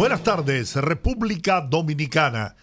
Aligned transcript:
Buenas 0.00 0.22
tardes, 0.22 0.76
República 0.76 1.60
Dominicana. 1.60 2.56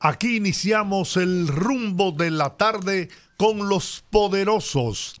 Aquí 0.00 0.36
iniciamos 0.38 1.18
el 1.18 1.46
rumbo 1.46 2.12
de 2.12 2.30
la 2.30 2.56
tarde 2.56 3.10
con 3.36 3.68
los 3.68 4.02
poderosos. 4.08 5.20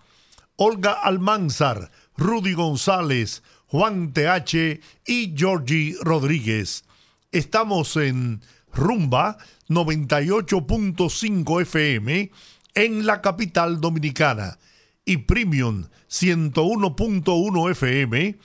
Olga 0.56 0.92
Almanzar, 0.92 1.90
Rudy 2.16 2.54
González, 2.54 3.42
Juan 3.66 4.14
TH 4.14 4.80
y 5.06 5.34
Georgie 5.36 5.94
Rodríguez. 6.00 6.84
Estamos 7.32 7.98
en 7.98 8.40
Rumba 8.72 9.36
98.5 9.68 11.60
FM 11.60 12.30
en 12.74 13.04
la 13.04 13.20
capital 13.20 13.78
dominicana 13.78 14.58
y 15.04 15.18
Premium 15.18 15.84
101.1 16.08 17.70
FM 17.72 18.38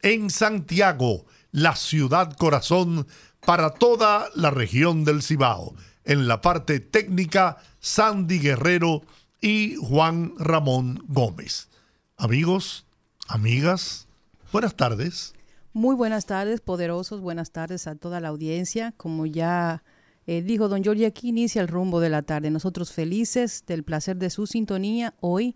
en 0.00 0.30
Santiago 0.30 1.26
la 1.54 1.76
ciudad 1.76 2.32
corazón 2.36 3.06
para 3.46 3.70
toda 3.70 4.26
la 4.34 4.50
región 4.50 5.04
del 5.04 5.22
Cibao. 5.22 5.76
En 6.04 6.26
la 6.26 6.40
parte 6.40 6.80
técnica, 6.80 7.58
Sandy 7.78 8.40
Guerrero 8.40 9.02
y 9.40 9.76
Juan 9.76 10.34
Ramón 10.36 11.04
Gómez. 11.06 11.68
Amigos, 12.16 12.86
amigas, 13.28 14.08
buenas 14.50 14.74
tardes. 14.74 15.32
Muy 15.72 15.94
buenas 15.94 16.26
tardes, 16.26 16.60
poderosos, 16.60 17.20
buenas 17.20 17.52
tardes 17.52 17.86
a 17.86 17.94
toda 17.94 18.18
la 18.18 18.28
audiencia. 18.28 18.92
Como 18.96 19.24
ya 19.24 19.84
eh, 20.26 20.42
dijo 20.42 20.68
don 20.68 20.82
Giorgi, 20.82 21.04
aquí 21.04 21.28
inicia 21.28 21.62
el 21.62 21.68
rumbo 21.68 22.00
de 22.00 22.10
la 22.10 22.22
tarde. 22.22 22.50
Nosotros 22.50 22.90
felices 22.90 23.62
del 23.64 23.84
placer 23.84 24.16
de 24.16 24.30
su 24.30 24.48
sintonía 24.48 25.14
hoy 25.20 25.54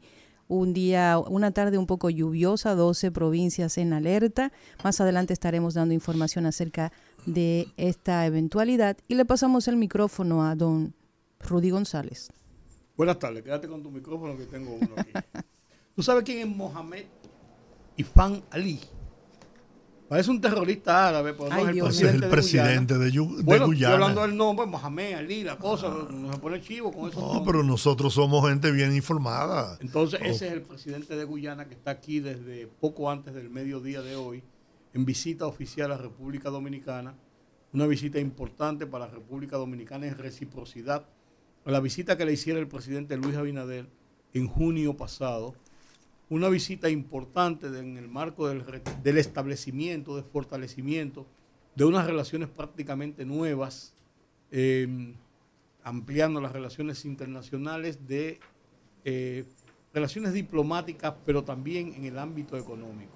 un 0.48 0.72
día, 0.72 1.18
una 1.18 1.52
tarde 1.52 1.78
un 1.78 1.86
poco 1.86 2.10
lluviosa, 2.10 2.74
12 2.74 3.12
provincias 3.12 3.78
en 3.78 3.92
alerta. 3.92 4.52
Más 4.82 5.00
adelante 5.00 5.32
estaremos 5.32 5.74
dando 5.74 5.94
información 5.94 6.46
acerca 6.46 6.92
de 7.26 7.68
esta 7.76 8.26
eventualidad 8.26 8.96
y 9.06 9.14
le 9.14 9.24
pasamos 9.24 9.68
el 9.68 9.76
micrófono 9.76 10.44
a 10.44 10.54
don 10.54 10.94
Rudy 11.40 11.70
González. 11.70 12.30
Buenas 12.96 13.18
tardes, 13.18 13.44
quédate 13.44 13.68
con 13.68 13.82
tu 13.82 13.90
micrófono 13.90 14.36
que 14.36 14.46
tengo 14.46 14.74
uno 14.74 14.94
aquí. 14.96 15.12
¿Tú 15.94 16.02
sabes 16.02 16.24
quién 16.24 16.38
es 16.38 16.56
Mohamed 16.56 17.04
Ifan 17.96 18.42
Ali? 18.50 18.80
Parece 20.08 20.30
un 20.30 20.40
terrorista 20.40 21.08
árabe, 21.08 21.34
pero 21.34 21.50
no 21.50 21.88
es 21.88 22.00
el 22.00 22.26
presidente, 22.28 22.96
de, 22.96 23.10
Guyana. 23.10 23.42
bueno, 23.44 23.66
Guyana. 23.66 23.94
hablando 23.94 24.22
del 24.22 24.36
nombre, 24.36 24.64
Mohamed 24.64 25.14
Ali, 25.14 25.44
la 25.44 25.56
cosa, 25.56 25.88
no 25.88 26.32
se 26.32 26.38
pone 26.38 26.62
chivo 26.62 26.90
con 26.90 27.10
eso. 27.10 27.20
No, 27.20 27.44
pero 27.44 27.62
nosotros 27.62 28.14
somos 28.14 28.48
gente 28.48 28.70
bien 28.70 28.96
informada. 28.96 29.76
Entonces, 29.80 30.20
ese 30.22 30.46
es 30.46 30.52
el 30.54 30.62
presidente 30.62 31.14
de 31.14 31.24
Guyana 31.24 31.66
que 31.68 31.74
está 31.74 31.90
aquí 31.90 32.20
desde 32.20 32.66
poco 32.66 33.10
antes 33.10 33.34
del 33.34 33.50
mediodía 33.50 34.00
de 34.00 34.16
hoy, 34.16 34.42
en 34.94 35.04
visita 35.04 35.46
oficial 35.46 35.92
a 35.92 35.98
República 35.98 36.48
Dominicana. 36.48 37.14
Una 37.74 37.86
visita 37.86 38.18
importante 38.18 38.86
para 38.86 39.06
la 39.06 39.12
República 39.12 39.58
Dominicana 39.58 40.06
en 40.06 40.16
reciprocidad 40.16 41.04
a 41.66 41.70
la 41.70 41.80
visita 41.80 42.16
que 42.16 42.24
le 42.24 42.32
hiciera 42.32 42.58
el 42.58 42.66
presidente 42.66 43.18
Luis 43.18 43.36
Abinader 43.36 43.90
en 44.32 44.46
junio 44.46 44.96
pasado 44.96 45.54
una 46.30 46.48
visita 46.48 46.90
importante 46.90 47.66
en 47.66 47.96
el 47.96 48.08
marco 48.08 48.48
del, 48.48 49.18
establecimiento, 49.18 50.16
de 50.16 50.22
fortalecimiento 50.22 51.26
de 51.74 51.84
unas 51.84 52.06
relaciones 52.06 52.48
prácticamente 52.48 53.24
nuevas, 53.24 53.94
em, 54.50 55.14
ampliando 55.82 56.40
las 56.40 56.52
relaciones 56.52 57.04
internacionales 57.04 58.06
de 58.06 58.40
eh, 59.04 59.44
relaciones 59.94 60.32
diplomáticas, 60.32 61.14
pero 61.24 61.44
también 61.44 61.94
en 61.94 62.04
el 62.04 62.18
ámbito 62.18 62.58
económico. 62.58 63.12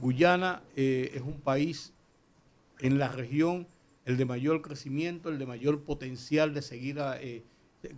Guyana 0.00 0.62
eh, 0.76 1.12
es 1.14 1.22
un 1.22 1.40
país 1.40 1.92
en 2.80 2.98
la 2.98 3.08
región 3.08 3.66
el 4.04 4.16
de 4.16 4.24
mayor 4.24 4.62
crecimiento, 4.62 5.28
el 5.28 5.38
de 5.38 5.46
mayor 5.46 5.82
potencial 5.82 6.54
de 6.54 6.62
seguir 6.62 6.98
eh, 7.20 7.44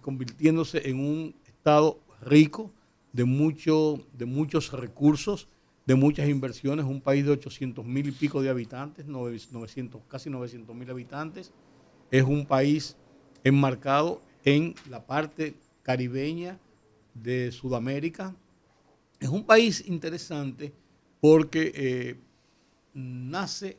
convirtiéndose 0.00 0.88
en 0.88 1.00
un 1.00 1.34
estado 1.46 2.00
rico, 2.22 2.72
de, 3.12 3.24
mucho, 3.24 4.06
de 4.12 4.26
muchos 4.26 4.72
recursos, 4.72 5.48
de 5.86 5.94
muchas 5.94 6.28
inversiones, 6.28 6.84
un 6.84 7.00
país 7.00 7.24
de 7.24 7.32
800 7.32 7.84
mil 7.86 8.08
y 8.08 8.12
pico 8.12 8.42
de 8.42 8.50
habitantes, 8.50 9.06
900, 9.06 10.02
casi 10.06 10.30
900 10.30 10.76
mil 10.76 10.90
habitantes, 10.90 11.52
es 12.10 12.24
un 12.24 12.46
país 12.46 12.96
enmarcado 13.44 14.22
en 14.44 14.74
la 14.88 15.06
parte 15.06 15.54
caribeña 15.82 16.58
de 17.14 17.52
Sudamérica. 17.52 18.36
Es 19.20 19.28
un 19.28 19.44
país 19.44 19.84
interesante 19.86 20.72
porque 21.20 21.72
eh, 21.74 22.20
nace, 22.94 23.78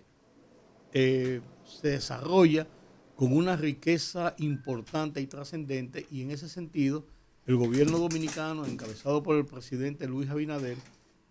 eh, 0.94 1.42
se 1.64 1.90
desarrolla 1.90 2.68
con 3.16 3.36
una 3.36 3.56
riqueza 3.56 4.34
importante 4.40 5.22
y 5.22 5.28
trascendente 5.28 6.08
y 6.10 6.22
en 6.22 6.32
ese 6.32 6.50
sentido 6.50 7.06
el 7.50 7.56
gobierno 7.56 7.98
dominicano, 7.98 8.64
encabezado 8.68 9.24
por 9.24 9.36
el 9.36 9.44
presidente 9.44 10.06
Luis 10.08 10.30
Abinader, 10.30 10.78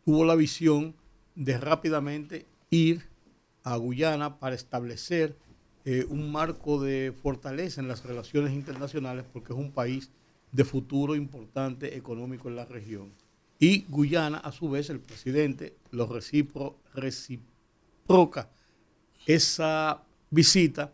tuvo 0.05 0.25
la 0.25 0.35
visión 0.35 0.97
de 1.37 1.57
rápidamente 1.59 2.45
ir 2.71 3.05
a 3.63 3.77
Guyana 3.77 4.41
para 4.41 4.57
establecer 4.57 5.37
eh, 5.85 6.05
un 6.09 6.33
marco 6.33 6.83
de 6.83 7.15
fortaleza 7.23 7.81
en 7.81 7.87
las 7.87 8.05
relaciones 8.05 8.53
internacionales 8.53 9.27
porque 9.33 9.53
es 9.53 9.59
un 9.61 9.71
país 9.71 10.11
de 10.51 10.65
futuro 10.65 11.15
importante 11.15 11.97
económico 11.97 12.49
en 12.49 12.57
la 12.57 12.65
región. 12.65 13.13
Y 13.61 13.85
Guyana, 13.89 14.39
a 14.39 14.51
su 14.51 14.69
vez, 14.69 14.91
el 14.91 14.99
presidente 14.99 15.77
lo 15.93 16.09
recipro, 16.09 16.81
reciproca 16.95 18.51
esa 19.25 20.03
visita 20.31 20.93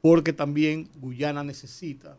porque 0.00 0.32
también 0.32 0.88
Guyana 0.98 1.44
necesita 1.44 2.16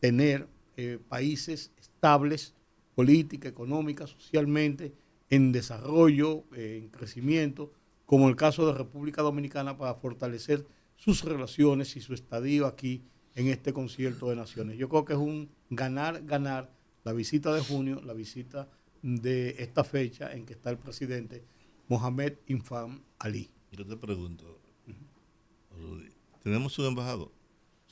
tener 0.00 0.53
eh, 0.76 0.98
países 1.08 1.72
estables, 1.78 2.54
política, 2.94 3.48
económica, 3.48 4.06
socialmente, 4.06 4.94
en 5.30 5.52
desarrollo, 5.52 6.44
eh, 6.54 6.80
en 6.82 6.88
crecimiento, 6.88 7.72
como 8.06 8.28
el 8.28 8.36
caso 8.36 8.66
de 8.66 8.74
República 8.74 9.22
Dominicana 9.22 9.76
para 9.76 9.94
fortalecer 9.94 10.66
sus 10.96 11.24
relaciones 11.24 11.96
y 11.96 12.00
su 12.00 12.14
estadio 12.14 12.66
aquí 12.66 13.02
en 13.34 13.48
este 13.48 13.72
concierto 13.72 14.30
de 14.30 14.36
naciones. 14.36 14.78
Yo 14.78 14.88
creo 14.88 15.04
que 15.04 15.14
es 15.14 15.18
un 15.18 15.50
ganar, 15.70 16.24
ganar 16.24 16.72
la 17.02 17.12
visita 17.12 17.52
de 17.52 17.62
junio, 17.62 18.00
la 18.04 18.12
visita 18.12 18.68
de 19.02 19.56
esta 19.58 19.84
fecha 19.84 20.32
en 20.32 20.46
que 20.46 20.54
está 20.54 20.70
el 20.70 20.78
presidente 20.78 21.44
Mohamed 21.88 22.34
Infam 22.46 23.02
Ali. 23.18 23.50
Yo 23.72 23.86
te 23.86 23.96
pregunto, 23.96 24.60
¿tenemos 26.42 26.78
un 26.78 26.86
embajador? 26.86 27.32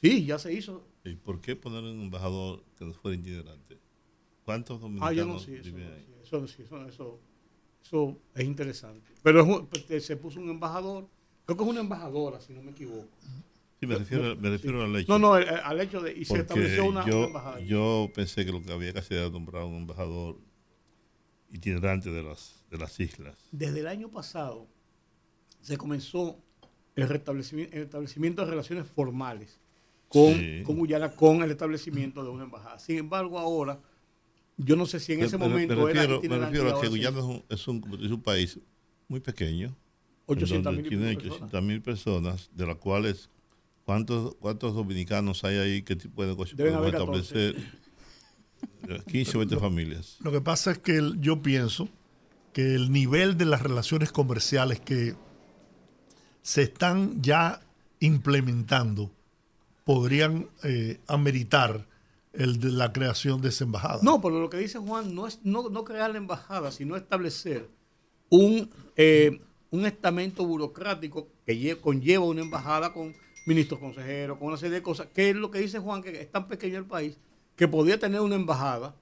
Sí, 0.01 0.25
ya 0.25 0.39
se 0.39 0.53
hizo 0.53 0.92
¿Y 1.05 1.17
por 1.17 1.41
qué 1.41 1.57
poner 1.57 1.83
un 1.83 2.01
embajador 2.01 2.63
que 2.79 2.85
no 2.85 2.93
fuera 2.93 3.17
itinerante? 3.17 3.79
¿Cuántos 4.45 4.81
dominicanos 4.81 5.11
ah, 5.11 5.15
yo 5.15 5.27
no, 5.27 5.39
sí, 5.39 5.55
eso, 5.55 5.65
viven 5.65 5.93
ahí? 5.93 6.07
Eso, 6.23 6.45
eso, 6.45 7.21
eso, 7.83 8.21
es 8.35 8.45
interesante. 8.45 9.11
Pero 9.23 9.69
pues, 9.69 10.05
se 10.05 10.17
puso 10.17 10.41
un 10.41 10.51
embajador, 10.51 11.09
creo 11.45 11.57
que 11.57 11.65
es 11.65 11.71
una 11.71 11.81
embajadora, 11.81 12.41
si 12.41 12.53
no 12.53 12.63
me 12.63 12.73
equivoco. 12.73 13.09
Sí, 13.81 13.87
me 13.87 13.97
refiero, 13.97 14.37
me 14.37 14.51
refiero 14.51 14.83
al 14.85 14.95
hecho. 14.97 15.19
No, 15.19 15.19
no, 15.19 15.35
al 15.35 15.81
hecho 15.81 16.01
de. 16.01 16.17
Y 16.17 16.25
se 16.25 16.39
estableció 16.39 16.85
una, 16.85 17.05
yo, 17.05 17.25
embajada. 17.25 17.61
Yo 17.61 18.11
pensé 18.15 18.45
que 18.45 18.53
lo 18.53 18.63
que 18.63 18.73
había 18.73 18.93
que 18.93 19.01
hacer 19.01 19.19
era 19.19 19.31
nombrar 19.31 19.65
un 19.65 19.75
embajador 19.75 20.39
itinerante 21.51 22.11
de 22.11 22.23
las, 22.23 22.65
de 22.71 22.79
las 22.79 22.99
islas. 23.01 23.37
Desde 23.51 23.81
el 23.81 23.89
año 23.89 24.09
pasado 24.09 24.69
se 25.61 25.77
comenzó 25.77 26.39
el 26.95 27.09
restablecimiento, 27.09 27.77
el 27.77 27.83
establecimiento 27.83 28.45
de 28.45 28.51
relaciones 28.51 28.87
formales 28.87 29.62
con, 30.13 30.77
Guyana, 30.77 31.11
con 31.11 31.43
el 31.43 31.51
establecimiento 31.51 32.23
de 32.23 32.31
una 32.31 32.45
embajada. 32.45 32.79
Sin 32.79 32.99
embargo, 32.99 33.39
ahora, 33.39 33.81
yo 34.59 34.77
no 34.77 34.85
sé 34.85 35.01
si 35.01 35.15
en 35.15 35.23
ese 35.23 35.39
momento 35.39 35.75
me 35.75 35.87
refiero, 35.87 36.21
Me 36.23 36.39
refiero 36.39 36.77
a 36.77 36.81
que 36.81 36.89
Guyana 36.89 37.19
es 37.49 37.67
un, 37.67 37.85
es 38.01 38.11
un, 38.11 38.23
país 38.23 38.59
muy 39.09 39.21
pequeño. 39.21 39.75
800 40.27 40.75
mil 41.63 41.81
personas. 41.81 42.51
de 42.55 42.67
las 42.67 42.77
cuales, 42.77 43.31
¿cuántos, 43.85 44.35
¿cuántos 44.37 44.75
dominicanos 44.75 45.45
hay 45.45 45.57
ahí 45.57 45.83
que 45.83 45.97
pueden, 45.97 46.37
pueden 46.37 46.85
establecer 46.85 47.57
15 49.07 49.37
o 49.37 49.41
20 49.41 49.57
familias? 49.57 50.19
Lo 50.21 50.31
que 50.31 50.43
pasa 50.43 50.73
es 50.73 50.79
que 50.79 51.01
yo 51.21 51.41
pienso 51.41 51.89
que 52.53 52.75
el 52.75 52.93
nivel 52.93 53.39
de 53.39 53.47
las 53.47 53.63
relaciones 53.63 54.13
comerciales 54.13 54.79
que 54.79 55.15
se 56.43 56.63
están 56.63 57.23
ya 57.23 57.63
implementando 58.01 59.11
podrían 59.85 60.49
eh, 60.63 61.01
ameritar 61.07 61.87
el 62.33 62.61
de 62.61 62.71
la 62.71 62.93
creación 62.93 63.41
de 63.41 63.51
esa 63.51 63.65
embajada. 63.65 64.01
No, 64.03 64.21
pero 64.21 64.41
lo 64.41 64.49
que 64.49 64.57
dice 64.57 64.79
Juan 64.79 65.15
no 65.15 65.27
es 65.27 65.41
no, 65.45 65.69
no 65.69 65.85
crear 65.85 66.11
la 66.11 66.19
embajada, 66.19 66.73
sino 66.73 66.97
establecer 66.97 67.69
un, 68.31 68.71
eh, 68.97 69.41
un 69.71 69.85
estamento 69.87 70.47
burocrático 70.47 71.29
que 71.45 71.77
conlleva 71.77 72.25
una 72.25 72.41
embajada 72.41 72.93
con 72.93 73.15
ministros 73.47 73.81
consejeros, 73.81 74.39
con 74.39 74.49
una 74.49 74.57
serie 74.57 74.77
de 74.77 74.83
cosas, 74.83 75.09
que 75.13 75.31
es 75.31 75.37
lo 75.37 75.51
que 75.51 75.59
dice 75.59 75.79
Juan, 75.79 76.03
que 76.03 76.21
es 76.21 76.31
tan 76.31 76.49
pequeño 76.49 76.79
el 76.79 76.87
país, 76.87 77.19
que 77.57 77.69
podía 77.69 77.99
tener 77.99 78.21
una 78.21 78.37
embajada, 78.37 78.95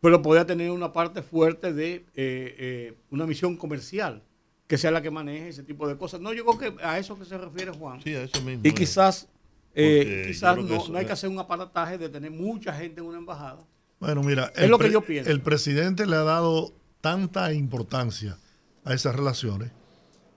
pero 0.00 0.22
podía 0.22 0.46
tener 0.46 0.70
una 0.70 0.92
parte 0.92 1.22
fuerte 1.22 1.72
de 1.72 1.94
eh, 1.94 2.04
eh, 2.14 2.94
una 3.10 3.26
misión 3.26 3.56
comercial, 3.56 4.22
que 4.66 4.78
sea 4.78 4.90
la 4.90 5.02
que 5.02 5.10
maneje 5.10 5.48
ese 5.48 5.62
tipo 5.62 5.86
de 5.88 5.98
cosas. 5.98 6.20
No, 6.20 6.32
yo 6.32 6.46
creo 6.46 6.76
que 6.76 6.82
a 6.84 6.98
eso 6.98 7.18
que 7.18 7.24
se 7.24 7.36
refiere 7.36 7.72
Juan. 7.72 8.00
Sí, 8.02 8.14
a 8.14 8.22
eso 8.22 8.40
mismo. 8.42 8.62
Y 8.64 8.72
quizás, 8.72 9.28
eh, 9.74 10.24
quizás 10.26 10.56
no, 10.56 10.96
hay 10.96 11.06
que 11.06 11.12
hacer 11.12 11.30
un 11.30 11.38
aparataje 11.38 11.98
de 11.98 12.08
tener 12.08 12.30
mucha 12.30 12.74
gente 12.74 13.00
en 13.00 13.06
una 13.06 13.18
embajada. 13.18 13.66
Bueno, 13.98 14.22
mira, 14.22 14.52
es 14.56 14.68
lo 14.68 14.78
que 14.78 14.90
yo 14.90 15.02
pienso. 15.02 15.30
El 15.30 15.42
presidente 15.42 16.06
le 16.06 16.16
ha 16.16 16.24
dado 16.24 16.72
tanta 17.00 17.52
importancia 17.52 18.38
a 18.84 18.94
esas 18.94 19.14
relaciones 19.14 19.70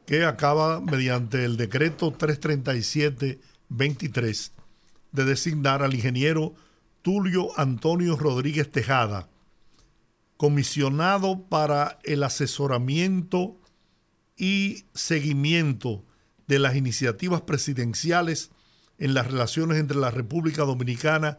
que 0.06 0.25
acaba 0.25 0.81
mediante 0.81 1.45
el 1.45 1.56
decreto 1.57 2.15
337-23 2.18 4.51
de 5.12 5.25
designar 5.25 5.81
al 5.81 5.94
ingeniero 5.94 6.53
Tulio 7.01 7.57
Antonio 7.57 8.18
Rodríguez 8.18 8.69
Tejada, 8.71 9.29
comisionado 10.38 11.47
para 11.47 12.00
el 12.03 12.24
asesoramiento 12.24 13.57
y 14.36 14.86
seguimiento 14.94 16.03
de 16.47 16.59
las 16.59 16.75
iniciativas 16.75 17.41
presidenciales 17.41 18.51
en 18.97 19.13
las 19.13 19.27
relaciones 19.27 19.79
entre 19.79 19.97
la 19.97 20.11
República 20.11 20.63
Dominicana 20.63 21.37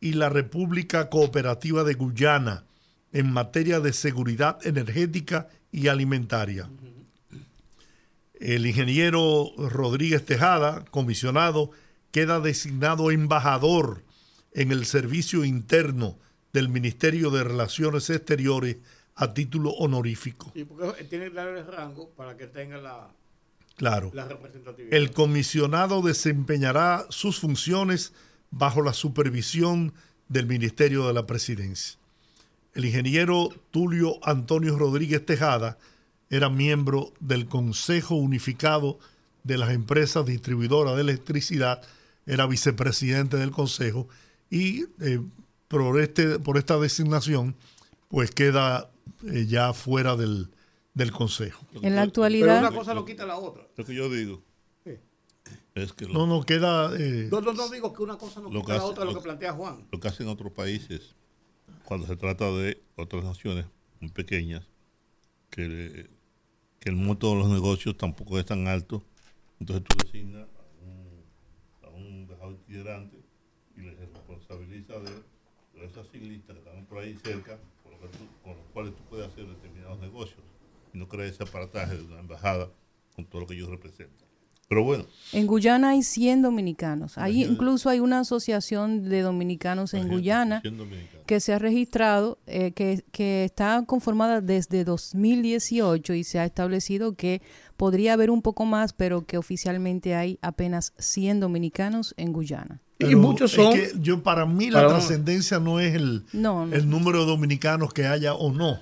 y 0.00 0.12
la 0.12 0.28
República 0.28 1.08
Cooperativa 1.08 1.84
de 1.84 1.94
Guyana 1.94 2.64
en 3.12 3.32
materia 3.32 3.80
de 3.80 3.92
seguridad 3.92 4.58
energética 4.66 5.48
y 5.72 5.88
alimentaria. 5.88 6.68
El 8.34 8.66
ingeniero 8.66 9.52
Rodríguez 9.56 10.24
Tejada, 10.24 10.84
comisionado, 10.90 11.70
queda 12.10 12.40
designado 12.40 13.10
embajador 13.10 14.04
en 14.52 14.72
el 14.72 14.84
servicio 14.84 15.44
interno 15.44 16.18
del 16.52 16.68
Ministerio 16.68 17.30
de 17.30 17.44
Relaciones 17.44 18.10
Exteriores 18.10 18.76
a 19.14 19.32
título 19.32 19.70
honorífico. 19.70 20.52
Sí, 20.54 20.64
porque 20.64 21.04
tiene 21.04 21.30
que 21.30 21.62
rango 21.62 22.10
para 22.10 22.36
que 22.36 22.46
tenga 22.46 22.76
la, 22.78 23.08
claro. 23.76 24.10
la 24.14 24.26
representatividad. 24.26 24.92
El 24.92 25.12
comisionado 25.12 26.02
desempeñará 26.02 27.06
sus 27.10 27.38
funciones 27.38 28.12
bajo 28.50 28.82
la 28.82 28.92
supervisión 28.92 29.94
del 30.28 30.46
Ministerio 30.46 31.06
de 31.06 31.12
la 31.14 31.26
Presidencia. 31.26 31.98
El 32.74 32.84
ingeniero 32.84 33.50
Tulio 33.70 34.18
Antonio 34.22 34.76
Rodríguez 34.76 35.24
Tejada 35.24 35.78
era 36.28 36.50
miembro 36.50 37.12
del 37.20 37.46
Consejo 37.46 38.16
Unificado 38.16 38.98
de 39.44 39.58
las 39.58 39.70
Empresas 39.70 40.26
Distribuidoras 40.26 40.96
de 40.96 41.02
Electricidad, 41.02 41.82
era 42.26 42.46
vicepresidente 42.46 43.36
del 43.36 43.52
Consejo 43.52 44.08
y 44.50 44.86
eh, 45.00 45.20
por, 45.68 46.00
este, 46.00 46.38
por 46.38 46.58
esta 46.58 46.78
designación 46.78 47.54
pues 48.08 48.30
queda 48.32 48.90
eh, 49.30 49.46
ya 49.46 49.72
fuera 49.72 50.16
del, 50.16 50.48
Consejo. 51.12 51.66
En 51.82 51.94
la 51.94 52.02
actualidad... 52.02 52.60
una 52.60 52.72
cosa 52.72 52.94
no 52.94 53.04
quita 53.04 53.26
la 53.26 53.36
otra. 53.36 53.66
Lo 53.76 53.84
que 53.84 53.94
yo 53.94 54.08
digo. 54.08 54.42
Es 55.74 55.92
que 55.92 56.06
no, 56.06 56.26
no 56.26 56.42
queda... 56.42 56.90
Eh, 56.98 57.28
no, 57.30 57.40
no, 57.40 57.68
digo 57.68 57.92
que 57.92 58.02
una 58.02 58.16
cosa 58.16 58.40
no 58.40 58.48
quita 58.50 58.76
la 58.78 58.84
otra, 58.84 59.04
lo, 59.04 59.12
lo 59.12 59.18
que 59.18 59.24
plantea 59.24 59.52
Juan. 59.52 59.86
Lo 59.92 60.00
que 60.00 60.08
hacen 60.08 60.26
otros 60.28 60.52
países, 60.52 61.14
cuando 61.84 62.06
se 62.06 62.16
trata 62.16 62.50
de 62.50 62.82
otras 62.96 63.24
naciones 63.24 63.66
muy 64.00 64.10
pequeñas, 64.10 64.66
que 65.50 66.08
que 66.86 66.90
el 66.90 66.96
monto 66.96 67.30
de 67.30 67.36
los 67.40 67.48
negocios 67.48 67.96
tampoco 67.96 68.38
es 68.38 68.46
tan 68.46 68.68
alto. 68.68 69.02
Entonces 69.58 69.84
tú 69.84 69.96
designas 70.04 70.46
a 71.82 71.88
un, 71.88 72.20
a 72.22 72.22
embajador 72.22 72.54
itinerante 72.62 73.16
y 73.76 73.80
le 73.80 73.94
responsabiliza 73.96 74.94
de, 75.00 75.10
esas 75.84 76.06
siglistas 76.12 76.56
que 76.56 76.62
están 76.62 76.86
por 76.86 76.98
ahí 76.98 77.18
cerca, 77.24 77.58
con 78.44 78.52
los 78.56 78.66
cuales 78.72 78.94
tú 78.94 79.02
puedes 79.10 79.26
hacer 79.26 79.48
determinados 79.48 79.98
negocios 79.98 80.38
no 80.96 81.08
crear 81.08 81.28
ese 81.28 81.42
aparataje 81.42 81.96
de 81.96 82.02
una 82.02 82.20
embajada 82.20 82.70
con 83.14 83.24
todo 83.26 83.42
lo 83.42 83.46
que 83.46 83.54
ellos 83.54 83.68
representan. 83.68 84.26
Pero 84.68 84.82
bueno. 84.82 85.04
En 85.32 85.46
Guyana 85.46 85.90
hay 85.90 86.02
100 86.02 86.42
dominicanos. 86.42 87.18
Ahí 87.18 87.44
incluso 87.44 87.88
hay 87.88 88.00
una 88.00 88.20
asociación 88.20 89.08
de 89.08 89.22
dominicanos 89.22 89.94
en 89.94 90.08
Guyana 90.08 90.60
que 91.24 91.38
se 91.38 91.52
ha 91.52 91.58
registrado, 91.60 92.38
eh, 92.46 92.72
que, 92.72 93.04
que, 93.12 93.44
está 93.44 93.84
conformada 93.86 94.40
desde 94.40 94.82
2018 94.82 96.14
y 96.14 96.24
se 96.24 96.40
ha 96.40 96.44
establecido 96.44 97.14
que 97.14 97.42
podría 97.76 98.14
haber 98.14 98.30
un 98.30 98.42
poco 98.42 98.64
más, 98.64 98.92
pero 98.92 99.24
que 99.24 99.38
oficialmente 99.38 100.16
hay 100.16 100.38
apenas 100.42 100.92
100 100.98 101.40
dominicanos 101.40 102.14
en 102.16 102.32
Guyana. 102.32 102.80
y 102.98 103.14
muchos 103.14 103.52
son. 103.52 103.72
que 103.72 103.92
yo, 104.00 104.24
para 104.24 104.46
mí, 104.46 104.70
la 104.70 104.88
trascendencia 104.88 105.60
no 105.60 105.78
es 105.78 105.94
el, 105.94 106.24
el 106.32 106.90
número 106.90 107.20
de 107.20 107.26
dominicanos 107.26 107.92
que 107.92 108.06
haya 108.06 108.34
o 108.34 108.52
no. 108.52 108.80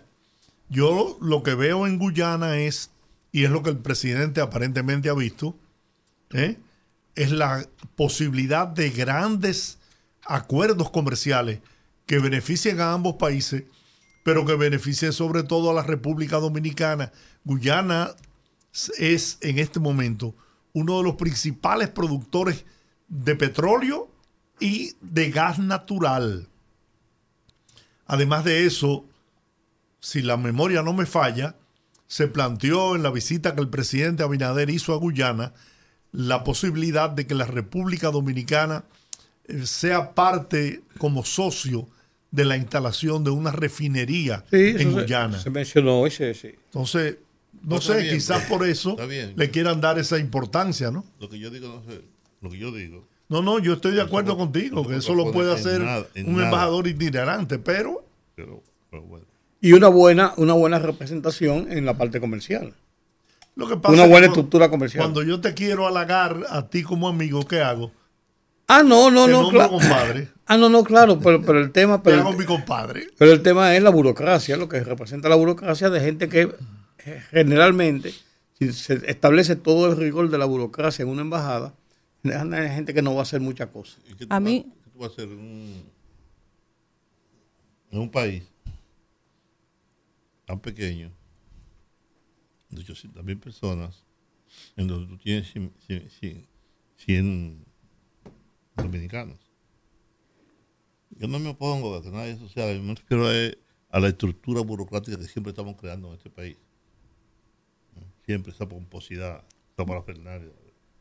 Yo 0.74 1.16
lo 1.20 1.44
que 1.44 1.54
veo 1.54 1.86
en 1.86 2.00
Guyana 2.00 2.58
es, 2.58 2.90
y 3.30 3.44
es 3.44 3.50
lo 3.50 3.62
que 3.62 3.70
el 3.70 3.78
presidente 3.78 4.40
aparentemente 4.40 5.08
ha 5.08 5.14
visto, 5.14 5.56
¿eh? 6.32 6.58
es 7.14 7.30
la 7.30 7.64
posibilidad 7.94 8.66
de 8.66 8.90
grandes 8.90 9.78
acuerdos 10.26 10.90
comerciales 10.90 11.60
que 12.06 12.18
beneficien 12.18 12.80
a 12.80 12.92
ambos 12.92 13.14
países, 13.14 13.62
pero 14.24 14.44
que 14.44 14.56
beneficien 14.56 15.12
sobre 15.12 15.44
todo 15.44 15.70
a 15.70 15.74
la 15.74 15.84
República 15.84 16.38
Dominicana. 16.38 17.12
Guyana 17.44 18.10
es 18.98 19.38
en 19.42 19.60
este 19.60 19.78
momento 19.78 20.34
uno 20.72 20.98
de 20.98 21.04
los 21.04 21.14
principales 21.14 21.88
productores 21.90 22.64
de 23.06 23.36
petróleo 23.36 24.10
y 24.58 24.96
de 25.00 25.30
gas 25.30 25.60
natural. 25.60 26.48
Además 28.06 28.44
de 28.44 28.66
eso, 28.66 29.04
si 30.04 30.20
la 30.20 30.36
memoria 30.36 30.82
no 30.82 30.92
me 30.92 31.06
falla, 31.06 31.56
se 32.06 32.28
planteó 32.28 32.94
en 32.94 33.02
la 33.02 33.10
visita 33.10 33.54
que 33.54 33.62
el 33.62 33.70
presidente 33.70 34.22
Abinader 34.22 34.68
hizo 34.68 34.92
a 34.92 34.98
Guyana 34.98 35.54
la 36.12 36.44
posibilidad 36.44 37.08
de 37.08 37.26
que 37.26 37.34
la 37.34 37.46
República 37.46 38.10
Dominicana 38.10 38.84
eh, 39.46 39.64
sea 39.64 40.12
parte 40.12 40.82
como 40.98 41.24
socio 41.24 41.88
de 42.31 42.44
la 42.44 42.58
instalación 42.58 43.24
de 43.24 43.31
una 43.31 43.50
refinería 43.50 44.44
en 44.52 44.93
Guyana. 44.93 45.40
Se, 45.40 45.48
mencionó 45.48 46.06
ese, 46.06 46.34
sí. 46.34 46.50
Entonces, 46.67 47.17
no 47.62 47.81
sé, 47.81 48.06
quizás 48.10 48.44
por 48.44 48.67
eso 48.67 48.98
le 48.98 49.50
quieran 49.50 49.81
dar 49.81 49.98
esa 49.98 50.19
importancia, 50.19 50.90
¿no? 50.90 51.06
Lo 51.19 51.31
que 51.31 51.38
yo 51.38 51.48
digo, 51.48 51.69
no 51.69 51.90
sé, 51.90 52.02
lo 52.43 52.50
que 52.50 52.58
yo 52.58 52.72
digo. 52.72 53.08
No, 53.31 53.40
no, 53.40 53.58
yo 53.58 53.72
estoy 53.72 53.93
de 53.93 54.02
acuerdo 54.02 54.36
contigo, 54.36 54.86
que 54.86 54.96
eso 54.96 55.14
lo 55.14 55.32
puede 55.32 55.55
hacer 55.55 55.81
un 55.81 56.43
embajador 56.43 56.86
itinerante, 56.88 57.58
pero... 57.58 58.05
pero, 58.34 58.62
bueno. 58.90 59.33
Y 59.64 59.72
una 59.72 59.88
buena, 59.88 60.34
una 60.36 60.52
buena 60.52 60.78
representación 60.78 61.72
en 61.72 61.86
la 61.86 61.96
parte 61.96 62.20
comercial 62.20 62.74
una 63.56 64.06
buena 64.06 64.26
estructura 64.26 64.68
comercial. 64.68 65.04
Cuando 65.04 65.22
yo 65.22 65.40
te 65.40 65.54
quiero 65.54 65.86
halagar 65.86 66.44
a 66.48 66.68
ti 66.68 66.82
como 66.82 67.08
amigo, 67.08 67.46
¿qué 67.46 67.60
hago? 67.60 67.92
Ah, 68.66 68.82
no, 68.82 69.10
no, 69.10 69.26
no. 69.28 69.48
Claro. 69.50 69.70
compadre. 69.70 70.28
Ah, 70.46 70.58
no, 70.58 70.68
no, 70.68 70.84
claro, 70.84 71.18
pero, 71.20 71.40
pero 71.40 71.58
el 71.58 71.72
tema. 71.72 72.02
Pero 72.02 72.18
hago 72.18 72.34
mi 72.34 72.44
compadre. 72.44 73.06
Pero 73.16 73.32
el 73.32 73.40
tema 73.40 73.74
es 73.74 73.82
la 73.82 73.88
burocracia, 73.88 74.58
lo 74.58 74.68
que 74.68 74.84
representa 74.84 75.30
la 75.30 75.36
burocracia 75.36 75.88
de 75.88 76.00
gente 76.00 76.28
que 76.28 76.54
eh, 77.06 77.22
generalmente, 77.30 78.12
si 78.58 78.70
se 78.74 79.10
establece 79.10 79.56
todo 79.56 79.90
el 79.90 79.96
rigor 79.96 80.28
de 80.28 80.36
la 80.36 80.44
burocracia 80.44 81.02
en 81.02 81.08
una 81.08 81.22
embajada, 81.22 81.72
hay 82.24 82.68
gente 82.74 82.92
que 82.92 83.00
no 83.00 83.14
va 83.14 83.20
a 83.20 83.22
hacer 83.22 83.40
muchas 83.40 83.68
cosas. 83.68 84.00
A 84.28 84.38
mí. 84.38 84.66
¿Qué 84.84 84.90
tú 84.90 84.98
vas 84.98 85.08
a 85.08 85.12
hacer 85.14 85.28
en 85.28 85.38
un, 85.38 85.82
en 87.92 87.98
un 88.00 88.10
país 88.10 88.42
tan 90.46 90.60
pequeño? 90.60 91.13
de 92.74 92.81
800 92.81 93.24
mil 93.24 93.39
personas, 93.39 94.05
en 94.77 94.89
donde 94.89 95.06
tú 95.06 95.17
tienes 95.19 95.53
100, 96.96 97.65
dominicanos. 98.77 99.39
Yo 101.10 101.29
no 101.29 101.39
me 101.39 101.51
opongo 101.51 101.94
a 101.94 102.03
que 102.03 102.10
nadie 102.10 102.36
social, 102.36 102.81
me 102.82 102.94
refiero 102.94 103.29
a, 103.29 104.01
la 104.01 104.08
estructura 104.08 104.63
burocrática 104.63 105.17
que 105.17 105.24
siempre 105.24 105.51
estamos 105.51 105.77
creando 105.77 106.08
en 106.08 106.15
este 106.15 106.31
país. 106.31 106.56
Siempre 108.27 108.53
esa 108.53 108.69
pomposidad, 108.69 109.44
esa 109.72 109.86
parafernalia 109.86 110.51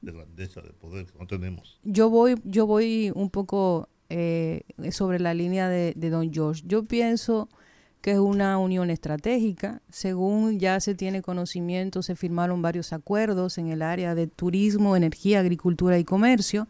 de 0.01 0.11
grandeza, 0.11 0.61
de 0.61 0.71
poder 0.73 1.07
que 1.07 1.17
no 1.17 1.25
tenemos. 1.25 1.79
Yo 1.83 2.09
voy, 2.09 2.35
yo 2.43 2.67
voy 2.67 3.11
un 3.15 3.29
poco 3.29 3.89
eh, 4.09 4.63
sobre 4.91 5.19
la 5.19 5.33
línea 5.33 5.69
de, 5.69 5.93
de 5.95 6.09
Don 6.09 6.31
George. 6.31 6.61
Yo 6.67 6.83
pienso 6.83 7.49
que 8.03 8.11
es 8.11 8.19
una 8.19 8.57
unión 8.57 8.89
estratégica. 8.89 9.81
Según 9.89 10.59
ya 10.59 10.81
se 10.81 10.93
tiene 10.93 11.21
conocimiento, 11.21 12.03
se 12.03 12.17
firmaron 12.17 12.61
varios 12.61 12.91
acuerdos 12.91 13.57
en 13.57 13.69
el 13.69 13.81
área 13.81 14.13
de 14.13 14.27
turismo, 14.27 14.97
energía, 14.97 15.39
agricultura 15.39 15.97
y 15.97 16.03
comercio. 16.03 16.67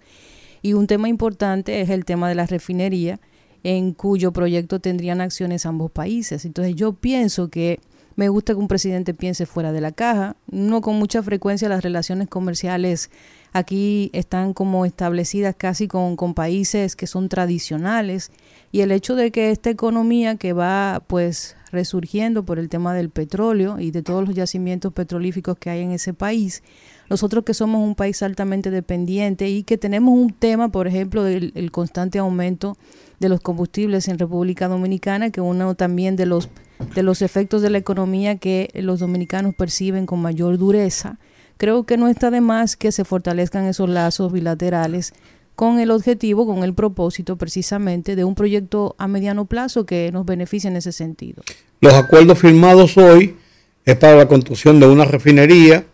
Y 0.62 0.74
un 0.74 0.86
tema 0.86 1.10
importante 1.10 1.82
es 1.82 1.90
el 1.90 2.06
tema 2.06 2.30
de 2.30 2.36
la 2.36 2.46
refinería, 2.46 3.20
en 3.64 3.94
cuyo 3.94 4.32
proyecto 4.32 4.80
tendrían 4.80 5.22
acciones 5.22 5.66
ambos 5.66 5.90
países. 5.90 6.46
Entonces 6.46 6.76
yo 6.76 6.94
pienso 6.94 7.50
que 7.50 7.80
me 8.16 8.30
gusta 8.30 8.54
que 8.54 8.60
un 8.60 8.68
presidente 8.68 9.14
piense 9.14 9.46
fuera 9.46 9.72
de 9.72 9.82
la 9.82 9.92
caja. 9.92 10.36
No 10.50 10.82
con 10.82 10.96
mucha 10.96 11.24
frecuencia 11.24 11.70
las 11.70 11.84
relaciones 11.84 12.28
comerciales 12.28 13.10
aquí 13.54 14.10
están 14.14 14.54
como 14.54 14.86
establecidas 14.86 15.56
casi 15.58 15.88
con, 15.88 16.16
con 16.16 16.34
países 16.34 16.96
que 16.96 17.08
son 17.08 17.30
tradicionales 17.30 18.32
y 18.72 18.82
el 18.82 18.92
hecho 18.92 19.16
de 19.16 19.32
que 19.32 19.52
esta 19.52 19.70
economía 19.70 20.36
que 20.36 20.54
va 20.54 21.04
pues 21.08 21.56
resurgiendo 21.72 22.46
por 22.46 22.60
el 22.60 22.70
tema 22.70 22.94
del 22.94 23.10
petróleo 23.10 23.80
y 23.80 23.92
de 23.92 24.04
todos 24.04 24.28
los 24.28 24.36
yacimientos 24.36 24.94
petrolíficos 24.94 25.58
que 25.58 25.70
hay 25.70 25.82
en 25.82 25.92
ese 25.92 26.14
país, 26.14 26.64
nosotros 27.10 27.44
que 27.44 27.54
somos 27.54 27.82
un 27.84 27.96
país 27.96 28.22
altamente 28.24 28.70
dependiente 28.72 29.50
y 29.50 29.64
que 29.64 29.78
tenemos 29.78 30.14
un 30.14 30.32
tema, 30.32 30.70
por 30.70 30.88
ejemplo, 30.88 31.24
del 31.24 31.72
constante 31.72 32.20
aumento 32.20 32.78
de 33.20 33.30
los 33.30 33.40
combustibles 33.42 34.08
en 34.08 34.20
República 34.20 34.68
Dominicana, 34.68 35.30
que 35.30 35.42
uno 35.42 35.76
también 35.76 36.16
de 36.16 36.26
los 36.26 36.50
de 36.96 37.04
los 37.04 37.22
efectos 37.22 37.62
de 37.62 37.70
la 37.70 37.78
economía 37.78 38.38
que 38.38 38.70
los 38.76 39.00
dominicanos 39.00 39.56
perciben 39.56 40.06
con 40.06 40.22
mayor 40.22 40.58
dureza, 40.58 41.18
creo 41.58 41.86
que 41.86 41.98
no 41.98 42.08
está 42.08 42.30
de 42.30 42.42
más 42.42 42.76
que 42.76 42.92
se 42.92 43.06
fortalezcan 43.06 43.66
esos 43.66 43.90
lazos 43.90 44.32
bilaterales 44.32 45.14
con 45.56 45.80
el 45.80 45.92
objetivo, 45.92 46.46
con 46.46 46.64
el 46.64 46.74
propósito 46.74 47.38
precisamente 47.38 48.16
de 48.16 48.24
un 48.24 48.36
proyecto 48.36 48.96
a 48.98 49.08
mediano 49.08 49.46
plazo 49.46 49.86
que 49.86 50.12
nos 50.12 50.26
beneficie 50.26 50.70
en 50.70 50.78
ese 50.78 50.92
sentido. 50.92 51.44
Los 51.80 51.94
acuerdos 51.94 52.40
firmados 52.40 52.98
hoy 52.98 53.36
es 53.86 53.96
para 53.96 54.16
la 54.16 54.28
construcción 54.28 54.80
de 54.80 54.88
una 54.88 55.06
refinería, 55.06 55.86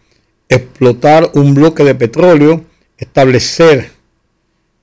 explotar 0.47 1.31
un 1.33 1.53
bloque 1.53 1.83
de 1.83 1.95
petróleo, 1.95 2.63
establecer 2.97 3.91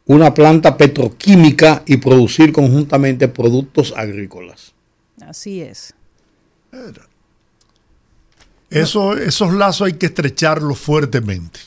una 0.06 0.32
planta 0.32 0.76
petroquímica 0.76 1.82
y 1.86 1.96
producir 1.98 2.52
conjuntamente 2.52 3.28
productos 3.28 3.92
agrícolas. 3.96 4.72
Así 5.20 5.60
es. 5.60 5.94
Eso, 8.70 9.16
esos 9.16 9.52
lazos 9.52 9.86
hay 9.86 9.94
que 9.94 10.06
estrecharlos 10.06 10.78
fuertemente, 10.78 11.60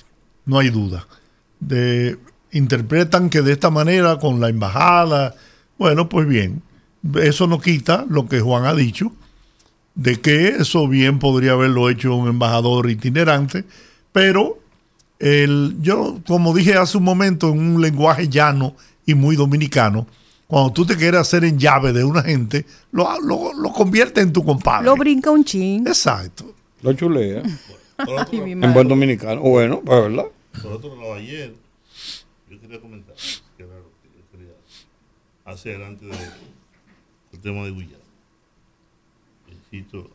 no 0.46 0.60
hay 0.60 0.70
duda. 0.70 1.08
De, 1.60 2.18
interpretan 2.52 3.30
que 3.30 3.42
de 3.42 3.52
esta 3.52 3.70
manera 3.70 4.18
con 4.20 4.40
la 4.40 4.50
embajada, 4.50 5.36
bueno, 5.78 6.10
pues 6.10 6.28
bien, 6.28 6.62
eso 7.22 7.48
no 7.48 7.60
quita 7.60 8.06
lo 8.10 8.28
que 8.28 8.42
Juan 8.42 8.66
ha 8.66 8.76
dicho, 8.76 9.12
de 9.96 10.22
que 10.22 10.50
eso 10.50 10.88
bien 10.88 11.20
podría 11.20 11.54
haberlo 11.54 11.90
hecho 11.90 12.16
un 12.16 12.30
embajador 12.30 12.90
itinerante, 12.90 13.66
pero 14.12 14.59
el, 15.20 15.76
yo, 15.82 16.22
como 16.26 16.54
dije 16.54 16.76
hace 16.76 16.98
un 16.98 17.04
momento, 17.04 17.50
en 17.50 17.60
un 17.60 17.82
lenguaje 17.82 18.30
llano 18.30 18.76
y 19.06 19.14
muy 19.14 19.36
dominicano, 19.36 20.08
cuando 20.48 20.72
tú 20.72 20.86
te 20.86 20.96
quieres 20.96 21.20
hacer 21.20 21.44
en 21.44 21.60
llave 21.60 21.94
de 21.94 22.04
una 22.04 22.24
gente, 22.24 22.66
lo, 22.92 23.20
lo, 23.20 23.72
convierte 23.72 24.22
en 24.22 24.34
tu 24.34 24.44
compadre. 24.44 24.86
Lo 24.86 24.96
brinca 24.96 25.30
un 25.30 25.44
ching. 25.44 25.86
Exacto. 25.86 26.56
Lo 26.82 26.94
chulea. 26.94 27.44
en 28.32 28.74
buen 28.74 28.88
dominicano. 28.88 29.42
Bueno, 29.42 29.82
pues 29.82 30.02
verdad. 30.02 30.26
Por 30.64 30.72
otro 30.72 30.96
lado, 30.96 31.14
ayer 31.14 31.54
yo 32.50 32.60
quería 32.60 32.80
comentar, 32.80 33.16
que 33.58 33.64
era 33.64 33.76
lo 33.76 33.92
que 34.02 34.08
yo 34.18 34.32
quería 34.32 34.54
hacer 35.46 35.84
antes 35.84 36.08
del 36.10 37.42
tema 37.42 37.66
de 37.66 37.72
Guyana. 37.72 37.98
Necesito, 39.48 40.10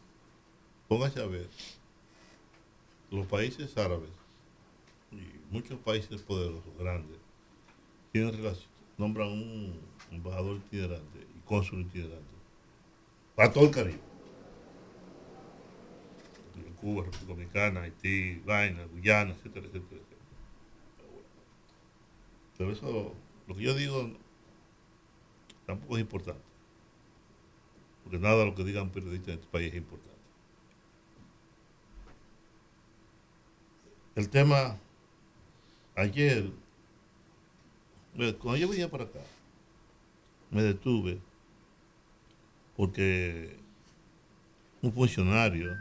póngase 0.88 1.20
a 1.20 1.26
ver, 1.26 1.48
los 3.10 3.26
países 3.26 3.76
árabes 3.76 4.13
muchos 5.54 5.78
países 5.78 6.20
poderosos, 6.20 6.76
grandes, 6.76 7.16
tienen 8.10 8.34
relación, 8.34 8.68
nombran 8.98 9.28
un 9.28 9.80
embajador 10.10 10.56
itinerante 10.56 11.20
y 11.20 11.40
cónsul 11.46 11.82
itinerante 11.82 12.34
para 13.36 13.52
todo 13.52 13.64
el 13.64 13.70
Caribe. 13.70 14.00
Cuba, 16.80 17.04
República 17.04 17.26
Dominicana, 17.32 17.80
Haití, 17.82 18.42
Vaina, 18.44 18.84
Guyana, 18.84 19.30
etcétera, 19.30 19.66
etcétera, 19.66 20.02
Pero 22.58 22.72
eso, 22.72 23.14
lo 23.46 23.54
que 23.54 23.62
yo 23.62 23.74
digo, 23.74 24.10
tampoco 25.66 25.96
es 25.96 26.02
importante. 26.02 26.42
Porque 28.02 28.18
nada 28.18 28.36
de 28.36 28.46
lo 28.46 28.54
que 28.54 28.64
digan 28.64 28.90
periodistas 28.90 29.28
en 29.28 29.34
este 29.34 29.50
país 29.50 29.72
es 29.72 29.78
importante. 29.78 30.14
El 34.16 34.28
tema, 34.28 34.78
ayer, 35.94 36.50
cuando 38.38 38.56
yo 38.56 38.68
venía 38.68 38.90
para 38.90 39.04
acá, 39.04 39.20
me 40.50 40.62
detuve 40.62 41.20
porque 42.76 43.56
un 44.82 44.92
funcionario 44.92 45.76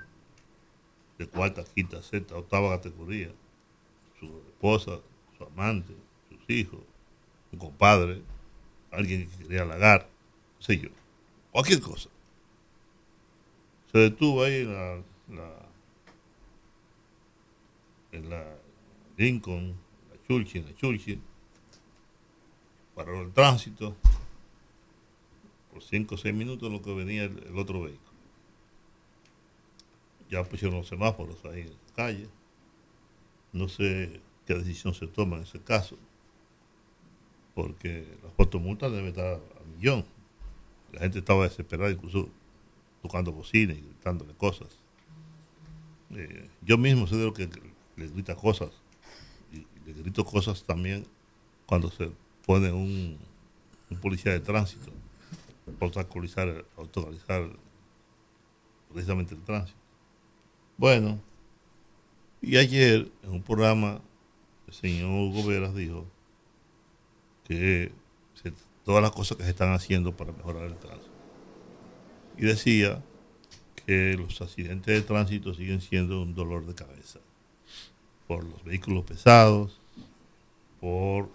de 1.17 1.27
cuarta, 1.27 1.63
quinta, 1.63 2.01
sexta, 2.01 2.36
octava 2.36 2.77
categoría, 2.77 3.32
su 4.20 4.25
esposa, 4.48 5.00
su 5.38 5.43
amante, 5.43 5.93
sus 6.29 6.50
hijos, 6.50 6.79
un 7.51 7.60
compadre, 7.60 8.22
alguien 8.91 9.29
que 9.29 9.43
quería 9.43 9.63
halagar, 9.63 10.10
no 10.58 10.62
sé 10.62 10.79
yo, 10.79 10.89
cualquier 11.51 11.82
cosa. 11.82 12.10
Se 13.91 14.00
detuvo 14.00 14.43
ahí 14.43 14.62
en 14.62 15.03
la, 18.29 18.55
Lincoln, 19.17 19.75
Churchill, 20.27 20.65
la 20.65 20.75
Churchill, 20.75 21.22
paró 22.96 23.22
el 23.22 23.32
tránsito, 23.32 23.96
por 25.72 25.84
5 25.84 26.15
o 26.15 26.18
6 26.18 26.34
minutos 26.34 26.72
lo 26.72 26.82
que 26.82 26.94
venía 26.94 27.24
el, 27.24 27.58
otro 27.58 27.82
vehículo. 27.82 28.13
Ya 30.30 30.44
pusieron 30.44 30.77
los 30.77 30.88
semáforos 30.88 31.44
ahí 31.46 31.62
en 31.62 31.70
la 31.70 31.94
calle. 31.96 32.30
No 33.51 33.68
sé 33.68 34.22
qué 34.46 34.56
decisión 34.56 34.94
se 34.94 35.08
toma 35.08 35.38
en 35.38 35.44
ese 35.44 35.60
caso, 35.60 35.98
porque 37.56 38.18
la 38.24 38.30
fotomulta 38.32 38.89
debe 38.89 39.10
estar 39.10 39.36
a 39.36 39.63
millón. 39.75 40.06
La 40.92 41.01
gente 41.01 41.20
estaba 41.20 41.44
desesperada, 41.44 41.92
incluso 41.92 42.30
tocando 43.01 43.32
bocina 43.32 43.74
y 43.74 43.82
gritándole 43.82 44.34
cosas. 44.34 44.80
Eh, 46.12 46.50
yo 46.62 46.77
mismo 46.77 47.08
sé 47.08 47.15
de 47.15 47.25
lo 47.25 47.34
que 47.34 47.50
le 47.96 48.08
grita 48.08 48.36
cosas, 48.36 48.72
le 49.86 49.94
grito 49.94 50.24
cosas 50.25 50.63
también 50.63 51.06
cuando 51.66 51.90
se 51.90 52.12
pone 52.46 52.72
un 52.72 53.18
policía 54.02 54.32
de 54.32 54.40
tránsito 54.40 54.92
protocolizar, 55.80 56.66
autorizar 56.78 57.50
precisamente 58.92 59.36
el 59.36 59.42
tránsito. 59.42 59.80
Bueno, 60.78 61.20
y 62.42 62.58
ayer 62.58 63.10
en 63.24 63.30
un 63.30 63.42
programa 63.42 64.02
el 64.68 64.74
señor 64.74 65.10
Hugo 65.10 65.48
Veras 65.48 65.75
dijo 65.75 66.06
que 67.48 67.92
todas 68.84 69.02
las 69.02 69.12
cosas 69.12 69.38
que 69.38 69.44
se 69.44 69.52
están 69.52 69.74
haciendo 69.74 70.16
para 70.16 70.34
mejorar 70.34 70.63
el 70.63 70.75
tránsito. 70.75 71.12
Y 72.38 72.46
decía 72.46 73.04
que 73.86 74.16
los 74.18 74.42
accidentes 74.42 74.94
de 74.94 75.02
tránsito 75.02 75.54
siguen 75.54 75.82
siendo 75.82 76.22
un 76.22 76.34
dolor 76.34 76.66
de 76.66 76.74
cabeza 76.74 77.20
por 78.27 78.44
los 78.44 78.63
vehículos 78.63 79.03
pesados, 79.06 79.80
por 80.80 81.30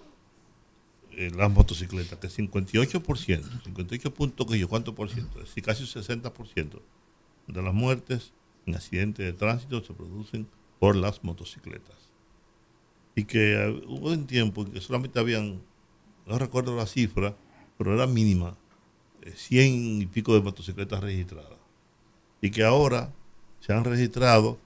eh, 1.12 1.30
las 1.34 1.50
motocicletas, 1.50 2.18
que 2.18 2.28
58%, 2.28 3.64
58 3.64 4.14
puntos 4.14 4.46
que 4.46 4.58
yo, 4.58 4.68
¿cuánto 4.68 4.94
por 4.94 5.10
ciento? 5.10 5.40
Es 5.40 5.48
decir, 5.48 5.64
casi 5.64 5.82
un 5.82 5.88
60% 5.88 6.80
de 7.48 7.62
las 7.62 7.74
muertes 7.74 8.32
en 8.66 8.74
accidentes 8.74 9.26
de 9.26 9.32
tránsito 9.32 9.82
se 9.82 9.94
producen 9.94 10.46
por 10.78 10.94
las 10.94 11.24
motocicletas. 11.24 11.96
Y 13.14 13.24
que 13.24 13.54
eh, 13.54 13.82
hubo 13.88 14.10
un 14.10 14.26
tiempo 14.26 14.62
en 14.62 14.72
que 14.72 14.80
solamente 14.80 15.18
habían, 15.18 15.60
no 16.26 16.38
recuerdo 16.38 16.76
la 16.76 16.86
cifra, 16.86 17.34
pero 17.76 17.94
era 17.94 18.06
mínima, 18.06 18.56
100 19.34 19.64
eh, 19.64 20.02
y 20.02 20.06
pico 20.06 20.34
de 20.34 20.40
motocicletas 20.40 21.00
registradas. 21.02 21.58
Y 22.40 22.50
que 22.50 22.62
ahora 22.62 23.12
se 23.60 23.72
han 23.72 23.84
registrado 23.84 24.58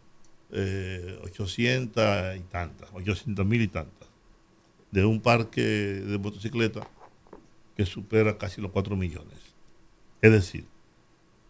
800 0.52 2.36
y 2.36 2.40
tantas, 2.40 2.88
800 2.92 3.46
mil 3.46 3.62
y 3.62 3.68
tantas 3.68 4.08
de 4.92 5.04
un 5.06 5.20
parque 5.20 5.62
de 5.62 6.18
motocicletas 6.18 6.86
que 7.76 7.86
supera 7.86 8.36
casi 8.38 8.60
los 8.60 8.70
4 8.70 8.94
millones. 8.94 9.38
Es 10.20 10.30
decir, 10.30 10.66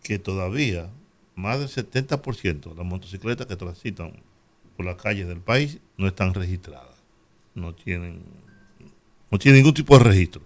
que 0.03 0.19
todavía 0.19 0.89
más 1.35 1.59
del 1.59 1.69
70% 1.69 2.71
de 2.71 2.75
las 2.75 2.87
motocicletas 2.87 3.47
que 3.47 3.57
transitan 3.57 4.13
por 4.77 4.87
las 4.87 4.97
calles 4.97 5.27
del 5.27 5.41
país 5.41 5.79
no 5.97 6.07
están 6.07 6.33
registradas. 6.33 6.97
No 7.55 7.75
tienen, 7.75 8.23
no 9.31 9.39
tienen 9.39 9.61
ningún 9.61 9.75
tipo 9.75 9.99
de 9.99 10.05
registro. 10.05 10.43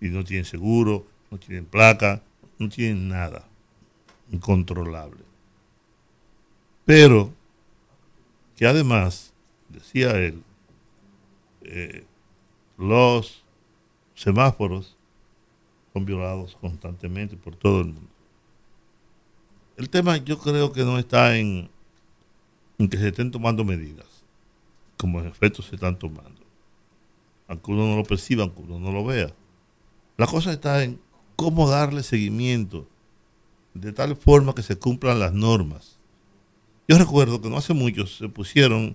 Y 0.00 0.08
no 0.08 0.24
tienen 0.24 0.44
seguro, 0.44 1.06
no 1.30 1.38
tienen 1.38 1.64
placa, 1.64 2.22
no 2.58 2.68
tienen 2.68 3.08
nada. 3.08 3.48
Incontrolable. 4.32 5.22
Pero 6.84 7.32
que 8.62 8.68
además, 8.68 9.34
decía 9.70 10.12
él, 10.12 10.44
eh, 11.62 12.06
los 12.78 13.42
semáforos 14.14 14.96
son 15.92 16.04
violados 16.04 16.56
constantemente 16.60 17.36
por 17.36 17.56
todo 17.56 17.80
el 17.80 17.86
mundo. 17.86 18.08
El 19.76 19.90
tema 19.90 20.16
yo 20.18 20.38
creo 20.38 20.72
que 20.72 20.84
no 20.84 20.96
está 21.00 21.36
en, 21.36 21.70
en 22.78 22.88
que 22.88 22.98
se 22.98 23.08
estén 23.08 23.32
tomando 23.32 23.64
medidas, 23.64 24.06
como 24.96 25.18
en 25.18 25.26
efecto 25.26 25.60
se 25.60 25.74
están 25.74 25.98
tomando. 25.98 26.42
Aunque 27.48 27.72
uno 27.72 27.88
no 27.88 27.96
lo 27.96 28.04
perciba, 28.04 28.44
aunque 28.44 28.62
uno 28.62 28.78
no 28.78 28.92
lo 28.92 29.04
vea. 29.04 29.34
La 30.16 30.28
cosa 30.28 30.52
está 30.52 30.84
en 30.84 31.00
cómo 31.34 31.68
darle 31.68 32.04
seguimiento 32.04 32.86
de 33.74 33.92
tal 33.92 34.14
forma 34.14 34.54
que 34.54 34.62
se 34.62 34.78
cumplan 34.78 35.18
las 35.18 35.32
normas. 35.32 35.98
Yo 36.92 36.98
recuerdo 36.98 37.40
que 37.40 37.48
no 37.48 37.56
hace 37.56 37.72
mucho 37.72 38.06
se 38.06 38.28
pusieron 38.28 38.94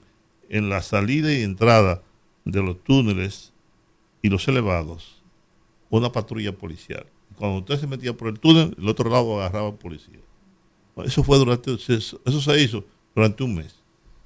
en 0.49 0.69
la 0.69 0.83
salida 0.83 1.33
y 1.33 1.41
entrada 1.41 2.03
de 2.45 2.61
los 2.61 2.83
túneles 2.83 3.53
y 4.21 4.29
los 4.29 4.47
elevados 4.47 5.23
una 5.89 6.11
patrulla 6.11 6.51
policial. 6.51 7.07
Cuando 7.39 7.57
usted 7.57 7.79
se 7.79 7.87
metía 7.87 8.15
por 8.15 8.27
el 8.27 8.39
túnel, 8.39 8.75
el 8.77 8.87
otro 8.87 9.09
lado 9.09 9.39
agarraba 9.39 9.73
policía. 9.73 10.19
Eso 10.97 11.23
fue 11.23 11.39
durante, 11.39 11.73
eso, 11.73 12.19
se 12.23 12.61
hizo 12.61 12.85
durante 13.15 13.43
un 13.43 13.55
mes. 13.55 13.75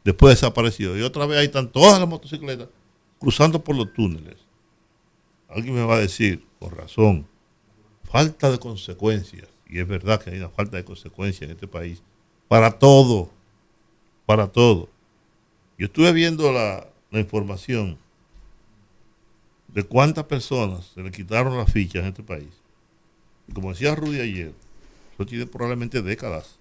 Después 0.03 0.35
desapareció. 0.35 0.97
Y 0.97 1.01
otra 1.01 1.25
vez 1.25 1.39
ahí 1.39 1.45
están 1.45 1.71
todas 1.71 1.97
las 1.97 2.09
motocicletas 2.09 2.67
cruzando 3.19 3.63
por 3.63 3.77
los 3.77 3.93
túneles. 3.93 4.35
Alguien 5.47 5.75
me 5.75 5.85
va 5.85 5.95
a 5.95 5.99
decir, 5.99 6.45
por 6.59 6.75
razón, 6.75 7.25
falta 8.03 8.51
de 8.51 8.59
consecuencias. 8.59 9.47
Y 9.65 9.79
es 9.79 9.87
verdad 9.87 10.21
que 10.21 10.31
hay 10.31 10.39
una 10.39 10.49
falta 10.49 10.75
de 10.75 10.83
consecuencias 10.83 11.43
en 11.43 11.51
este 11.51 11.69
país. 11.69 12.03
Para 12.49 12.77
todo. 12.77 13.31
Para 14.25 14.47
todo. 14.47 14.89
Yo 15.77 15.87
estuve 15.87 16.11
viendo 16.13 16.51
la, 16.51 16.87
la 17.11 17.19
información 17.19 17.97
de 19.73 19.83
cuántas 19.83 20.25
personas 20.25 20.91
se 20.93 21.01
le 21.01 21.11
quitaron 21.11 21.57
las 21.57 21.71
fichas 21.71 22.03
en 22.03 22.09
este 22.09 22.23
país. 22.23 22.49
Y 23.47 23.53
como 23.53 23.71
decía 23.71 23.95
Rudy 23.95 24.19
ayer, 24.19 24.53
eso 25.13 25.25
tiene 25.25 25.45
probablemente 25.45 26.01
décadas. 26.01 26.55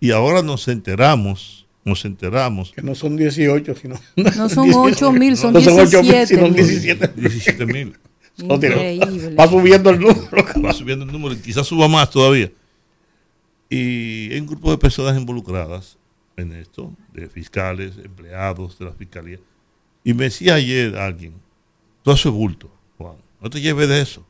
Y 0.00 0.10
ahora 0.12 0.42
nos 0.42 0.66
enteramos, 0.68 1.66
nos 1.84 2.04
enteramos. 2.04 2.72
Que 2.72 2.82
no 2.82 2.94
son 2.94 3.16
18, 3.16 3.74
sino. 3.76 4.00
No 4.16 4.48
son 4.48 4.72
8 4.72 5.12
mil, 5.12 5.36
son, 5.36 5.52
no 5.52 5.60
son 5.60 5.76
17 5.76 6.26
sino 6.26 6.48
17 6.48 7.08
17 7.16 7.66
mil. 7.66 7.96
Increíble. 8.38 9.34
Va 9.34 9.46
subiendo 9.46 9.90
el 9.90 10.00
número. 10.00 10.28
Va 10.64 10.72
subiendo 10.72 11.04
el 11.04 11.12
número, 11.12 11.40
quizás 11.40 11.66
suba 11.66 11.88
más 11.88 12.10
todavía. 12.10 12.50
Y 13.68 14.32
hay 14.32 14.40
un 14.40 14.46
grupo 14.46 14.70
de 14.70 14.78
personas 14.78 15.16
involucradas 15.16 15.96
en 16.40 16.52
esto, 16.52 16.92
de 17.12 17.28
fiscales, 17.28 17.92
empleados 17.98 18.78
de 18.78 18.86
la 18.86 18.92
fiscalía. 18.92 19.38
Y 20.02 20.14
me 20.14 20.24
decía 20.24 20.54
ayer 20.54 20.96
alguien, 20.96 21.34
todo 22.02 22.14
eso 22.14 22.28
es 22.30 22.34
bulto, 22.34 22.70
Juan. 22.98 23.16
No 23.40 23.50
te 23.50 23.60
lleves 23.60 23.88
de 23.88 24.00
eso. 24.00 24.24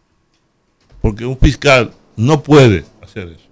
Porque 1.01 1.25
un 1.25 1.39
fiscal 1.39 1.93
no 2.17 2.43
puede 2.43 2.85
hacer 3.03 3.29
eso. 3.29 3.49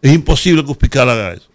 Es 0.00 0.12
imposible 0.12 0.64
que 0.64 0.70
un 0.70 0.76
fiscal 0.76 1.08
haga 1.08 1.34
eso. 1.34 1.48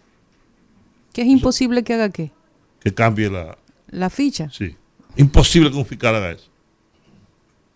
¿Qué 1.13 1.22
es 1.22 1.27
imposible 1.27 1.84
que 1.84 1.93
haga 1.93 2.10
qué? 2.10 2.31
Que 2.79 2.93
cambie 2.93 3.29
la... 3.29 3.57
La 3.89 4.10
ficha. 4.10 4.50
Sí. 4.51 4.75
Imposible 5.15 5.72
que 5.72 5.77
un 5.77 5.86
fiscal 5.86 6.15
haga 6.15 6.31
eso. 6.31 6.50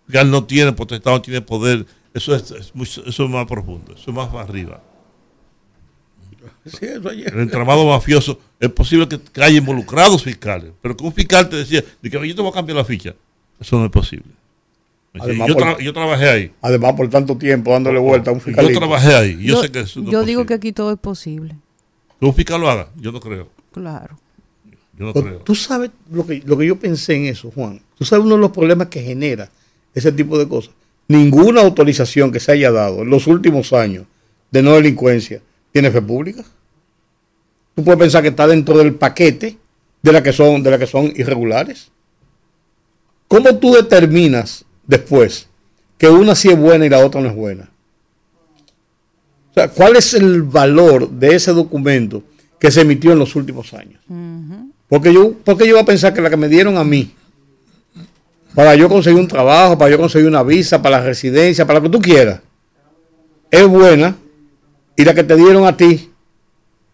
El 0.01 0.05
fiscal 0.05 0.31
no 0.31 0.43
tiene 0.43 0.71
potestad, 0.73 1.11
no 1.11 1.21
tiene 1.21 1.41
poder. 1.41 1.85
Eso 2.13 2.35
es, 2.35 2.51
eso 2.51 3.03
es 3.05 3.29
más 3.29 3.47
profundo, 3.47 3.93
eso 3.93 4.11
es 4.11 4.15
más 4.15 4.33
arriba. 4.35 4.83
El 6.63 7.39
entramado 7.39 7.85
mafioso, 7.87 8.39
es 8.59 8.69
posible 8.69 9.07
que, 9.07 9.19
haya 9.41 9.57
involucrados 9.57 10.23
fiscales, 10.23 10.71
pero 10.81 10.95
que 10.95 11.03
un 11.03 11.13
fiscal 11.13 11.49
te 11.49 11.55
decía, 11.55 11.83
de 12.01 12.09
que 12.09 12.27
yo 12.27 12.35
te 12.35 12.41
voy 12.41 12.51
a 12.51 12.53
cambiar 12.53 12.77
la 12.77 12.85
ficha. 12.85 13.15
Eso 13.59 13.77
no 13.79 13.85
es 13.85 13.91
posible. 13.91 14.25
yo, 15.79 15.93
trabajé 15.93 16.29
ahí. 16.29 16.53
Además, 16.61 16.93
por 16.93 17.09
tanto 17.09 17.37
tiempo 17.37 17.71
dándole 17.71 17.99
vuelta 17.99 18.31
a 18.31 18.33
un 18.33 18.41
fiscal. 18.41 18.67
Yo 18.67 18.77
trabajé 18.77 19.13
ahí. 19.15 19.43
Yo, 19.43 19.61
sé 19.61 19.71
que 19.71 19.81
eso 19.81 20.03
Yo 20.03 20.23
digo 20.23 20.45
que 20.45 20.53
aquí 20.53 20.71
todo 20.71 20.91
es 20.91 20.99
posible. 20.99 21.55
Que 22.19 22.25
un 22.25 22.33
fiscal 22.33 22.61
lo 22.61 22.69
haga, 22.69 22.89
yo 22.95 23.11
no 23.11 23.19
creo. 23.19 23.49
Claro. 23.71 24.17
Yo 24.97 25.05
no 25.05 25.13
creo. 25.13 25.37
Tú 25.39 25.55
sabes 25.55 25.89
lo 26.11 26.25
que, 26.25 26.43
lo 26.45 26.57
que 26.57 26.67
yo 26.67 26.77
pensé 26.79 27.15
en 27.15 27.25
eso, 27.25 27.51
Juan. 27.51 27.81
Tú 27.97 28.05
sabes 28.05 28.25
uno 28.25 28.35
de 28.35 28.41
los 28.41 28.51
problemas 28.51 28.87
que 28.87 29.01
genera 29.01 29.49
ese 29.95 30.11
tipo 30.11 30.37
de 30.37 30.47
cosas. 30.47 30.73
Ninguna 31.07 31.61
autorización 31.61 32.31
que 32.31 32.39
se 32.39 32.51
haya 32.51 32.71
dado 32.71 33.01
en 33.01 33.09
los 33.09 33.27
últimos 33.27 33.73
años 33.73 34.05
de 34.51 34.61
no 34.61 34.73
delincuencia 34.73 35.41
tiene 35.71 35.91
fe 35.91 36.01
pública. 36.01 36.43
Tú 37.75 37.83
puedes 37.83 37.99
pensar 37.99 38.21
que 38.21 38.29
está 38.29 38.47
dentro 38.47 38.77
del 38.77 38.95
paquete 38.95 39.57
de 40.01 40.11
las 40.11 40.21
que 40.21 40.33
son, 40.33 40.61
de 40.63 40.71
la 40.71 40.77
que 40.77 40.87
son 40.87 41.13
irregulares. 41.15 41.91
¿Cómo 43.27 43.55
tú 43.57 43.73
determinas 43.73 44.65
después 44.85 45.47
que 45.97 46.09
una 46.09 46.35
sí 46.35 46.49
es 46.49 46.57
buena 46.57 46.85
y 46.85 46.89
la 46.89 47.05
otra 47.05 47.21
no 47.21 47.29
es 47.29 47.35
buena? 47.35 47.69
O 49.51 49.53
sea, 49.53 49.69
¿cuál 49.69 49.95
es 49.95 50.13
el 50.13 50.43
valor 50.43 51.09
de 51.09 51.35
ese 51.35 51.53
documento 51.53 52.23
que 52.59 52.71
se 52.71 52.81
emitió 52.81 53.11
en 53.13 53.19
los 53.19 53.35
últimos 53.35 53.73
años? 53.73 54.01
porque, 54.89 55.13
yo, 55.13 55.33
porque 55.45 55.63
yo 55.65 55.71
iba 55.71 55.81
a 55.81 55.85
pensar 55.85 56.13
que 56.13 56.21
la 56.21 56.29
que 56.29 56.37
me 56.37 56.49
dieron 56.49 56.77
a 56.77 56.83
mí, 56.83 57.13
para 58.53 58.75
yo 58.75 58.89
conseguir 58.89 59.19
un 59.19 59.27
trabajo, 59.27 59.77
para 59.77 59.91
yo 59.91 59.97
conseguir 59.97 60.27
una 60.27 60.43
visa, 60.43 60.81
para 60.81 60.99
la 60.99 61.05
residencia, 61.05 61.65
para 61.65 61.79
lo 61.79 61.83
que 61.83 61.97
tú 61.97 62.01
quieras, 62.01 62.41
es 63.49 63.65
buena 63.67 64.15
y 64.95 65.03
la 65.03 65.13
que 65.13 65.23
te 65.23 65.35
dieron 65.35 65.65
a 65.65 65.75
ti 65.75 66.11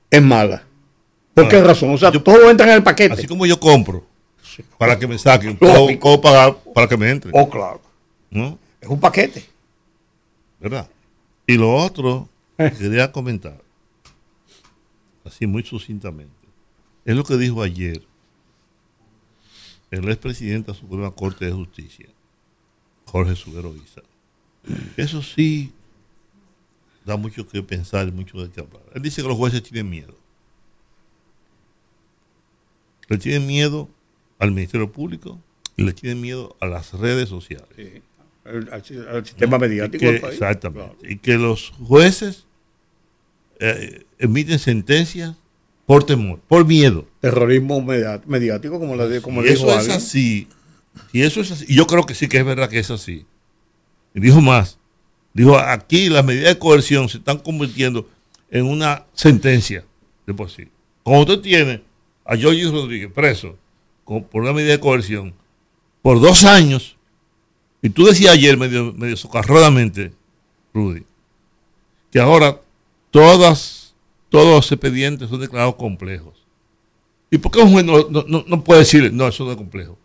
es 0.09 0.21
mala. 0.21 0.63
¿Por 1.33 1.47
qué 1.47 1.61
razón? 1.61 1.91
O 1.91 1.97
sea, 1.97 2.11
todo 2.11 2.49
entra 2.49 2.67
en 2.67 2.73
el 2.73 2.83
paquete. 2.83 3.13
Así 3.13 3.27
como 3.27 3.45
yo 3.45 3.59
compro 3.59 4.05
para 4.77 4.97
que 4.97 5.07
me 5.07 5.17
saquen. 5.17 5.57
¿Cómo, 5.57 6.21
pagar 6.21 6.57
para 6.73 6.87
que 6.87 6.97
me 6.97 7.09
entre? 7.09 7.31
Oh, 7.33 7.49
claro. 7.49 7.81
¿No? 8.29 8.57
Es 8.81 8.87
un 8.87 8.99
paquete. 8.99 9.45
¿Verdad? 10.59 10.89
Y 11.45 11.55
lo 11.55 11.73
otro 11.75 12.27
eh. 12.57 12.73
quería 12.77 13.11
comentar, 13.11 13.61
así 15.23 15.45
muy 15.45 15.63
sucintamente, 15.63 16.33
es 17.05 17.15
lo 17.15 17.23
que 17.23 17.37
dijo 17.37 17.61
ayer 17.61 18.01
el 19.91 20.09
expresidente 20.09 20.71
de 20.71 20.73
la 20.73 20.79
Suprema 20.79 21.11
Corte 21.11 21.45
de 21.45 21.51
Justicia, 21.51 22.07
Jorge 23.05 23.35
Subero 23.35 23.73
Isa. 23.75 24.01
Eso 24.97 25.21
sí 25.21 25.71
da 27.07 27.15
mucho 27.15 27.47
que 27.47 27.63
pensar 27.63 28.07
y 28.07 28.11
mucho 28.11 28.37
de 28.43 28.51
qué 28.51 28.59
hablar. 28.59 28.83
Él 28.93 29.01
dice 29.01 29.21
que 29.21 29.27
los 29.27 29.37
jueces 29.37 29.63
tienen 29.63 29.89
miedo. 29.89 30.13
Le 33.07 33.17
tienen 33.17 33.47
miedo 33.47 33.89
al 34.37 34.51
Ministerio 34.51 34.91
Público 34.91 35.39
y 35.77 35.83
le 35.83 35.93
tienen 35.93 36.19
miedo 36.19 36.57
a 36.59 36.67
las 36.67 36.91
redes 36.93 37.29
sociales. 37.29 37.69
Sí, 37.75 38.01
al, 38.43 39.25
sistema 39.25 39.57
mediático 39.57 40.05
del 40.05 40.19
país. 40.19 40.33
Exactamente. 40.33 40.97
Y 41.09 41.17
que 41.17 41.35
los 41.35 41.71
jueces 41.79 42.45
eh, 43.59 44.05
emiten 44.19 44.59
sentencias 44.59 45.35
por 45.85 46.03
temor, 46.03 46.41
por 46.45 46.65
miedo. 46.65 47.07
Terrorismo 47.21 47.81
mediático, 47.81 48.79
como, 48.79 48.97
la, 48.97 49.21
como 49.21 49.41
le 49.41 49.51
dijo 49.51 49.71
eso 49.71 49.79
es 49.79 49.89
así, 49.89 50.49
y 51.13 51.21
eso 51.21 51.39
es 51.39 51.51
así, 51.51 51.65
y 51.69 51.75
yo 51.75 51.87
creo 51.87 52.05
que 52.05 52.13
sí 52.13 52.27
que 52.27 52.37
es 52.37 52.45
verdad 52.45 52.69
que 52.69 52.79
es 52.79 52.91
así. 52.91 53.25
Y 54.13 54.19
dijo 54.19 54.41
más, 54.41 54.77
dijo, 55.43 55.57
aquí 55.57 56.09
las 56.09 56.25
medidas 56.25 56.53
de 56.53 56.59
coerción 56.59 57.07
se 57.09 57.17
están 57.17 57.37
convirtiendo 57.37 58.09
en 58.49 58.65
una 58.65 59.05
sentencia 59.13 59.85
de 60.25 60.33
por 60.33 60.49
sí. 60.49 60.67
Como 61.03 61.21
usted 61.21 61.39
tiene 61.39 61.83
a 62.25 62.35
Giorgio 62.35 62.71
Rodríguez 62.71 63.11
preso, 63.11 63.57
por 64.05 64.41
una 64.41 64.53
medida 64.53 64.71
de 64.71 64.79
coerción 64.79 65.33
por 66.01 66.21
dos 66.21 66.45
años. 66.45 66.95
Y 67.81 67.89
tú 67.89 68.05
decías 68.05 68.33
ayer, 68.33 68.57
medio, 68.57 68.93
medio 68.93 69.17
socarrodamente, 69.17 70.13
Rudy, 70.73 71.03
que 72.11 72.19
ahora 72.19 72.59
todas, 73.11 73.93
todos 74.29 74.55
los 74.55 74.71
expedientes 74.71 75.29
son 75.29 75.39
declarados 75.39 75.75
complejos. 75.75 76.33
¿Y 77.29 77.37
por 77.37 77.51
qué 77.51 77.59
un 77.59 77.71
juez 77.71 77.85
no, 77.85 78.63
puede 78.63 78.79
decir, 78.79 79.11
no, 79.13 79.27
eso 79.27 79.43
no 79.43 79.51
es 79.51 79.57
complejo? 79.57 79.97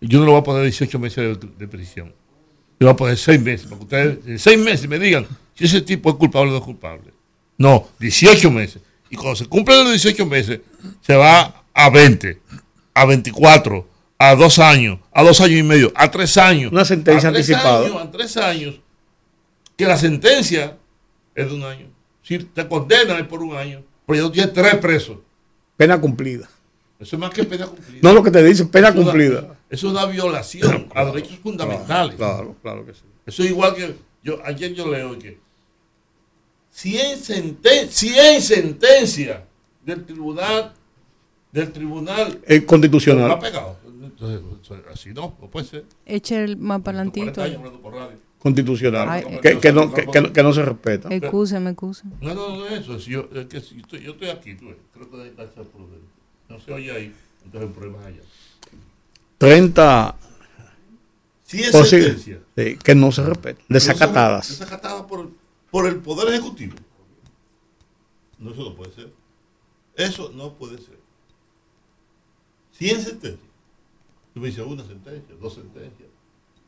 Yo 0.00 0.20
no 0.20 0.26
le 0.26 0.30
voy 0.30 0.40
a 0.40 0.44
poner 0.44 0.62
18 0.62 0.98
meses 0.98 1.38
de, 1.58 1.68
prisión. 1.68 2.14
Voy 2.80 2.88
a 2.88 2.96
poner 2.96 3.16
6 3.16 3.40
meses, 3.40 3.66
para 3.66 3.78
que 3.78 3.84
ustedes 3.84 4.18
en 4.26 4.38
6 4.38 4.58
meses 4.58 4.88
me 4.88 4.98
digan 4.98 5.26
si 5.54 5.64
ese 5.64 5.80
tipo 5.80 6.10
es 6.10 6.16
culpable 6.16 6.50
o 6.50 6.52
no 6.52 6.58
es 6.58 6.64
culpable. 6.64 7.12
No, 7.56 7.88
18 7.98 8.50
meses. 8.50 8.80
Y 9.10 9.16
cuando 9.16 9.36
se 9.36 9.46
cumplen 9.46 9.84
los 9.84 9.92
18 9.92 10.26
meses, 10.26 10.60
se 11.00 11.16
va 11.16 11.64
a 11.74 11.90
20 11.90 12.40
a 12.98 13.04
24, 13.04 13.88
a 14.18 14.34
dos 14.34 14.58
años, 14.58 14.98
a 15.12 15.22
dos 15.22 15.40
años 15.40 15.60
y 15.60 15.62
medio, 15.62 15.92
a 15.94 16.10
tres 16.10 16.36
años. 16.36 16.72
Una 16.72 16.84
sentencia 16.84 17.28
anticipada. 17.28 18.02
a 18.02 18.10
tres 18.10 18.36
años, 18.36 18.80
que 19.76 19.84
la 19.84 19.96
sentencia 19.96 20.76
es 21.34 21.48
de 21.48 21.54
un 21.54 21.62
año. 21.62 21.86
Si 22.22 22.38
te 22.38 22.66
condenan 22.66 23.18
es 23.18 23.26
por 23.26 23.42
un 23.42 23.56
año, 23.56 23.82
pero 24.06 24.18
ya 24.18 24.22
tú 24.24 24.32
tienes 24.32 24.52
tres 24.52 24.74
presos. 24.76 25.18
Pena 25.76 26.00
cumplida. 26.00 26.48
Eso 26.98 27.16
es 27.16 27.20
más 27.20 27.30
que 27.30 27.44
pena 27.44 27.66
cumplida. 27.66 28.00
No 28.02 28.12
lo 28.12 28.22
que 28.22 28.30
te 28.30 28.42
dicen, 28.42 28.68
pena 28.68 28.92
cumplida. 28.92 29.56
eso 29.70 29.86
es 29.86 29.92
una 29.92 30.06
violación 30.06 30.88
a 30.94 31.04
derechos 31.04 31.38
fundamentales. 31.38 32.16
Claro, 32.16 32.56
claro 32.60 32.84
que 32.84 32.94
sí. 32.94 33.02
Eso 33.24 33.42
es 33.42 33.50
igual 33.50 33.74
que 33.74 33.94
yo 34.22 34.40
ayer 34.44 34.74
yo 34.74 34.88
leo 34.90 35.18
que 35.18 35.38
si 36.70 36.98
en, 36.98 37.18
senten 37.18 37.88
si 37.90 38.18
en 38.18 38.42
sentencia 38.42 39.44
del 39.84 40.04
tribunal 40.04 40.72
del 41.52 41.72
Tribunal 41.72 42.40
constitucional. 42.66 43.30
ha 43.30 43.38
pegado. 43.38 43.76
Entonces, 44.02 44.40
así 44.92 45.10
no, 45.10 45.36
no 45.40 45.48
puede 45.48 45.66
ser. 45.66 45.84
Eche 46.04 46.44
el 46.44 46.56
mapa 46.56 46.90
adelantito. 46.90 47.42
Constitucional. 48.38 49.08
Ay, 49.08 49.38
que, 49.42 49.58
que, 49.58 49.72
no, 49.72 49.92
que, 49.92 50.06
que, 50.06 50.32
que 50.32 50.42
no 50.42 50.52
se 50.52 50.62
respeta. 50.62 51.08
Excúseme, 51.12 51.70
excúseme. 51.70 52.14
No, 52.20 52.34
no, 52.34 52.56
no 52.56 52.66
es 52.66 52.80
eso. 52.80 52.94
Es 52.96 53.04
yo, 53.06 53.28
es 53.34 53.46
que 53.46 53.60
si 53.60 53.78
estoy, 53.78 54.02
yo 54.02 54.12
estoy 54.12 54.28
aquí, 54.28 54.54
tú 54.54 54.66
creo 54.92 55.10
que 55.10 55.22
hay 55.22 55.30
que 55.30 55.42
hacer 55.42 55.64
prudente. 55.64 56.17
No 56.48 56.60
se 56.60 56.72
oye 56.72 56.90
ahí, 56.90 57.14
entonces 57.44 57.68
el 57.68 57.74
problema 57.74 58.00
es 58.00 58.06
allá. 58.06 58.22
30 59.38 60.16
Si 61.44 61.62
es 61.62 61.70
sentencia, 61.70 62.40
sí, 62.56 62.76
que 62.76 62.94
no 62.94 63.12
se 63.12 63.22
respetan, 63.22 63.64
desacatadas. 63.68 64.48
Desacatada 64.48 65.06
por, 65.06 65.30
por 65.70 65.86
el 65.86 65.96
Poder 65.96 66.32
Ejecutivo. 66.32 66.74
No, 68.38 68.52
eso 68.52 68.64
no 68.64 68.76
puede 68.76 68.92
ser. 68.92 69.12
Eso 69.96 70.30
no 70.34 70.54
puede 70.54 70.78
ser. 70.78 70.98
100 72.72 73.02
sentencias. 73.02 73.48
Tú 74.32 74.40
me 74.40 74.46
dices 74.46 74.64
una 74.64 74.86
sentencia, 74.86 75.34
dos 75.40 75.54
sentencias. 75.54 76.08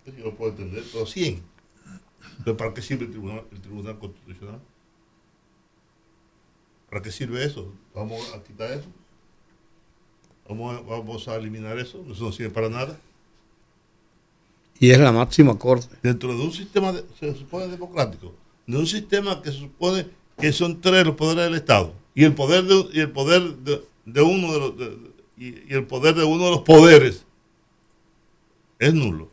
Eso 0.04 0.16
yo 0.16 0.24
no 0.24 0.34
puedo 0.34 0.50
entender, 0.50 0.82
pero 0.92 1.06
100. 1.06 1.42
Entonces, 2.38 2.54
¿para 2.56 2.74
qué 2.74 2.82
sirve 2.82 3.04
el 3.04 3.10
Tribunal, 3.10 3.44
el 3.52 3.60
tribunal 3.60 3.98
Constitucional? 3.98 4.60
¿Para 6.88 7.02
qué 7.02 7.12
sirve 7.12 7.44
eso? 7.44 7.72
¿Vamos 7.94 8.32
a 8.34 8.42
quitar 8.42 8.72
eso? 8.72 8.88
¿Vamos 10.50 10.76
a, 10.76 10.80
vamos 10.80 11.28
a 11.28 11.36
eliminar 11.36 11.78
eso? 11.78 12.04
Eso 12.10 12.24
no 12.24 12.32
sirve 12.32 12.50
para 12.50 12.68
nada. 12.68 12.98
Y 14.80 14.90
es 14.90 14.98
la 14.98 15.12
máxima 15.12 15.56
corte. 15.56 15.94
dentro 16.02 16.36
de 16.36 16.42
un 16.42 16.52
sistema, 16.52 16.92
de- 16.92 17.04
se 17.20 17.34
supone 17.36 17.68
democrático, 17.68 18.34
de 18.66 18.76
un 18.76 18.86
sistema 18.86 19.40
que 19.42 19.52
se 19.52 19.58
supone 19.58 20.06
que 20.38 20.52
son 20.52 20.80
tres 20.80 21.06
los 21.06 21.14
poderes 21.14 21.44
del 21.44 21.54
Estado 21.54 21.92
y 22.14 22.24
el 22.24 22.34
poder 22.34 22.64
de, 22.64 22.88
y 22.94 23.00
el 23.00 23.10
poder 23.10 23.42
de, 23.58 23.84
de 24.06 24.22
uno 24.22 24.52
de 24.52 24.58
los 24.58 24.76
de- 24.78 24.98
y, 25.36 25.46
y 25.70 25.74
el 25.74 25.84
poder 25.86 26.14
de 26.16 26.24
uno 26.24 26.44
de 26.46 26.50
los 26.50 26.60
poderes 26.62 27.24
es 28.80 28.92
nulo. 28.94 29.28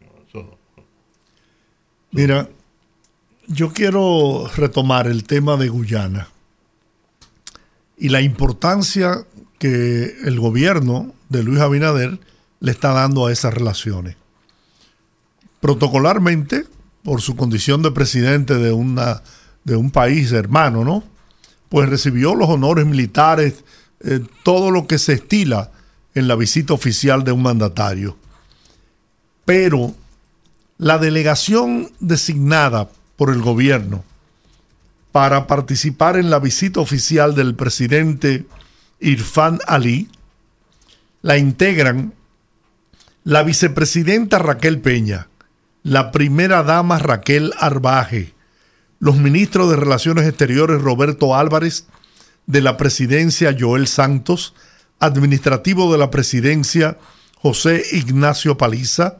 No, 0.00 0.06
eso 0.26 0.42
no. 0.42 0.58
Mira, 2.10 2.48
yo 3.46 3.72
quiero 3.72 4.48
retomar 4.56 5.06
el 5.06 5.22
tema 5.24 5.56
de 5.56 5.68
Guyana 5.68 6.28
y 7.98 8.08
la 8.08 8.22
importancia 8.22 9.26
que 9.60 10.16
el 10.24 10.40
gobierno 10.40 11.12
de 11.28 11.42
Luis 11.42 11.60
Abinader 11.60 12.18
le 12.60 12.70
está 12.72 12.92
dando 12.92 13.26
a 13.26 13.32
esas 13.32 13.52
relaciones. 13.52 14.16
Protocolarmente, 15.60 16.64
por 17.04 17.20
su 17.20 17.36
condición 17.36 17.82
de 17.82 17.90
presidente 17.90 18.54
de, 18.54 18.72
una, 18.72 19.22
de 19.64 19.76
un 19.76 19.90
país 19.90 20.32
hermano, 20.32 20.82
¿no? 20.82 21.04
Pues 21.68 21.90
recibió 21.90 22.34
los 22.34 22.48
honores 22.48 22.86
militares, 22.86 23.62
eh, 24.00 24.20
todo 24.44 24.70
lo 24.70 24.86
que 24.86 24.96
se 24.96 25.12
estila 25.12 25.70
en 26.14 26.26
la 26.26 26.36
visita 26.36 26.72
oficial 26.72 27.22
de 27.22 27.32
un 27.32 27.42
mandatario. 27.42 28.16
Pero 29.44 29.94
la 30.78 30.96
delegación 30.96 31.90
designada 32.00 32.88
por 33.16 33.28
el 33.28 33.42
gobierno 33.42 34.04
para 35.12 35.46
participar 35.46 36.16
en 36.16 36.30
la 36.30 36.38
visita 36.38 36.80
oficial 36.80 37.34
del 37.34 37.54
presidente 37.54 38.46
Irfan 39.00 39.58
Ali 39.66 40.08
la 41.22 41.36
integran 41.36 42.14
la 43.24 43.42
vicepresidenta 43.42 44.38
Raquel 44.38 44.80
Peña, 44.80 45.28
la 45.82 46.10
primera 46.10 46.62
dama 46.62 46.98
Raquel 46.98 47.52
Arbaje, 47.58 48.32
los 48.98 49.16
ministros 49.16 49.70
de 49.70 49.76
Relaciones 49.76 50.26
Exteriores 50.26 50.80
Roberto 50.80 51.36
Álvarez, 51.36 51.86
de 52.46 52.60
la 52.60 52.76
presidencia 52.76 53.54
Joel 53.58 53.86
Santos, 53.86 54.54
administrativo 54.98 55.92
de 55.92 55.98
la 55.98 56.10
presidencia 56.10 56.98
José 57.36 57.82
Ignacio 57.92 58.56
Paliza, 58.56 59.18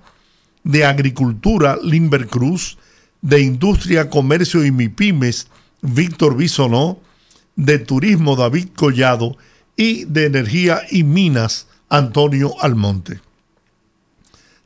de 0.64 0.85
Agricultura 0.85 1.79
Limber 1.83 2.27
Cruz, 2.27 2.79
de 3.23 3.40
Industria, 3.40 4.11
Comercio 4.11 4.64
y 4.64 4.71
MIPIMES 4.71 5.49
Víctor 5.83 6.37
Bisonó, 6.37 6.99
de 7.57 7.79
Turismo 7.79 8.37
David 8.37 8.69
Collado 8.75 9.37
y 9.76 10.04
de 10.04 10.26
Energía 10.26 10.83
y 10.90 11.04
Minas 11.04 11.66
Antonio 11.88 12.54
Almonte. 12.61 13.20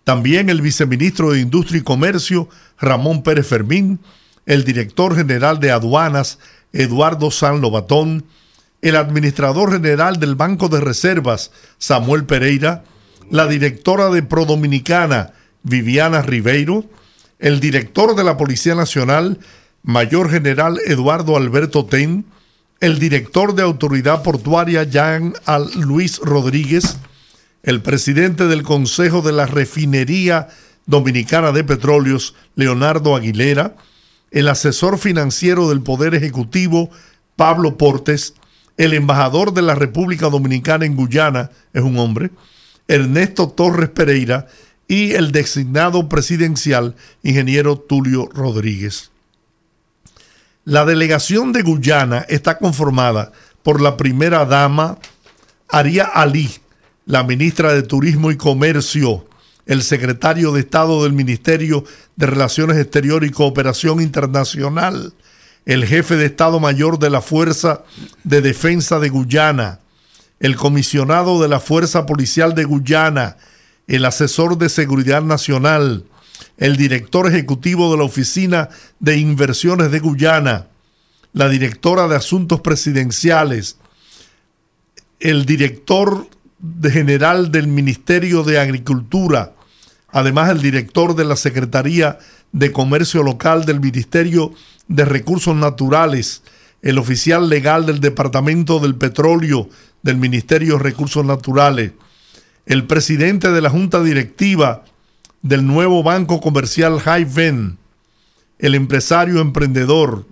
También 0.05 0.51
el 0.51 0.61
viceministro 0.61 1.33
de 1.33 1.41
Industria 1.41 1.81
y 1.81 1.85
Comercio 1.85 2.49
Ramón 2.79 3.23
Pérez 3.23 3.47
Fermín, 3.47 4.01
el 4.45 4.65
director 4.65 5.17
general 5.17 5.61
de 5.61 5.71
Aduanas 5.71 6.39
Eduardo 6.73 7.31
San 7.31 7.61
Lobatón, 7.61 8.25
el 8.83 8.97
administrador 8.97 9.73
general 9.73 10.21
del 10.21 10.35
Banco 10.35 10.69
de 10.69 10.81
Reservas 10.81 11.51
Samuel 11.79 12.25
Pereira, 12.25 12.85
la 13.31 13.47
directora 13.47 14.11
de 14.11 14.23
Prodominicana 14.23 15.33
Viviana 15.63 16.21
Ribeiro, 16.21 16.85
el 17.39 17.61
director 17.61 18.15
de 18.15 18.25
la 18.25 18.37
Policía 18.37 18.75
Nacional, 18.75 19.39
Mayor 19.83 20.31
General 20.31 20.79
Eduardo 20.85 21.37
Alberto 21.37 21.87
Ten, 21.87 22.27
el 22.85 22.99
director 22.99 23.55
de 23.55 23.63
Autoridad 23.63 24.23
Portuaria 24.23 24.85
Jean 24.85 25.33
Luis 25.75 26.19
Rodríguez, 26.19 26.99
el 27.63 27.81
presidente 27.81 28.47
del 28.47 28.63
Consejo 28.63 29.23
de 29.23 29.33
la 29.33 29.47
Refinería 29.47 30.49
Dominicana 30.85 31.51
de 31.53 31.65
Petróleos, 31.65 32.35
Leonardo 32.57 33.17
Aguilera, 33.17 33.75
el 34.33 34.49
asesor 34.49 34.99
financiero 34.99 35.71
del 35.71 35.81
Poder 35.81 36.15
Ejecutivo, 36.15 36.91
Pablo 37.37 37.79
Portes, 37.79 38.35
el 38.77 38.93
embajador 38.93 39.55
de 39.55 39.63
la 39.63 39.75
República 39.75 40.29
Dominicana 40.29 40.85
en 40.85 40.95
Guyana, 40.95 41.53
es 41.73 41.83
un 41.83 41.97
hombre, 41.97 42.33
Ernesto 42.87 43.49
Torres 43.49 43.89
Pereira 43.89 44.47
y 44.87 45.13
el 45.13 45.33
designado 45.33 46.11
presidencial, 46.11 46.97
ingeniero 47.23 47.79
Tulio 47.79 48.29
Rodríguez. 48.31 49.14
La 50.65 50.87
delegación 50.87 51.53
de 51.53 51.61
Guyana 51.61 52.25
está 52.27 52.57
conformada 52.57 53.33
por 53.63 53.83
la 53.83 53.99
primera 53.99 54.47
dama 54.47 54.99
Aria 55.69 56.05
Ali, 56.05 56.51
la 57.05 57.23
ministra 57.23 57.75
de 57.75 57.83
Turismo 57.83 58.31
y 58.31 58.39
Comercio, 58.39 59.27
el 59.67 59.83
secretario 59.83 60.53
de 60.53 60.61
Estado 60.61 61.03
del 61.03 61.13
Ministerio 61.13 61.85
de 62.17 62.27
Relaciones 62.27 62.79
Exteriores 62.79 63.29
y 63.29 63.33
Cooperación 63.33 64.01
Internacional, 64.01 65.13
el 65.67 65.85
jefe 65.85 66.17
de 66.17 66.27
Estado 66.27 66.59
Mayor 66.61 66.99
de 66.99 67.11
la 67.11 67.21
Fuerza 67.21 67.83
de 68.23 68.41
Defensa 68.41 68.99
de 69.01 69.11
Guyana, 69.11 69.81
el 70.41 70.57
comisionado 70.57 71.43
de 71.43 71.49
la 71.49 71.61
Fuerza 71.61 72.07
Policial 72.07 72.55
de 72.55 72.65
Guyana, 72.65 73.37
el 73.87 74.07
asesor 74.07 74.57
de 74.57 74.71
Seguridad 74.71 75.21
Nacional, 75.21 76.05
el 76.57 76.77
director 76.77 77.27
ejecutivo 77.27 77.91
de 77.91 77.99
la 77.99 78.05
Oficina 78.05 78.69
de 79.01 79.19
Inversiones 79.19 79.91
de 79.91 80.01
Guyana, 80.01 80.69
la 81.33 81.49
directora 81.49 82.07
de 82.07 82.17
Asuntos 82.17 82.61
Presidenciales, 82.61 83.79
el 85.21 85.47
director 85.47 86.29
general 86.83 87.51
del 87.51 87.67
Ministerio 87.67 88.45
de 88.45 88.59
Agricultura, 88.59 89.53
además 90.09 90.51
el 90.51 90.61
director 90.61 91.15
de 91.15 91.25
la 91.25 91.37
Secretaría 91.37 92.19
de 92.53 92.71
Comercio 92.71 93.23
Local 93.23 93.65
del 93.65 93.81
Ministerio 93.81 94.53
de 94.87 95.05
Recursos 95.05 95.57
Naturales, 95.57 96.43
el 96.83 96.99
oficial 96.99 97.49
legal 97.49 97.87
del 97.87 98.01
Departamento 98.01 98.79
del 98.79 98.95
Petróleo 98.95 99.69
del 100.03 100.19
Ministerio 100.19 100.77
de 100.77 100.85
Recursos 100.85 101.25
Naturales, 101.25 101.93
el 102.67 102.87
presidente 102.87 103.51
de 103.51 103.61
la 103.61 103.71
Junta 103.71 104.03
Directiva 104.03 104.85
del 105.45 105.67
nuevo 105.67 106.03
Banco 106.03 106.41
Comercial 106.41 106.99
Haiven, 107.05 107.77
el 108.59 108.75
empresario 108.75 109.41
emprendedor 109.41 110.25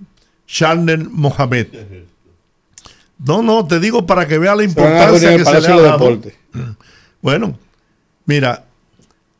Shalner 0.48 1.06
Mohamed. 1.10 1.66
No, 3.18 3.42
no, 3.42 3.66
te 3.66 3.78
digo 3.78 4.06
para 4.06 4.26
que 4.26 4.38
vea 4.38 4.56
la 4.56 4.64
importancia 4.64 5.36
que 5.36 5.44
se 5.44 5.60
le 5.60 5.68
ha 5.68 5.80
dado. 5.80 6.18
Bueno, 7.20 7.56
mira, 8.26 8.64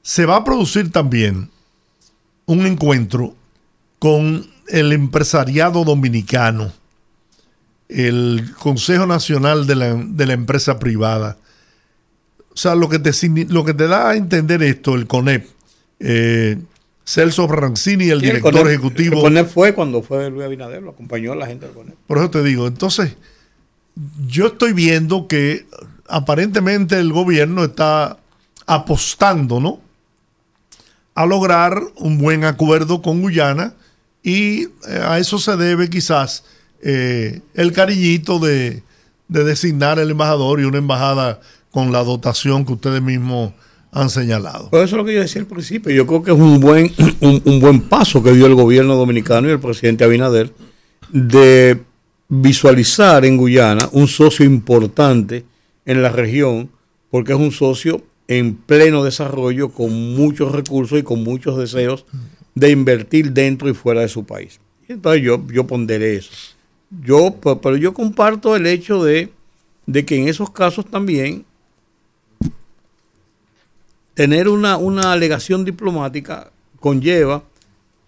se 0.03 0.25
va 0.25 0.37
a 0.37 0.45
producir 0.45 0.93
también 0.93 1.51
un 2.47 2.65
encuentro 2.65 3.35
con 3.99 4.47
el 4.69 4.93
empresariado 4.93 5.83
dominicano, 5.85 6.71
el 7.89 8.53
Consejo 8.57 9.07
Nacional 9.07 9.67
de 9.67 9.75
la, 9.75 9.95
de 9.95 10.27
la 10.27 10.33
Empresa 10.35 10.79
Privada. 10.79 11.39
O 12.55 12.57
sea, 12.57 12.77
lo 12.77 12.89
que 12.89 13.01
te, 13.01 13.11
lo 13.49 13.65
que 13.65 13.75
te 13.75 13.89
da 13.89 14.11
a 14.11 14.17
entender 14.17 14.63
esto, 14.63 14.95
el 14.95 15.09
CONEP, 15.09 15.45
eh, 16.03 16.59
Celso 17.05 17.47
Rancini, 17.47 18.11
el 18.11 18.21
Sí, 18.21 18.27
el 18.27 18.37
director 18.37 18.69
ejecutivo. 18.69 19.27
El 19.27 19.47
fue 19.47 19.75
cuando 19.75 20.03
fue 20.03 20.31
Luis 20.31 20.45
Abinader, 20.45 20.83
lo 20.83 20.91
acompañó 20.91 21.33
a 21.33 21.37
la 21.37 21.47
gente 21.47 21.67
del 21.67 21.75
CONEP. 21.75 21.95
Por 22.07 22.19
eso 22.19 22.31
te 22.31 22.43
digo, 22.43 22.67
entonces, 22.67 23.17
yo 24.27 24.49
estoy 24.49 24.73
viendo 24.73 25.27
que 25.29 25.67
aparentemente 26.09 26.99
el 26.99 27.13
gobierno 27.13 27.65
está 27.65 28.19
apostando, 28.67 29.61
¿no? 29.61 29.81
A 31.15 31.27
lograr 31.27 31.81
un 31.97 32.19
buen 32.19 32.45
acuerdo 32.45 33.03
con 33.03 33.21
Guyana 33.21 33.75
y 34.23 34.63
eh, 34.63 34.69
a 35.03 35.19
eso 35.19 35.39
se 35.39 35.57
debe 35.57 35.91
quizás 35.91 36.45
eh, 36.83 37.41
el 37.55 37.73
cariñito 37.73 38.39
de, 38.39 38.83
de 39.29 39.45
designar 39.45 39.99
el 39.99 40.11
embajador 40.11 40.61
y 40.61 40.65
una 40.65 40.79
embajada 40.79 41.41
con 41.71 41.93
la 41.93 42.05
dotación 42.05 42.65
que 42.65 42.73
ustedes 42.73 43.03
mismos 43.03 43.53
han 43.93 44.09
señalado. 44.09 44.71
Pues 44.71 44.85
eso 44.85 44.97
es 44.97 44.99
lo 44.99 45.05
que 45.05 45.15
yo 45.15 45.21
decía 45.21 45.43
al 45.43 45.47
principio. 45.47 45.93
Yo 45.93 46.07
creo 46.07 46.23
que 46.23 46.33
es 46.33 46.37
un 46.37 46.59
buen, 46.59 46.91
un, 47.21 47.61
buen 47.61 47.83
paso 47.83 48.23
que 48.23 48.33
dio 48.33 48.47
el 48.47 48.55
gobierno 48.55 48.97
dominicano 48.97 49.49
y 49.49 49.53
el 49.53 49.61
presidente 49.61 50.03
Abinader 50.03 50.51
de 51.11 51.79
visualizar 52.29 53.25
en 53.27 53.37
Guyana 53.37 53.89
un 53.93 54.09
socio 54.09 54.47
importante 54.47 55.45
en 55.85 56.03
la 56.03 56.09
región, 56.09 56.71
porque 57.11 57.33
es 57.33 57.39
un 57.39 57.53
socio 57.53 58.03
en 58.29 58.55
pleno 58.55 59.05
desarrollo, 59.05 59.69
con 59.69 60.15
muchos 60.15 60.53
recursos 60.53 60.99
y 60.99 61.03
con 61.03 61.23
muchos 61.23 61.59
deseos 61.59 62.07
de 62.55 62.71
invertir 62.71 63.33
dentro 63.33 63.69
y 63.69 63.75
fuera 63.75 64.01
de 64.01 64.09
su 64.09 64.25
país. 64.25 64.59
Entonces 64.89 65.23
yo, 65.23 65.47
yo 65.53 65.67
ponderé 65.67 66.17
eso. 66.17 66.31
Yo, 67.05 67.35
pero 67.63 67.77
yo 67.77 67.93
comparto 67.93 68.57
el 68.57 68.67
hecho 68.67 69.05
de, 69.05 69.31
de 69.85 70.05
que 70.07 70.17
en 70.17 70.29
esos 70.29 70.51
casos 70.51 70.87
también 70.87 71.45
tener 74.15 74.49
una, 74.49 74.77
una 74.77 75.13
alegación 75.13 75.65
diplomática 75.65 76.51
conlleva 76.81 77.43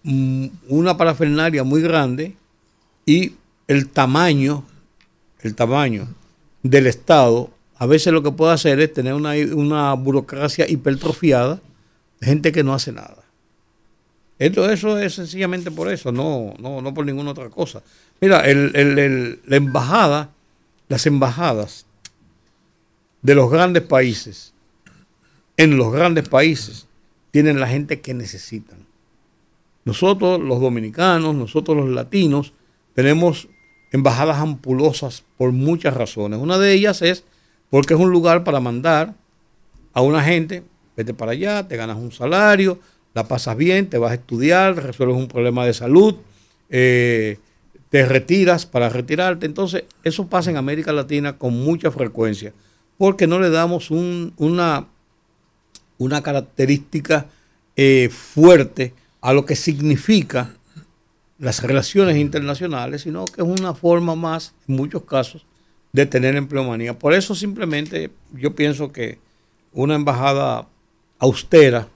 mm, 0.02 0.46
una 0.68 0.96
parafernalia 0.96 1.64
muy 1.64 1.82
grande 1.82 2.36
y 3.06 3.34
el 3.68 3.88
tamaño, 3.88 4.64
el 5.40 5.54
tamaño 5.54 6.08
del 6.62 6.86
Estado, 6.86 7.50
a 7.76 7.86
veces 7.86 8.12
lo 8.12 8.22
que 8.22 8.30
puede 8.30 8.52
hacer 8.52 8.80
es 8.80 8.92
tener 8.92 9.14
una, 9.14 9.32
una 9.54 9.92
burocracia 9.94 10.68
hipertrofiada 10.68 11.60
gente 12.24 12.52
que 12.52 12.64
no 12.64 12.74
hace 12.74 12.92
nada. 12.92 13.24
Esto, 14.38 14.68
eso 14.68 14.98
es 14.98 15.14
sencillamente 15.14 15.70
por 15.70 15.92
eso, 15.92 16.10
no, 16.10 16.54
no, 16.58 16.80
no 16.80 16.94
por 16.94 17.06
ninguna 17.06 17.30
otra 17.30 17.50
cosa. 17.50 17.82
Mira, 18.20 18.40
el, 18.40 19.40
la 19.46 19.56
embajada, 19.56 20.30
las 20.88 21.06
embajadas 21.06 21.86
de 23.22 23.34
los 23.34 23.50
grandes 23.50 23.82
países, 23.84 24.53
en 25.56 25.76
los 25.76 25.92
grandes 25.92 26.28
países, 26.28 26.88
tienen 27.30 27.60
la 27.60 27.68
gente 27.68 28.00
que 28.00 28.14
necesitan. 28.14 28.86
Nosotros, 29.84 30.40
los 30.40 30.60
dominicanos, 30.60 31.34
nosotros 31.34 31.76
los 31.76 31.88
latinos, 31.88 32.52
tenemos 32.94 33.48
embajadas 33.92 34.38
ampulosas 34.38 35.24
por 35.36 35.52
muchas 35.52 35.94
razones. 35.94 36.40
Una 36.40 36.58
de 36.58 36.72
ellas 36.72 37.02
es 37.02 37.24
porque 37.70 37.94
es 37.94 38.00
un 38.00 38.10
lugar 38.10 38.44
para 38.44 38.60
mandar 38.60 39.14
a 39.92 40.00
una 40.00 40.22
gente, 40.22 40.62
vete 40.96 41.14
para 41.14 41.32
allá, 41.32 41.68
te 41.68 41.76
ganas 41.76 41.96
un 41.96 42.12
salario, 42.12 42.78
la 43.14 43.28
pasas 43.28 43.56
bien, 43.56 43.88
te 43.88 43.98
vas 43.98 44.12
a 44.12 44.14
estudiar, 44.14 44.76
resuelves 44.76 45.16
un 45.16 45.28
problema 45.28 45.64
de 45.64 45.74
salud, 45.74 46.16
eh, 46.70 47.38
te 47.90 48.04
retiras 48.06 48.66
para 48.66 48.88
retirarte. 48.88 49.46
Entonces, 49.46 49.84
eso 50.02 50.26
pasa 50.26 50.50
en 50.50 50.56
América 50.56 50.92
Latina 50.92 51.38
con 51.38 51.54
mucha 51.54 51.90
frecuencia, 51.90 52.52
porque 52.98 53.26
no 53.26 53.38
le 53.38 53.50
damos 53.50 53.90
una, 53.90 54.88
una 55.98 56.22
característica 56.22 57.26
eh, 57.76 58.09
fuerte 58.11 58.94
a 59.20 59.33
lo 59.33 59.44
que 59.44 59.57
significa 59.57 60.54
las 61.38 61.62
relaciones 61.62 62.16
internacionales, 62.16 63.02
sino 63.02 63.24
que 63.24 63.42
es 63.42 63.46
una 63.46 63.74
forma 63.74 64.14
más, 64.14 64.54
en 64.68 64.76
muchos 64.76 65.04
casos, 65.04 65.46
de 65.92 66.07
tener 66.07 66.37
empleomanía. 66.37 66.98
Por 66.98 67.14
eso 67.14 67.35
simplemente 67.35 68.11
yo 68.33 68.54
pienso 68.54 68.92
que 68.92 69.18
una 69.72 69.94
embajada 69.94 70.68
austera, 71.18 71.88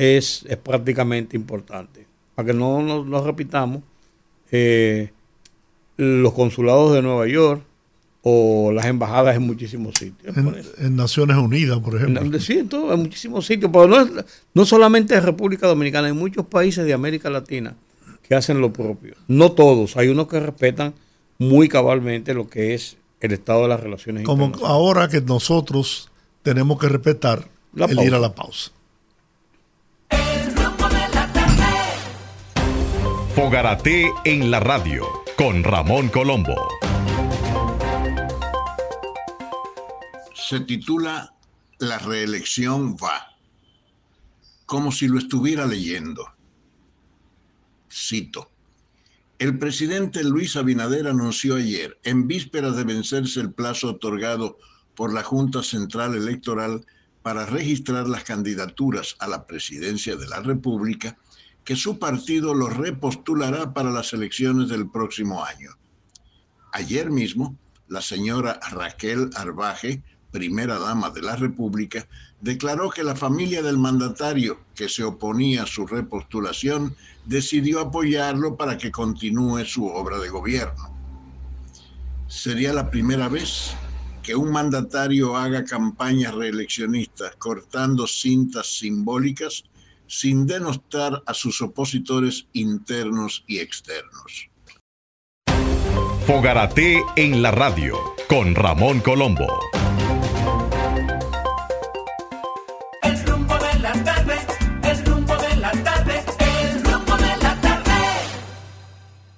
es, 0.00 0.46
prácticamente 0.62 1.36
importante. 1.36 2.06
Para 2.34 2.46
que 2.46 2.54
no 2.54 3.04
nos 3.04 3.24
repitamos, 3.24 3.82
eh, 4.50 5.12
los 5.96 6.32
consulados 6.32 6.94
de 6.94 7.02
Nueva 7.02 7.26
York 7.26 7.62
o 8.22 8.70
las 8.72 8.86
embajadas 8.86 9.36
en 9.36 9.42
muchísimos 9.42 9.94
sitios. 9.96 10.36
En, 10.36 10.96
Naciones 10.96 11.36
Unidas, 11.36 11.78
por 11.80 11.96
ejemplo. 11.96 12.20
En, 12.20 12.40
sí, 12.40 12.58
en, 12.58 12.68
en 12.72 12.98
muchísimos 12.98 13.46
sitios, 13.46 13.70
pero 13.72 13.88
no, 13.88 14.06
no 14.52 14.66
solamente 14.66 15.14
en 15.14 15.22
República 15.22 15.66
Dominicana, 15.66 16.08
hay 16.08 16.12
muchos 16.12 16.46
países 16.46 16.84
de 16.84 16.92
América 16.92 17.30
Latina 17.30 17.74
que 18.28 18.34
hacen 18.34 18.60
lo 18.60 18.72
propio. 18.72 19.14
No 19.26 19.52
todos, 19.52 19.96
hay 19.96 20.08
unos 20.08 20.28
que 20.28 20.38
respetan 20.38 20.94
muy 21.38 21.68
cabalmente 21.68 22.34
lo 22.34 22.48
que 22.48 22.74
es 22.74 22.96
el 23.20 23.32
estado 23.32 23.62
de 23.62 23.68
las 23.68 23.80
relaciones 23.80 24.24
Como 24.24 24.52
ahora 24.64 25.08
que 25.08 25.20
nosotros 25.20 26.10
tenemos 26.42 26.78
que 26.78 26.88
respetar 26.88 27.48
el 27.76 28.00
ir 28.00 28.14
a 28.14 28.18
la 28.18 28.34
pausa. 28.34 28.72
Fogarate 33.34 34.10
en 34.24 34.50
la 34.50 34.60
radio 34.60 35.06
con 35.36 35.64
Ramón 35.64 36.08
Colombo. 36.08 36.54
Se 40.50 40.58
titula 40.58 41.32
La 41.78 41.98
reelección 41.98 42.96
va, 42.96 43.36
como 44.66 44.90
si 44.90 45.06
lo 45.06 45.20
estuviera 45.20 45.64
leyendo. 45.64 46.26
Cito. 47.88 48.50
El 49.38 49.60
presidente 49.60 50.24
Luis 50.24 50.56
Abinader 50.56 51.06
anunció 51.06 51.54
ayer, 51.54 52.00
en 52.02 52.26
vísperas 52.26 52.74
de 52.74 52.82
vencerse 52.82 53.38
el 53.38 53.52
plazo 53.52 53.90
otorgado 53.90 54.58
por 54.96 55.14
la 55.14 55.22
Junta 55.22 55.62
Central 55.62 56.16
Electoral 56.16 56.84
para 57.22 57.46
registrar 57.46 58.08
las 58.08 58.24
candidaturas 58.24 59.14
a 59.20 59.28
la 59.28 59.46
presidencia 59.46 60.16
de 60.16 60.26
la 60.26 60.40
República, 60.40 61.16
que 61.62 61.76
su 61.76 62.00
partido 62.00 62.54
lo 62.54 62.70
repostulará 62.70 63.72
para 63.72 63.92
las 63.92 64.12
elecciones 64.14 64.68
del 64.68 64.90
próximo 64.90 65.44
año. 65.44 65.70
Ayer 66.72 67.08
mismo, 67.08 67.56
la 67.86 68.02
señora 68.02 68.58
Raquel 68.72 69.30
Arbaje, 69.36 70.02
primera 70.30 70.78
dama 70.78 71.10
de 71.10 71.22
la 71.22 71.36
República, 71.36 72.06
declaró 72.40 72.90
que 72.90 73.04
la 73.04 73.16
familia 73.16 73.62
del 73.62 73.78
mandatario 73.78 74.60
que 74.74 74.88
se 74.88 75.04
oponía 75.04 75.64
a 75.64 75.66
su 75.66 75.86
repostulación 75.86 76.96
decidió 77.26 77.80
apoyarlo 77.80 78.56
para 78.56 78.78
que 78.78 78.90
continúe 78.90 79.64
su 79.64 79.86
obra 79.86 80.18
de 80.18 80.28
gobierno. 80.28 80.96
Sería 82.28 82.72
la 82.72 82.90
primera 82.90 83.28
vez 83.28 83.74
que 84.22 84.36
un 84.36 84.52
mandatario 84.52 85.36
haga 85.36 85.64
campañas 85.64 86.34
reeleccionistas 86.34 87.34
cortando 87.36 88.06
cintas 88.06 88.78
simbólicas 88.78 89.64
sin 90.06 90.46
denostar 90.46 91.22
a 91.26 91.34
sus 91.34 91.60
opositores 91.62 92.46
internos 92.52 93.44
y 93.46 93.58
externos. 93.58 94.50
Fogarate 96.26 97.02
en 97.16 97.42
la 97.42 97.50
radio 97.50 97.96
con 98.28 98.54
Ramón 98.54 99.00
Colombo. 99.00 99.46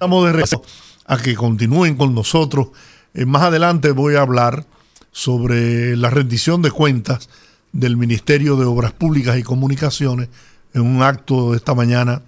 Estamos 0.03 0.25
de 0.25 0.33
regreso 0.33 0.61
a 1.05 1.17
que 1.17 1.33
continúen 1.33 1.95
con 1.95 2.13
nosotros. 2.13 2.71
Eh, 3.13 3.23
más 3.25 3.43
adelante 3.43 3.91
voy 3.91 4.15
a 4.15 4.21
hablar 4.21 4.65
sobre 5.13 5.95
la 5.95 6.09
rendición 6.09 6.61
de 6.61 6.71
cuentas 6.71 7.29
del 7.71 7.95
Ministerio 7.95 8.57
de 8.57 8.65
Obras 8.65 8.91
Públicas 8.91 9.39
y 9.39 9.43
Comunicaciones 9.43 10.27
en 10.73 10.81
un 10.81 11.03
acto 11.03 11.51
de 11.51 11.57
esta 11.57 11.73
mañana 11.73 12.21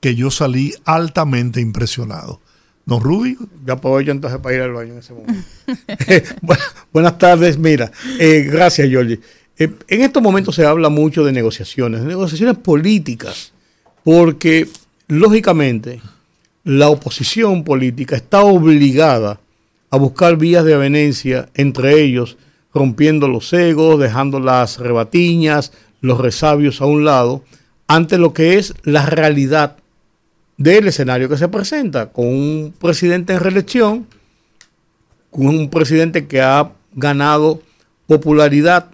que 0.00 0.14
yo 0.14 0.30
salí 0.30 0.74
altamente 0.84 1.62
impresionado. 1.62 2.42
¿Don 2.84 3.00
Rudy? 3.00 3.38
Ya 3.64 3.72
aprovecho 3.72 4.10
entonces 4.10 4.38
para 4.38 4.54
ir 4.54 4.60
al 4.60 4.74
baño 4.74 4.92
en 4.92 4.98
ese 4.98 5.14
momento. 5.14 5.42
buenas 6.92 7.16
tardes, 7.16 7.56
mira. 7.56 7.90
Eh, 8.18 8.42
gracias, 8.42 8.90
Giorgi. 8.90 9.18
Eh, 9.56 9.72
en 9.88 10.02
estos 10.02 10.22
momentos 10.22 10.54
se 10.54 10.66
habla 10.66 10.90
mucho 10.90 11.24
de 11.24 11.32
negociaciones, 11.32 12.02
de 12.02 12.08
negociaciones 12.08 12.58
políticas, 12.58 13.54
porque 14.04 14.68
lógicamente 15.08 16.02
la 16.64 16.88
oposición 16.88 17.64
política 17.64 18.16
está 18.16 18.42
obligada 18.42 19.40
a 19.90 19.96
buscar 19.96 20.36
vías 20.36 20.64
de 20.64 20.74
avenencia, 20.74 21.48
entre 21.54 22.00
ellos 22.00 22.36
rompiendo 22.72 23.28
los 23.28 23.52
egos, 23.52 24.00
dejando 24.00 24.40
las 24.40 24.78
rebatiñas, 24.78 25.72
los 26.00 26.18
resabios 26.18 26.80
a 26.80 26.86
un 26.86 27.04
lado, 27.04 27.44
ante 27.86 28.16
lo 28.16 28.32
que 28.32 28.58
es 28.58 28.74
la 28.84 29.04
realidad 29.04 29.76
del 30.56 30.88
escenario 30.88 31.28
que 31.28 31.36
se 31.36 31.48
presenta, 31.48 32.10
con 32.10 32.26
un 32.26 32.74
presidente 32.78 33.34
en 33.34 33.40
reelección, 33.40 34.06
con 35.30 35.46
un 35.46 35.68
presidente 35.68 36.26
que 36.26 36.40
ha 36.40 36.72
ganado 36.94 37.60
popularidad 38.06 38.86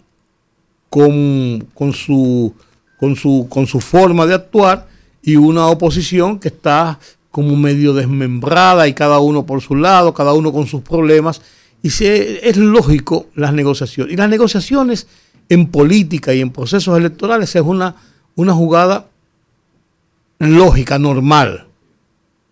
con, 0.89 1.69
su, 1.93 2.55
con, 2.97 3.17
su, 3.17 3.47
con 3.49 3.67
su 3.67 3.81
forma 3.81 4.27
de 4.27 4.35
actuar 4.35 4.89
y 5.23 5.37
una 5.37 5.67
oposición 5.67 6.39
que 6.39 6.49
está 6.49 6.99
como 7.31 7.57
medio 7.57 7.95
desmembrada 7.95 8.89
y 8.89 8.95
cada 8.95 9.19
uno 9.19 9.47
por 9.47 9.61
su 9.61 9.77
lado, 9.77 10.15
cada 10.15 10.33
uno 10.33 10.53
con 10.53 10.67
sus 10.67 10.83
problemas. 10.83 11.41
Y 11.83 11.91
se, 11.91 12.49
es 12.49 12.57
lógico 12.57 13.27
las 13.35 13.53
negociaciones. 13.53 14.13
Y 14.13 14.17
las 14.17 14.29
negociaciones 14.29 15.07
en 15.49 15.69
política 15.69 16.35
y 16.35 16.41
en 16.41 16.51
procesos 16.51 16.97
electorales 16.99 17.55
es 17.55 17.63
una 17.63 17.97
una 18.35 18.55
jugada 18.55 19.09
lógica, 20.39 20.99
normal. 20.99 21.67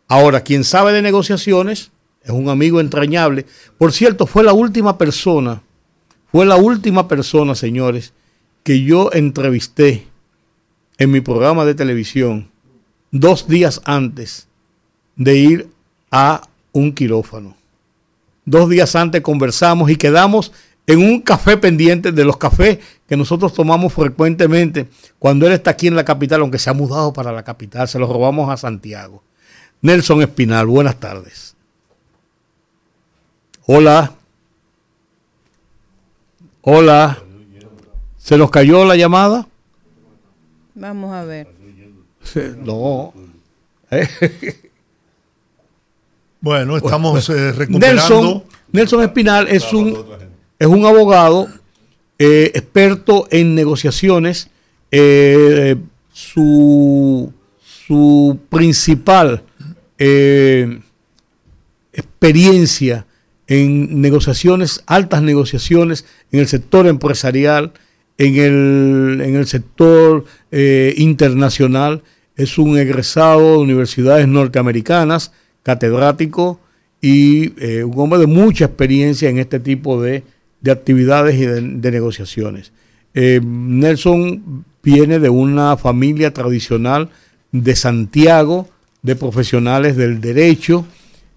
Ahora, 0.09 0.41
quien 0.41 0.65
sabe 0.65 0.93
de 0.93 1.01
negociaciones 1.01 1.93
es 2.23 2.31
un 2.31 2.49
amigo 2.49 2.81
entrañable. 2.81 3.47
Por 3.79 3.93
cierto, 3.93 4.27
fue 4.27 4.43
la 4.43 4.53
última 4.53 4.99
persona 4.99 5.62
fue 6.37 6.45
la 6.45 6.57
última 6.57 7.09
persona, 7.09 7.55
señores, 7.55 8.12
que 8.62 8.83
yo 8.83 9.11
entrevisté 9.12 10.07
en 10.99 11.11
mi 11.11 11.23
programa 11.23 11.65
de 11.65 11.75
televisión 11.75 12.51
dos 13.11 13.49
días 13.49 13.81
antes 13.85 14.49
de 15.17 15.37
ir 15.37 15.69
a 16.11 16.43
un 16.73 16.93
quirófano. 16.93 17.57
Dos 18.45 18.69
días 18.69 18.95
antes 18.95 19.23
conversamos 19.23 19.91
y 19.91 19.97
quedamos 19.97 20.53
en 20.87 21.01
un 21.01 21.21
café 21.21 21.57
pendiente 21.57 22.13
de 22.13 22.25
los 22.25 22.37
cafés 22.37 22.79
que 23.09 23.17
nosotros 23.17 23.53
tomamos 23.53 23.93
frecuentemente 23.93 24.89
cuando 25.19 25.47
él 25.47 25.53
está 25.53 25.73
aquí 25.73 25.89
en 25.89 25.97
la 25.97 26.05
capital, 26.05 26.43
aunque 26.43 26.59
se 26.59 26.71
ha 26.71 26.75
mudado 26.75 27.13
para 27.13 27.33
la 27.33 27.43
capital, 27.43 27.89
se 27.89 27.99
lo 27.99 28.07
robamos 28.07 28.51
a 28.51 28.57
Santiago. 28.57 29.23
Nelson 29.81 30.23
Espinal, 30.23 30.67
buenas 30.67 30.97
tardes. 31.01 31.57
Hola. 33.67 34.13
Hola. 36.63 37.23
¿Se 38.17 38.37
nos 38.37 38.51
cayó 38.51 38.85
la 38.85 38.97
llamada? 38.97 39.47
Vamos 40.75 41.13
a 41.13 41.25
ver. 41.25 41.49
No. 42.59 43.13
Bueno, 46.47 46.77
estamos 46.77 47.29
eh, 47.29 47.51
recuperando. 47.51 48.45
Nelson, 48.71 49.03
Espinal 49.03 49.49
es 49.49 49.73
un, 49.73 49.99
es 50.61 50.67
un 50.69 50.87
abogado 50.87 51.49
eh, 52.21 52.53
experto 52.55 53.27
en 53.33 53.57
negociaciones. 53.57 54.49
Eh, 54.93 55.75
su, 56.13 57.33
su, 57.89 58.39
principal 58.49 59.43
experiencia 61.93 63.07
en 63.49 64.01
negociaciones, 64.01 64.85
altas 64.87 65.23
negociaciones 65.23 66.05
en 66.31 66.39
el 66.39 66.47
sector 66.47 66.87
empresarial, 66.87 67.73
en 68.19 68.37
el, 68.37 69.21
en 69.21 69.35
el 69.35 69.49
sector 69.49 70.25
internacional. 70.53 72.05
Es 72.37 72.57
un 72.57 72.79
egresado 72.79 73.55
de 73.55 73.59
universidades 73.59 74.29
norteamericanas 74.29 75.33
catedrático 75.67 76.61
y 77.01 77.61
eh, 77.61 77.83
un 77.83 77.99
hombre 77.99 78.21
de 78.21 78.29
mucha 78.29 78.67
experiencia 78.67 79.29
en 79.29 79.39
este 79.39 79.59
tipo 79.59 80.01
de, 80.01 80.23
actividades 80.71 81.35
y 81.35 81.45
de, 81.45 81.91
negociaciones. 81.91 82.73
Eh, 83.15 83.41
Nelson 83.45 84.65
viene 84.81 85.19
de 85.19 85.29
una 85.29 85.77
familia 85.77 86.33
tradicional 86.33 87.11
de 87.51 87.75
Santiago, 87.75 88.69
de 89.03 89.17
profesionales 89.17 89.97
del 89.97 90.21
derecho, 90.21 90.87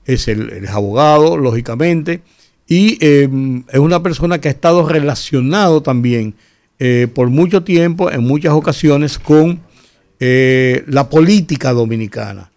es, 0.06 0.28
el, 0.28 0.68
abogado, 0.68 1.36
lógicamente, 1.36 2.22
y 2.68 3.00
eh, 3.02 3.28
es 3.70 3.80
una 3.80 4.04
persona 4.04 4.40
que 4.40 4.50
ha 4.50 4.52
estado 4.52 4.88
relacionado 4.88 5.82
también 5.82 6.36
por 7.14 7.30
mucho 7.30 7.62
tiempo, 7.64 8.10
en 8.10 8.24
muchas 8.24 8.54
ocasiones, 8.54 9.20
con 9.20 9.60
la 10.20 11.10
política 11.10 11.74
dominicana 11.74 12.49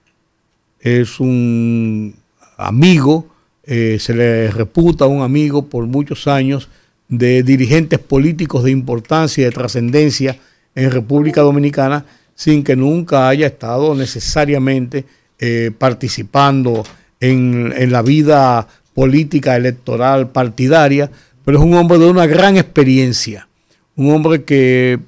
es 0.83 1.21
un 1.21 2.15
amigo, 2.59 3.27
eh, 3.65 3.99
se 4.01 4.15
le 4.15 4.51
reputa 4.51 5.07
un 5.07 5.23
amigo 5.23 5.67
por 5.67 5.87
muchos 5.87 6.27
años 6.27 6.69
de 7.09 7.43
dirigentes 7.43 8.01
políticos 8.01 8.65
de 8.65 8.73
importancia 8.73 9.43
y 9.43 9.45
de 9.45 9.53
trascendencia 9.53 10.39
en 10.75 10.91
República 10.91 11.43
Dominicana 11.43 12.05
sin 12.35 12.65
que 12.65 12.75
nunca 12.75 13.29
haya 13.29 13.47
estado 13.47 13.95
necesariamente 13.95 15.05
eh, 15.39 15.71
participando 15.77 16.83
en, 17.21 17.73
en 17.77 17.93
la 17.93 18.03
vida 18.03 18.67
política 18.95 19.57
electoral 19.57 20.31
partidaria, 20.31 21.11
pero 21.45 21.59
es 21.59 21.65
un 21.65 21.75
hombre 21.75 21.99
de 21.99 22.09
una 22.09 22.27
gran 22.27 22.57
experiencia, 22.57 23.47
un 23.95 24.13
hombre 24.13 24.43
que 24.43 24.99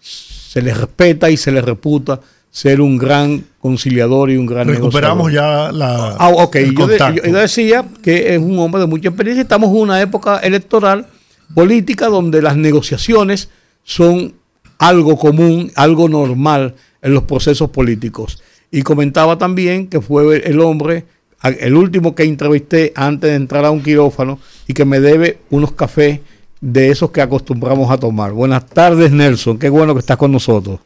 se 0.00 0.62
le 0.62 0.74
respeta 0.74 1.30
y 1.30 1.36
se 1.36 1.52
le 1.52 1.60
reputa 1.60 2.20
ser 2.50 2.80
un 2.80 2.96
gran 2.96 3.44
conciliador 3.64 4.30
y 4.30 4.36
un 4.36 4.44
gran 4.44 4.68
Recuperamos 4.68 5.32
ya 5.32 5.72
la. 5.72 6.16
Ah, 6.18 6.28
ok. 6.28 6.56
Yo, 6.76 6.86
decía 6.86 7.82
que 8.02 8.34
es 8.34 8.38
un 8.38 8.58
hombre 8.58 8.82
de 8.82 8.86
mucha 8.86 9.08
experiencia. 9.08 9.40
Estamos 9.40 9.70
en 9.70 9.76
una 9.76 10.02
época 10.02 10.36
electoral 10.40 11.06
política 11.54 12.08
donde 12.08 12.42
las 12.42 12.58
negociaciones 12.58 13.48
son 13.82 14.34
algo 14.76 15.16
común, 15.16 15.72
algo 15.76 16.10
normal 16.10 16.74
en 17.00 17.14
los 17.14 17.22
procesos 17.22 17.70
políticos. 17.70 18.42
Y 18.70 18.82
comentaba 18.82 19.38
también 19.38 19.86
que 19.86 20.02
fue 20.02 20.46
el 20.46 20.60
hombre, 20.60 21.06
el 21.42 21.74
último 21.74 22.14
que 22.14 22.24
entrevisté 22.24 22.92
antes 22.94 23.30
de 23.30 23.36
entrar 23.36 23.64
a 23.64 23.70
un 23.70 23.82
quirófano 23.82 24.40
y 24.68 24.74
que 24.74 24.84
me 24.84 25.00
debe 25.00 25.38
unos 25.48 25.72
cafés 25.72 26.20
de 26.60 26.90
esos 26.90 27.12
que 27.12 27.22
acostumbramos 27.22 27.90
a 27.90 27.96
tomar. 27.96 28.32
Buenas 28.32 28.66
tardes, 28.66 29.10
Nelson. 29.10 29.58
Qué 29.58 29.70
bueno 29.70 29.94
que 29.94 30.00
estás 30.00 30.18
con 30.18 30.32
nosotros. 30.32 30.80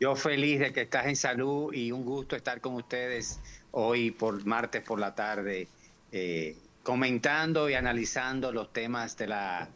Yo 0.00 0.14
feliz 0.14 0.60
de 0.60 0.72
que 0.72 0.82
estás 0.82 1.06
en 1.06 1.16
salud 1.16 1.72
y 1.72 1.90
un 1.90 2.04
gusto 2.04 2.36
estar 2.36 2.60
con 2.60 2.74
ustedes 2.74 3.40
hoy 3.72 4.12
por 4.12 4.44
martes 4.46 4.82
por 4.82 5.00
la 5.00 5.14
tarde, 5.14 5.66
eh, 6.12 6.56
comentando 6.84 7.68
y 7.68 7.74
analizando 7.74 8.52
los 8.52 8.72
temas 8.72 9.16
de 9.16 9.26
la, 9.26 9.68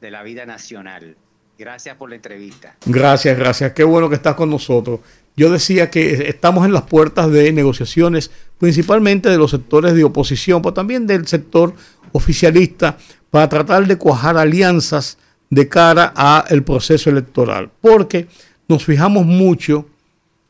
de 0.00 0.10
la 0.10 0.22
vida 0.22 0.46
nacional. 0.46 1.14
Gracias 1.58 1.96
por 1.96 2.08
la 2.08 2.16
entrevista. 2.16 2.76
Gracias, 2.86 3.36
gracias. 3.38 3.72
Qué 3.72 3.84
bueno 3.84 4.08
que 4.08 4.14
estás 4.14 4.34
con 4.34 4.48
nosotros. 4.48 5.00
Yo 5.36 5.50
decía 5.50 5.90
que 5.90 6.28
estamos 6.28 6.64
en 6.64 6.72
las 6.72 6.82
puertas 6.82 7.30
de 7.30 7.52
negociaciones, 7.52 8.30
principalmente 8.58 9.28
de 9.28 9.36
los 9.36 9.50
sectores 9.50 9.94
de 9.94 10.04
oposición, 10.04 10.62
pero 10.62 10.72
también 10.72 11.06
del 11.06 11.26
sector 11.26 11.74
oficialista, 12.12 12.96
para 13.30 13.48
tratar 13.48 13.86
de 13.86 13.98
cuajar 13.98 14.38
alianzas 14.38 15.18
de 15.50 15.68
cara 15.68 16.06
al 16.06 16.62
proceso 16.62 17.10
electoral. 17.10 17.70
Porque 17.82 18.28
nos 18.68 18.84
fijamos 18.84 19.26
mucho 19.26 19.86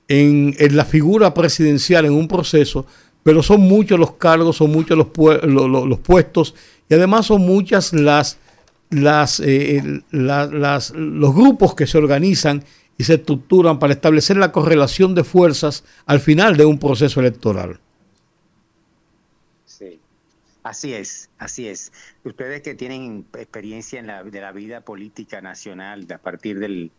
en, 0.09 0.55
la 0.71 0.85
figura 0.85 1.35
presidencial 1.35 2.07
en 2.07 2.13
un 2.13 2.29
proceso, 2.29 2.87
pero 3.23 3.43
son 3.43 3.61
muchos 3.63 3.99
los 3.99 4.13
cargos, 4.13 4.57
son 4.57 4.71
muchos 4.71 4.97
los, 4.97 5.09
los, 5.89 5.99
puestos 5.99 6.55
y 6.89 6.95
además 6.95 7.27
son 7.27 7.43
muchas 7.43 7.93
las, 7.93 8.39
las, 8.91 9.41
eh, 9.41 10.03
las, 10.11 10.91
los 10.91 11.35
grupos 11.35 11.75
que 11.75 11.87
se 11.87 11.99
organizan 11.99 12.65
y 12.99 13.05
se 13.05 13.15
estructuran 13.15 13.79
para 13.79 13.93
establecer 13.93 14.37
la 14.37 14.53
correlación 14.53 15.15
de 15.15 15.25
fuerzas 15.25 15.85
al 16.07 16.21
final 16.21 16.57
de 16.57 16.65
un 16.65 16.79
proceso 16.79 17.21
electoral. 17.21 17.81
Sí, 19.67 20.01
así 20.63 20.95
es, 20.95 21.29
así 21.37 21.69
es. 21.69 21.93
Ustedes 22.25 22.63
que 22.63 22.75
tienen 22.75 23.27
experiencia 23.35 23.99
en 23.99 24.07
la, 24.07 24.25
de 24.25 24.41
la 24.41 24.53
vida 24.53 24.81
política 24.81 25.43
nacional 25.43 26.07
a 26.11 26.19
partir 26.19 26.59
del, 26.59 26.91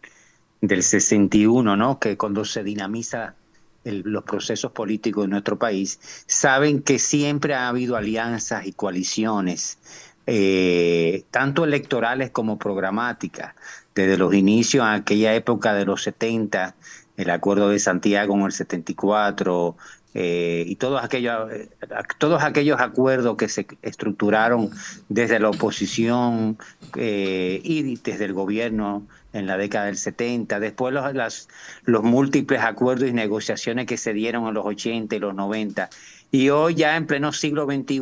del 0.61 0.83
61, 0.83 1.75
¿no? 1.75 1.99
que 1.99 2.17
cuando 2.17 2.45
se 2.45 2.63
dinamiza 2.63 3.35
los 3.83 4.23
procesos 4.23 4.71
políticos 4.71 5.25
en 5.25 5.31
nuestro 5.31 5.57
país, 5.57 5.99
saben 6.27 6.81
que 6.81 6.99
siempre 6.99 7.53
ha 7.53 7.69
habido 7.69 7.95
alianzas 7.95 8.65
y 8.65 8.73
coaliciones, 8.73 9.77
eh, 10.25 11.23
tanto 11.31 11.63
electorales 11.63 12.31
como 12.31 12.57
programáticas. 12.57 13.55
Desde 13.95 14.17
los 14.17 14.33
inicios, 14.33 14.85
en 14.85 14.93
aquella 14.93 15.33
época 15.33 15.73
de 15.73 15.85
los 15.85 16.03
70, 16.03 16.75
el 17.15 17.29
Acuerdo 17.29 17.69
de 17.69 17.79
Santiago 17.79 18.35
en 18.35 18.41
el 18.41 18.51
74, 18.51 19.75
eh, 20.19 20.63
y 20.65 20.75
todos 20.77 21.03
aquellos, 21.03 21.51
eh, 21.51 21.69
todos 22.17 22.41
aquellos 22.41 22.79
acuerdos 22.79 23.37
que 23.37 23.47
se 23.47 23.67
estructuraron 23.83 24.71
desde 25.09 25.39
la 25.39 25.49
oposición 25.49 26.57
y 26.95 27.95
desde 27.97 28.25
el 28.25 28.33
gobierno 28.33 29.05
en 29.33 29.45
la 29.45 29.57
década 29.57 29.85
del 29.85 29.97
70, 29.97 30.59
después 30.59 30.91
los, 30.91 31.13
las, 31.13 31.49
los 31.85 32.03
múltiples 32.03 32.61
acuerdos 32.61 33.07
y 33.07 33.13
negociaciones 33.13 33.85
que 33.85 33.97
se 33.97 34.13
dieron 34.13 34.47
en 34.47 34.55
los 34.55 34.65
80 34.65 35.15
y 35.15 35.19
los 35.19 35.35
90. 35.35 35.89
Y 36.31 36.49
hoy 36.49 36.73
ya 36.73 36.95
en 36.95 37.05
pleno 37.05 37.31
siglo 37.31 37.65
XXI 37.65 38.01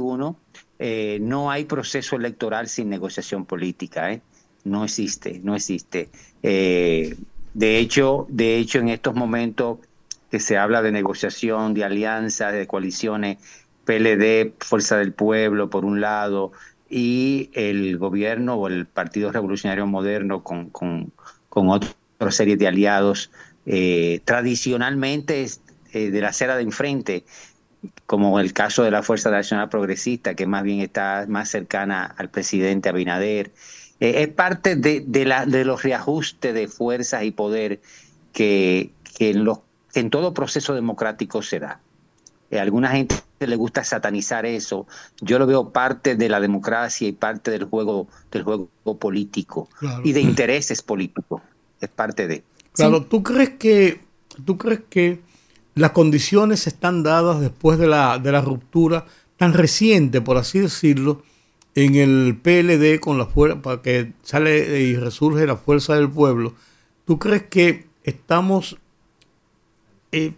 eh, 0.79 1.19
no 1.21 1.51
hay 1.51 1.65
proceso 1.65 2.15
electoral 2.15 2.69
sin 2.69 2.89
negociación 2.89 3.45
política. 3.45 4.13
¿eh? 4.13 4.21
No 4.63 4.85
existe, 4.85 5.41
no 5.43 5.55
existe. 5.55 6.09
Eh, 6.43 7.15
de, 7.53 7.77
hecho, 7.79 8.25
de 8.29 8.57
hecho, 8.57 8.79
en 8.79 8.89
estos 8.89 9.15
momentos 9.15 9.79
que 10.29 10.39
se 10.39 10.57
habla 10.57 10.81
de 10.81 10.91
negociación, 10.91 11.73
de 11.73 11.83
alianzas, 11.83 12.53
de 12.53 12.67
coaliciones, 12.67 13.37
PLD, 13.85 14.53
Fuerza 14.59 14.97
del 14.97 15.13
Pueblo, 15.13 15.69
por 15.69 15.85
un 15.85 16.01
lado, 16.01 16.51
y 16.89 17.49
el 17.53 17.97
gobierno 17.97 18.55
o 18.55 18.67
el 18.67 18.85
Partido 18.85 19.31
Revolucionario 19.31 19.87
Moderno 19.87 20.43
con, 20.43 20.69
con, 20.69 21.11
otra 21.49 22.31
serie 22.31 22.57
de 22.57 22.67
aliados 22.67 23.31
eh, 23.65 24.21
tradicionalmente 24.25 25.45
eh, 25.93 26.11
de 26.11 26.21
la 26.21 26.29
acera 26.29 26.55
de 26.57 26.63
enfrente, 26.63 27.25
como 28.05 28.39
el 28.39 28.53
caso 28.53 28.83
de 28.83 28.91
la 28.91 29.03
Fuerza 29.03 29.31
Nacional 29.31 29.69
Progresista, 29.69 30.35
que 30.35 30.47
más 30.47 30.63
bien 30.63 30.81
está 30.81 31.25
más 31.27 31.49
cercana 31.49 32.13
al 32.17 32.29
presidente 32.29 32.89
Abinader. 32.89 33.51
Eh, 33.99 34.23
es 34.23 34.27
parte 34.29 34.75
de, 34.75 35.03
de, 35.05 35.25
la, 35.25 35.45
de 35.45 35.65
los 35.65 35.83
reajustes 35.83 36.53
de 36.53 36.67
fuerzas 36.67 37.23
y 37.23 37.31
poder 37.31 37.79
que, 38.33 38.91
que, 39.17 39.31
en, 39.31 39.45
los, 39.45 39.59
en 39.95 40.09
todo 40.09 40.33
proceso 40.33 40.73
democrático 40.73 41.41
se 41.41 41.59
da. 41.59 41.79
a 42.51 42.61
alguna 42.61 42.89
gente 42.89 43.15
le 43.39 43.55
gusta 43.55 43.83
satanizar 43.83 44.45
eso. 44.45 44.87
Yo 45.21 45.39
lo 45.39 45.47
veo 45.47 45.71
parte 45.71 46.15
de 46.15 46.29
la 46.29 46.39
democracia 46.39 47.07
y 47.07 47.11
parte 47.11 47.51
del 47.51 47.65
juego, 47.65 48.07
del 48.31 48.43
juego 48.43 48.69
político 48.99 49.69
y 50.03 50.13
de 50.13 50.21
intereses 50.21 50.81
políticos. 50.81 51.41
Es 51.81 51.89
parte 51.89 52.27
de. 52.27 52.43
Claro, 52.73 53.03
¿tú 53.03 53.23
crees 53.23 53.51
que 53.51 54.05
tú 54.43 54.57
crees 54.57 54.81
que 54.89 55.21
las 55.75 55.91
condiciones 55.91 56.67
están 56.67 57.03
dadas 57.03 57.39
después 57.39 57.77
de 57.77 57.87
la, 57.87 58.17
de 58.19 58.31
la 58.31 58.41
ruptura 58.41 59.05
tan 59.37 59.53
reciente, 59.53 60.21
por 60.21 60.37
así 60.37 60.59
decirlo, 60.59 61.23
en 61.75 61.95
el 61.95 62.37
PLD 62.41 62.99
con 62.99 63.17
la 63.17 63.25
fuerza, 63.25 63.61
para 63.61 63.81
que 63.81 64.13
sale 64.23 64.79
y 64.81 64.95
resurge 64.95 65.45
la 65.45 65.57
fuerza 65.57 65.95
del 65.95 66.09
pueblo? 66.09 66.53
¿Tú 67.05 67.19
crees 67.19 67.43
que 67.43 67.85
estamos, 68.03 68.77
eh, 70.15 70.33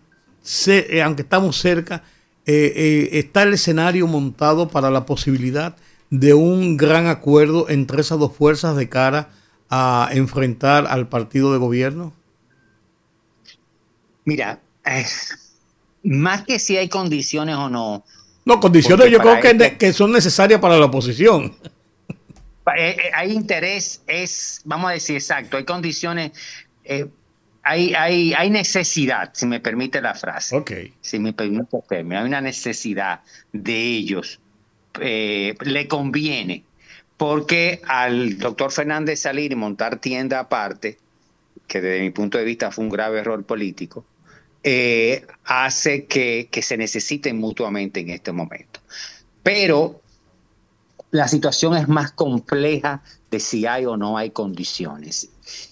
eh, 0.67 1.01
aunque 1.03 1.21
estamos 1.21 1.57
cerca, 1.57 2.03
eh, 2.45 3.09
está 3.11 3.43
el 3.43 3.53
escenario 3.53 4.07
montado 4.07 4.69
para 4.69 4.89
la 4.89 5.05
posibilidad 5.05 5.75
de 6.09 6.33
un 6.33 6.77
gran 6.77 7.05
acuerdo 7.05 7.69
entre 7.69 8.01
esas 8.01 8.17
dos 8.17 8.35
fuerzas 8.35 8.75
de 8.75 8.89
cara 8.89 9.29
a 9.69 10.09
enfrentar 10.13 10.87
al 10.87 11.09
partido 11.09 11.51
de 11.51 11.59
gobierno? 11.59 12.13
Mira, 14.25 14.61
más 16.03 16.43
que 16.43 16.57
si 16.57 16.77
hay 16.77 16.89
condiciones 16.89 17.55
o 17.55 17.69
no. 17.69 18.03
No, 18.45 18.59
condiciones 18.59 19.11
yo 19.11 19.19
creo 19.19 19.39
que, 19.41 19.51
este 19.51 19.77
que, 19.77 19.93
son 19.93 20.11
necesarias 20.11 20.59
para 20.59 20.77
la 20.79 20.85
oposición. 20.85 21.53
Hay 23.13 23.31
interés, 23.31 24.01
es, 24.07 24.61
vamos 24.65 24.89
a 24.89 24.93
decir 24.93 25.17
exacto, 25.17 25.57
hay 25.57 25.65
condiciones, 25.65 26.31
hay, 27.67 27.93
hay, 27.95 28.33
hay 28.33 28.49
necesidad, 28.49 29.31
si 29.33 29.45
me 29.45 29.59
permite 29.59 30.01
la 30.01 30.13
frase. 30.13 30.55
Ok. 30.55 30.71
Si 31.01 31.19
me 31.19 31.33
permite, 31.33 31.77
hay 31.89 32.25
una 32.25 32.39
necesidad 32.39 33.21
de 33.51 33.75
ellos. 33.75 34.39
Eh, 35.01 35.53
le 35.59 35.87
conviene, 35.87 36.63
porque 37.17 37.81
al 37.85 38.37
doctor 38.37 38.71
Fernández 38.71 39.19
salir 39.19 39.51
y 39.51 39.55
montar 39.55 39.99
tienda 39.99 40.39
aparte, 40.39 40.97
que 41.67 41.81
desde 41.81 42.01
mi 42.01 42.09
punto 42.11 42.37
de 42.37 42.45
vista 42.45 42.71
fue 42.71 42.85
un 42.85 42.89
grave 42.89 43.19
error 43.19 43.43
político, 43.43 44.05
eh, 44.63 45.25
hace 45.43 46.05
que, 46.05 46.47
que 46.49 46.61
se 46.61 46.77
necesiten 46.77 47.37
mutuamente 47.37 47.99
en 47.99 48.11
este 48.11 48.31
momento. 48.31 48.79
Pero 49.43 50.01
la 51.11 51.27
situación 51.27 51.75
es 51.75 51.89
más 51.89 52.13
compleja 52.13 53.03
de 53.29 53.41
si 53.41 53.65
hay 53.65 53.85
o 53.85 53.97
no 53.97 54.17
hay 54.17 54.29
condiciones 54.29 55.29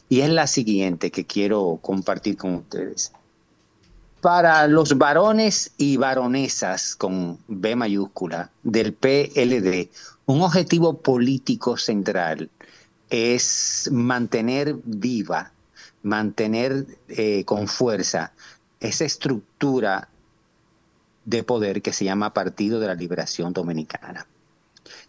y 0.09 0.21
es 0.21 0.29
la 0.29 0.47
siguiente 0.47 1.11
que 1.11 1.25
quiero 1.25 1.79
compartir 1.81 2.37
con 2.37 2.55
ustedes. 2.55 3.11
Para 4.21 4.67
los 4.67 4.97
varones 4.97 5.71
y 5.77 5.97
varonesas 5.97 6.95
con 6.95 7.37
B 7.47 7.75
mayúscula 7.75 8.49
del 8.63 8.93
PLD, 8.93 9.89
un 10.25 10.41
objetivo 10.41 10.97
político 10.97 11.77
central 11.77 12.49
es 13.09 13.89
mantener 13.91 14.75
viva, 14.83 15.51
mantener 16.01 16.85
eh, 17.07 17.43
con 17.45 17.67
fuerza 17.67 18.31
esa 18.79 19.05
estructura 19.05 20.09
de 21.25 21.43
poder 21.43 21.81
que 21.81 21.93
se 21.93 22.05
llama 22.05 22.33
Partido 22.33 22.79
de 22.79 22.87
la 22.87 22.95
Liberación 22.95 23.53
Dominicana. 23.53 24.25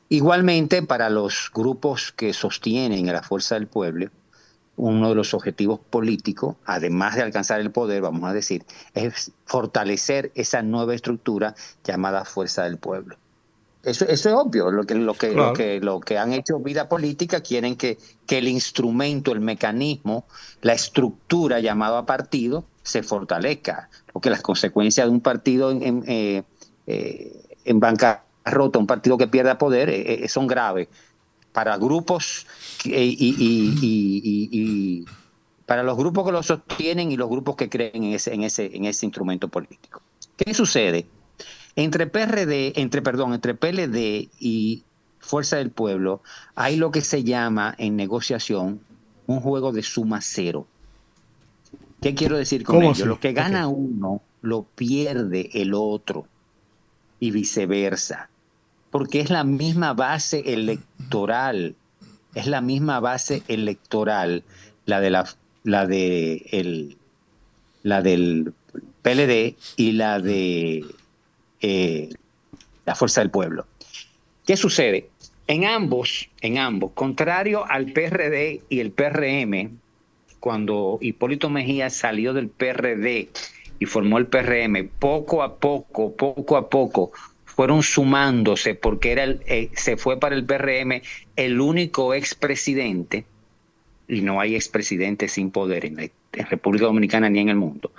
Igualmente, 0.08 0.82
para 0.82 1.10
los 1.10 1.50
grupos 1.52 2.12
que 2.12 2.32
sostienen 2.32 3.08
a 3.08 3.14
la 3.14 3.22
fuerza 3.22 3.56
del 3.56 3.66
pueblo, 3.66 4.10
uno 4.76 5.08
de 5.08 5.14
los 5.14 5.34
objetivos 5.34 5.80
políticos, 5.90 6.56
además 6.64 7.16
de 7.16 7.22
alcanzar 7.22 7.60
el 7.60 7.70
poder, 7.70 8.02
vamos 8.02 8.28
a 8.28 8.32
decir, 8.32 8.64
es 8.94 9.32
fortalecer 9.44 10.32
esa 10.34 10.62
nueva 10.62 10.94
estructura 10.94 11.54
llamada 11.84 12.24
Fuerza 12.24 12.64
del 12.64 12.78
Pueblo. 12.78 13.16
Eso, 13.82 14.04
eso 14.08 14.28
es 14.28 14.34
obvio, 14.34 14.70
lo 14.70 14.84
que, 14.84 14.96
lo, 14.96 15.14
que, 15.14 15.30
lo, 15.30 15.52
que, 15.52 15.80
lo 15.80 16.00
que 16.00 16.18
han 16.18 16.32
hecho 16.32 16.58
vida 16.58 16.88
política 16.88 17.40
quieren 17.40 17.76
que, 17.76 17.98
que 18.26 18.38
el 18.38 18.48
instrumento, 18.48 19.32
el 19.32 19.40
mecanismo, 19.40 20.26
la 20.60 20.72
estructura 20.72 21.60
llamada 21.60 22.04
partido 22.04 22.64
se 22.82 23.04
fortalezca, 23.04 23.88
porque 24.12 24.28
las 24.28 24.42
consecuencias 24.42 25.06
de 25.06 25.12
un 25.12 25.20
partido 25.20 25.70
en, 25.70 25.82
en, 25.84 26.04
eh, 26.08 26.42
eh, 26.88 27.44
en 27.64 27.78
bancarrota, 27.78 28.78
un 28.80 28.88
partido 28.88 29.18
que 29.18 29.28
pierda 29.28 29.56
poder, 29.56 29.88
eh, 29.88 30.28
son 30.28 30.48
graves 30.48 30.88
para 31.56 31.78
grupos 31.78 32.46
y, 32.84 33.34
para 35.64 35.82
los 35.82 35.96
grupos 35.96 36.26
que 36.26 36.32
lo 36.32 36.42
sostienen 36.42 37.10
y 37.10 37.16
los 37.16 37.30
grupos 37.30 37.56
que 37.56 37.70
creen 37.70 38.04
en 38.04 38.12
ese, 38.12 38.34
en 38.34 38.42
ese, 38.42 38.76
en 38.76 38.84
ese 38.84 39.06
instrumento 39.06 39.48
político. 39.48 40.02
¿Qué 40.36 40.52
sucede? 40.52 41.06
Entre 41.74 42.06
PRD, 42.08 42.78
entre, 42.78 43.00
perdón, 43.00 43.32
entre 43.32 43.54
PLD 43.54 44.28
y 44.38 44.84
Fuerza 45.18 45.56
del 45.56 45.70
Pueblo, 45.70 46.20
hay 46.56 46.76
lo 46.76 46.90
que 46.90 47.00
se 47.00 47.24
llama 47.24 47.74
en 47.78 47.96
negociación 47.96 48.80
un 49.26 49.40
juego 49.40 49.72
de 49.72 49.82
suma 49.82 50.20
cero. 50.20 50.66
¿Qué 52.02 52.14
quiero 52.14 52.36
decir 52.36 52.64
con 52.64 52.82
ello? 52.82 53.06
Lo 53.06 53.18
que 53.18 53.32
gana 53.32 53.66
uno 53.66 54.20
lo 54.42 54.64
pierde 54.64 55.48
el 55.54 55.72
otro 55.72 56.26
y 57.18 57.30
viceversa 57.30 58.28
porque 58.96 59.20
es 59.20 59.28
la 59.28 59.44
misma 59.44 59.92
base 59.92 60.42
electoral, 60.54 61.74
es 62.34 62.46
la 62.46 62.62
misma 62.62 62.98
base 62.98 63.42
electoral, 63.46 64.42
la 64.86 65.00
de 65.00 65.10
la, 65.10 65.26
la 65.64 65.86
de 65.86 66.46
el, 66.50 66.96
la 67.82 68.00
del 68.00 68.54
PLD 69.02 69.54
y 69.76 69.92
la 69.92 70.18
de 70.18 70.86
eh, 71.60 72.08
la 72.86 72.94
Fuerza 72.94 73.20
del 73.20 73.28
Pueblo. 73.28 73.66
¿Qué 74.46 74.56
sucede? 74.56 75.10
En 75.46 75.66
ambos, 75.66 76.30
en 76.40 76.56
ambos, 76.56 76.92
contrario 76.92 77.66
al 77.68 77.92
PRD 77.92 78.62
y 78.70 78.80
el 78.80 78.92
PRM, 78.92 79.78
cuando 80.40 80.96
Hipólito 81.02 81.50
Mejía 81.50 81.90
salió 81.90 82.32
del 82.32 82.48
PRD 82.48 83.28
y 83.78 83.84
formó 83.84 84.16
el 84.16 84.26
PRM, 84.26 84.88
poco 84.98 85.42
a 85.42 85.56
poco, 85.56 86.16
poco 86.16 86.56
a 86.56 86.70
poco, 86.70 87.12
fueron 87.56 87.82
sumándose 87.82 88.74
porque 88.74 89.12
era 89.12 89.24
el, 89.24 89.40
eh, 89.46 89.70
se 89.74 89.96
fue 89.96 90.20
para 90.20 90.36
el 90.36 90.44
PRM 90.44 91.00
el 91.36 91.60
único 91.60 92.12
expresidente, 92.12 93.24
y 94.06 94.20
no 94.20 94.38
hay 94.40 94.54
expresidente 94.54 95.26
sin 95.26 95.50
poder 95.50 95.86
en, 95.86 96.12
República 96.50 96.84
Dominicana 96.84 97.30
ni 97.30 97.40
en 97.40 97.48
el 97.48 97.56
mundo. 97.56 97.92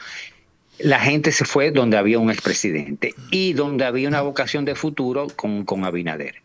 La 0.78 1.00
gente 1.00 1.32
se 1.32 1.44
fue 1.44 1.72
donde 1.72 1.98
había 1.98 2.20
un 2.20 2.30
expresidente 2.30 3.16
y 3.32 3.54
donde 3.54 3.84
había 3.84 4.08
una 4.08 4.22
vocación 4.22 4.64
de 4.64 4.76
futuro 4.76 5.26
con, 5.36 5.66
con 5.66 5.84
Abinader. 5.84 6.36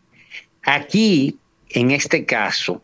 Aquí, 0.63 1.37
en 1.69 1.91
este 1.91 2.25
caso, 2.25 2.81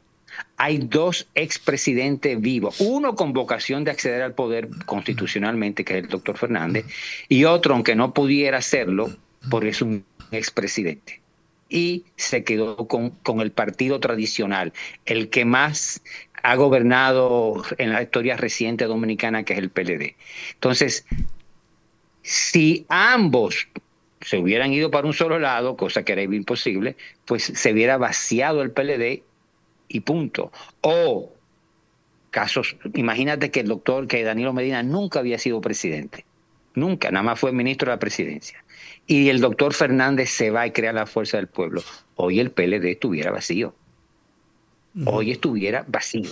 hay 0.57 0.77
dos 0.77 1.27
expresidentes 1.33 2.39
vivos, 2.39 2.79
uno 2.81 3.15
con 3.15 3.33
vocación 3.33 3.83
de 3.83 3.89
acceder 3.89 4.21
al 4.21 4.35
poder 4.35 4.69
constitucionalmente, 4.85 5.83
que 5.83 5.97
es 5.97 6.03
el 6.03 6.09
doctor 6.09 6.37
Fernández, 6.37 6.85
y 7.27 7.45
otro, 7.45 7.73
aunque 7.73 7.95
no 7.95 8.13
pudiera 8.13 8.59
hacerlo, 8.59 9.09
porque 9.49 9.69
es 9.69 9.81
un 9.81 10.03
expresidente. 10.31 11.21
Y 11.69 12.05
se 12.15 12.43
quedó 12.43 12.87
con, 12.87 13.11
con 13.11 13.41
el 13.41 13.51
partido 13.51 13.99
tradicional, 13.99 14.73
el 15.05 15.29
que 15.29 15.45
más 15.45 16.01
ha 16.41 16.55
gobernado 16.55 17.63
en 17.77 17.93
la 17.93 18.01
historia 18.01 18.37
reciente 18.37 18.85
dominicana, 18.85 19.43
que 19.43 19.53
es 19.53 19.59
el 19.59 19.69
PLD. 19.69 20.15
Entonces, 20.53 21.05
si 22.23 22.85
ambos 22.89 23.67
se 24.21 24.37
hubieran 24.37 24.73
ido 24.73 24.91
para 24.91 25.07
un 25.07 25.13
solo 25.13 25.39
lado, 25.39 25.77
cosa 25.77 26.03
que 26.03 26.13
era 26.13 26.23
imposible, 26.23 26.95
pues 27.25 27.43
se 27.43 27.71
hubiera 27.71 27.97
vaciado 27.97 28.61
el 28.61 28.71
PLD 28.71 29.23
y 29.87 29.99
punto. 30.01 30.51
O 30.81 31.33
casos, 32.31 32.75
imagínate 32.93 33.51
que 33.51 33.61
el 33.61 33.67
doctor, 33.67 34.07
que 34.07 34.23
Danilo 34.23 34.53
Medina 34.53 34.83
nunca 34.83 35.19
había 35.19 35.39
sido 35.39 35.61
presidente, 35.61 36.25
nunca, 36.75 37.11
nada 37.11 37.23
más 37.23 37.39
fue 37.39 37.51
ministro 37.51 37.89
de 37.89 37.95
la 37.95 37.99
presidencia 37.99 38.63
y 39.09 39.29
el 39.29 39.41
doctor 39.41 39.73
Fernández 39.73 40.29
se 40.29 40.51
va 40.51 40.67
y 40.67 40.71
crea 40.71 40.93
la 40.93 41.07
fuerza 41.07 41.37
del 41.37 41.47
pueblo, 41.47 41.81
hoy 42.15 42.39
el 42.39 42.51
PLD 42.51 42.91
estuviera 42.91 43.31
vacío. 43.31 43.73
Hoy 45.05 45.31
estuviera 45.31 45.83
vacío. 45.87 46.29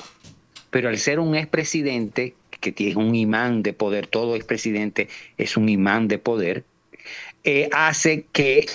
Pero 0.70 0.90
al 0.90 1.00
ser 1.00 1.20
un 1.20 1.36
expresidente, 1.36 2.36
que 2.52 2.72
tiene 2.72 2.98
un 2.98 3.16
imán 3.16 3.64
de 3.64 3.74
poder, 3.74 4.06
todo 4.06 4.36
expresidente 4.36 5.10
es 5.40 5.58
un 5.58 5.70
imán 5.70 6.08
de 6.08 6.20
poder, 6.20 6.66
eh, 7.44 7.68
hace 7.74 8.28
que 8.32 8.68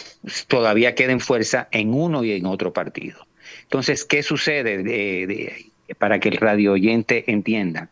todavía 0.48 0.96
queden 0.96 1.20
fuerza 1.20 1.68
en 1.70 1.94
uno 1.94 2.24
y 2.24 2.32
en 2.32 2.46
otro 2.46 2.72
partido. 2.72 3.24
Entonces, 3.62 4.04
¿qué 4.04 4.24
sucede? 4.24 5.70
para 5.98 6.18
que 6.18 6.28
el 6.28 6.38
radio 6.38 6.72
oyente 6.72 7.30
entienda. 7.30 7.88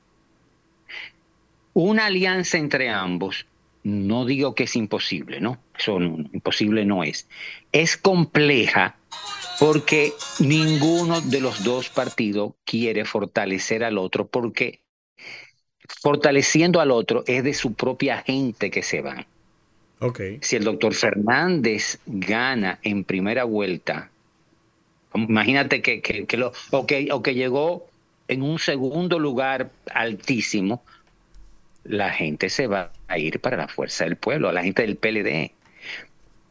Una 1.73 2.07
alianza 2.07 2.59
entre 2.59 2.89
ambos 2.89 3.47
no 3.83 4.25
digo 4.27 4.55
que 4.55 4.65
es 4.65 4.77
imposible, 4.77 5.41
¿no? 5.41 5.59
Eso 5.79 5.99
imposible 6.01 6.85
no 6.85 7.03
es. 7.03 7.27
Es 7.73 7.97
compleja 7.97 8.97
porque 9.59 10.13
ninguno 10.39 11.21
de 11.21 11.41
los 11.41 11.65
dos 11.65 11.89
partidos 11.89 12.53
quiere 12.65 13.05
fortalecer 13.05 13.85
al 13.85 13.99
otro 13.99 14.27
porque 14.27 14.81
fortaleciendo 16.03 16.81
al 16.81 16.91
otro 16.91 17.25
es 17.27 17.43
de 17.45 17.55
su 17.55 17.75
propia 17.75 18.19
gente 18.19 18.71
que 18.71 18.83
se 18.83 19.01
van. 19.01 19.27
Si 20.41 20.57
el 20.57 20.65
doctor 20.65 20.95
Fernández 20.95 21.99
gana 22.07 22.79
en 22.83 23.05
primera 23.05 23.45
vuelta, 23.45 24.11
imagínate 25.15 25.83
que, 25.83 26.01
que, 26.01 26.37
lo, 26.39 26.53
o 26.71 26.87
que 26.87 27.35
llegó 27.35 27.87
en 28.29 28.43
un 28.43 28.59
segundo 28.59 29.19
lugar 29.19 29.71
altísimo, 29.93 30.83
la 31.91 32.11
gente 32.11 32.49
se 32.49 32.67
va 32.67 32.93
a 33.09 33.19
ir 33.19 33.41
para 33.41 33.57
la 33.57 33.69
fuerza 33.69 34.05
del 34.05 34.17
pueblo, 34.17 34.49
a 34.49 34.53
la 34.53 34.63
gente 34.63 34.83
del 34.83 34.97
PLD. 34.97 35.53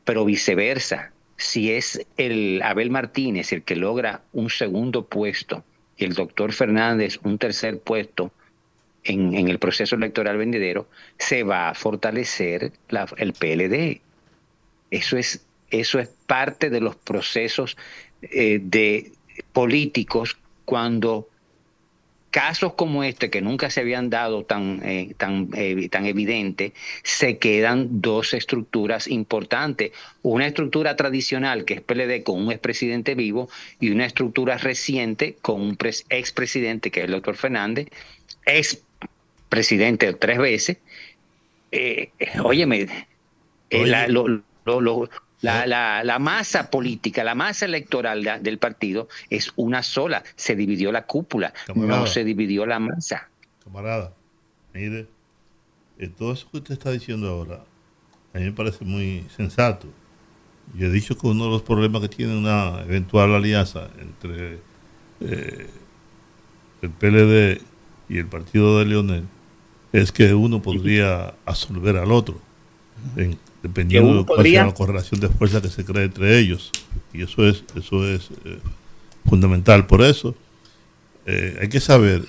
Pero 0.04 0.26
viceversa, 0.26 1.12
si 1.38 1.72
es 1.72 2.06
el 2.18 2.62
Abel 2.62 2.90
Martínez 2.90 3.54
el 3.54 3.64
que 3.64 3.76
logra 3.76 4.22
un 4.34 4.50
segundo 4.50 5.06
puesto 5.06 5.64
y 5.98 6.06
el 6.06 6.14
doctor 6.14 6.52
Fernández 6.52 7.20
un 7.24 7.38
tercer 7.38 7.80
puesto 7.80 8.32
en, 9.06 9.34
el 9.48 9.60
proceso 9.60 9.96
electoral 9.96 10.38
vendedero, 10.38 10.90
se 11.18 11.44
va 11.44 11.70
a 11.70 11.74
fortalecer 11.74 12.74
el 13.18 13.34
PLD. 13.34 14.02
Eso 14.92 15.18
es, 15.18 15.46
eso 15.72 16.00
es 16.00 16.10
parte 16.28 16.70
de 16.70 16.82
los 16.82 16.98
procesos 16.98 17.78
eh, 18.22 18.60
de 18.62 19.14
políticos 19.54 20.38
cuando 20.66 21.30
casos 22.30 22.74
como 22.74 23.04
este, 23.04 23.30
que 23.30 23.42
nunca 23.42 23.70
se 23.70 23.82
habían 23.82 24.10
dado 24.10 24.44
tan, 24.44 24.82
eh, 24.84 25.14
tan, 25.18 25.50
eh, 25.56 25.90
tan 25.90 26.06
evidente, 26.06 26.74
se 27.04 27.38
quedan 27.38 28.02
dos 28.02 28.34
estructuras 28.34 29.08
importantes. 29.08 29.92
Una 30.22 30.48
estructura 30.48 30.96
tradicional, 30.96 31.66
que 31.66 31.76
es 31.76 31.82
PLD, 31.82 32.24
con 32.24 32.42
un 32.42 32.52
expresidente 32.52 33.16
vivo, 33.16 33.50
y 33.80 33.90
una 33.90 34.06
estructura 34.06 34.58
reciente 34.58 35.38
con 35.42 35.62
un 35.62 35.78
expresidente, 36.10 36.92
que 36.92 37.02
es 37.02 37.06
el 37.06 37.12
doctor 37.12 37.36
Fernández, 37.36 37.88
ex 38.46 38.82
presidente 39.50 40.14
tres 40.14 40.38
veces. 40.38 40.78
Eh, 41.72 42.12
óyeme, 42.44 42.88
lo, 44.08 45.10
la, 45.42 45.66
la, 45.66 46.04
la, 46.04 46.20
masa 46.20 46.70
política, 46.70 47.24
la 47.24 47.36
masa 47.36 47.66
electoral 47.66 48.42
del 48.42 48.58
partido 48.58 49.08
es 49.30 49.52
una 49.56 49.84
sola. 49.84 50.24
Se 50.36 50.56
dividió 50.56 50.92
la 50.92 51.06
cúpula, 51.06 51.54
no 51.76 52.08
se 52.08 52.24
dividió 52.24 52.66
la 52.66 52.80
masa. 52.80 53.30
Camarada, 53.64 54.14
mire, 54.74 55.08
eh, 55.98 56.10
todo 56.10 56.34
eso 56.34 56.48
que 56.52 56.58
usted 56.58 56.74
está 56.74 56.92
diciendo 56.92 57.30
ahora, 57.30 57.64
a 58.34 58.38
mí 58.38 58.46
me 58.46 58.52
parece 58.52 58.86
muy 58.86 59.26
sensato. 59.36 59.88
Yo 60.76 60.88
he 60.88 60.92
dicho 60.92 61.18
que 61.18 61.28
uno 61.28 61.46
de 61.46 61.50
los 61.52 61.62
problemas 61.64 62.02
que 62.02 62.10
tiene 62.10 62.38
una 62.38 62.82
eventual 62.82 63.34
alianza 63.34 63.90
entre 64.00 64.60
eh, 65.20 65.70
el 66.82 66.90
PLD 66.92 67.62
y 68.08 68.18
el 68.18 68.28
partido 68.28 68.80
de 68.80 68.86
Leonel 68.86 69.26
es 69.92 70.12
que 70.12 70.34
uno 70.34 70.62
podría 70.62 71.34
absolver 71.46 71.98
al 71.98 72.12
otro 72.12 72.40
en 73.16 73.38
dependiendo 73.62 74.20
de 74.20 74.26
cuál 74.26 74.44
sea 74.44 74.66
la 74.66 74.74
correlación 74.74 75.20
de 75.20 75.30
fuerza 75.30 75.62
que 75.62 75.70
se 75.70 75.84
cree 75.86 76.06
entre 76.06 76.40
ellos. 76.40 76.72
Y 77.14 77.24
eso 77.24 77.48
es, 77.48 77.64
eso 77.76 78.08
es 78.08 78.30
eh, 78.46 78.60
fundamental. 79.26 79.88
Por 79.88 80.02
eso 80.02 80.36
eh, 81.26 81.58
hay 81.62 81.70
que 81.70 81.80
saber 81.80 82.26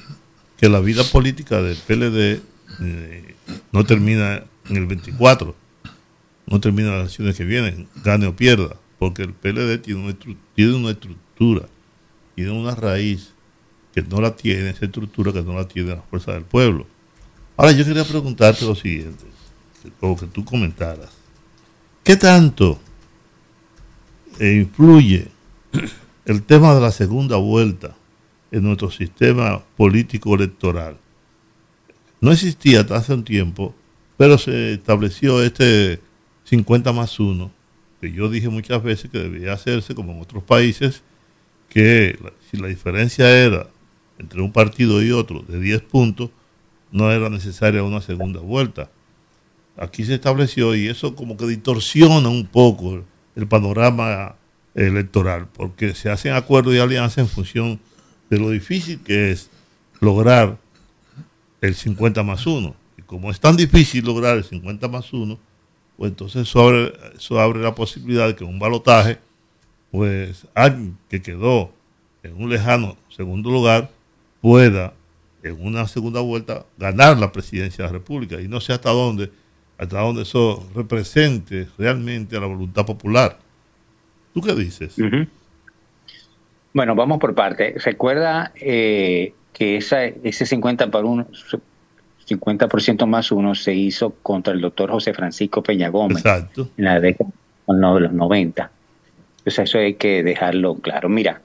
que 0.57 0.69
la 0.69 0.81
vida 0.81 1.05
política 1.05 1.63
del 1.63 1.77
PLD 1.77 2.43
eh, 2.81 3.35
no 3.73 3.85
termina 3.85 4.45
en 4.69 4.77
el 4.77 4.87
24, 4.87 5.55
no 6.47 6.61
termina 6.61 6.89
en 6.89 6.95
las 6.95 7.03
elecciones 7.03 7.37
que 7.37 7.45
vienen, 7.45 7.89
gane 8.05 8.27
o 8.27 8.37
pierda, 8.37 8.77
porque 8.99 9.23
el 9.23 9.33
PLD 9.33 9.79
tiene 9.79 10.01
una, 10.05 10.17
tiene 10.55 10.75
una 10.75 10.91
estructura, 10.91 11.67
tiene 12.35 12.51
una 12.51 12.75
raíz 12.75 13.33
que 13.95 14.03
no 14.03 14.21
la 14.21 14.37
tiene, 14.37 14.71
esa 14.71 14.85
estructura 14.85 15.33
que 15.33 15.43
no 15.43 15.55
la 15.55 15.67
tiene 15.67 15.95
la 15.95 16.03
fuerza 16.03 16.33
del 16.33 16.45
pueblo. 16.45 16.87
Ahora 17.57 17.73
yo 17.73 17.85
quería 17.85 18.05
preguntarte 18.05 18.65
lo 18.65 18.75
siguiente, 18.75 19.25
o 20.01 20.17
que 20.17 20.27
tú 20.27 20.45
comentaras. 20.45 21.20
¿Qué 22.03 22.17
tanto 22.17 22.79
influye 24.41 25.29
el 26.25 26.43
tema 26.43 26.75
de 26.75 26.81
la 26.81 26.93
segunda 26.93 27.37
vuelta 27.37 27.95
en 28.51 28.63
nuestro 28.63 28.91
sistema 28.91 29.63
político 29.77 30.35
electoral? 30.35 30.97
No 32.23 32.33
existía 32.33 32.81
hasta 32.81 32.97
hace 32.97 33.13
un 33.13 33.23
tiempo, 33.23 33.75
pero 34.17 34.39
se 34.39 34.73
estableció 34.73 35.43
este 35.43 36.01
50 36.45 36.91
más 36.93 37.21
1, 37.21 37.53
que 38.01 38.11
yo 38.11 38.31
dije 38.31 38.49
muchas 38.49 38.83
veces 38.83 39.11
que 39.11 39.19
debía 39.19 39.53
hacerse 39.53 39.95
como 39.95 40.13
en 40.13 40.23
otros 40.23 40.43
países, 40.43 41.03
que 41.69 42.19
si 42.51 42.57
la 42.57 42.69
diferencia 42.69 43.29
era 43.29 43.69
entre 44.19 44.41
un 44.41 44.53
partido 44.53 45.03
y 45.03 45.13
otro 45.13 45.41
de 45.47 45.61
10 45.61 45.83
puntos, 45.83 46.31
no 46.93 47.13
era 47.13 47.29
necesaria 47.29 47.83
una 47.83 48.01
segunda 48.01 48.41
vuelta 48.41 48.91
aquí 49.81 50.05
se 50.05 50.15
estableció 50.15 50.77
y 50.77 50.89
eso 50.89 51.17
como 51.17 51.37
que 51.37 51.47
distorsiona 51.47 52.29
un 52.29 52.47
poco 52.47 53.03
el, 53.35 53.49
panorama 53.49 54.37
electoral, 54.75 55.49
porque 55.49 55.95
se 55.95 56.11
hacen 56.11 56.35
acuerdos 56.35 56.75
y 56.75 56.79
alianzas 56.79 57.19
en 57.19 57.29
función 57.29 57.81
de 58.29 58.39
lo 58.39 58.51
difícil 58.51 59.01
que 59.01 59.33
es 59.33 59.51
lograr 60.01 60.59
el 61.63 61.75
50 61.75 62.23
más 62.23 62.47
1. 62.47 62.75
Y 62.99 63.03
como 63.03 63.31
es 63.31 63.41
tan 63.41 63.57
difícil 63.57 64.05
lograr 64.05 64.37
el 64.37 64.45
50 64.45 64.87
más 64.89 65.13
1, 65.13 65.39
pues 65.97 66.11
entonces 66.11 66.43
eso 66.43 66.61
abre, 66.61 66.93
eso 67.17 67.41
abre 67.41 67.61
la 67.61 67.75
posibilidad 67.75 68.27
de 68.29 68.37
que 68.37 68.45
un 68.45 68.59
balotaje, 68.59 69.19
pues 69.91 70.47
alguien 70.55 70.99
que 71.09 71.23
quedó 71.23 71.73
en 72.23 72.41
un 72.41 72.51
lejano 72.51 72.99
segundo 73.09 73.51
lugar 73.51 73.91
pueda 74.43 74.93
en 75.43 75.65
una 75.65 75.89
segunda 75.89 76.21
vuelta 76.21 76.67
ganar 76.77 77.17
la 77.17 77.33
presidencia 77.33 77.85
de 77.85 77.89
la 77.91 77.99
República. 77.99 78.41
Y 78.43 78.47
no 78.49 78.61
sé 78.61 78.75
hasta 78.75 78.91
dónde 78.91 79.31
hasta 79.81 79.99
donde 79.99 80.23
eso 80.23 80.69
represente 80.75 81.67
realmente 81.79 82.37
a 82.37 82.41
la 82.41 82.47
voluntad 82.47 82.85
popular. 82.85 83.39
¿Tú 84.35 84.43
qué 84.43 84.55
dices? 84.55 84.95
Bueno, 86.75 86.95
vamos 86.95 87.19
por 87.19 87.35
parte. 87.35 87.75
Recuerda 87.83 88.53
eh, 88.57 89.33
que 89.55 89.79
esa, 89.79 90.05
ese 90.05 90.45
50 90.45 90.91
por 90.91 91.07
uno, 91.07 91.27
50% 92.29 93.07
más 93.07 93.33
uno 93.33 93.55
se 93.55 93.75
hizo 93.75 94.11
contra 94.23 94.53
el 94.53 94.61
doctor 94.61 94.91
José 94.91 95.15
Francisco 95.15 95.63
Peña 95.63 95.89
Gómez 95.89 96.23
en 96.27 96.85
la 96.85 97.01
década 97.01 97.31
de 97.67 98.01
los 98.01 98.13
90. 98.13 98.71
Entonces 99.39 99.59
eso 99.65 99.79
hay 99.79 99.95
que 99.95 100.23
dejarlo 100.23 100.75
claro. 100.75 101.09
Mira, 101.09 101.41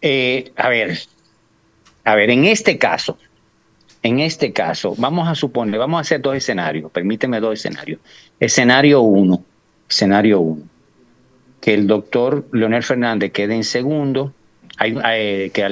eh, 0.00 0.52
a 0.54 0.68
ver, 0.68 0.96
a 2.04 2.14
ver, 2.14 2.30
en 2.30 2.44
este 2.44 2.78
caso, 2.78 3.18
en 4.02 4.20
este 4.20 4.52
caso, 4.52 4.94
vamos 4.96 5.28
a 5.28 5.34
suponer, 5.34 5.78
vamos 5.78 5.98
a 5.98 6.00
hacer 6.02 6.20
dos 6.20 6.36
escenarios, 6.36 6.90
permíteme 6.90 7.40
dos 7.40 7.54
escenarios. 7.54 8.00
Escenario 8.38 9.00
uno, 9.00 9.44
escenario 9.88 10.40
uno, 10.40 10.62
que 11.60 11.74
el 11.74 11.86
doctor 11.86 12.46
Leonel 12.52 12.82
Fernández 12.82 13.32
quede 13.32 13.54
en 13.54 13.64
segundo, 13.64 14.32
hay, 14.76 15.50
que 15.50 15.64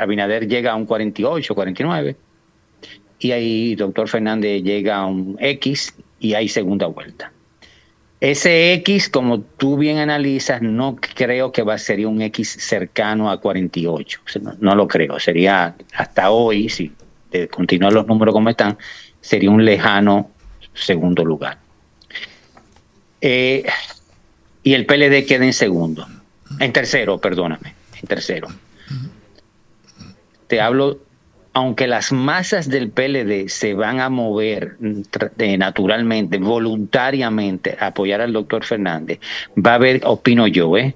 Abinader 0.00 0.46
llega 0.46 0.72
a 0.72 0.76
un 0.76 0.84
48, 0.84 1.54
49, 1.54 2.16
y 3.18 3.32
ahí 3.32 3.74
doctor 3.74 4.08
Fernández 4.08 4.62
llega 4.62 4.96
a 4.96 5.06
un 5.06 5.36
X 5.40 5.94
y 6.18 6.34
hay 6.34 6.48
segunda 6.48 6.86
vuelta. 6.86 7.32
Ese 8.20 8.74
X, 8.74 9.08
como 9.08 9.40
tú 9.40 9.78
bien 9.78 9.96
analizas, 9.96 10.60
no 10.60 10.96
creo 10.96 11.52
que 11.52 11.62
va 11.62 11.74
a 11.74 11.78
ser 11.78 12.06
un 12.06 12.20
X 12.20 12.56
cercano 12.60 13.30
a 13.30 13.40
48. 13.40 14.20
No, 14.42 14.54
no 14.60 14.74
lo 14.74 14.86
creo. 14.86 15.18
Sería 15.18 15.74
hasta 15.94 16.30
hoy, 16.30 16.68
si 16.68 16.92
de 17.30 17.48
continuar 17.48 17.92
los 17.92 18.06
números 18.06 18.32
como 18.32 18.50
están, 18.50 18.78
sería 19.20 19.50
un 19.50 19.64
lejano 19.64 20.30
segundo 20.74 21.24
lugar. 21.24 21.58
Eh, 23.20 23.64
y 24.62 24.74
el 24.74 24.86
PLD 24.86 25.26
queda 25.26 25.44
en 25.44 25.52
segundo, 25.52 26.06
en 26.58 26.72
tercero, 26.72 27.18
perdóname, 27.18 27.74
en 28.00 28.08
tercero. 28.08 28.48
Te 30.46 30.60
hablo, 30.60 30.98
aunque 31.52 31.86
las 31.86 32.12
masas 32.12 32.68
del 32.68 32.90
PLD 32.90 33.48
se 33.48 33.74
van 33.74 34.00
a 34.00 34.08
mover 34.08 34.76
naturalmente, 35.58 36.38
voluntariamente, 36.38 37.76
a 37.78 37.88
apoyar 37.88 38.20
al 38.20 38.32
doctor 38.32 38.64
Fernández, 38.64 39.20
va 39.56 39.72
a 39.72 39.74
haber, 39.74 40.00
opino 40.04 40.46
yo, 40.46 40.76
¿eh? 40.76 40.94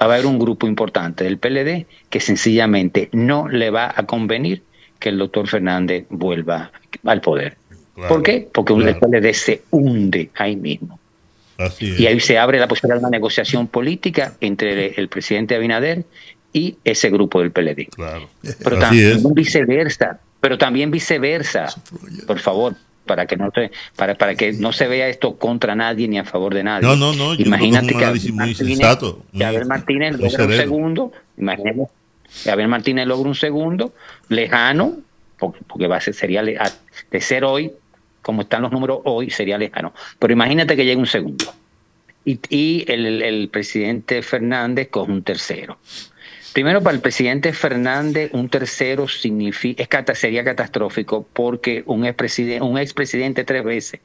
va 0.00 0.06
a 0.06 0.14
haber 0.14 0.26
un 0.26 0.38
grupo 0.38 0.66
importante 0.66 1.24
del 1.24 1.38
PLD 1.38 1.86
que 2.08 2.20
sencillamente 2.20 3.08
no 3.12 3.48
le 3.48 3.70
va 3.70 3.92
a 3.94 4.06
convenir 4.06 4.62
que 4.98 5.10
el 5.10 5.18
doctor 5.18 5.48
Fernández 5.48 6.06
vuelva 6.10 6.70
al 7.04 7.20
poder. 7.20 7.56
¿Por 8.08 8.22
qué? 8.22 8.48
Porque 8.52 8.72
un 8.72 8.82
PLD 8.82 9.32
se 9.32 9.62
hunde 9.70 10.30
ahí 10.36 10.56
mismo. 10.56 10.98
y 11.80 12.06
ahí 12.06 12.20
se 12.20 12.38
abre 12.38 12.58
la 12.58 12.68
posibilidad 12.68 12.96
de 12.96 13.06
una 13.06 13.10
negociación 13.10 13.66
política 13.66 14.34
entre 14.40 14.94
el, 14.94 15.08
presidente 15.08 15.56
Abinader 15.56 16.04
y 16.52 16.76
ese 16.84 17.10
grupo 17.10 17.40
del 17.40 17.50
PLD. 17.50 17.88
Pero 18.62 18.78
también 18.78 19.34
viceversa, 19.34 20.20
pero 20.40 20.56
también 20.58 20.90
viceversa, 20.90 21.66
por 22.26 22.38
favor, 22.38 22.76
para 23.08 23.26
que 23.26 23.36
no 23.36 23.50
se, 23.52 23.72
para, 23.96 24.14
para 24.14 24.36
que 24.36 24.52
no 24.52 24.72
se 24.72 24.86
vea 24.86 25.08
esto 25.08 25.36
contra 25.36 25.74
nadie 25.74 26.06
ni 26.06 26.18
a 26.18 26.24
favor 26.24 26.54
de 26.54 26.62
nadie. 26.62 26.86
No, 26.86 26.94
no, 26.94 27.12
no. 27.14 27.34
Imagínate 27.34 27.94
que, 27.94 28.04
Abel 28.04 28.32
Martínez, 28.34 28.78
que 29.36 29.44
Abel 29.44 29.66
Martínez 29.66 30.18
logra 30.18 30.44
un 30.44 30.52
segundo, 30.52 31.12
imaginemos 31.36 31.88
Abel 32.50 32.68
Martínez 32.68 33.06
logra 33.06 33.28
un 33.28 33.34
segundo, 33.34 33.94
lejano, 34.28 34.98
porque, 35.38 35.86
va 35.86 35.96
a 35.96 36.00
ser, 36.00 36.14
sería 36.14 36.42
de 36.42 37.20
ser 37.20 37.44
hoy 37.44 37.72
como 38.22 38.42
están 38.42 38.60
los 38.60 38.72
números 38.72 39.00
hoy, 39.04 39.30
sería 39.30 39.56
lejano. 39.56 39.94
Pero 40.18 40.32
imagínate 40.32 40.76
que 40.76 40.84
llegue 40.84 40.98
un 40.98 41.06
segundo 41.06 41.46
y, 42.24 42.84
el, 42.86 43.48
presidente 43.50 44.20
Fernández 44.22 44.88
coge 44.90 45.10
un 45.10 45.22
tercero. 45.22 45.78
Primero, 46.52 46.82
para 46.82 46.94
el 46.94 47.00
presidente 47.00 47.52
Fernández, 47.52 48.30
un 48.34 48.48
tercero 48.48 49.08
significa, 49.08 50.04
sería 50.14 50.44
catastrófico 50.44 51.26
porque 51.32 51.82
un 51.86 52.04
expresidente, 52.04 52.62
un 52.62 53.34
tres 53.46 53.64
veces 53.64 54.00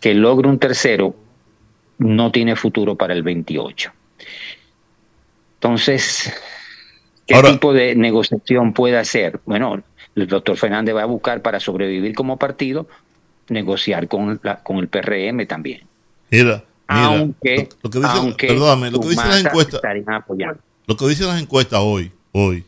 que 0.00 0.14
logre 0.14 0.48
un 0.48 0.58
tercero 0.58 1.16
no 1.98 2.30
tiene 2.30 2.56
futuro 2.56 2.94
para 2.94 3.14
el 3.14 3.22
28. 3.22 3.92
Entonces, 5.54 6.32
¿qué 7.26 7.42
tipo 7.42 7.72
de 7.72 7.94
negociación 7.94 8.72
puede 8.72 8.98
hacer? 8.98 9.40
Bueno, 9.46 9.82
el 10.14 10.26
doctor 10.26 10.56
Fernández 10.56 10.94
va 10.94 11.02
a 11.02 11.06
buscar 11.06 11.42
para 11.42 11.60
sobrevivir 11.60 12.14
como 12.14 12.36
partido, 12.38 12.86
negociar 13.48 14.08
con, 14.08 14.40
la, 14.42 14.62
con 14.62 14.78
el 14.78 14.88
PRM 14.88 15.46
también. 15.46 15.82
Mira, 16.30 16.64
aunque, 16.86 17.68
lo, 17.82 17.90
que 17.90 17.98
dice, 17.98 18.34
perdóname, 18.46 18.90
lo 18.90 19.00
que 19.00 19.08
dicen 19.08 19.28
las 19.28 19.44
encuestas, 19.44 19.80
lo 20.86 20.96
que 20.96 21.08
dicen 21.08 21.26
las 21.28 21.40
encuestas 21.40 21.80
hoy, 21.82 22.12
hoy, 22.32 22.64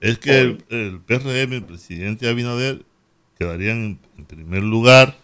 es 0.00 0.18
que 0.18 0.40
el, 0.40 1.00
PRM, 1.06 1.52
el 1.52 1.62
presidente 1.62 2.28
Abinader, 2.28 2.82
quedarían 3.38 3.98
en, 4.18 4.24
primer 4.24 4.62
lugar 4.62 5.16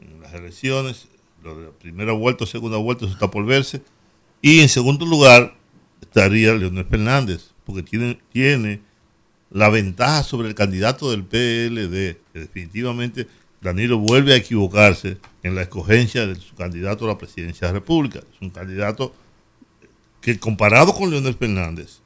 en 0.00 0.20
las 0.20 0.32
elecciones, 0.34 1.08
lo 1.42 1.56
de 1.56 1.64
la 1.66 1.70
primera 1.72 2.12
vuelta 2.12 2.44
o 2.44 2.46
segunda 2.46 2.78
vuelta, 2.78 3.04
eso 3.04 3.14
está 3.14 3.30
por 3.30 3.44
verse, 3.44 3.82
y 4.40 4.60
en 4.60 4.68
segundo 4.68 5.04
lugar 5.04 5.54
estaría 6.00 6.54
Leonel 6.54 6.84
Fernández, 6.84 7.53
porque 7.64 7.82
tiene, 7.82 8.18
tiene 8.32 8.80
la 9.50 9.68
ventaja 9.68 10.22
sobre 10.22 10.48
el 10.48 10.54
candidato 10.54 11.10
del 11.10 11.24
PLD, 11.24 12.18
que 12.32 12.40
definitivamente 12.40 13.26
Danilo 13.60 13.98
vuelve 13.98 14.34
a 14.34 14.36
equivocarse 14.36 15.18
en 15.42 15.54
la 15.54 15.62
escogencia 15.62 16.26
de 16.26 16.34
su 16.36 16.54
candidato 16.54 17.04
a 17.04 17.08
la 17.08 17.18
presidencia 17.18 17.66
de 17.66 17.72
la 17.72 17.78
República. 17.78 18.18
Es 18.18 18.40
un 18.40 18.50
candidato 18.50 19.14
que 20.20 20.38
comparado 20.38 20.94
con 20.94 21.10
Leonel 21.10 21.34
Fernández, 21.34 22.00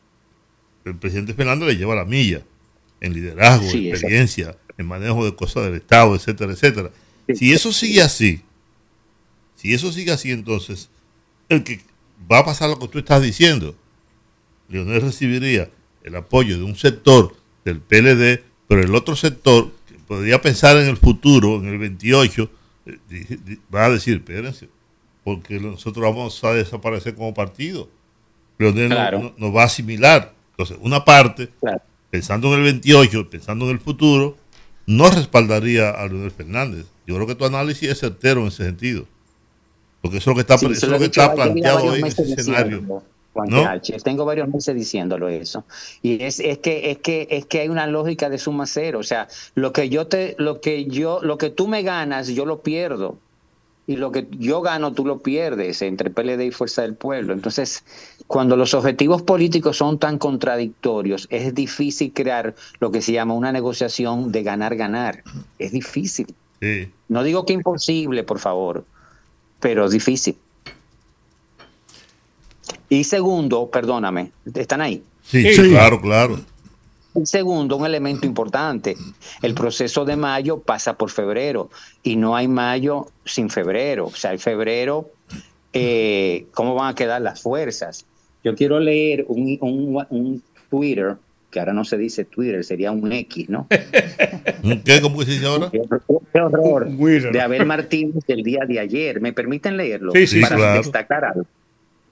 el 0.85 0.97
presidente 0.97 1.35
Fernández 1.35 1.69
le 1.69 1.77
lleva 1.77 1.95
la 1.95 2.05
milla 2.05 2.43
en 3.01 3.13
liderazgo, 3.13 3.69
en 3.71 3.87
experiencia, 3.87 4.57
en 4.77 4.87
manejo 4.87 5.25
de 5.25 5.35
cosas 5.35 5.65
del 5.65 5.75
Estado, 5.75 6.15
etcétera, 6.15 6.53
etcétera. 6.53 6.91
Si 7.35 7.53
eso 7.53 7.73
sigue 7.73 8.03
así, 8.03 8.43
si 9.55 9.75
eso 9.75 9.93
sigue 9.93 10.13
así, 10.13 10.31
entonces 10.31 10.89
el 11.49 11.65
que 11.65 11.81
va 12.31 12.39
a 12.39 12.45
pasar 12.45 12.71
lo 12.71 12.79
que 12.79 12.89
tú 12.89 12.99
estás 12.99 13.23
diciendo, 13.23 13.75
Leonel 14.69 15.01
recibiría 15.01 15.71
el 16.05 16.17
apoyo 16.17 16.57
de 16.57 16.65
un 16.65 16.77
sector 16.77 17.35
del 17.65 17.81
PLD, 17.81 18.43
pero 18.67 18.83
el 18.83 18.95
otro 18.95 19.17
sector 19.17 19.71
podría 20.07 20.41
pensar 20.41 20.77
en 20.77 20.89
el 20.89 20.97
futuro, 20.97 21.57
en 21.57 21.69
el 21.69 21.79
28, 21.79 22.51
eh, 22.87 23.59
va 23.75 23.87
a 23.87 23.91
decir, 23.91 24.17
espérense, 24.17 24.69
porque 25.25 25.61
nosotros 25.61 26.03
vamos 26.03 26.43
a 26.45 26.55
desaparecer 26.55 27.15
como 27.15 27.35
partido. 27.35 27.89
Leonel 28.59 28.89
nos 29.37 29.55
va 29.55 29.63
a 29.63 29.67
asimilar. 29.67 30.35
Entonces, 30.53 30.79
una 30.81 31.05
parte, 31.05 31.51
pensando 32.11 32.49
en 32.49 32.55
el 32.55 32.63
28, 32.65 33.31
pensando 33.31 33.67
en 33.67 33.73
el 33.73 33.81
futuro, 33.81 34.37
no 34.87 35.09
respaldaría 35.11 35.91
a 35.91 36.07
Leonel 36.09 36.31
Fernández. 36.31 36.87
Yo 37.07 37.15
creo 37.15 37.27
que 37.27 37.35
tu 37.35 37.45
análisis 37.45 37.89
es 37.91 38.01
certero 38.01 38.41
en 38.41 38.49
ese 38.49 38.65
sentido. 38.65 39.07
Porque 40.01 40.19
eso 40.19 40.31
es 40.31 40.37
lo 40.37 40.45
que 40.45 40.53
está, 40.53 40.55
eso 40.55 40.87
lo 40.87 40.99
que 40.99 41.05
está 41.05 41.35
planteado 41.35 41.85
hoy 41.85 42.01
en 42.01 42.07
ese 42.07 42.23
escenario. 42.23 43.03
Tengo 44.03 44.25
varios 44.25 44.49
meses 44.49 44.75
diciéndolo 44.75 45.29
eso. 45.29 45.65
Y 46.03 46.23
es, 46.23 46.41
es 46.41 46.59
que 46.59 46.91
es 46.91 46.99
que 46.99 47.29
es 47.31 47.47
que 47.47 47.61
hay 47.61 47.69
una 47.69 47.87
lógica 47.87 48.29
de 48.29 48.39
suma 48.39 48.67
cero. 48.67 48.99
O 48.99 49.03
sea, 49.03 49.29
lo 49.55 49.73
que 49.73 49.89
yo 49.89 50.07
te, 50.07 50.35
lo 50.39 50.61
que 50.61 50.87
yo, 50.87 51.21
lo 51.23 51.39
que 51.39 51.51
tú 51.51 51.69
me 51.69 51.83
ganas, 51.83 52.29
yo 52.29 52.45
lo 52.45 52.63
pierdo. 52.63 53.19
Y 53.87 53.97
lo 53.97 54.13
que 54.13 54.29
yo 54.33 54.61
gano, 54.61 54.93
tú 54.93 55.07
lo 55.07 55.21
pierdes 55.21 55.81
entre 55.81 56.11
PLD 56.11 56.43
y 56.43 56.51
Fuerza 56.51 56.83
del 56.83 56.95
Pueblo. 56.95 57.33
Entonces, 57.33 57.85
cuando 58.27 58.55
los 58.55 58.75
objetivos 58.75 59.23
políticos 59.23 59.79
son 59.79 59.99
tan 59.99 60.19
contradictorios, 60.19 61.27
es 61.31 61.55
difícil 61.55 62.13
crear 62.13 62.55
lo 62.81 62.91
que 62.91 63.01
se 63.01 63.13
llama 63.13 63.33
una 63.33 63.51
negociación 63.51 64.31
de 64.31 64.43
ganar-ganar. 64.43 65.23
Es 65.59 65.73
difícil. 65.73 66.27
No 67.09 67.23
digo 67.23 67.47
que 67.47 67.55
imposible, 67.55 68.25
por 68.25 68.41
favor, 68.41 68.85
pero 69.59 69.87
es 69.87 69.93
difícil. 69.93 70.37
Y 72.89 73.05
segundo, 73.05 73.69
perdóname, 73.71 74.33
¿están 74.55 74.81
ahí? 74.81 75.03
Sí, 75.23 75.45
claro, 75.71 76.01
claro. 76.01 76.41
Y 77.15 77.27
segundo, 77.27 77.77
un 77.77 77.87
elemento 77.87 78.27
importante, 78.27 78.97
el 79.43 79.55
proceso 79.55 80.05
de 80.05 80.17
mayo 80.17 80.61
pasa 80.61 80.97
por 80.97 81.11
febrero 81.11 81.71
y 82.03 82.17
no 82.17 82.37
hay 82.37 82.49
mayo 82.49 83.09
sin 83.25 83.51
febrero. 83.51 84.07
O 84.07 84.15
sea, 84.15 84.33
el 84.33 84.39
febrero, 84.39 85.11
eh, 85.73 86.47
¿cómo 86.53 86.75
van 86.75 86.93
a 86.93 86.95
quedar 86.95 87.21
las 87.21 87.43
fuerzas? 87.43 88.07
Yo 88.45 88.55
quiero 88.55 88.79
leer 88.79 89.25
un, 89.29 89.59
un, 90.11 90.43
Twitter, 90.71 91.17
que 91.51 91.61
ahora 91.61 91.73
no 91.73 91.85
se 91.85 91.97
dice 91.97 92.25
Twitter, 92.25 92.63
sería 92.65 92.93
un 92.93 93.13
X, 93.13 93.49
¿no? 93.49 93.67
¿Qué? 94.85 95.01
¿Cómo 95.01 95.23
se 95.23 95.33
dice 95.33 95.47
ahora? 95.47 95.71
Qué 95.71 96.41
horror. 96.41 96.89
De 96.89 97.41
Abel 97.41 97.67
Martínez 97.67 98.25
del 98.27 98.43
día 98.43 98.65
de 98.67 98.79
ayer. 98.79 99.21
¿Me 99.21 99.33
permiten 99.33 99.77
leerlo? 99.77 100.13
Sí, 100.13 100.27
sí, 100.27 100.41
para 100.41 100.75
destacar 100.75 101.25
algo. 101.25 101.47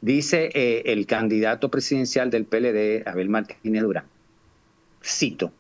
Dice 0.01 0.51
eh, 0.55 0.83
el 0.87 1.07
candidato 1.07 1.71
presidencial 1.71 2.31
del 2.31 2.45
PLD, 2.45 3.07
Abel 3.07 3.29
Martínez 3.29 3.83
Durán. 3.83 4.05
Cito, 5.03 5.53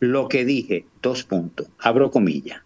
lo 0.00 0.28
que 0.28 0.44
dije, 0.44 0.84
dos 1.02 1.24
puntos, 1.24 1.68
abro 1.78 2.10
comillas. 2.10 2.62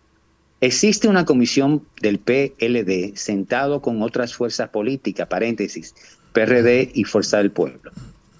Existe 0.61 1.09
una 1.09 1.25
comisión 1.25 1.85
del 2.01 2.21
PLD 2.21 3.17
sentado 3.17 3.83
con 3.83 4.01
otras 4.03 4.35
fuerzas 4.35 4.69
políticas, 4.69 5.27
paréntesis, 5.27 5.95
PRD 6.33 6.93
y 6.95 7.05
Fuerza 7.05 7.39
del 7.39 7.51
Pueblo. 7.51 7.91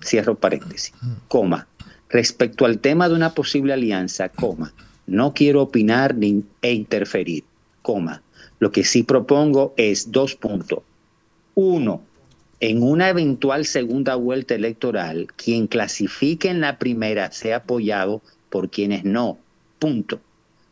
Cierro 0.05 0.37
paréntesis. 0.37 0.95
Coma. 1.29 1.67
Respecto 2.09 2.65
al 2.65 2.79
tema 2.79 3.09
de 3.09 3.17
una 3.17 3.35
posible 3.35 3.73
alianza, 3.73 4.29
coma. 4.29 4.73
No 5.07 5.35
quiero 5.35 5.63
opinar 5.63 6.15
ni, 6.15 6.45
e 6.61 6.73
interferir, 6.73 7.45
coma. 7.83 8.23
Lo 8.61 8.71
que 8.71 8.85
sí 8.85 9.03
propongo 9.03 9.75
es 9.77 10.13
dos 10.13 10.37
puntos. 10.37 10.81
Uno, 11.55 12.03
en 12.63 12.81
una 12.81 13.09
eventual 13.09 13.67
segunda 13.67 14.15
vuelta 14.15 14.55
electoral, 14.55 15.27
quien 15.35 15.67
clasifique 15.67 16.49
en 16.49 16.61
la 16.61 16.79
primera 16.79 17.33
sea 17.33 17.57
apoyado 17.57 18.23
por 18.51 18.71
quienes 18.71 19.05
no. 19.05 19.37
Punto. 19.81 20.21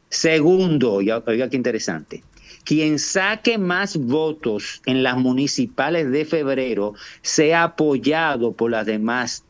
Segundo, 0.09 0.93
oiga 0.93 1.51
qué 1.51 1.57
interesante, 1.57 2.23
quien 2.63 3.01
saque 3.01 3.59
más 3.59 3.97
votos 3.97 4.81
en 4.87 5.03
las 5.03 5.17
municipales 5.17 6.13
de 6.13 6.25
febrero 6.25 6.95
sea 7.23 7.65
apoyado 7.65 8.53
por 8.53 8.71
las 8.71 8.87
demás 8.87 9.43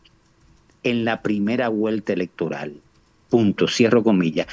en 0.82 1.04
la 1.04 1.20
primera 1.20 1.68
vuelta 1.68 2.14
electoral. 2.14 2.72
Punto, 3.28 3.68
cierro 3.68 4.02
comillas. 4.02 4.46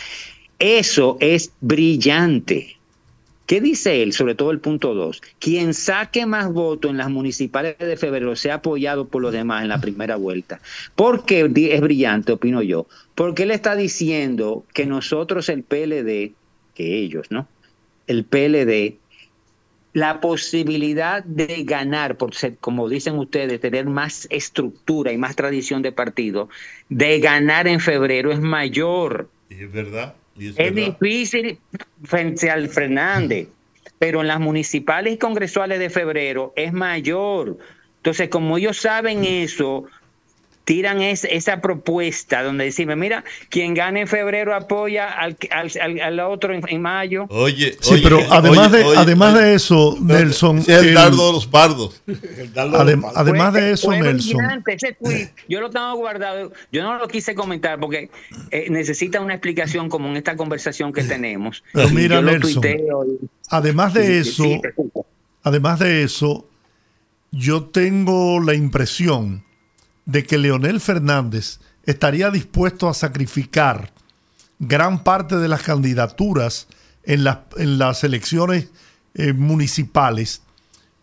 Eso 0.60 1.16
es 1.22 1.54
brillante. 1.62 2.77
¿Qué 3.48 3.62
dice 3.62 4.04
él? 4.04 4.12
Sobre 4.12 4.36
todo 4.36 4.52
el 4.52 4.60
punto 4.60 4.94
2. 4.94 5.22
Quien 5.40 5.74
saque 5.74 6.26
más 6.26 6.52
votos 6.52 6.92
en 6.92 6.98
las 6.98 7.10
municipales 7.10 7.78
de 7.80 7.96
febrero 7.96 8.36
sea 8.36 8.56
apoyado 8.56 9.08
por 9.08 9.22
los 9.22 9.32
demás 9.32 9.64
en 9.64 9.70
la 9.70 9.80
primera 9.80 10.18
vuelta. 10.18 10.60
¿Por 10.96 11.26
qué 11.26 11.50
es 11.56 11.82
brillante, 11.82 12.34
opino 12.34 12.62
yo? 12.62 12.88
Porque 13.16 13.44
él 13.44 13.52
está 13.52 13.78
diciendo 13.78 14.66
que 14.74 14.86
nosotros, 14.86 15.48
el 15.48 15.64
PLD, 15.64 16.34
que 16.76 16.98
ellos, 17.00 17.32
¿no? 17.32 17.48
El 18.06 18.26
PLD, 18.26 18.98
la 19.94 20.20
posibilidad 20.20 21.24
de 21.24 21.64
ganar, 21.64 22.18
por 22.18 22.36
ser, 22.36 22.58
como 22.58 22.90
dicen 22.90 23.18
ustedes, 23.18 23.62
tener 23.62 23.86
más 23.86 24.28
estructura 24.30 25.14
y 25.14 25.18
más 25.18 25.38
tradición 25.38 25.82
de 25.82 25.94
partido, 25.94 26.50
de 26.90 27.22
ganar 27.22 27.70
en 27.70 27.80
febrero 27.80 28.34
es 28.34 28.42
mayor. 28.42 29.30
es 29.50 29.72
verdad. 29.72 30.16
Es, 30.40 30.76
difícil 30.76 31.60
frente 32.04 32.50
al 32.50 32.70
Fernández, 32.70 33.48
pero 34.00 34.22
en 34.22 34.28
las 34.28 34.40
municipales 34.40 35.14
y 35.14 35.18
congresuales 35.18 35.80
de 35.80 35.90
febrero 35.90 36.54
es 36.56 36.74
mayor. 36.74 37.58
Entonces, 37.98 38.30
como 38.30 38.58
ellos 38.58 38.78
saben 38.78 39.24
eso, 39.24 39.86
tiran 40.68 41.02
esa 41.02 41.62
propuesta 41.62 42.44
donde 42.44 42.66
decimos, 42.66 42.98
mira, 42.98 43.24
quien 43.48 43.74
gane 43.74 44.02
en 44.02 44.08
febrero 44.08 44.54
apoya 44.54 45.08
al, 45.08 45.38
al, 45.50 46.20
otro 46.20 46.54
en, 46.54 46.82
mayo. 46.82 47.26
Oye, 47.30 47.78
sí, 47.80 48.02
pero 48.04 48.20
además, 48.30 48.74
de, 48.74 48.84
además 48.98 49.34
de 49.36 49.54
eso, 49.54 49.98
Nelson... 50.02 50.62
el, 50.68 50.94
dardo 50.94 51.28
de 51.28 51.32
los 51.32 51.48
pardos. 51.48 52.04
además 53.16 53.54
de 53.54 53.72
eso, 53.72 53.92
Nelson... 53.92 54.62
yo 55.48 55.62
lo 55.62 55.70
tengo 55.70 55.96
guardado, 55.96 56.52
yo 56.70 56.84
no 56.84 56.98
lo 56.98 57.08
quise 57.08 57.34
comentar 57.34 57.80
porque 57.80 58.12
eh, 58.52 58.68
necesita 58.70 59.22
una 59.22 59.36
explicación 59.36 59.88
como 59.88 60.10
en 60.10 60.18
esta 60.18 60.36
conversación 60.36 60.92
que 60.92 61.06
tenemos. 61.06 61.64
Pero 61.72 61.90
mira, 61.92 62.22
Nelson, 62.22 62.62
además 63.50 63.94
de 63.94 64.20
eso, 64.20 64.44
además 65.44 65.80
de 65.80 66.04
eso, 66.04 66.46
yo 67.32 67.64
tengo 67.64 68.42
la 68.42 68.54
impresión 68.54 69.47
de 70.08 70.24
que 70.24 70.40
Leonel 70.40 70.80
Fernández 70.80 71.60
estaría 71.84 72.32
dispuesto 72.32 72.90
a 72.90 72.96
sacrificar 72.96 73.92
gran 74.58 75.04
parte 75.04 75.36
de 75.36 75.48
las 75.48 75.62
candidaturas 75.62 76.68
en, 77.04 77.28
en 77.58 77.78
las 77.78 78.04
elecciones 78.04 78.70
eh, 79.14 79.34
municipales 79.34 80.42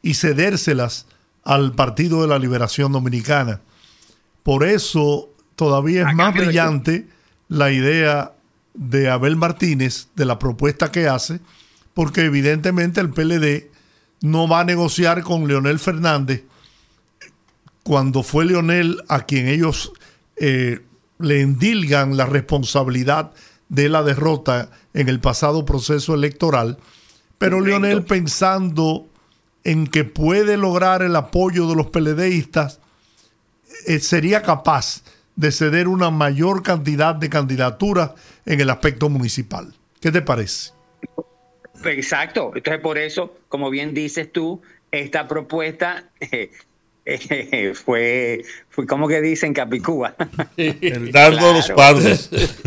y 0.03 0.15
cedérselas 0.15 1.07
al 1.45 1.73
Partido 1.73 2.23
de 2.23 2.29
la 2.29 2.39
Liberación 2.39 2.93
Dominicana. 2.93 3.61
Por 4.43 4.65
eso 4.65 5.29
todavía 5.55 6.09
es 6.09 6.15
más 6.17 6.35
brillante 6.35 7.07
la 7.49 7.71
idea 7.71 8.33
de 8.73 9.11
Abel 9.11 9.37
Martínez, 9.37 10.09
de 10.17 10.25
la 10.25 10.39
propuesta 10.39 10.91
que 10.91 11.09
hace, 11.09 11.41
porque 11.93 12.23
evidentemente 12.23 13.01
el 13.01 13.11
PLD 13.11 13.71
no 14.23 14.49
va 14.49 14.61
a 14.61 14.65
negociar 14.65 15.23
con 15.23 15.47
Leonel 15.47 15.79
Fernández 15.79 16.45
cuando 17.85 18.23
fue 18.23 18.47
Leonel 18.47 19.03
a 19.09 19.25
quien 19.27 19.47
ellos 19.47 19.93
eh, 20.37 20.81
le 21.19 21.41
endilgan 21.43 22.17
la 22.17 22.27
responsabilidad 22.27 23.33
de 23.69 23.89
la 23.89 24.03
derrota 24.03 24.71
en 24.95 25.09
el 25.09 25.21
pasado 25.21 25.65
proceso 25.65 26.15
electoral, 26.15 26.79
pero 27.39 27.61
Leonel 27.61 28.05
pensando 28.05 29.07
en 29.65 29.87
que 29.87 30.05
puede 30.05 30.57
lograr 30.57 31.03
el 31.03 31.15
apoyo 31.15 31.69
de 31.69 31.77
los 31.77 31.87
PLDistas, 31.89 32.81
eh, 33.87 34.01
sería 34.01 34.43
capaz 34.43 35.03
de 35.37 35.51
ceder 35.51 35.89
una 35.89 36.11
mayor 36.11 36.63
cantidad 36.63 37.15
de 37.15 37.29
candidaturas 37.29 38.13
en 38.47 38.61
el 38.61 38.71
aspecto 38.71 39.09
municipal. 39.09 39.75
¿Qué 40.01 40.11
te 40.13 40.23
parece? 40.23 40.73
Exacto. 41.85 42.53
Entonces, 42.55 42.81
por 42.81 42.99
eso, 42.99 43.37
como 43.49 43.69
bien 43.71 43.95
dices 43.95 44.33
tú, 44.33 44.63
esta 44.91 45.27
propuesta 45.27 46.11
eh, 46.21 46.51
fue, 47.75 48.45
fue, 48.71 48.87
como 48.87 49.09
que 49.09 49.21
dicen 49.21 49.53
Capicúa. 49.53 50.15
el 50.57 51.13
dardo 51.13 51.49
de 51.49 51.55
los 51.55 51.71
pardos. 51.71 52.31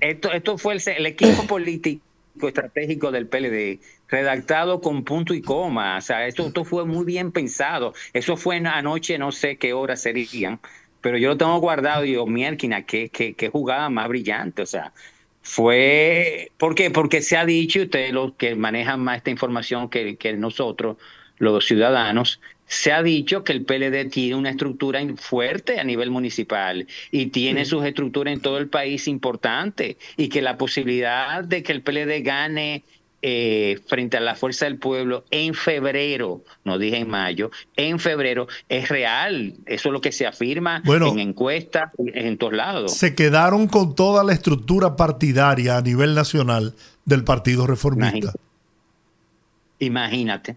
esto, 0.00 0.32
esto 0.32 0.58
fue 0.58 0.76
el 0.76 1.06
equipo 1.06 1.46
político 1.46 2.02
estratégico 2.46 3.10
del 3.10 3.26
PLD, 3.26 3.80
redactado 4.08 4.80
con 4.80 5.02
punto 5.02 5.34
y 5.34 5.42
coma. 5.42 5.98
O 5.98 6.00
sea, 6.00 6.26
esto, 6.26 6.46
esto 6.46 6.64
fue 6.64 6.84
muy 6.84 7.04
bien 7.04 7.32
pensado. 7.32 7.94
Eso 8.12 8.36
fue 8.36 8.56
anoche, 8.56 9.18
no 9.18 9.32
sé 9.32 9.56
qué 9.56 9.72
horas 9.72 10.02
serían, 10.02 10.60
pero 11.00 11.18
yo 11.18 11.30
lo 11.30 11.36
tengo 11.36 11.58
guardado 11.58 12.04
y 12.04 12.10
digo, 12.10 12.26
mierda, 12.26 12.82
qué, 12.82 13.08
qué, 13.08 13.34
qué 13.34 13.48
jugada 13.48 13.90
más 13.90 14.08
brillante. 14.08 14.62
O 14.62 14.66
sea, 14.66 14.92
fue. 15.42 16.52
¿Por 16.58 16.74
qué? 16.74 16.90
Porque 16.90 17.22
se 17.22 17.36
ha 17.36 17.44
dicho, 17.44 17.82
ustedes 17.82 18.12
los 18.12 18.34
que 18.34 18.54
manejan 18.54 19.00
más 19.00 19.18
esta 19.18 19.30
información 19.30 19.88
que, 19.88 20.16
que 20.16 20.34
nosotros, 20.34 20.96
los 21.38 21.66
ciudadanos, 21.66 22.40
se 22.66 22.92
ha 22.92 23.02
dicho 23.02 23.44
que 23.44 23.52
el 23.52 23.64
PLD 23.64 24.10
tiene 24.10 24.34
una 24.34 24.50
estructura 24.50 25.00
fuerte 25.16 25.80
a 25.80 25.84
nivel 25.84 26.10
municipal 26.10 26.86
y 27.10 27.26
tiene 27.26 27.64
sus 27.64 27.84
estructuras 27.84 28.34
en 28.34 28.40
todo 28.40 28.58
el 28.58 28.68
país 28.68 29.08
importante 29.08 29.96
y 30.16 30.28
que 30.28 30.42
la 30.42 30.58
posibilidad 30.58 31.42
de 31.42 31.62
que 31.62 31.72
el 31.72 31.82
PLD 31.82 32.22
gane 32.22 32.84
eh, 33.20 33.80
frente 33.88 34.16
a 34.16 34.20
la 34.20 34.36
fuerza 34.36 34.66
del 34.66 34.78
pueblo 34.78 35.24
en 35.32 35.52
febrero, 35.52 36.44
no 36.62 36.78
dije 36.78 36.98
en 36.98 37.08
mayo, 37.08 37.50
en 37.74 37.98
febrero 37.98 38.46
es 38.68 38.88
real. 38.88 39.54
Eso 39.66 39.88
es 39.88 39.92
lo 39.92 40.00
que 40.00 40.12
se 40.12 40.24
afirma 40.24 40.82
en 40.84 41.18
encuestas, 41.18 41.90
en 41.98 42.38
todos 42.38 42.52
lados. 42.52 42.94
Se 42.94 43.16
quedaron 43.16 43.66
con 43.66 43.96
toda 43.96 44.22
la 44.22 44.34
estructura 44.34 44.94
partidaria 44.94 45.78
a 45.78 45.82
nivel 45.82 46.14
nacional 46.14 46.74
del 47.06 47.24
Partido 47.24 47.66
Reformista. 47.66 48.16
Imagínate, 48.16 48.47
imagínate. 49.78 50.56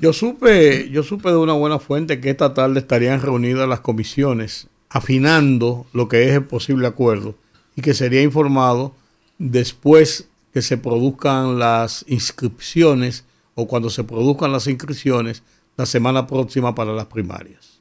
Yo 0.00 0.12
supe, 0.12 0.90
yo 0.90 1.02
supe 1.02 1.30
de 1.30 1.36
una 1.36 1.54
buena 1.54 1.78
fuente 1.78 2.20
que 2.20 2.30
esta 2.30 2.54
tarde 2.54 2.80
estarían 2.80 3.20
reunidas 3.20 3.68
las 3.68 3.80
comisiones 3.80 4.68
afinando 4.90 5.86
lo 5.92 6.08
que 6.08 6.28
es 6.28 6.34
el 6.34 6.44
posible 6.44 6.86
acuerdo 6.86 7.34
y 7.74 7.82
que 7.82 7.94
sería 7.94 8.22
informado 8.22 8.94
después 9.38 10.28
que 10.52 10.62
se 10.62 10.78
produzcan 10.78 11.58
las 11.58 12.04
inscripciones 12.06 13.24
o 13.54 13.66
cuando 13.66 13.90
se 13.90 14.04
produzcan 14.04 14.52
las 14.52 14.66
inscripciones 14.66 15.42
la 15.76 15.86
semana 15.86 16.26
próxima 16.26 16.74
para 16.74 16.92
las 16.92 17.06
primarias. 17.06 17.80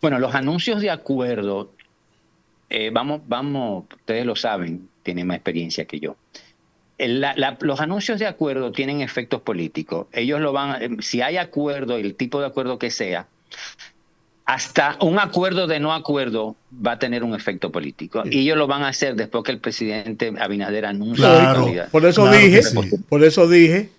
Bueno, 0.00 0.20
los 0.20 0.32
anuncios 0.34 0.80
de 0.80 0.90
acuerdo, 0.90 1.72
eh, 2.70 2.90
vamos, 2.92 3.22
vamos, 3.26 3.86
ustedes 3.92 4.24
lo 4.24 4.36
saben, 4.36 4.88
tienen 5.02 5.26
más 5.26 5.36
experiencia 5.38 5.86
que 5.86 5.98
yo 5.98 6.16
los 6.98 7.80
anuncios 7.80 8.18
de 8.18 8.26
acuerdo 8.26 8.72
tienen 8.72 9.00
efectos 9.00 9.42
políticos. 9.42 10.06
Ellos 10.12 10.40
lo 10.40 10.52
van, 10.52 10.82
eh, 10.82 10.96
si 11.00 11.22
hay 11.22 11.36
acuerdo, 11.36 11.96
el 11.96 12.14
tipo 12.14 12.40
de 12.40 12.46
acuerdo 12.46 12.78
que 12.78 12.90
sea, 12.90 13.26
hasta 14.44 14.96
un 15.02 15.18
acuerdo 15.18 15.66
de 15.66 15.78
no 15.78 15.92
acuerdo 15.92 16.56
va 16.74 16.92
a 16.92 16.98
tener 16.98 17.22
un 17.22 17.34
efecto 17.34 17.70
político. 17.70 18.22
Y 18.24 18.40
ellos 18.40 18.56
lo 18.56 18.66
van 18.66 18.82
a 18.82 18.88
hacer 18.88 19.14
después 19.14 19.44
que 19.44 19.52
el 19.52 19.58
presidente 19.58 20.32
Abinader 20.40 20.86
anuncie. 20.86 21.22
Claro, 21.22 21.66
por 21.92 22.06
eso 22.06 22.30
dije, 22.30 22.62
por 23.08 23.22
eso 23.22 23.46
dije, 23.46 23.90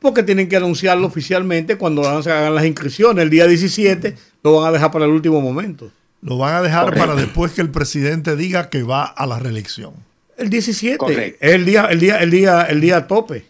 porque 0.00 0.24
tienen 0.24 0.48
que 0.48 0.56
anunciarlo 0.56 1.06
oficialmente 1.06 1.78
cuando 1.78 2.02
hagan 2.02 2.54
las 2.54 2.66
inscripciones. 2.66 3.22
El 3.22 3.30
día 3.30 3.46
17 3.46 4.16
lo 4.42 4.56
van 4.56 4.68
a 4.68 4.72
dejar 4.72 4.90
para 4.90 5.04
el 5.04 5.12
último 5.12 5.40
momento. 5.40 5.90
Lo 6.20 6.36
van 6.36 6.56
a 6.56 6.62
dejar 6.62 6.94
para 6.96 7.14
después 7.14 7.52
que 7.52 7.62
el 7.62 7.70
presidente 7.70 8.36
diga 8.36 8.68
que 8.68 8.82
va 8.82 9.04
a 9.04 9.26
la 9.26 9.38
reelección. 9.38 9.94
El 10.42 10.50
17. 10.50 11.36
El 11.40 11.64
día, 11.64 11.86
el 11.86 12.00
día, 12.00 12.16
el 12.16 12.30
día, 12.30 12.62
el 12.62 12.80
día 12.80 13.06
tope. 13.06 13.44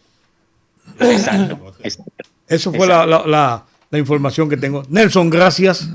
Exacto. 1.00 1.74
Eso 2.48 2.70
fue 2.70 2.86
la, 2.86 3.06
la, 3.06 3.64
la, 3.90 3.98
información 3.98 4.50
que 4.50 4.58
tengo. 4.58 4.82
Nelson, 4.90 5.30
gracias. 5.30 5.88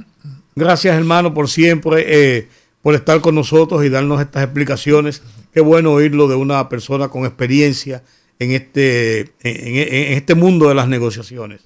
Gracias, 0.56 0.95
hermano, 0.95 1.36
por 1.36 1.50
siempre, 1.50 2.06
eh, 2.08 2.48
por 2.82 2.95
estar 2.95 3.22
con 3.22 3.36
nosotros 3.36 3.86
y 3.86 3.89
darnos 3.89 4.20
estas 4.20 4.43
explicaciones. 4.43 5.22
Qué 5.54 5.62
bueno 5.62 5.93
oírlo 5.93 6.28
de 6.28 6.36
una 6.36 6.68
persona 6.68 7.10
con 7.10 7.26
experiencia 7.26 8.02
en 8.39 8.52
este, 8.52 9.20
en, 9.43 10.14
este 10.18 10.34
mundo 10.34 10.68
de 10.68 10.74
las 10.74 10.88
negociaciones. 10.88 11.62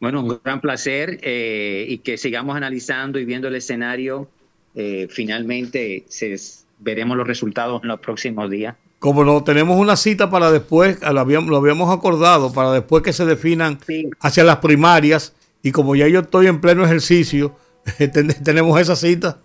Bueno, 0.00 0.24
un 0.24 0.40
gran 0.42 0.60
placer 0.60 1.20
eh, 1.22 1.86
y 1.88 1.98
que 1.98 2.18
sigamos 2.18 2.56
analizando 2.56 3.20
y 3.20 3.24
viendo 3.24 3.46
el 3.46 3.54
escenario. 3.54 4.28
Eh, 4.74 5.06
finalmente 5.08 6.04
se 6.08 6.36
veremos 6.78 7.16
los 7.16 7.26
resultados 7.26 7.82
en 7.82 7.88
los 7.88 8.00
próximos 8.00 8.50
días. 8.50 8.74
Como 8.98 9.24
no, 9.24 9.44
tenemos 9.44 9.78
una 9.78 9.96
cita 9.96 10.30
para 10.30 10.50
después, 10.50 11.00
lo 11.00 11.20
habíamos, 11.20 11.50
lo 11.50 11.56
habíamos 11.58 11.94
acordado, 11.94 12.52
para 12.52 12.72
después 12.72 13.02
que 13.02 13.12
se 13.12 13.24
definan 13.26 13.78
hacia 14.20 14.44
las 14.44 14.56
primarias, 14.56 15.34
y 15.62 15.72
como 15.72 15.94
ya 15.96 16.08
yo 16.08 16.20
estoy 16.20 16.46
en 16.46 16.60
pleno 16.60 16.84
ejercicio, 16.84 17.56
tenemos 18.44 18.80
esa 18.80 18.96
cita. 18.96 19.38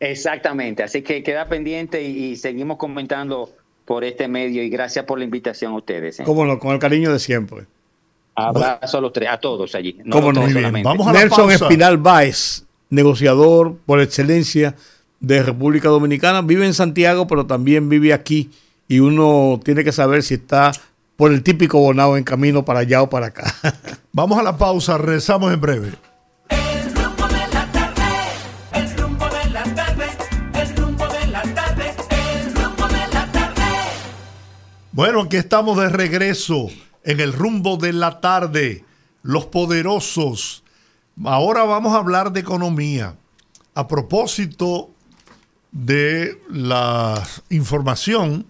Exactamente, 0.00 0.82
así 0.82 1.02
que 1.02 1.22
queda 1.22 1.48
pendiente 1.48 2.02
y, 2.02 2.36
seguimos 2.36 2.76
comentando 2.78 3.50
por 3.84 4.04
este 4.04 4.28
medio 4.28 4.62
y 4.62 4.68
gracias 4.68 5.04
por 5.04 5.18
la 5.18 5.24
invitación 5.24 5.72
a 5.72 5.76
ustedes. 5.76 6.20
¿eh? 6.20 6.24
Como 6.24 6.44
no, 6.44 6.58
con 6.58 6.72
el 6.72 6.78
cariño 6.78 7.12
de 7.12 7.18
siempre. 7.18 7.66
Abrazo 8.34 8.98
a 8.98 9.00
los 9.00 9.12
tres, 9.12 9.28
a 9.30 9.38
todos 9.38 9.74
allí. 9.74 9.98
No 10.04 10.16
¿Cómo 10.16 10.32
no? 10.32 10.42
Vamos 10.82 11.06
a 11.06 11.12
Nelson 11.12 11.52
Espinal 11.52 11.98
Báez, 11.98 12.64
negociador 12.90 13.76
por 13.86 14.00
excelencia 14.00 14.74
de 15.26 15.42
República 15.42 15.88
Dominicana, 15.88 16.42
vive 16.42 16.66
en 16.66 16.74
Santiago, 16.74 17.26
pero 17.26 17.46
también 17.46 17.88
vive 17.88 18.12
aquí 18.12 18.50
y 18.88 19.00
uno 19.00 19.60
tiene 19.64 19.84
que 19.84 19.92
saber 19.92 20.22
si 20.22 20.34
está 20.34 20.72
por 21.16 21.32
el 21.32 21.42
típico 21.42 21.78
bonado 21.78 22.16
en 22.16 22.24
camino 22.24 22.64
para 22.64 22.80
allá 22.80 23.02
o 23.02 23.08
para 23.08 23.26
acá. 23.26 23.54
Vamos 24.12 24.38
a 24.38 24.42
la 24.42 24.56
pausa, 24.56 24.98
rezamos 24.98 25.52
en 25.52 25.60
breve. 25.60 25.92
Bueno, 34.92 35.22
aquí 35.22 35.36
estamos 35.36 35.76
de 35.76 35.88
regreso 35.88 36.68
en 37.02 37.18
el 37.18 37.32
rumbo 37.32 37.76
de 37.76 37.92
la 37.92 38.20
tarde. 38.20 38.84
Los 39.22 39.46
poderosos. 39.46 40.62
Ahora 41.24 41.64
vamos 41.64 41.94
a 41.94 41.98
hablar 41.98 42.32
de 42.32 42.40
economía. 42.40 43.16
A 43.74 43.88
propósito 43.88 44.93
de 45.74 46.40
la 46.48 47.26
información 47.50 48.46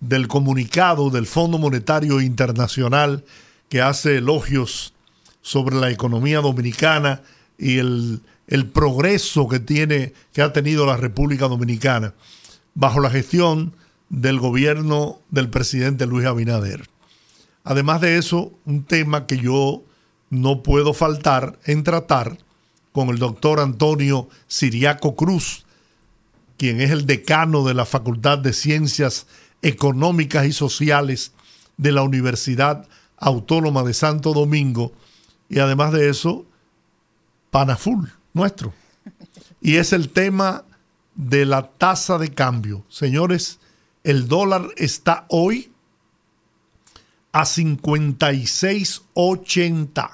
del 0.00 0.26
comunicado 0.26 1.10
del 1.10 1.26
Fondo 1.26 1.58
Monetario 1.58 2.20
Internacional 2.20 3.24
que 3.68 3.82
hace 3.82 4.16
elogios 4.16 4.94
sobre 5.42 5.76
la 5.76 5.90
economía 5.90 6.40
dominicana 6.40 7.22
y 7.58 7.78
el, 7.78 8.22
el, 8.48 8.66
progreso 8.66 9.48
que 9.48 9.60
tiene, 9.60 10.14
que 10.32 10.42
ha 10.42 10.52
tenido 10.52 10.86
la 10.86 10.96
República 10.96 11.46
Dominicana 11.46 12.14
bajo 12.74 13.00
la 13.00 13.10
gestión 13.10 13.74
del 14.08 14.40
gobierno 14.40 15.20
del 15.30 15.50
presidente 15.50 16.06
Luis 16.06 16.26
Abinader. 16.26 16.88
Además 17.64 18.00
de 18.00 18.16
eso, 18.16 18.52
un 18.64 18.84
tema 18.84 19.26
que 19.26 19.38
yo 19.38 19.82
no 20.30 20.62
puedo 20.62 20.94
faltar 20.94 21.58
en 21.64 21.84
tratar 21.84 22.38
con 22.92 23.10
el 23.10 23.18
doctor 23.18 23.60
Antonio 23.60 24.28
Siriaco 24.46 25.16
Cruz, 25.16 25.65
quien 26.56 26.80
es 26.80 26.90
el 26.90 27.06
decano 27.06 27.64
de 27.64 27.74
la 27.74 27.84
Facultad 27.84 28.38
de 28.38 28.52
Ciencias 28.52 29.26
Económicas 29.62 30.46
y 30.46 30.52
Sociales 30.52 31.32
de 31.76 31.92
la 31.92 32.02
Universidad 32.02 32.88
Autónoma 33.16 33.82
de 33.82 33.94
Santo 33.94 34.32
Domingo, 34.32 34.92
y 35.48 35.60
además 35.60 35.92
de 35.92 36.08
eso, 36.08 36.44
Panaful, 37.50 38.12
nuestro. 38.34 38.74
Y 39.60 39.76
es 39.76 39.92
el 39.92 40.08
tema 40.10 40.64
de 41.14 41.46
la 41.46 41.70
tasa 41.70 42.18
de 42.18 42.32
cambio. 42.32 42.84
Señores, 42.88 43.60
el 44.04 44.28
dólar 44.28 44.68
está 44.76 45.26
hoy 45.28 45.72
a 47.32 47.44
56.80. 47.44 50.10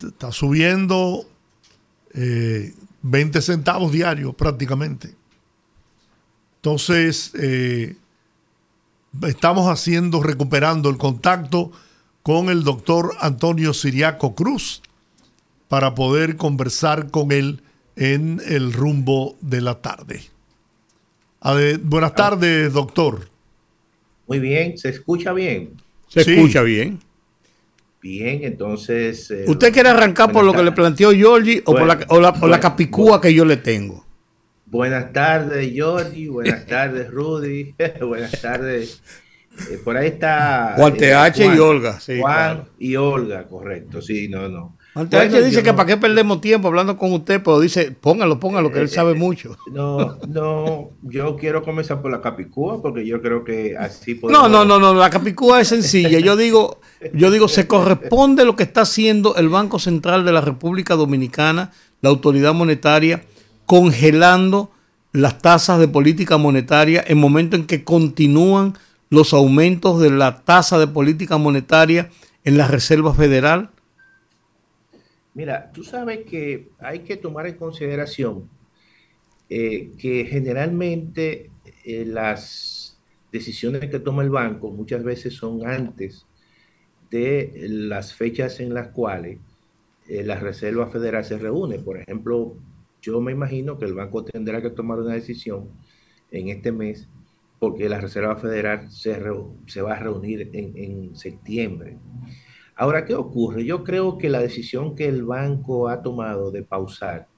Está 0.00 0.32
subiendo 0.32 1.26
20 3.02 3.38
eh, 3.38 3.42
centavos 3.42 3.92
diarios 3.92 4.34
prácticamente. 4.34 5.14
Entonces, 6.56 7.32
eh, 7.34 7.96
estamos 9.26 9.68
haciendo, 9.68 10.22
recuperando 10.22 10.88
el 10.88 10.96
contacto 10.96 11.72
con 12.22 12.48
el 12.48 12.62
doctor 12.62 13.16
Antonio 13.20 13.74
Siriaco 13.74 14.34
Cruz 14.34 14.82
para 15.68 15.94
poder 15.94 16.36
conversar 16.36 17.10
con 17.10 17.32
él 17.32 17.62
en 17.96 18.40
el 18.46 18.72
rumbo 18.72 19.36
de 19.40 19.60
la 19.60 19.80
tarde. 19.80 20.22
buenas 21.82 22.14
tardes, 22.14 22.72
doctor. 22.72 23.28
Muy 24.28 24.38
bien, 24.38 24.78
¿se 24.78 24.90
escucha 24.90 25.32
bien? 25.32 25.70
Se 26.08 26.20
escucha 26.20 26.62
bien. 26.62 27.00
Bien, 28.02 28.40
entonces... 28.42 29.30
Eh, 29.30 29.44
¿Usted 29.46 29.72
quiere 29.72 29.90
arrancar 29.90 30.32
por 30.32 30.44
lo 30.44 30.52
que 30.52 30.64
le 30.64 30.72
planteó 30.72 31.12
Giorgi 31.12 31.62
o, 31.64 31.72
por 31.72 31.86
la, 32.50 32.60
capicúa 32.60 33.20
que 33.20 33.32
yo 33.32 33.44
le 33.44 33.56
tengo? 33.56 34.04
Buenas 34.66 35.12
tardes, 35.12 35.70
Giorgi. 35.72 36.26
Buenas 36.26 36.66
tardes, 36.66 37.08
Rudy. 37.08 37.76
buenas 38.00 38.40
tardes. 38.40 39.00
Eh, 39.70 39.78
por 39.84 39.96
ahí 39.96 40.08
está... 40.08 40.74
Juan 40.76 40.96
TH 40.96 41.54
y 41.54 41.58
Olga. 41.58 41.98
Juan 42.20 42.64
y 42.80 42.96
Olga, 42.96 43.46
correcto. 43.46 44.02
Sí, 44.02 44.28
no, 44.28 44.48
no. 44.48 44.76
Antes 44.94 45.44
dice 45.46 45.62
que 45.62 45.72
para 45.72 45.86
qué 45.86 45.96
perdemos 45.96 46.42
tiempo 46.42 46.68
hablando 46.68 46.98
con 46.98 47.12
usted, 47.12 47.42
pero 47.42 47.60
dice, 47.60 47.92
póngalo, 47.92 48.38
póngalo, 48.38 48.70
que 48.70 48.80
él 48.80 48.88
sabe 48.88 49.14
mucho. 49.14 49.56
No, 49.72 50.18
no, 50.28 50.90
yo 51.02 51.36
quiero 51.36 51.62
comenzar 51.62 52.02
por 52.02 52.10
la 52.10 52.20
Capicúa, 52.20 52.82
porque 52.82 53.06
yo 53.06 53.22
creo 53.22 53.42
que 53.42 53.74
así 53.76 54.14
podemos... 54.14 54.42
No, 54.42 54.48
no, 54.48 54.64
no, 54.66 54.78
no, 54.78 54.92
la 54.92 55.08
Capicúa 55.08 55.62
es 55.62 55.68
sencilla. 55.68 56.18
Yo 56.18 56.36
digo, 56.36 56.80
yo 57.14 57.30
digo, 57.30 57.48
se 57.48 57.66
corresponde 57.66 58.44
lo 58.44 58.54
que 58.54 58.64
está 58.64 58.82
haciendo 58.82 59.34
el 59.36 59.48
Banco 59.48 59.78
Central 59.78 60.26
de 60.26 60.32
la 60.32 60.42
República 60.42 60.94
Dominicana, 60.94 61.72
la 62.02 62.10
autoridad 62.10 62.52
monetaria, 62.52 63.24
congelando 63.64 64.70
las 65.12 65.38
tasas 65.38 65.78
de 65.78 65.88
política 65.88 66.36
monetaria 66.36 67.02
en 67.06 67.18
momento 67.18 67.56
en 67.56 67.66
que 67.66 67.82
continúan 67.82 68.74
los 69.08 69.32
aumentos 69.32 70.00
de 70.00 70.10
la 70.10 70.42
tasa 70.44 70.78
de 70.78 70.86
política 70.86 71.38
monetaria 71.38 72.10
en 72.44 72.58
la 72.58 72.66
Reserva 72.66 73.14
Federal 73.14 73.70
Mira, 75.34 75.72
tú 75.72 75.82
sabes 75.82 76.26
que 76.26 76.68
hay 76.78 77.00
que 77.00 77.16
tomar 77.16 77.46
en 77.46 77.56
consideración 77.56 78.50
eh, 79.48 79.92
que 79.98 80.26
generalmente 80.26 81.50
eh, 81.84 82.04
las 82.06 82.98
decisiones 83.30 83.88
que 83.90 83.98
toma 83.98 84.22
el 84.22 84.30
banco 84.30 84.70
muchas 84.70 85.02
veces 85.02 85.34
son 85.34 85.66
antes 85.66 86.26
de 87.10 87.66
las 87.68 88.14
fechas 88.14 88.60
en 88.60 88.74
las 88.74 88.88
cuales 88.88 89.38
eh, 90.08 90.22
la 90.22 90.36
Reserva 90.38 90.90
Federal 90.90 91.24
se 91.24 91.38
reúne. 91.38 91.78
Por 91.78 91.98
ejemplo, 91.98 92.56
yo 93.00 93.20
me 93.20 93.32
imagino 93.32 93.78
que 93.78 93.86
el 93.86 93.94
banco 93.94 94.24
tendrá 94.24 94.60
que 94.60 94.70
tomar 94.70 94.98
una 94.98 95.14
decisión 95.14 95.70
en 96.30 96.48
este 96.48 96.72
mes 96.72 97.08
porque 97.58 97.88
la 97.88 98.00
Reserva 98.00 98.36
Federal 98.36 98.90
se, 98.90 99.18
va 99.82 99.94
a 99.94 99.98
reunir 99.98 100.50
en 100.52 101.14
septiembre. 101.14 101.96
Ahora, 102.74 103.04
¿qué 103.04 103.14
ocurre? 103.14 103.64
Yo 103.64 103.84
creo 103.84 104.18
que 104.18 104.30
la 104.30 104.40
decisión 104.40 104.94
que 104.96 105.06
el 105.06 105.24
banco 105.24 105.88
ha 105.88 106.02
tomado 106.02 106.50
de 106.50 106.62
pausar 106.62 107.28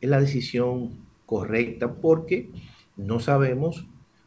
es 0.00 0.10
la 0.10 0.20
decisión 0.20 1.04
correcta 1.26 1.94
porque 1.94 2.50
no 2.96 3.20
sabemos, 3.20 3.86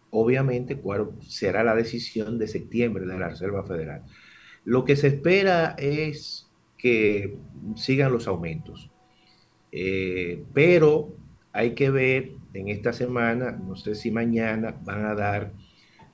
obviamente, 0.09 0.77
cuál 0.77 1.11
será 1.21 1.63
la 1.63 1.75
decisión 1.75 2.39
de 2.39 2.47
septiembre 2.47 3.05
de 3.05 3.17
la 3.17 3.29
Reserva 3.29 3.63
Federal. 3.63 4.03
Lo 4.65 4.83
que 4.83 4.95
se 4.95 5.07
espera 5.07 5.75
es 5.77 6.47
que 6.77 7.37
sigan 7.75 8.11
los 8.11 8.27
aumentos, 8.27 8.89
eh, 9.71 10.43
pero 10.53 11.13
hay 11.53 11.73
que 11.73 11.89
ver 11.89 12.31
en 12.53 12.67
esta 12.69 12.93
semana, 12.93 13.51
no 13.51 13.75
sé 13.75 13.95
si 13.95 14.11
mañana 14.11 14.75
van 14.83 15.05
a 15.05 15.15
dar 15.15 15.51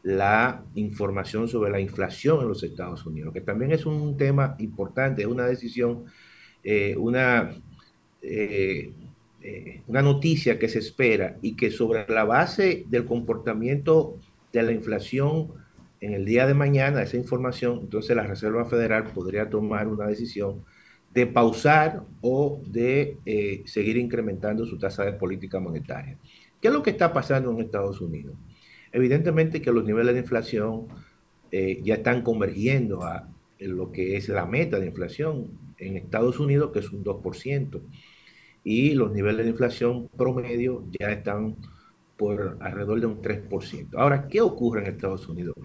la 0.04 0.66
información 0.76 1.48
sobre 1.48 1.72
la 1.72 1.80
inflación 1.80 2.42
en 2.42 2.50
los 2.50 2.62
Estados 2.62 3.06
Unidos, 3.06 3.34
que 3.34 3.42
también 3.42 3.72
es 3.72 3.86
un 3.86 4.18
tema 4.18 4.56
importante, 4.60 5.22
es 5.22 5.28
una 5.28 5.46
decisión, 5.46 6.04
eh, 6.62 6.96
una, 6.98 7.52
eh, 8.22 8.92
eh, 9.42 9.82
una 9.88 10.02
noticia 10.02 10.60
que 10.60 10.68
se 10.68 10.80
espera 10.80 11.38
y 11.42 11.56
que 11.56 11.72
sobre 11.72 12.06
la 12.10 12.26
base 12.26 12.84
del 12.90 13.06
comportamiento 13.06 14.20
de 14.52 14.64
la 14.64 14.74
inflación 14.74 15.54
en 16.02 16.14
el 16.14 16.26
día 16.26 16.46
de 16.46 16.54
mañana, 16.54 17.02
esa 17.02 17.16
información, 17.16 17.80
entonces 17.84 18.14
la 18.14 18.24
Reserva 18.24 18.66
Federal 18.66 19.06
podría 19.14 19.50
tomar 19.50 19.88
una 19.88 20.06
decisión 20.06 20.66
de 21.14 21.28
pausar 21.28 22.04
o 22.20 22.60
de 22.68 23.18
seguir 23.66 23.96
incrementando 23.96 24.66
su 24.66 24.78
tasa 24.78 25.06
de 25.06 25.14
política 25.14 25.62
monetaria. 25.62 26.18
¿Qué 26.60 26.68
es 26.68 26.74
lo 26.74 26.84
que 26.84 26.90
está 26.90 27.14
pasando 27.14 27.52
en 27.52 27.60
Estados 27.60 28.02
Unidos? 28.02 28.36
Evidentemente 28.94 29.62
que 29.62 29.72
los 29.72 29.84
niveles 29.84 30.14
de 30.14 30.22
inflación 30.22 30.88
eh, 31.52 31.82
ya 31.84 31.96
están 31.96 32.22
convergiendo 32.22 33.04
a 33.04 33.28
lo 33.60 33.92
que 33.92 34.16
es 34.16 34.30
la 34.30 34.46
meta 34.46 34.80
de 34.80 34.88
inflación 34.88 35.48
en 35.78 35.98
Estados 35.98 36.40
Unidos, 36.40 36.72
que 36.72 36.80
es 36.80 36.92
un 36.92 37.04
2%, 37.04 37.82
y 38.64 38.94
los 38.94 39.12
niveles 39.12 39.46
de 39.46 39.52
inflación 39.52 40.10
promedio 40.16 40.86
ya 41.00 41.12
están 41.12 41.58
por 42.18 42.58
alrededor 42.62 43.00
de 43.00 43.06
un 43.08 43.22
3%. 43.22 43.90
Ahora, 43.96 44.28
¿qué 44.28 44.42
ocurre 44.42 44.82
en 44.82 44.88
Estados 44.88 45.28
Unidos? 45.28 45.56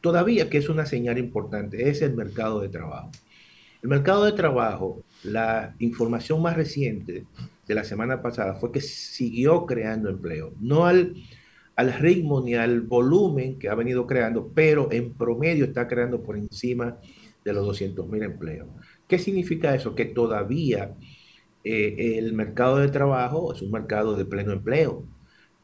Todavía 0.00 0.50
que 0.50 0.58
es 0.58 0.68
una 0.68 0.84
señal 0.84 1.16
importante, 1.18 1.88
es 1.88 2.02
el 2.02 2.14
mercado 2.14 2.60
de 2.60 2.68
trabajo. 2.68 3.10
El 3.82 3.88
mercado 3.88 4.24
de 4.24 4.32
trabajo, 4.32 5.02
la 5.22 5.74
información 5.78 6.42
más 6.42 6.56
reciente 6.56 7.24
de 7.66 7.74
la 7.74 7.84
semana 7.84 8.20
pasada 8.20 8.54
fue 8.54 8.72
que 8.72 8.80
siguió 8.80 9.64
creando 9.64 10.10
empleo, 10.10 10.52
no 10.60 10.86
al 10.86 11.14
al 11.76 11.92
ritmo 11.94 12.40
ni 12.40 12.54
al 12.54 12.82
volumen 12.82 13.58
que 13.58 13.68
ha 13.68 13.74
venido 13.74 14.06
creando, 14.06 14.50
pero 14.54 14.90
en 14.92 15.12
promedio 15.14 15.64
está 15.64 15.88
creando 15.88 16.22
por 16.22 16.36
encima 16.36 16.98
de 17.44 17.52
los 17.52 17.66
200 17.66 18.08
mil 18.08 18.22
empleos. 18.22 18.68
¿Qué 19.08 19.18
significa 19.18 19.74
eso? 19.74 19.94
Que 19.94 20.06
todavía 20.06 20.94
eh, 21.64 22.16
el 22.18 22.32
mercado 22.32 22.78
de 22.78 22.88
trabajo 22.88 23.52
es 23.52 23.62
un 23.62 23.70
mercado 23.70 24.16
de 24.16 24.24
pleno 24.24 24.52
empleo, 24.52 25.04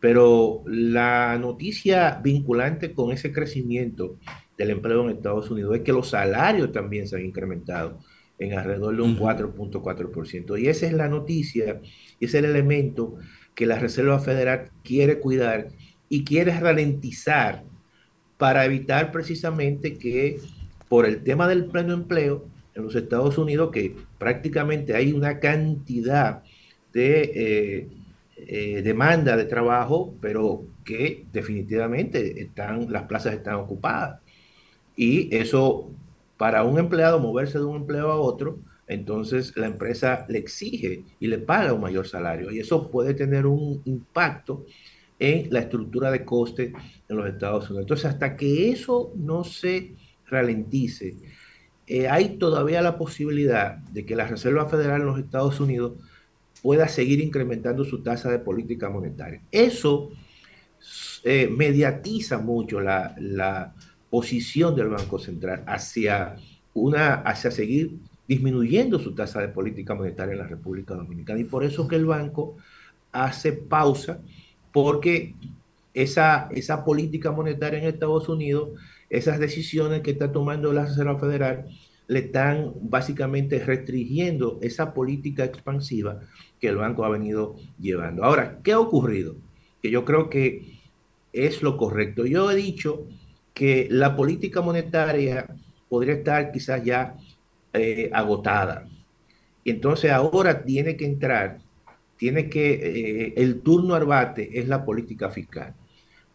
pero 0.01 0.63
la 0.67 1.39
noticia 1.39 2.21
vinculante 2.23 2.93
con 2.93 3.13
ese 3.13 3.33
crecimiento 3.33 4.17
del 4.57 4.71
empleo 4.71 5.05
en 5.05 5.17
Estados 5.17 5.51
Unidos 5.51 5.77
es 5.77 5.83
que 5.83 5.93
los 5.93 6.09
salarios 6.11 6.73
también 6.73 7.07
se 7.07 7.17
han 7.17 7.25
incrementado 7.25 7.99
en 8.39 8.55
alrededor 8.55 8.97
de 8.97 9.03
un 9.03 9.19
4.4%. 9.19 10.61
Y 10.61 10.69
esa 10.69 10.87
es 10.87 10.93
la 10.95 11.09
noticia 11.09 11.81
y 12.19 12.25
es 12.25 12.35
el 12.35 12.47
elemento 12.47 13.17
que 13.55 13.67
la 13.67 13.79
Reserva 13.79 14.19
Federal 14.19 14.71
quiere 14.83 15.21
cuidar 15.21 15.69
y 16.11 16.25
quiere 16.25 16.59
ralentizar 16.59 17.63
para 18.37 18.67
evitar 18.67 19.13
precisamente 19.13 19.97
que 19.97 20.41
por 20.89 21.07
el 21.07 21.23
tema 21.23 21.49
del 21.49 21.67
pleno 21.67 21.95
empleo 21.95 22.45
en 22.75 22.83
los 22.83 22.97
Estados 22.97 23.39
Unidos, 23.39 23.71
que 23.71 23.95
prácticamente 24.19 24.95
hay 24.95 25.13
una 25.13 25.39
cantidad 25.39 26.43
de 26.93 27.23
eh, 27.35 27.89
eh, 28.37 28.83
demanda 28.83 29.37
de 29.37 29.45
trabajo, 29.45 30.15
pero 30.21 30.65
que 30.85 31.27
definitivamente 31.33 32.43
están, 32.43 32.91
las 32.91 33.05
plazas 33.05 33.35
están 33.35 33.55
ocupadas. 33.55 34.21
Y 34.97 35.35
eso, 35.35 35.91
para 36.37 36.65
un 36.65 36.79
empleado 36.79 37.21
moverse 37.21 37.59
de 37.59 37.65
un 37.65 37.77
empleo 37.77 38.11
a 38.11 38.17
otro, 38.17 38.59
entonces 38.89 39.57
la 39.57 39.67
empresa 39.67 40.27
le 40.29 40.39
exige 40.39 41.05
y 41.21 41.29
le 41.29 41.39
paga 41.39 41.73
un 41.73 41.81
mayor 41.81 42.09
salario. 42.09 42.51
Y 42.51 42.59
eso 42.59 42.91
puede 42.91 43.15
tener 43.15 43.47
un 43.47 43.81
impacto 43.85 44.67
en 45.21 45.49
la 45.53 45.61
estructura 45.61 46.11
de 46.11 46.25
coste 46.25 46.73
en 47.09 47.16
los 47.16 47.29
Estados 47.29 47.68
Unidos. 47.68 47.85
Entonces, 47.85 48.07
hasta 48.07 48.37
que 48.37 48.71
eso 48.71 49.12
no 49.14 49.45
se 49.45 49.95
ralentice, 50.27 51.14
eh, 51.87 52.09
hay 52.09 52.39
todavía 52.39 52.83
la 52.83 52.97
posibilidad 52.97 53.77
de 53.77 54.07
que 54.07 54.16
la 54.16 54.27
Reserva 54.27 54.68
Federal 54.68 55.03
en 55.03 55.07
los 55.07 55.18
Estados 55.18 55.61
Unidos 55.61 55.93
pueda 56.62 56.89
seguir 56.89 57.21
incrementando 57.21 57.85
su 57.85 58.03
tasa 58.03 58.31
de 58.31 58.39
política 58.39 58.89
monetaria. 58.89 59.43
Eso 59.53 60.11
eh, 61.25 61.49
mediatiza 61.55 62.39
mucho 62.39 62.81
la, 62.81 63.14
la, 63.18 63.75
posición 64.09 64.75
del 64.75 64.89
Banco 64.89 65.21
Central 65.21 65.62
hacia, 65.68 66.35
una, 66.75 67.14
hacia 67.14 67.53
seguir 67.53 67.93
disminuyendo 68.27 68.99
su 68.99 69.14
tasa 69.14 69.41
de 69.41 69.49
política 69.49 69.95
monetaria 69.95 70.33
en 70.33 70.39
la 70.39 70.49
República 70.49 70.95
Dominicana. 70.95 71.39
Y 71.39 71.45
por 71.45 71.62
eso 71.62 71.87
que 71.87 71.95
el 71.95 72.07
banco 72.07 72.57
hace 73.12 73.53
pausa 73.53 74.21
porque 74.73 75.35
esa, 75.95 76.49
esa 76.53 76.85
política 76.85 77.33
monetaria 77.33 77.81
en 77.81 77.87
Estados 77.87 78.29
Unidos, 78.29 78.71
esas 79.09 79.39
decisiones 79.39 80.03
que 80.03 80.12
está 80.12 80.33
tomando 80.33 80.73
la 80.73 80.87
Reserva 80.87 81.18
Federal, 81.18 81.66
le 82.07 82.18
están 82.21 82.73
básicamente 82.81 83.61
restringiendo 83.61 84.59
esa 84.62 84.93
política 84.95 85.45
expansiva 85.45 86.21
que 86.61 86.68
el 86.68 86.77
banco 86.77 87.05
ha 87.05 87.09
venido 87.09 87.57
llevando. 87.79 88.25
Ahora, 88.25 88.59
¿qué 88.64 88.73
ha 88.73 88.81
ocurrido? 88.81 89.37
Que 89.81 89.91
yo 89.91 90.05
creo 90.05 90.29
que 90.29 90.81
es 91.33 91.62
lo 91.62 91.77
correcto. 91.77 92.27
Yo 92.27 92.51
he 92.51 92.57
dicho 92.57 93.07
que 93.55 93.87
la 93.91 94.16
política 94.16 94.61
monetaria 94.61 95.47
podría 95.89 96.14
estar 96.14 96.51
quizás 96.53 96.83
ya 96.85 97.16
eh, 97.73 98.11
agotada. 98.12 98.89
Entonces 99.64 100.11
ahora 100.11 100.64
tiene 100.64 100.97
que 100.97 101.05
entrar, 101.05 101.59
tiene 102.21 102.51
que, 102.51 102.73
eh, 102.75 103.35
el 103.39 103.62
turno 103.62 103.95
arbate 103.95 104.61
es 104.61 104.68
la 104.68 104.85
política 104.85 105.31
fiscal. 105.31 105.75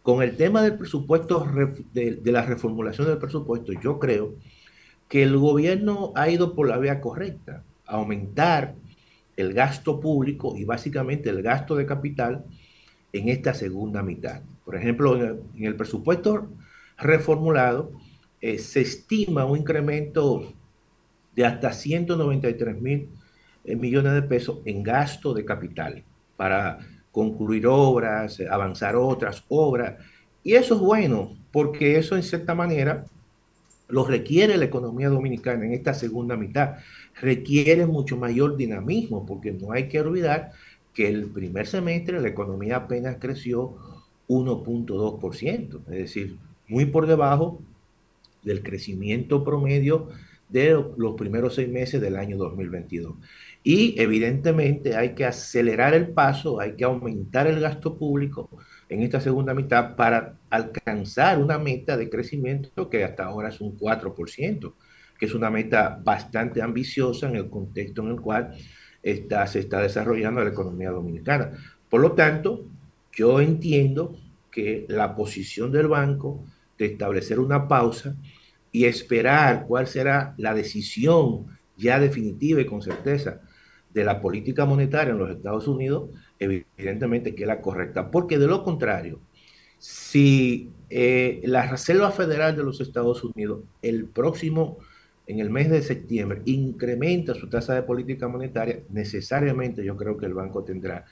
Con 0.02 0.20
el 0.20 0.36
tema 0.36 0.60
del 0.60 0.76
presupuesto, 0.76 1.46
de, 1.92 2.20
la 2.24 2.42
reformulación 2.42 3.06
del 3.06 3.18
presupuesto, 3.18 3.72
yo 3.72 4.00
creo 4.00 4.34
que 5.08 5.22
el 5.22 5.36
gobierno 5.36 6.10
ha 6.16 6.28
ido 6.28 6.56
por 6.56 6.66
la 6.68 6.78
vía 6.78 7.00
correcta, 7.00 7.62
aumentar 7.86 8.74
el 9.36 9.52
gasto 9.54 10.00
público 10.00 10.56
y 10.56 10.64
básicamente 10.64 11.30
el 11.30 11.40
gasto 11.40 11.76
de 11.76 11.86
capital 11.86 12.44
en 13.12 13.28
esta 13.28 13.54
segunda 13.54 14.02
mitad. 14.02 14.42
Por 14.64 14.74
ejemplo, 14.74 15.14
en 15.14 15.64
el, 15.64 15.76
presupuesto 15.76 16.48
reformulado 16.98 17.92
eh, 18.40 18.58
se 18.58 18.80
estima 18.80 19.44
un 19.44 19.58
incremento 19.58 20.52
de 21.36 21.46
hasta 21.46 21.72
193 21.72 22.82
mil 22.82 23.08
millones 23.74 24.12
de 24.12 24.22
pesos 24.22 24.60
en 24.64 24.82
gasto 24.82 25.34
de 25.34 25.44
capital 25.44 26.04
para 26.36 26.78
concluir 27.10 27.66
obras, 27.66 28.40
avanzar 28.50 28.94
otras 28.94 29.42
obras. 29.48 29.94
Y 30.44 30.54
eso 30.54 30.74
es 30.74 30.80
bueno, 30.80 31.36
porque 31.50 31.98
eso 31.98 32.14
en 32.14 32.22
cierta 32.22 32.54
manera 32.54 33.06
lo 33.88 34.04
requiere 34.04 34.56
la 34.56 34.64
economía 34.64 35.08
dominicana 35.08 35.64
en 35.64 35.72
esta 35.72 35.94
segunda 35.94 36.36
mitad. 36.36 36.76
Requiere 37.20 37.86
mucho 37.86 38.16
mayor 38.16 38.56
dinamismo, 38.56 39.24
porque 39.24 39.52
no 39.52 39.72
hay 39.72 39.88
que 39.88 40.00
olvidar 40.00 40.52
que 40.92 41.08
el 41.08 41.26
primer 41.26 41.66
semestre 41.66 42.20
la 42.20 42.28
economía 42.28 42.76
apenas 42.76 43.16
creció 43.18 43.76
1.2%, 44.28 45.80
es 45.86 45.96
decir, 45.98 46.36
muy 46.68 46.86
por 46.86 47.06
debajo 47.06 47.60
del 48.42 48.62
crecimiento 48.62 49.44
promedio 49.44 50.08
de 50.48 50.70
los 50.96 51.14
primeros 51.16 51.54
seis 51.54 51.68
meses 51.68 52.00
del 52.00 52.16
año 52.16 52.36
2022. 52.36 53.14
Y 53.68 54.00
evidentemente 54.00 54.94
hay 54.94 55.16
que 55.16 55.24
acelerar 55.24 55.92
el 55.92 56.10
paso, 56.10 56.60
hay 56.60 56.76
que 56.76 56.84
aumentar 56.84 57.48
el 57.48 57.58
gasto 57.58 57.98
público 57.98 58.48
en 58.88 59.02
esta 59.02 59.20
segunda 59.20 59.54
mitad 59.54 59.96
para 59.96 60.36
alcanzar 60.50 61.40
una 61.40 61.58
meta 61.58 61.96
de 61.96 62.08
crecimiento 62.08 62.88
que 62.88 63.02
hasta 63.02 63.24
ahora 63.24 63.48
es 63.48 63.60
un 63.60 63.76
4%, 63.76 64.72
que 65.18 65.26
es 65.26 65.34
una 65.34 65.50
meta 65.50 66.00
bastante 66.00 66.62
ambiciosa 66.62 67.28
en 67.28 67.34
el 67.34 67.50
contexto 67.50 68.02
en 68.02 68.10
el 68.10 68.20
cual 68.20 68.54
se 69.02 69.58
está 69.58 69.82
desarrollando 69.82 70.44
la 70.44 70.50
economía 70.50 70.92
dominicana. 70.92 71.50
Por 71.90 72.02
lo 72.02 72.12
tanto, 72.12 72.66
yo 73.12 73.40
entiendo 73.40 74.16
que 74.48 74.86
la 74.88 75.16
posición 75.16 75.72
del 75.72 75.88
banco 75.88 76.44
de 76.78 76.86
establecer 76.86 77.40
una 77.40 77.66
pausa 77.66 78.14
y 78.70 78.84
esperar 78.84 79.64
cuál 79.66 79.88
será 79.88 80.34
la 80.38 80.54
decisión 80.54 81.46
ya 81.76 81.98
definitiva 81.98 82.60
y 82.60 82.66
con 82.66 82.80
certeza 82.80 83.40
de 83.96 84.04
la 84.04 84.20
política 84.20 84.66
monetaria 84.66 85.12
en 85.12 85.18
los 85.18 85.30
Estados 85.30 85.66
Unidos, 85.66 86.10
evidentemente 86.38 87.34
que 87.34 87.44
es 87.44 87.48
la 87.48 87.62
correcta. 87.62 88.10
Porque 88.10 88.38
de 88.38 88.46
lo 88.46 88.62
contrario, 88.62 89.20
si 89.78 90.70
eh, 90.90 91.40
la 91.44 91.66
Reserva 91.66 92.10
Federal 92.10 92.54
de 92.54 92.62
los 92.62 92.82
Estados 92.82 93.24
Unidos 93.24 93.60
el 93.80 94.04
próximo 94.04 94.76
en 95.26 95.40
el 95.40 95.48
mes 95.48 95.70
de 95.70 95.80
septiembre 95.80 96.42
incrementa 96.44 97.34
su 97.34 97.48
tasa 97.48 97.74
de 97.74 97.84
política 97.84 98.28
monetaria, 98.28 98.80
necesariamente 98.90 99.82
yo 99.82 99.96
creo 99.96 100.18
que 100.18 100.26
el 100.26 100.34
banco 100.34 100.62
tendrá 100.62 101.06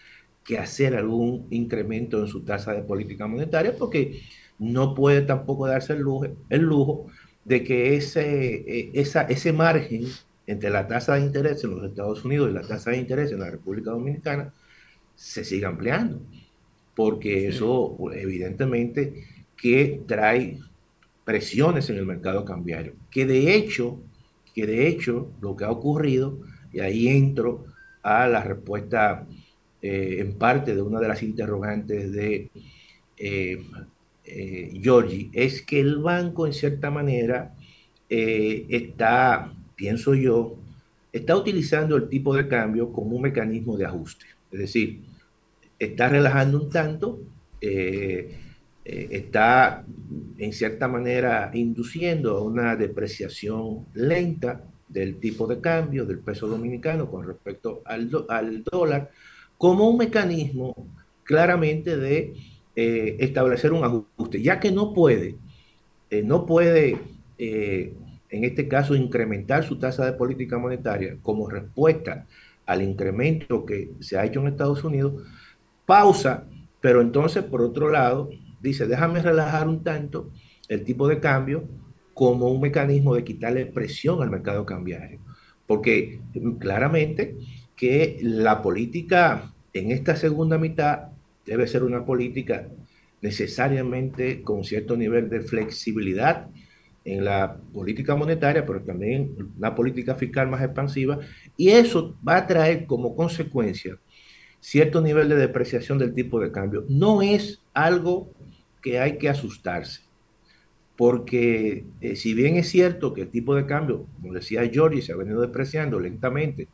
que 0.45 0.59
hacer 0.59 0.95
algún 0.95 1.47
incremento 1.49 2.21
en 2.21 2.27
su 2.27 2.43
tasa 2.43 2.75
de 2.75 2.83
política 2.83 3.27
monetaria 3.27 3.75
porque 3.75 4.21
no 4.59 4.95
puede 4.95 5.23
tampoco 5.23 5.67
darse 5.67 5.95
el 5.95 6.01
lujo, 6.01 6.27
el 6.51 6.61
lujo 6.61 7.07
de 7.47 7.65
que 7.65 7.97
ese, 7.97 8.57
eh, 8.57 8.91
esa, 8.93 9.23
ese 9.23 9.55
margen 9.55 10.05
entre 10.47 10.71
la 10.71 10.87
tasa 10.87 11.15
de 11.15 11.23
interés 11.23 11.65
en 11.65 11.71
los 11.71 11.85
Estados 11.85 12.25
Unidos 12.25 12.51
y 12.51 12.55
la 12.55 12.63
tasa 12.63 12.91
de 12.91 12.99
interés 12.99 13.33
en 13.33 13.41
la 13.41 13.51
República 13.51 13.91
Dominicana 13.91 14.53
se 15.15 15.45
siga 15.45 15.69
ampliando, 15.69 16.21
porque 16.95 17.49
eso 17.49 17.97
evidentemente 18.13 19.25
que 19.57 20.03
trae 20.07 20.59
presiones 21.25 21.89
en 21.91 21.97
el 21.97 22.07
mercado 22.07 22.45
cambiario, 22.45 22.95
que 23.11 23.27
de 23.27 23.55
hecho, 23.55 24.01
que 24.55 24.67
de 24.67 24.87
hecho 24.89 25.31
lo 25.41 25.57
que 25.57 25.65
ha 25.65 25.71
ocurrido, 25.71 26.39
y 26.73 26.81
ahí 26.81 27.09
entro 27.09 27.65
a 28.03 28.27
la 28.27 28.43
respuesta 28.43 29.27
eh, 29.81 30.17
en 30.19 30.35
parte 30.35 30.75
de 30.75 30.83
una 30.83 31.01
de 31.01 31.09
las 31.09 31.23
interrogantes 31.23 32.13
de 32.13 32.51
eh, 33.17 33.63
eh, 34.25 34.71
Giorgi, 34.81 35.31
es 35.33 35.63
que 35.63 35.81
el 35.81 35.99
banco 35.99 36.47
en 36.47 36.53
cierta 36.53 36.91
manera 36.91 37.55
está, 38.09 39.53
pienso 39.77 40.15
yo, 40.15 40.57
está 41.13 41.37
utilizando 41.37 41.97
el 41.97 42.09
tipo 42.09 42.35
de 42.35 42.49
cambio 42.49 42.93
como 42.93 43.17
un 43.17 43.23
mecanismo 43.23 43.77
de 43.77 43.87
ajuste. 43.87 44.27
Es 44.51 44.59
decir, 44.59 45.03
está 45.79 46.09
relajando 46.09 46.63
un 46.63 46.71
tanto, 46.71 47.21
eh, 47.61 48.37
está 48.85 49.85
en 50.39 50.53
cierta 50.53 50.89
manera 50.89 51.51
induciendo 51.55 52.37
a 52.37 52.43
una 52.43 52.77
depreciación 52.77 53.87
lenta 53.95 54.63
del 54.89 55.17
tipo 55.17 55.47
de 55.47 55.61
cambio 55.61 56.05
del 56.05 56.19
peso 56.19 56.47
dominicano 56.47 57.11
con 57.11 57.27
respecto 57.27 57.83
al, 57.85 58.11
al 58.29 58.63
dólar, 58.65 59.11
como 59.57 59.89
un 59.89 59.97
mecanismo 59.97 60.75
claramente 61.25 61.97
de 61.97 62.35
eh, 62.77 63.17
establecer 63.19 63.73
un 63.73 63.85
ajuste, 63.85 64.43
ya 64.43 64.61
que 64.61 64.71
no 64.71 64.93
puede, 64.93 65.37
eh, 66.11 66.23
no 66.23 66.45
puede 66.45 66.99
en 68.35 68.43
este 68.43 68.67
caso 68.67 68.97
incrementar 68.97 69.63
su 69.63 69.79
tasa 69.79 70.05
de 70.05 70.15
política 70.15 70.59
monetaria 70.59 71.17
como 71.23 71.49
respuesta 71.49 72.27
al 72.67 72.83
incremento 72.83 73.65
que 73.65 73.93
se 74.01 74.19
ha 74.19 74.25
hecho 74.25 74.41
en 74.41 74.49
Estados 74.49 74.83
Unidos, 74.83 75.23
pausa, 75.87 76.45
pero 76.81 77.01
entonces 77.01 77.45
por 77.45 77.63
otro 77.63 77.91
lado 77.91 78.31
dice, 78.61 78.87
déjame 78.87 79.23
relajar 79.23 79.69
un 79.69 79.85
tanto 79.85 80.33
el 80.69 80.83
tipo 80.83 81.07
de 81.07 81.21
cambio 81.21 81.69
como 82.13 82.49
un 82.49 82.61
mecanismo 82.61 83.15
de 83.15 83.23
quitarle 83.23 83.67
presión 83.67 84.21
al 84.21 84.31
mercado 84.31 84.67
cambiario. 84.67 85.21
Porque 85.67 86.21
claramente 86.59 87.37
que 87.77 88.19
la 88.21 88.63
política 88.63 89.53
en 89.73 89.93
esta 89.93 90.17
segunda 90.17 90.59
mitad 90.59 91.11
debe 91.47 91.69
ser 91.69 91.85
una 91.85 92.05
política 92.05 92.69
necesariamente 93.23 94.43
con 94.43 94.65
cierto 94.65 94.97
nivel 94.97 95.31
de 95.31 95.41
flexibilidad 95.41 96.49
en 97.05 97.25
la 97.25 97.57
política 97.73 98.17
monetaria, 98.17 98.65
pero 98.65 98.83
también 98.83 99.35
una 99.59 99.75
política 99.75 100.15
fiscal 100.15 100.49
más 100.49 100.63
expansiva, 100.63 101.19
y 101.57 101.71
eso 101.71 102.17
va 102.27 102.37
a 102.37 102.47
traer 102.47 102.87
como 102.87 103.15
consecuencia 103.15 103.99
cierto 104.61 105.03
nivel 105.03 105.29
de 105.29 105.37
depreciación 105.37 105.99
del 105.99 106.15
tipo 106.15 106.41
de 106.41 106.51
cambio. 106.51 106.85
No 106.89 107.21
es 107.21 107.63
algo 107.75 108.31
que 108.81 108.99
hay 108.99 109.19
que 109.19 109.29
asustarse, 109.29 110.03
porque 110.97 111.85
eh, 112.01 112.17
si 112.17 112.33
bien 112.35 112.57
es 112.57 112.69
cierto 112.71 113.13
que 113.13 113.23
el 113.23 113.29
tipo 113.29 113.55
de 113.55 113.67
cambio, 113.67 114.07
como 114.21 114.33
decía 114.33 114.65
Giorgi, 114.65 115.03
se 115.03 115.13
ha 115.13 115.17
venido 115.17 115.41
depreciando 115.41 116.01
lentamente, 116.01 116.69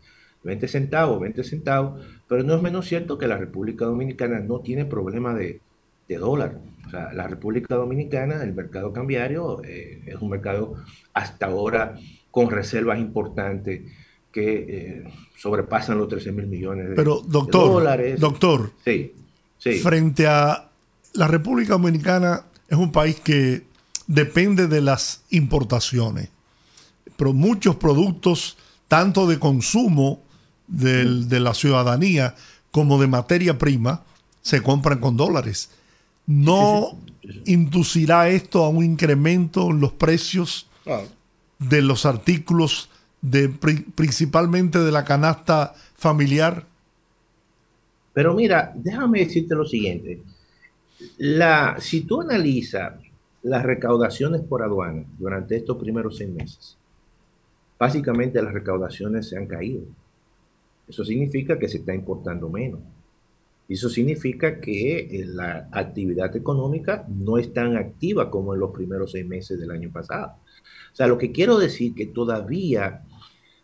20 0.45 0.69
centavos, 0.69 1.21
20 1.21 1.45
centavos, 1.45 2.05
pero 2.29 2.45
no 2.45 2.55
es 2.55 2.63
menos 2.63 2.87
cierto 2.87 3.19
que 3.19 3.27
la 3.27 3.37
República 3.37 3.85
Dominicana 3.85 4.41
no 4.41 4.61
tiene 4.61 4.85
problema 4.85 5.35
de, 5.35 5.61
dólar. 6.19 6.59
O 6.87 6.91
sea, 6.91 7.13
la 7.13 7.29
República 7.29 7.77
Dominicana, 7.77 8.43
el 8.43 8.53
mercado 8.53 8.93
cambiario, 8.93 9.63
eh, 9.65 10.03
es 10.07 10.17
un 10.17 10.31
mercado 10.31 10.75
hasta 11.15 11.47
ahora 11.47 11.97
con 12.31 12.51
reservas 12.51 12.99
importantes 12.99 13.83
que 14.33 14.67
eh, 14.69 15.05
sobrepasan 15.37 15.99
los 15.99 16.09
13 16.09 16.33
mil 16.33 16.47
millones 16.47 16.91
de, 16.91 16.95
pero, 16.95 17.21
doctor, 17.21 17.73
dólares. 17.73 18.19
Doctor, 18.21 18.73
sí, 18.85 19.15
sí. 19.59 19.79
frente 19.79 20.27
a 20.27 20.69
la 21.15 21.27
República 21.27 21.73
Dominicana 21.73 22.45
es 22.69 22.79
un 22.79 22.93
país 22.93 23.21
que 23.21 23.65
depende 24.07 24.69
de 24.69 24.81
las 24.81 25.23
importaciones, 25.31 26.29
pero 27.17 27.33
muchos 27.33 27.77
productos, 27.77 28.57
tanto 28.89 29.27
de 29.27 29.39
consumo 29.39 30.23
de 30.67 31.41
la 31.41 31.55
ciudadanía 31.55 32.37
como 32.71 33.01
de 33.01 33.09
materia 33.09 33.59
prima, 33.59 34.05
se 34.43 34.63
compran 34.63 34.99
con 34.99 35.17
dólares. 35.17 35.71
¿No 36.31 36.97
inducirá 37.45 38.29
esto 38.29 38.63
a 38.63 38.69
un 38.69 38.85
incremento 38.85 39.69
en 39.71 39.81
los 39.81 39.91
precios 39.91 40.69
de 41.59 41.83
los 41.83 42.07
artículos 42.07 42.89
de, 43.21 43.49
principalmente 43.49 44.79
de 44.79 44.93
la 44.93 45.05
canasta 45.05 45.75
familiar? 45.97 46.65
Pero 48.13 48.33
mira, 48.33 48.73
déjame 48.77 49.25
decirte 49.25 49.57
lo 49.57 49.65
siguiente. 49.65 50.23
La, 51.19 51.77
si 51.81 52.03
tú 52.03 52.21
analizas 52.21 52.93
las 53.43 53.65
recaudaciones 53.65 54.43
por 54.43 54.63
aduana 54.63 55.03
durante 55.19 55.57
estos 55.57 55.79
primeros 55.79 56.17
seis 56.17 56.31
meses, 56.31 56.77
básicamente 57.77 58.41
las 58.41 58.55
recaudaciones 58.55 59.29
se 59.29 59.37
han 59.37 59.47
caído. 59.47 59.83
Eso 60.87 61.05
significa 61.05 61.59
que 61.59 61.69
se 61.69 61.79
está 61.79 61.93
importando 61.93 62.49
menos. 62.49 62.79
Eso 63.71 63.89
significa 63.89 64.61
que 64.61 64.99
eh, 64.99 65.25
la 65.27 65.69
actividad 65.71 66.35
económica 66.35 67.07
no 67.09 67.39
es 67.39 67.55
tan 67.55 67.77
activa 67.77 68.29
como 68.29 68.53
en 68.53 68.59
los 68.59 68.73
primeros 68.73 69.13
seis 69.13 69.25
meses 69.25 69.61
del 69.61 69.71
año 69.71 69.93
pasado. 69.93 70.33
O 70.93 70.97
sea, 70.97 71.07
lo 71.07 71.17
que 71.17 71.31
quiero 71.31 71.57
decir 71.57 71.95
que 71.95 72.07
todavía, 72.07 73.05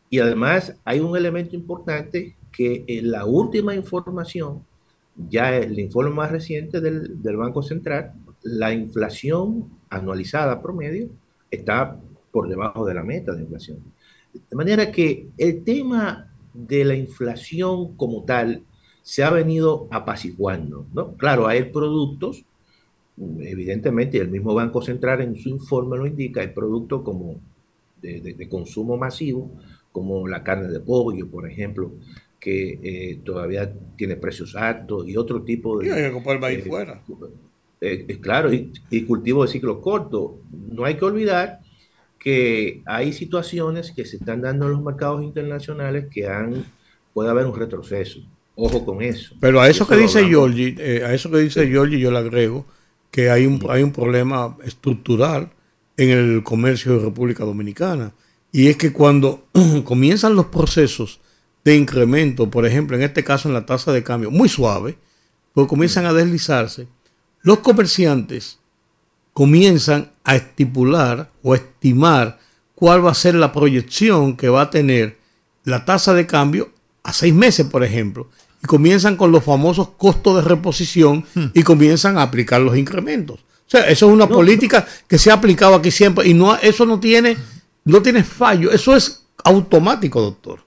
y 0.09 0.21
además 0.21 0.77
hay 0.85 1.01
un 1.01 1.17
elemento 1.17 1.57
importante 1.57 2.37
que 2.53 2.85
en 2.87 3.11
la 3.11 3.25
última 3.25 3.75
información, 3.75 4.65
ya 5.29 5.57
el 5.57 5.77
informe 5.77 6.11
más 6.11 6.31
reciente 6.31 6.81
del, 6.81 7.21
del 7.21 7.37
Banco 7.37 7.65
Central, 7.65 8.13
la 8.45 8.73
inflación 8.73 9.69
anualizada 9.91 10.63
promedio 10.63 11.09
está 11.51 11.99
por 12.31 12.49
debajo 12.49 12.87
de 12.87 12.95
la 12.95 13.03
meta 13.03 13.33
de 13.33 13.43
inflación. 13.43 13.79
De 14.33 14.55
manera 14.55 14.93
que 14.93 15.31
el 15.37 15.65
tema 15.65 16.33
de 16.55 16.85
la 16.85 16.95
inflación 16.95 17.97
como 17.97 18.25
tal 18.25 18.63
se 19.07 19.23
ha 19.23 19.31
venido 19.31 19.87
apaciguando, 19.93 20.85
¿no? 20.93 21.15
Claro, 21.15 21.47
hay 21.47 21.63
productos, 21.71 22.45
evidentemente, 23.39 24.19
el 24.19 24.29
mismo 24.29 24.53
Banco 24.53 24.83
Central 24.83 25.21
en 25.21 25.37
su 25.37 25.49
informe 25.49 25.97
lo 25.97 26.09
indica, 26.09 26.41
hay 26.41 26.49
productos 26.49 27.03
como 27.03 27.37
de, 28.03 28.49
consumo 28.51 28.97
masivo, 28.97 29.49
como 29.93 30.27
la 30.27 30.43
carne 30.43 30.67
de 30.67 30.81
pollo, 30.81 31.29
por 31.31 31.49
ejemplo, 31.49 31.93
que 32.41 32.81
eh, 32.83 33.21
todavía 33.25 33.73
tiene 33.95 34.17
precios 34.17 34.57
altos 34.57 35.09
y 35.09 35.17
otro 35.17 35.43
tipo 35.43 35.79
de... 35.79 35.87
Y 35.87 35.91
hay 35.91 36.03
que 36.09 36.13
comprar 36.13 36.41
maíz 36.41 36.59
eh, 36.59 36.69
fuera. 36.69 37.01
Eh, 37.81 38.19
claro, 38.21 38.53
y, 38.53 38.73
y, 38.91 39.05
cultivo 39.05 39.45
de 39.45 39.53
ciclo 39.53 39.81
corto. 39.81 40.41
No 40.51 40.85
hay 40.85 40.97
que 40.97 41.05
olvidar 41.05 41.61
que 42.19 42.83
hay 42.85 43.13
situaciones 43.13 43.93
que 43.93 44.05
se 44.05 44.17
están 44.17 44.41
dando 44.41 44.67
en 44.67 44.73
los 44.73 44.83
mercados 44.83 45.23
internacionales 45.23 46.07
que 46.11 46.27
han, 46.27 46.65
puede 47.15 47.31
haber 47.31 47.47
un 47.47 47.57
retroceso. 47.57 48.19
Ojo 48.57 48.85
con 48.85 49.03
eso. 49.03 49.35
Pero 49.39 49.61
a 49.61 49.69
eso, 49.69 49.87
que 49.87 49.97
dice 49.97 50.27
Giorgi, 50.27 50.75
eh, 50.79 51.05
a 51.05 51.13
eso 51.13 51.31
que 51.31 51.39
dice 51.39 51.69
Giorgi 51.69 52.01
yo 52.01 52.11
le 52.11 52.19
agrego 52.19 52.67
que 53.11 53.31
hay 53.31 53.47
un, 53.47 53.65
hay 53.69 53.83
un 53.83 53.93
problema 53.93 54.57
estructural 54.65 55.51
en 55.97 56.11
el 56.11 56.43
comercio 56.43 56.97
de 56.97 57.05
República 57.05 57.45
Dominicana. 57.45 58.13
Y 58.53 58.69
es 58.69 58.77
que 58.77 58.93
cuando 58.93 59.47
comienzan 59.85 60.35
los 60.35 60.47
procesos 60.47 61.21
de 61.65 61.77
incremento, 61.77 62.51
por 62.51 62.65
ejemplo, 62.65 62.97
en 62.97 63.03
este 63.03 63.25
caso 63.25 63.49
en 63.49 63.55
la 63.55 63.67
tasa 63.67 63.93
de 63.93 64.03
cambio, 64.03 64.31
muy 64.31 64.49
suave, 64.49 64.97
pues 65.53 65.67
comienzan 65.67 66.07
a 66.07 66.13
deslizarse, 66.13 66.89
los 67.43 67.59
comerciantes 67.59 68.59
comienzan 69.33 70.13
a 70.25 70.37
estipular 70.37 71.31
o 71.43 71.55
estimar 71.55 72.39
cuál 72.75 73.05
va 73.05 73.11
a 73.11 73.15
ser 73.15 73.35
la 73.35 73.53
proyección 73.53 74.37
que 74.37 74.49
va 74.49 74.63
a 74.63 74.71
tener 74.71 75.19
la 75.65 75.85
tasa 75.85 76.15
de 76.15 76.27
cambio 76.27 76.71
a 77.03 77.13
seis 77.13 77.35
meses, 77.35 77.67
por 77.67 77.85
ejemplo, 77.85 78.29
y 78.67 78.69
comienzan 78.69 79.17
con 79.17 79.31
los 79.31 79.45
famosos 79.45 79.91
costos 79.91 80.35
de 80.35 80.43
reposición 80.43 81.25
hmm. 81.35 81.47
y 81.55 81.63
comienzan 81.63 82.19
a 82.19 82.23
aplicar 82.23 82.61
los 82.61 82.77
incrementos. 82.77 83.39
O 83.39 83.69
sea, 83.69 83.83
eso 83.83 84.07
es 84.09 84.13
una 84.13 84.29
política 84.29 84.85
que 85.07 85.19
se 85.19 85.31
ha 85.31 85.35
aplicado 85.35 85.77
aquí 85.77 85.93
siempre 85.93 86.27
y 86.27 86.35
no 86.35 86.57
eso 86.57 86.85
no 86.85 86.99
tiene 86.99 87.37
no 87.85 88.03
tiene 88.03 88.25
fallo, 88.25 88.73
eso 88.73 88.97
es 88.97 89.25
automático, 89.45 90.21
doctor. 90.21 90.61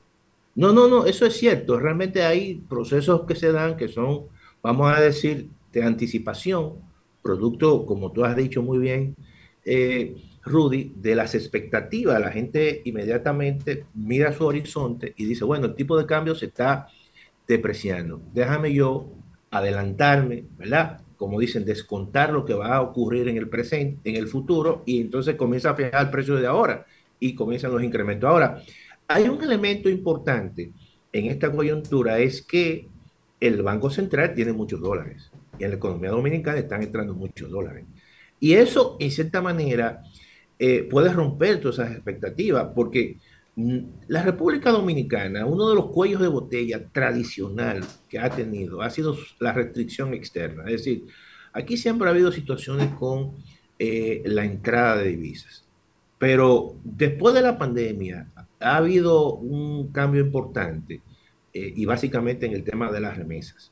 No, 0.55 0.71
no, 0.71 0.87
no, 0.87 1.05
eso 1.05 1.25
es 1.25 1.35
cierto. 1.35 1.77
Realmente 1.77 2.23
hay 2.23 2.55
procesos 2.69 3.23
que 3.27 3.35
se 3.35 3.51
dan 3.51 3.75
que 3.75 3.89
son, 3.89 4.27
vamos 4.63 4.95
a 4.95 5.01
decir, 5.01 5.49
de 5.73 5.83
anticipación 5.83 6.75
producto, 7.21 7.85
como 7.85 8.13
tú 8.13 8.23
has 8.23 8.37
dicho 8.37 8.61
muy 8.61 8.77
bien, 8.77 9.17
eh, 9.65 10.15
Rudy, 10.43 10.93
de 10.95 11.15
las 11.15 11.35
expectativas. 11.35 12.19
La 12.21 12.31
gente 12.31 12.81
inmediatamente 12.85 13.85
mira 13.93 14.31
su 14.31 14.45
horizonte 14.45 15.13
y 15.17 15.25
dice, 15.25 15.43
bueno, 15.43 15.65
el 15.65 15.75
tipo 15.75 15.97
de 15.97 16.05
cambio 16.05 16.33
se 16.35 16.45
está 16.45 16.87
depreciando. 17.49 18.21
Déjame 18.31 18.71
yo 18.71 19.09
adelantarme, 19.49 20.45
¿verdad? 20.57 21.01
Como 21.17 21.39
dicen, 21.39 21.65
descontar 21.65 22.31
lo 22.31 22.45
que 22.45 22.53
va 22.53 22.75
a 22.75 22.81
ocurrir 22.81 23.27
en 23.27 23.37
el 23.37 23.49
presente, 23.49 24.07
en 24.07 24.15
el 24.15 24.27
futuro, 24.27 24.83
y 24.85 25.01
entonces 25.01 25.35
comienza 25.35 25.71
a 25.71 25.75
fijar 25.75 26.05
el 26.05 26.11
precio 26.11 26.35
de 26.35 26.45
ahora 26.45 26.85
y 27.19 27.33
comienzan 27.33 27.71
los 27.71 27.83
incrementos. 27.83 28.29
Ahora, 28.29 28.61
hay 29.07 29.27
un 29.27 29.43
elemento 29.43 29.89
importante 29.89 30.71
en 31.11 31.25
esta 31.25 31.51
coyuntura, 31.51 32.19
es 32.19 32.43
que 32.43 32.87
el 33.39 33.63
Banco 33.63 33.89
Central 33.89 34.35
tiene 34.35 34.53
muchos 34.53 34.79
dólares 34.79 35.31
y 35.57 35.63
en 35.63 35.71
la 35.71 35.77
economía 35.77 36.11
dominicana 36.11 36.59
están 36.59 36.83
entrando 36.83 37.15
muchos 37.15 37.49
dólares. 37.49 37.85
Y 38.39 38.53
eso, 38.53 38.95
en 38.99 39.09
cierta 39.09 39.41
manera, 39.41 40.03
eh, 40.59 40.83
puede 40.83 41.11
romper 41.11 41.59
todas 41.59 41.79
esas 41.79 41.93
expectativas, 41.93 42.67
porque 42.75 43.17
la 43.55 44.23
República 44.23 44.71
Dominicana, 44.71 45.45
uno 45.45 45.69
de 45.69 45.75
los 45.75 45.87
cuellos 45.87 46.21
de 46.21 46.27
botella 46.27 46.87
tradicional 46.91 47.83
que 48.07 48.19
ha 48.19 48.29
tenido 48.29 48.81
ha 48.81 48.89
sido 48.89 49.17
la 49.39 49.51
restricción 49.51 50.13
externa. 50.13 50.63
Es 50.65 50.83
decir, 50.83 51.07
aquí 51.51 51.75
siempre 51.75 52.07
ha 52.07 52.11
habido 52.11 52.31
situaciones 52.31 52.89
con 52.93 53.33
eh, 53.77 54.21
la 54.25 54.45
entrada 54.45 54.97
de 54.97 55.09
divisas. 55.09 55.65
Pero 56.17 56.75
después 56.83 57.33
de 57.33 57.41
la 57.41 57.57
pandemia 57.57 58.29
ha 58.59 58.77
habido 58.77 59.35
un 59.35 59.91
cambio 59.91 60.21
importante 60.21 61.01
eh, 61.53 61.73
y 61.75 61.85
básicamente 61.85 62.45
en 62.45 62.53
el 62.53 62.63
tema 62.63 62.91
de 62.91 63.01
las 63.01 63.17
remesas 63.17 63.71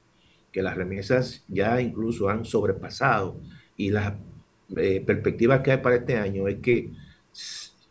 que 0.57 0.63
las 0.63 0.75
remesas 0.75 1.43
ya 1.47 1.79
incluso 1.81 2.29
han 2.29 2.43
sobrepasado 2.43 3.39
y 3.75 3.91
las 3.91 4.13
eh, 4.75 5.03
perspectivas 5.05 5.61
que 5.61 5.73
hay 5.73 5.77
para 5.77 5.97
este 5.97 6.17
año 6.17 6.47
es 6.47 6.57
que 6.57 6.91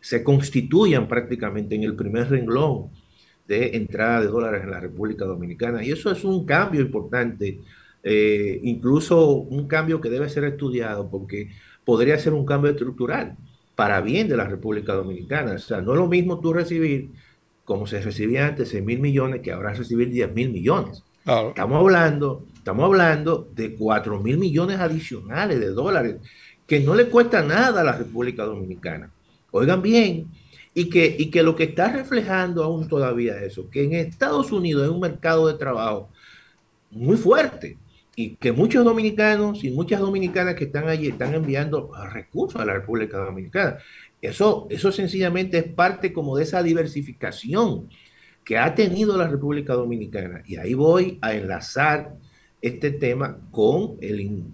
se 0.07 0.23
constituyan 0.23 1.05
prácticamente 1.09 1.75
en 1.75 1.83
el 1.83 1.93
primer 1.93 2.29
renglón 2.29 2.91
de 3.45 3.75
entrada 3.75 4.21
de 4.21 4.27
dólares 4.27 4.63
en 4.63 4.71
la 4.71 4.79
República 4.79 5.25
Dominicana. 5.25 5.83
Y 5.83 5.91
eso 5.91 6.09
es 6.09 6.23
un 6.23 6.45
cambio 6.45 6.79
importante, 6.79 7.59
eh, 8.03 8.57
incluso 8.63 9.31
un 9.31 9.67
cambio 9.67 9.99
que 9.99 10.09
debe 10.09 10.29
ser 10.29 10.45
estudiado 10.45 11.09
porque 11.09 11.49
podría 11.83 12.17
ser 12.19 12.31
un 12.31 12.45
cambio 12.45 12.71
estructural 12.71 13.35
para 13.75 13.99
bien 13.99 14.29
de 14.29 14.37
la 14.37 14.45
República 14.45 14.93
Dominicana. 14.93 15.55
O 15.55 15.59
sea, 15.59 15.81
no 15.81 15.91
es 15.91 15.99
lo 15.99 16.07
mismo 16.07 16.39
tú 16.39 16.53
recibir, 16.53 17.11
como 17.65 17.85
se 17.85 17.99
recibía 17.99 18.47
antes, 18.47 18.69
6 18.69 18.85
mil 18.85 18.99
millones, 18.99 19.41
que 19.41 19.51
ahora 19.51 19.73
recibir 19.73 20.09
10 20.09 20.33
mil 20.33 20.51
millones. 20.53 21.03
Estamos 21.49 21.81
hablando, 21.81 22.45
estamos 22.55 22.85
hablando 22.85 23.49
de 23.53 23.75
4 23.75 24.21
mil 24.21 24.37
millones 24.37 24.79
adicionales 24.79 25.59
de 25.59 25.71
dólares 25.71 26.15
que 26.65 26.79
no 26.79 26.95
le 26.95 27.09
cuesta 27.09 27.41
nada 27.41 27.81
a 27.81 27.83
la 27.83 27.91
República 27.91 28.45
Dominicana. 28.45 29.11
Oigan 29.51 29.81
bien, 29.81 30.27
y 30.73 30.89
que, 30.89 31.15
y 31.17 31.31
que 31.31 31.41
lo 31.41 31.55
que 31.55 31.63
está 31.63 31.91
reflejando 31.91 32.63
aún 32.63 32.87
todavía 32.87 33.41
eso, 33.41 33.67
que 33.69 33.83
en 33.83 33.93
Estados 33.93 34.51
Unidos 34.51 34.83
hay 34.83 34.89
un 34.89 34.99
mercado 34.99 35.47
de 35.47 35.55
trabajo 35.55 36.09
muy 36.91 37.17
fuerte 37.17 37.77
y 38.15 38.35
que 38.35 38.51
muchos 38.51 38.85
dominicanos 38.85 39.63
y 39.63 39.71
muchas 39.71 39.99
dominicanas 39.99 40.55
que 40.55 40.65
están 40.65 40.87
allí 40.87 41.07
están 41.07 41.33
enviando 41.33 41.91
recursos 42.11 42.61
a 42.61 42.65
la 42.65 42.73
República 42.73 43.17
Dominicana. 43.17 43.77
Eso, 44.21 44.67
eso 44.69 44.91
sencillamente 44.91 45.57
es 45.57 45.63
parte 45.65 46.13
como 46.13 46.37
de 46.37 46.43
esa 46.43 46.61
diversificación 46.63 47.89
que 48.43 48.57
ha 48.57 48.73
tenido 48.73 49.17
la 49.17 49.27
República 49.27 49.73
Dominicana. 49.73 50.41
Y 50.45 50.57
ahí 50.57 50.73
voy 50.73 51.19
a 51.21 51.33
enlazar 51.33 52.15
este 52.61 52.91
tema 52.91 53.37
con 53.51 53.97
el, 54.01 54.45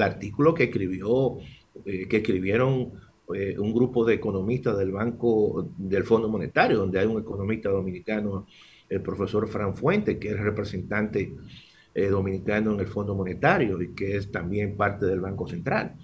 artículo 0.00 0.54
que 0.54 0.64
escribió, 0.64 1.38
eh, 1.84 2.06
que 2.08 2.18
escribieron 2.18 2.92
eh, 3.34 3.58
un 3.58 3.72
grupo 3.72 4.04
de 4.04 4.14
economistas 4.14 4.76
del 4.78 4.92
Banco 4.92 5.70
del 5.76 6.04
Fondo 6.04 6.28
Monetario, 6.28 6.78
donde 6.78 6.98
hay 6.98 7.06
un 7.06 7.20
economista 7.20 7.68
dominicano, 7.70 8.46
el 8.88 9.00
profesor 9.00 9.48
Fran 9.48 9.74
Fuente, 9.74 10.18
que 10.18 10.30
es 10.30 10.38
representante 10.38 11.34
eh, 11.94 12.06
dominicano 12.08 12.74
en 12.74 12.80
el 12.80 12.86
Fondo 12.86 13.14
Monetario 13.14 13.80
y 13.80 13.94
que 13.94 14.16
es 14.16 14.30
también 14.30 14.76
parte 14.76 15.06
del 15.06 15.20
Banco 15.20 15.46
Central. 15.46 15.94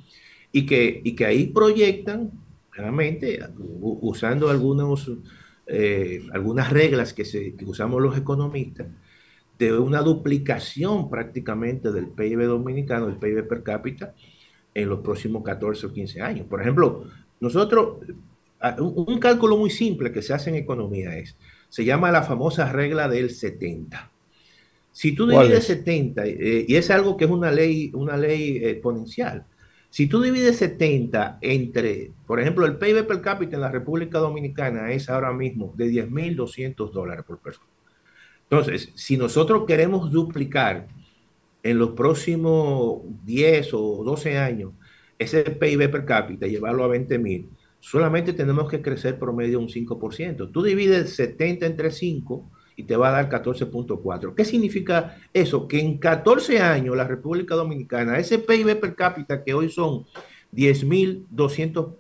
Y 0.51 0.65
que, 0.65 1.01
y 1.05 1.15
que 1.15 1.27
ahí 1.27 1.47
proyectan, 1.49 2.31
realmente, 2.73 3.39
usando 3.81 4.49
algunos 4.49 5.11
eh, 5.71 6.27
algunas 6.33 6.71
reglas 6.73 7.13
que, 7.13 7.25
usamos 7.67 8.01
los 8.01 8.17
economistas, 8.17 8.87
de 9.59 9.79
una 9.79 10.01
duplicación 10.01 11.11
prácticamente 11.11 11.93
del 11.93 12.09
PIB 12.09 12.45
dominicano, 12.47 13.07
del 13.07 13.19
PIB 13.19 13.47
per 13.47 13.63
cápita, 13.63 14.15
en 14.83 14.89
los 14.89 15.01
próximos 15.01 15.43
14 15.43 15.87
o 15.87 15.93
15 15.93 16.21
años. 16.21 16.47
Por 16.47 16.61
ejemplo, 16.61 17.05
nosotros, 17.41 17.99
un, 18.79 19.19
cálculo 19.19 19.57
muy 19.57 19.71
simple 19.71 20.13
que 20.13 20.23
se 20.23 20.35
hace 20.35 20.51
en 20.51 20.57
economía 20.57 21.17
es, 21.17 21.37
se 21.69 21.85
llama 21.85 22.11
la 22.11 22.23
famosa 22.23 22.71
regla 22.73 23.09
del 23.09 23.31
70. 23.31 24.11
Si 24.93 25.15
tú 25.15 25.27
divides 25.27 25.65
70, 25.65 26.27
eh, 26.27 26.65
y 26.67 26.75
es 26.75 26.91
algo 26.91 27.17
que 27.17 27.27
es 27.27 27.31
una 27.31 27.51
ley, 27.51 27.91
una 27.95 28.17
ley 28.17 28.59
exponencial, 28.65 29.45
si 29.91 30.07
tú 30.07 30.21
divides 30.21 30.57
70 30.59 31.39
entre, 31.41 32.11
por 32.27 32.41
ejemplo, 32.41 32.67
el 32.67 32.77
PIB 32.77 33.07
per 33.07 33.21
cápita 33.21 33.57
en 33.57 33.63
la 33.63 33.71
República 33.71 34.19
Dominicana 34.19 34.93
es 34.93 35.09
ahora 35.09 35.33
mismo 35.33 35.73
de 35.77 35.91
10.200 35.91 36.93
dólares 36.93 37.25
por 37.27 37.39
persona. 37.39 37.69
Entonces, 38.51 38.91
si 38.95 39.17
nosotros 39.17 39.65
queremos 39.67 40.11
duplicar 40.11 40.89
en 41.63 41.79
los 41.79 41.91
próximos 41.91 43.03
10 43.25 43.75
o 43.75 44.03
12 44.05 44.39
años 44.39 44.73
ese 45.19 45.43
PIB 45.43 45.91
per 45.91 46.05
cápita 46.05 46.47
llevarlo 46.47 46.85
a 46.85 46.89
20.000, 46.89 47.49
solamente 47.81 48.33
tenemos 48.33 48.71
que 48.71 48.81
crecer 48.81 49.19
promedio 49.19 49.59
un 49.59 49.69
5%. 49.69 50.51
Tú 50.53 50.63
divides 50.63 51.15
70 51.17 51.67
entre 51.67 51.91
5 51.91 52.49
y 52.77 52.85
te 52.85 52.97
va 52.97 53.09
a 53.09 53.23
dar 53.23 53.29
14.4. 53.29 54.35
¿Qué 54.35 54.45
significa 54.45 55.17
eso? 55.33 55.67
Que 55.67 55.81
en 55.81 55.99
14 55.99 56.61
años 56.61 56.97
la 56.97 57.09
República 57.09 57.57
Dominicana, 57.57 58.19
ese 58.19 58.39
PIB 58.39 58.79
per 58.79 58.95
cápita 58.95 59.43
que 59.43 59.55
hoy 59.55 59.69
son 59.69 60.05
10.200 60.55 61.95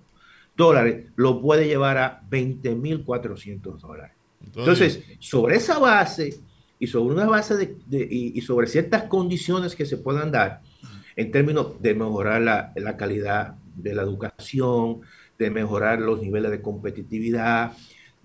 dólares, 0.56 1.06
lo 1.16 1.40
puede 1.40 1.66
llevar 1.66 1.98
a 1.98 2.22
20.400 2.30 3.78
dólares. 3.80 4.12
Entonces, 4.44 5.02
sobre 5.18 5.56
esa 5.56 5.78
base 5.78 6.40
y 6.78 6.86
sobre 6.86 7.14
una 7.14 7.26
base 7.26 7.56
de, 7.56 8.08
y, 8.10 8.40
sobre 8.42 8.66
ciertas 8.66 9.04
condiciones 9.04 9.74
que 9.74 9.86
se 9.86 9.96
puedan 9.96 10.30
dar 10.30 10.62
en 11.16 11.30
términos 11.30 11.80
de 11.82 11.94
mejorar 11.94 12.40
la, 12.40 12.72
la 12.76 12.96
calidad 12.96 13.56
de 13.74 13.94
la 13.94 14.02
educación, 14.02 15.00
de 15.38 15.50
mejorar 15.50 16.00
los 16.00 16.20
niveles 16.20 16.50
de 16.50 16.60
competitividad, 16.60 17.72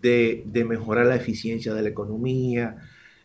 de, 0.03 0.65
mejorar 0.67 1.05
la 1.05 1.15
eficiencia 1.15 1.73
de 1.73 1.81
la 1.81 1.89
economía, 1.89 2.75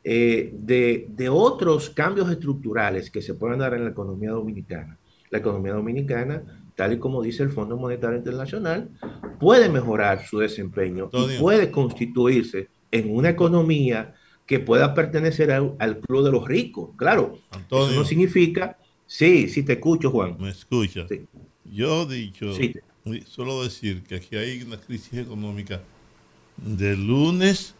eh, 0.05 0.51
de, 0.55 1.29
otros 1.31 1.91
cambios 1.91 2.31
estructurales 2.31 3.11
que 3.11 3.21
se 3.21 3.35
puedan 3.35 3.59
dar 3.59 3.75
en 3.75 3.85
la 3.85 3.91
economía 3.91 4.31
dominicana. 4.31 4.97
La 5.31 5.39
economía 5.39 5.73
dominicana, 5.73 6.43
tal 6.77 6.93
y 6.93 6.99
como 6.99 7.21
dice 7.21 7.43
el 7.43 7.51
Fondo 7.51 7.77
Monetario 7.77 8.17
Internacional, 8.17 8.91
puede 9.41 9.69
mejorar 9.69 10.25
su 10.25 10.39
desempeño 10.39 11.11
y 11.13 11.39
puede 11.39 11.71
constituirse 11.71 12.69
en 12.91 13.15
una 13.15 13.31
economía 13.31 14.15
que 14.49 14.59
pueda 14.59 14.95
pertenecer 14.95 15.53
al, 15.53 16.01
club 16.01 16.25
de 16.25 16.33
los 16.33 16.49
ricos. 16.49 16.91
Claro, 16.97 17.39
eso 17.66 17.91
no 17.93 18.05
significa... 18.05 18.79
Sí, 19.07 19.49
sí 19.49 19.62
te 19.62 19.75
escucho, 19.75 20.11
Juan. 20.11 20.37
Me 20.41 20.49
escucha. 20.49 21.07
Yo 21.65 22.03
he 22.03 22.15
dicho, 22.15 22.53
solo 23.27 23.62
decir 23.62 24.03
que 24.03 24.16
aquí 24.16 24.37
hay 24.37 24.62
una 24.62 24.79
crisis 24.79 25.12
económica 25.19 25.83
de 26.57 26.97
lunes, 26.97 27.75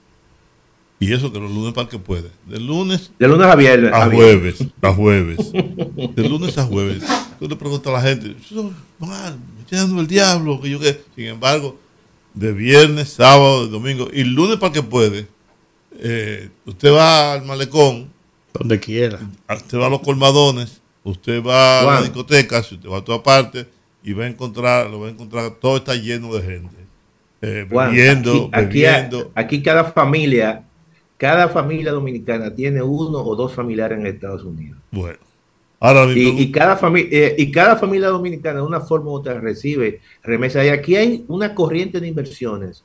y 1.01 1.13
eso 1.13 1.33
que 1.33 1.41
los 1.41 1.51
lunes 1.51 1.73
para 1.73 1.89
que 1.89 1.99
puede, 1.99 2.31
de 2.47 2.61
lunes, 2.61 3.13
de 3.19 3.29
lunes 3.29 3.47
a 3.47 3.57
viernes, 3.57 3.93
a, 3.93 4.11
jueves, 4.11 4.59
a 4.83 4.93
jueves, 4.93 5.53
de 5.53 6.29
lunes 6.29 6.57
a 6.59 6.65
jueves. 6.65 7.03
Tú 7.39 7.49
le 7.49 7.57
preguntas 7.57 7.93
a 7.95 7.97
la 7.97 8.03
gente, 8.03 8.37
mal, 8.99 9.39
me 9.39 9.77
dando 9.77 10.01
el 10.03 10.07
diablo, 10.07 10.61
que 10.61 10.69
yo 10.69 10.79
qué. 10.81 11.01
Sin 11.15 11.27
embargo, 11.27 11.79
de 12.35 12.53
viernes, 12.53 13.09
sábado, 13.09 13.69
domingo 13.69 14.09
y 14.13 14.25
lunes 14.25 14.59
para 14.59 14.73
que 14.73 14.83
puede, 14.83 15.29
eh, 15.99 16.49
usted 16.65 16.93
va 16.93 17.33
al 17.33 17.45
malecón, 17.45 18.11
donde 18.55 18.79
quiera. 18.79 19.19
Usted 19.49 19.79
va 19.79 19.87
a 19.87 19.91
los 19.91 20.01
colmadones, 20.01 20.81
usted 21.05 21.43
va 21.43 21.81
a 21.81 21.85
la 21.85 22.03
discoteca, 22.03 22.61
usted 22.61 22.89
va 22.89 22.99
a 22.99 23.05
toda 23.05 23.23
parte 23.23 23.67
y 24.03 24.13
va 24.13 24.25
a 24.25 24.29
encontrar, 24.29 24.89
lo 24.89 25.01
va 25.01 25.09
a 25.09 25.11
encontrar, 25.11 25.51
todo 25.61 25.77
está 25.77 25.95
lleno 25.95 26.33
de 26.35 26.43
gente 26.43 26.77
eh, 27.43 27.67
bebiendo, 27.69 28.51
aquí, 28.53 28.85
aquí, 29.35 29.63
cada 29.63 29.85
familia, 29.85 30.65
cada 31.17 31.49
familia 31.49 31.93
dominicana 31.93 32.55
tiene 32.55 32.83
uno 32.83 33.19
o 33.19 33.37
dos 33.37 33.53
familiares 33.53 33.99
en 33.99 34.07
Estados 34.07 34.45
Unidos. 34.45 34.79
Bueno. 34.91 35.19
Ahora 35.81 36.13
y, 36.13 36.51
cada 36.51 36.77
familia 36.77 37.09
eh, 37.13 37.37
y 37.39 37.53
cada 37.53 37.77
familia 37.77 38.09
dominicana 38.09 38.57
de 38.57 38.67
una 38.67 38.81
forma 38.81 39.11
u 39.11 39.15
otra 39.15 39.39
recibe 39.41 40.01
remesas. 40.25 40.65
Y 40.67 40.71
aquí 40.71 40.97
hay 40.97 41.25
una 41.29 41.55
corriente 41.55 42.01
de 42.01 42.09
inversiones 42.09 42.83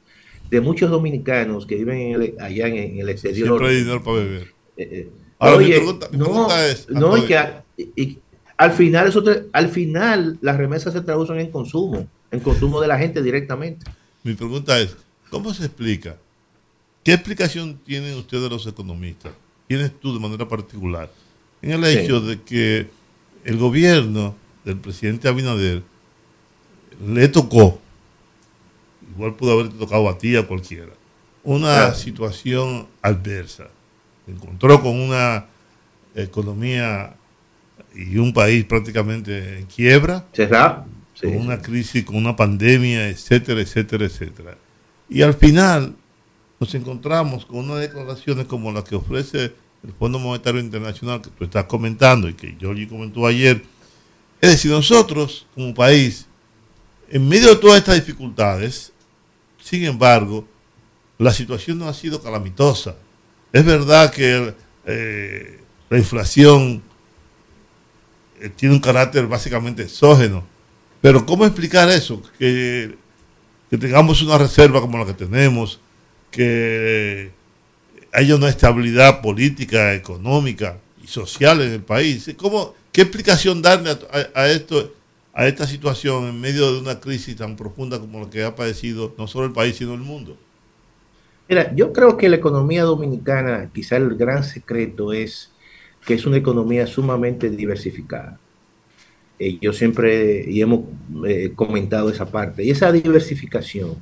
de 0.54 0.62
muchos 0.62 0.92
dominicanos 0.92 1.66
que 1.66 1.76
viven 1.78 2.36
allá 2.40 2.68
en, 2.68 3.00
el 3.00 3.10
exterior. 3.10 3.48
Siempre 3.48 3.70
hay 3.70 3.76
dinero 3.78 4.04
para 4.04 4.18
beber. 4.18 4.54
Eh, 4.78 5.10
oye, 5.40 5.82
no, 6.12 6.48
no, 6.90 7.18
y 7.18 7.22
que 7.26 8.20
al 8.56 8.72
final 8.72 9.08
eso 9.08 9.24
al 9.52 9.70
final 9.70 10.38
las 10.42 10.56
remesas 10.56 10.94
se 10.94 11.02
traducen 11.02 11.40
en 11.40 11.50
consumo, 11.50 12.08
en 12.30 12.40
consumo 12.40 12.80
de 12.82 12.88
la 12.88 13.00
gente 13.00 13.24
directamente. 13.24 13.84
Mi 14.22 14.36
pregunta 14.36 14.80
es, 14.80 14.96
¿cómo 15.32 15.56
se 15.56 15.66
explica? 15.66 16.18
¿Qué 17.04 17.14
explicación 17.14 17.80
tienen 17.84 18.16
ustedes 18.16 18.48
los 18.48 18.68
economistas? 18.68 19.34
¿Tienes 19.68 20.00
tú 20.00 20.14
de 20.14 20.20
manera 20.20 20.48
particular? 20.48 21.12
En 21.64 21.72
el 21.72 21.84
hecho 21.86 22.22
de 22.22 22.40
que 22.44 22.90
el 23.44 23.58
gobierno 23.58 24.36
del 24.64 24.78
presidente 24.78 25.28
Abinader 25.28 25.82
le 27.04 27.28
tocó, 27.28 27.82
igual 29.16 29.36
pudo 29.36 29.60
haber 29.60 29.70
tocado 29.70 30.10
a 30.10 30.18
ti 30.18 30.36
a 30.36 30.48
cualquiera, 30.48 30.94
una 31.44 31.94
situación 31.94 32.88
adversa. 33.02 33.68
Se 34.26 34.32
encontró 34.32 34.82
con 34.82 35.00
una 35.00 35.46
economía 36.16 37.16
y 37.96 38.18
un 38.18 38.34
país 38.34 38.66
prácticamente 38.66 39.60
en 39.60 39.66
quiebra. 39.66 40.26
¿Será? 40.34 40.86
con 41.22 41.38
una 41.38 41.62
crisis, 41.62 42.04
con 42.04 42.16
una 42.16 42.36
pandemia, 42.36 43.10
etcétera, 43.10 43.62
etcétera, 43.62 44.06
etcétera. 44.06 44.58
Y 45.10 45.22
al 45.22 45.34
final 45.34 45.96
nos 46.60 46.74
encontramos 46.76 47.46
con 47.46 47.60
unas 47.60 47.82
declaraciones 47.82 48.46
como 48.46 48.72
las 48.72 48.84
que 48.84 48.96
ofrece 48.96 49.54
el 49.84 49.94
Fondo 50.00 50.20
Monetario 50.20 50.62
Internacional 50.62 51.22
que 51.22 51.30
tú 51.30 51.44
estás 51.44 51.66
comentando 51.66 52.30
y 52.30 52.34
que 52.34 52.56
Georgie 52.60 52.88
comentó 52.88 53.26
ayer. 53.26 53.64
Es 54.42 54.52
decir, 54.52 54.72
nosotros 54.72 55.46
como 55.54 55.74
país, 55.74 56.28
en 57.10 57.28
medio 57.28 57.50
de 57.50 57.56
todas 57.58 57.78
estas 57.78 57.96
dificultades, 57.96 58.93
sin 59.74 59.86
embargo, 59.86 60.48
la 61.18 61.34
situación 61.34 61.80
no 61.80 61.90
ha 61.90 61.96
sido 61.96 62.22
calamitosa. 62.22 62.96
Es 63.52 63.66
verdad 63.66 64.14
que 64.14 64.54
eh, 64.86 65.60
la 65.90 65.98
inflación 65.98 66.84
eh, 68.40 68.50
tiene 68.56 68.76
un 68.76 68.80
carácter 68.80 69.26
básicamente 69.26 69.82
exógeno, 69.82 70.46
pero 71.02 71.26
¿cómo 71.26 71.44
explicar 71.44 71.90
eso? 71.90 72.22
Que, 72.38 72.96
tengamos 73.72 74.22
una 74.22 74.38
reserva 74.38 74.80
como 74.80 75.00
la 75.00 75.08
que 75.08 75.14
tenemos, 75.16 75.80
que 76.30 77.32
haya 78.12 78.36
una 78.36 78.50
estabilidad 78.50 79.22
política, 79.22 79.96
económica 79.96 80.78
y 81.04 81.08
social 81.08 81.64
en 81.64 81.72
el 81.72 81.82
país. 81.82 82.32
¿Cómo, 82.38 82.76
¿Qué 82.92 83.02
explicación 83.02 83.60
darle 83.60 83.98
a, 84.36 84.48
esto, 84.50 84.94
a 85.34 85.48
esta 85.48 85.66
situación 85.66 86.26
en 86.26 86.40
medio 86.40 86.72
de 86.72 86.80
una 86.80 87.00
crisis 87.00 87.36
tan 87.36 87.56
profunda 87.56 88.00
como 88.00 88.22
la 88.22 88.30
que 88.30 88.44
ha 88.44 88.56
padecido 88.56 89.14
no 89.18 89.28
solo 89.28 89.48
el 89.48 89.52
país, 89.52 89.76
sino 89.76 89.94
el 89.94 90.02
mundo? 90.02 90.38
Mira, 91.50 91.74
yo 91.76 91.92
creo 91.92 92.18
que 92.18 92.30
la 92.30 92.38
economía 92.38 92.84
dominicana, 92.84 93.70
quizá 93.74 93.98
el 93.98 94.16
gran 94.16 94.44
secreto 94.44 95.12
es 95.12 95.52
que 96.06 96.14
es 96.14 96.26
una 96.26 96.38
economía 96.38 96.88
sumamente 96.88 97.50
diversificada. 97.50 98.40
Eh, 99.40 99.58
yo 99.60 99.74
siempre 99.74 100.46
y 100.48 100.62
hemos 100.62 100.82
eh, 101.28 101.52
comentado 101.56 102.10
esa 102.10 102.26
parte. 102.26 102.64
Y 102.64 102.72
esa 102.72 102.92
diversificación 102.92 103.96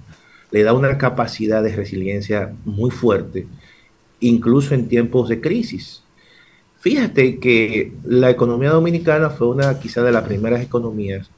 le 0.52 0.64
da 0.64 0.74
una 0.74 0.98
capacidad 0.98 1.64
de 1.64 1.76
resiliencia 1.76 2.54
muy 2.66 2.92
fuerte, 2.92 3.48
incluso 4.20 4.76
en 4.76 4.88
tiempos 4.88 5.30
de 5.30 5.42
crisis. 5.42 6.01
Fíjate 6.82 7.40
que 7.40 7.94
la 8.04 8.32
economía 8.32 8.72
dominicana 8.72 9.30
fue 9.30 9.50
una 9.50 9.78
quizá 9.80 10.02
de 10.02 10.12
las 10.12 10.24
primeras 10.24 10.64
economías 10.64 11.30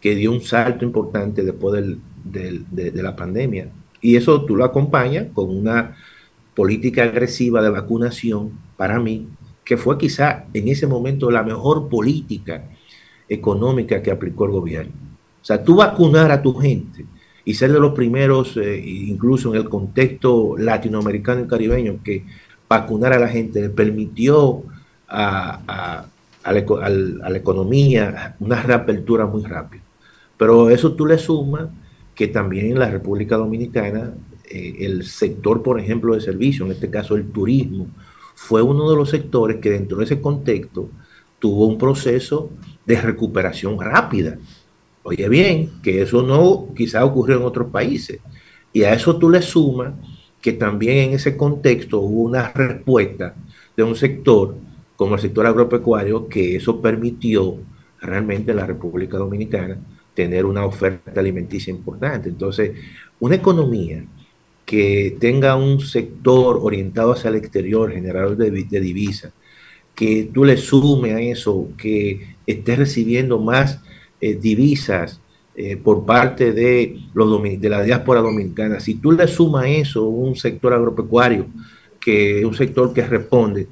que 0.00 0.16
dio 0.16 0.32
un 0.32 0.40
salto 0.40 0.84
importante 0.84 1.44
después 1.44 1.84
de, 2.24 3.02
la 3.02 3.14
pandemia. 3.14 3.68
Y 4.00 4.16
eso 4.16 4.44
tú 4.44 4.56
lo 4.56 4.64
acompañas 4.64 5.28
con 5.32 5.56
una 5.56 5.96
política 6.52 7.04
agresiva 7.04 7.62
de 7.62 7.70
vacunación, 7.70 8.58
para 8.76 8.98
mí, 8.98 9.28
que 9.64 9.76
fue 9.76 9.96
quizá 9.98 10.46
en 10.52 10.66
ese 10.66 10.88
momento 10.88 11.30
la 11.30 11.44
mejor 11.44 11.88
política 11.88 12.68
económica 13.28 14.02
que 14.02 14.10
aplicó 14.10 14.46
el 14.46 14.50
gobierno. 14.50 14.92
O 15.40 15.44
sea, 15.44 15.62
tú 15.62 15.76
vacunar 15.76 16.32
a 16.32 16.42
tu 16.42 16.54
gente 16.54 17.06
y 17.44 17.54
ser 17.54 17.72
de 17.72 17.78
los 17.78 17.94
primeros, 17.94 18.56
eh, 18.56 18.82
incluso 18.84 19.54
en 19.54 19.60
el 19.60 19.68
contexto 19.68 20.56
latinoamericano 20.58 21.42
y 21.42 21.46
caribeño, 21.46 22.00
que 22.02 22.24
vacunar 22.68 23.12
a 23.12 23.20
la 23.20 23.28
gente 23.28 23.60
le 23.60 23.70
permitió 23.70 24.64
a, 25.08 26.06
la, 26.44 27.36
economía 27.36 28.36
una 28.40 28.62
reapertura 28.62 29.26
muy 29.26 29.42
rápida. 29.42 29.82
Pero 30.36 30.70
eso 30.70 30.92
tú 30.92 31.06
le 31.06 31.18
sumas 31.18 31.68
que 32.14 32.28
también 32.28 32.72
en 32.72 32.78
la 32.78 32.90
República 32.90 33.36
Dominicana 33.36 34.14
eh, 34.48 34.76
el 34.80 35.04
sector, 35.04 35.62
por 35.62 35.78
ejemplo, 35.80 36.14
de 36.14 36.20
servicio, 36.20 36.64
en 36.64 36.72
este 36.72 36.90
caso 36.90 37.16
el 37.16 37.30
turismo, 37.30 37.88
fue 38.34 38.62
uno 38.62 38.88
de 38.88 38.96
los 38.96 39.10
sectores 39.10 39.58
que 39.58 39.70
dentro 39.70 39.98
de 39.98 40.04
ese 40.04 40.20
contexto 40.20 40.88
tuvo 41.38 41.66
un 41.66 41.78
proceso 41.78 42.50
de 42.86 43.00
recuperación 43.00 43.80
rápida. 43.80 44.38
Oye 45.02 45.28
bien, 45.28 45.80
que 45.82 46.02
eso 46.02 46.22
no 46.22 46.74
quizá 46.74 47.04
ocurrió 47.04 47.36
en 47.36 47.44
otros 47.44 47.70
países. 47.70 48.20
Y 48.72 48.82
a 48.82 48.94
eso 48.94 49.16
tú 49.16 49.30
le 49.30 49.42
sumas 49.42 49.94
que 50.40 50.52
también 50.52 51.08
en 51.08 51.14
ese 51.14 51.36
contexto 51.36 52.00
hubo 52.00 52.22
una 52.22 52.52
respuesta 52.52 53.34
de 53.76 53.82
un 53.82 53.96
sector 53.96 54.54
como 54.98 55.14
el 55.14 55.20
sector 55.20 55.46
agropecuario, 55.46 56.28
que 56.28 56.56
eso 56.56 56.82
permitió 56.82 57.56
realmente 58.00 58.50
en 58.50 58.56
la 58.56 58.66
República 58.66 59.16
Dominicana 59.16 59.78
tener 60.12 60.44
una 60.44 60.66
oferta 60.66 61.20
alimenticia 61.20 61.70
importante. 61.70 62.28
Entonces, 62.28 62.72
una 63.20 63.36
economía 63.36 64.04
que 64.66 65.16
tenga 65.20 65.54
un 65.54 65.78
sector 65.78 66.58
orientado 66.60 67.12
hacia 67.12 67.30
el 67.30 67.36
exterior, 67.36 67.92
generador 67.92 68.36
de, 68.36 68.50
divisas, 68.50 69.32
que 69.94 70.28
tú 70.34 70.44
le 70.44 70.56
sumes 70.56 71.14
a 71.14 71.20
eso, 71.20 71.68
que 71.78 72.34
estés 72.44 72.78
recibiendo 72.78 73.38
más 73.38 73.80
eh, 74.20 74.34
divisas 74.34 75.20
eh, 75.54 75.76
por 75.76 76.04
parte 76.04 76.50
de, 76.52 76.98
los, 77.14 77.40
de 77.40 77.68
la 77.68 77.84
diáspora 77.84 78.20
dominicana. 78.20 78.80
Si 78.80 78.94
tú 78.94 79.12
le 79.12 79.28
sumas 79.28 79.66
eso, 79.68 80.08
un 80.08 80.34
sector 80.34 80.72
agropecuario, 80.72 81.46
que 82.00 82.40
es 82.40 82.44
un 82.44 82.54
sector 82.54 82.92
que 82.92 83.06
responde, 83.06 83.68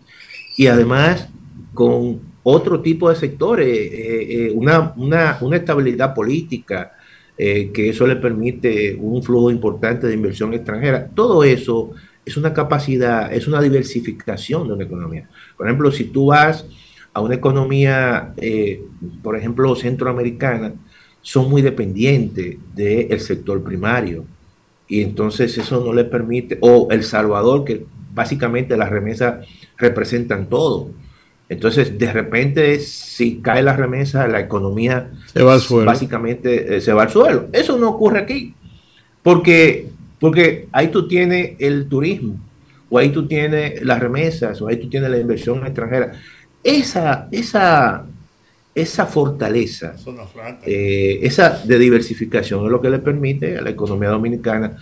y 0.56 0.66
además 0.66 1.28
con 1.74 2.20
otro 2.42 2.80
tipo 2.80 3.10
de 3.10 3.16
sectores, 3.16 3.66
eh, 3.66 4.46
eh, 4.46 4.52
una, 4.54 4.92
una, 4.96 5.38
una, 5.40 5.56
estabilidad 5.56 6.14
política, 6.14 6.92
que 7.36 7.90
eso 7.90 8.06
le 8.06 8.16
permite 8.16 8.96
un 8.98 9.22
flujo 9.22 9.50
importante 9.50 10.06
de 10.06 10.14
inversión 10.14 10.54
extranjera, 10.54 11.06
todo 11.14 11.44
eso 11.44 11.90
es 12.24 12.38
una 12.38 12.54
capacidad, 12.54 13.30
es 13.30 13.46
una 13.46 13.60
diversificación 13.60 14.66
de 14.66 14.72
una 14.72 14.84
economía. 14.84 15.28
Por 15.54 15.66
ejemplo, 15.66 15.92
si 15.92 16.04
tú 16.04 16.26
vas 16.26 16.64
a 17.12 17.20
una 17.20 17.34
economía, 17.34 18.32
por 19.22 19.36
ejemplo, 19.36 19.76
centroamericana, 19.76 20.72
son 21.26 21.50
muy 21.50 21.60
dependientes 21.60 22.56
del 22.72 23.18
sector 23.18 23.60
primario. 23.60 24.24
Y 24.86 25.02
entonces 25.02 25.58
eso 25.58 25.84
no 25.84 25.92
les 25.92 26.04
permite, 26.04 26.56
o 26.60 26.86
El 26.88 27.02
Salvador, 27.02 27.64
que 27.64 27.84
básicamente 28.14 28.76
las 28.76 28.90
remesas 28.90 29.44
representan 29.76 30.46
todo. 30.46 30.90
Entonces, 31.48 31.96
de 31.96 32.12
repente, 32.12 32.80
si 32.80 33.36
cae 33.36 33.62
la 33.62 33.76
remesa, 33.76 34.26
la 34.26 34.40
economía 34.40 35.10
se 35.32 35.42
va 35.42 35.54
al 35.54 35.60
suelo. 35.60 35.86
básicamente 35.86 36.76
eh, 36.76 36.80
se 36.80 36.92
va 36.92 37.04
al 37.04 37.10
suelo. 37.10 37.48
Eso 37.52 37.78
no 37.78 37.90
ocurre 37.90 38.20
aquí, 38.20 38.54
porque, 39.22 39.88
porque 40.18 40.66
ahí 40.72 40.88
tú 40.88 41.06
tienes 41.06 41.52
el 41.60 41.88
turismo, 41.88 42.36
o 42.90 42.98
ahí 42.98 43.10
tú 43.10 43.28
tienes 43.28 43.82
las 43.84 44.00
remesas, 44.00 44.60
o 44.60 44.66
ahí 44.66 44.76
tú 44.76 44.88
tienes 44.88 45.08
la 45.08 45.18
inversión 45.18 45.64
extranjera. 45.64 46.12
Esa, 46.64 47.28
esa, 47.30 48.04
esa 48.74 49.06
fortaleza, 49.06 49.94
eh, 50.64 51.20
esa 51.22 51.62
de 51.64 51.78
diversificación 51.78 52.64
es 52.64 52.72
lo 52.72 52.80
que 52.80 52.90
le 52.90 52.98
permite 52.98 53.58
a 53.58 53.62
la 53.62 53.70
economía 53.70 54.08
dominicana 54.08 54.76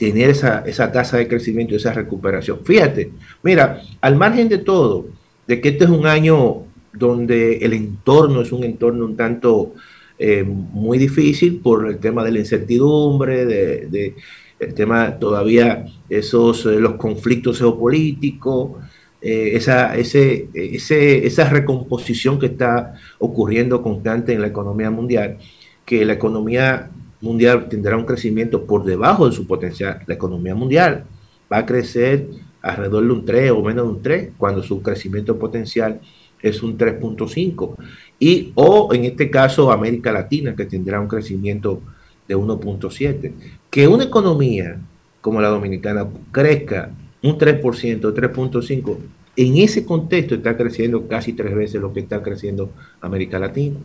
tener 0.00 0.30
esa, 0.30 0.64
esa 0.66 0.90
tasa 0.90 1.18
de 1.18 1.28
crecimiento 1.28 1.76
esa 1.76 1.92
recuperación. 1.92 2.60
Fíjate, 2.64 3.12
mira, 3.42 3.82
al 4.00 4.16
margen 4.16 4.48
de 4.48 4.56
todo, 4.56 5.08
de 5.46 5.60
que 5.60 5.68
este 5.68 5.84
es 5.84 5.90
un 5.90 6.06
año 6.06 6.62
donde 6.90 7.58
el 7.58 7.74
entorno 7.74 8.40
es 8.40 8.50
un 8.50 8.64
entorno 8.64 9.04
un 9.04 9.14
tanto 9.14 9.74
eh, 10.18 10.42
muy 10.42 10.96
difícil 10.96 11.60
por 11.60 11.86
el 11.86 11.98
tema 11.98 12.24
de 12.24 12.32
la 12.32 12.38
incertidumbre, 12.38 13.44
de, 13.44 14.14
el 14.58 14.72
tema 14.72 15.18
todavía 15.18 15.84
esos 16.08 16.64
eh, 16.64 16.80
los 16.80 16.94
conflictos 16.94 17.58
geopolíticos, 17.58 18.82
eh, 19.20 19.50
esa, 19.52 19.94
ese, 19.98 20.48
ese, 20.54 21.26
esa 21.26 21.44
recomposición 21.50 22.38
que 22.38 22.46
está 22.46 22.94
ocurriendo 23.18 23.82
constante 23.82 24.32
en 24.32 24.40
la 24.40 24.46
economía 24.46 24.90
mundial, 24.90 25.36
que 25.84 26.06
la 26.06 26.14
economía 26.14 26.90
mundial 27.20 27.68
tendrá 27.68 27.96
un 27.96 28.04
crecimiento 28.04 28.64
por 28.64 28.84
debajo 28.84 29.28
de 29.28 29.34
su 29.34 29.46
potencial. 29.46 30.02
La 30.06 30.14
economía 30.14 30.54
mundial 30.54 31.04
va 31.52 31.58
a 31.58 31.66
crecer 31.66 32.28
alrededor 32.62 33.04
de 33.04 33.12
un 33.12 33.24
3 33.24 33.50
o 33.50 33.62
menos 33.62 33.86
de 33.86 33.92
un 33.92 34.02
3, 34.02 34.30
cuando 34.36 34.62
su 34.62 34.82
crecimiento 34.82 35.38
potencial 35.38 36.00
es 36.42 36.62
un 36.62 36.76
3.5. 36.76 37.74
Y, 38.18 38.52
o 38.54 38.92
en 38.92 39.04
este 39.04 39.30
caso, 39.30 39.70
América 39.70 40.12
Latina, 40.12 40.54
que 40.54 40.64
tendrá 40.64 41.00
un 41.00 41.08
crecimiento 41.08 41.80
de 42.26 42.36
1.7. 42.36 43.32
Que 43.70 43.88
una 43.88 44.04
economía 44.04 44.78
como 45.20 45.40
la 45.40 45.48
dominicana 45.48 46.06
crezca 46.32 46.90
un 47.22 47.36
3%, 47.36 47.60
3.5%, 47.60 48.96
en 49.36 49.56
ese 49.58 49.84
contexto 49.84 50.34
está 50.34 50.56
creciendo 50.56 51.06
casi 51.06 51.32
tres 51.32 51.54
veces 51.54 51.80
lo 51.80 51.92
que 51.92 52.00
está 52.00 52.22
creciendo 52.22 52.72
América 53.00 53.38
Latina. 53.38 53.78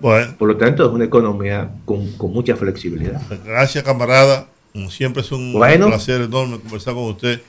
Bueno. 0.00 0.34
Por 0.38 0.48
lo 0.48 0.56
tanto, 0.56 0.84
es 0.86 0.90
una 0.90 1.04
economía 1.04 1.70
con, 1.84 2.10
con 2.12 2.32
mucha 2.32 2.56
flexibilidad. 2.56 3.20
Gracias, 3.44 3.84
camarada. 3.84 4.48
Como 4.72 4.90
siempre 4.90 5.22
es 5.22 5.30
un 5.32 5.52
placer 5.52 6.22
enorme 6.22 6.58
conversar 6.58 6.94
con 6.94 7.04
usted. 7.04 7.40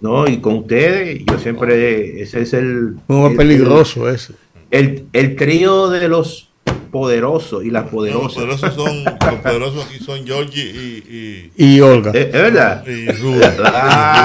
No, 0.00 0.28
y 0.28 0.38
con 0.38 0.58
ustedes, 0.58 1.22
yo 1.24 1.38
siempre, 1.38 2.20
ese 2.20 2.42
es 2.42 2.52
el... 2.52 2.96
Muy 3.06 3.36
peligroso 3.36 4.10
ese. 4.10 4.34
El, 4.70 5.06
el 5.12 5.36
trío 5.36 5.88
de 5.88 6.08
los 6.08 6.51
poderosos 6.92 7.64
y 7.64 7.70
las 7.70 7.88
poderosas. 7.88 8.44
los 8.44 8.60
poderosos 8.60 8.74
son, 8.74 9.04
los 9.04 9.40
poderosos 9.40 9.86
aquí 9.86 9.98
son 9.98 10.26
Georgie 10.26 10.62
y, 10.68 11.50
y, 11.56 11.80
Olga. 11.80 12.12
¿Es, 12.12 12.30
verdad? 12.30 12.86
Y 12.86 13.10
Ruda. 13.10 13.54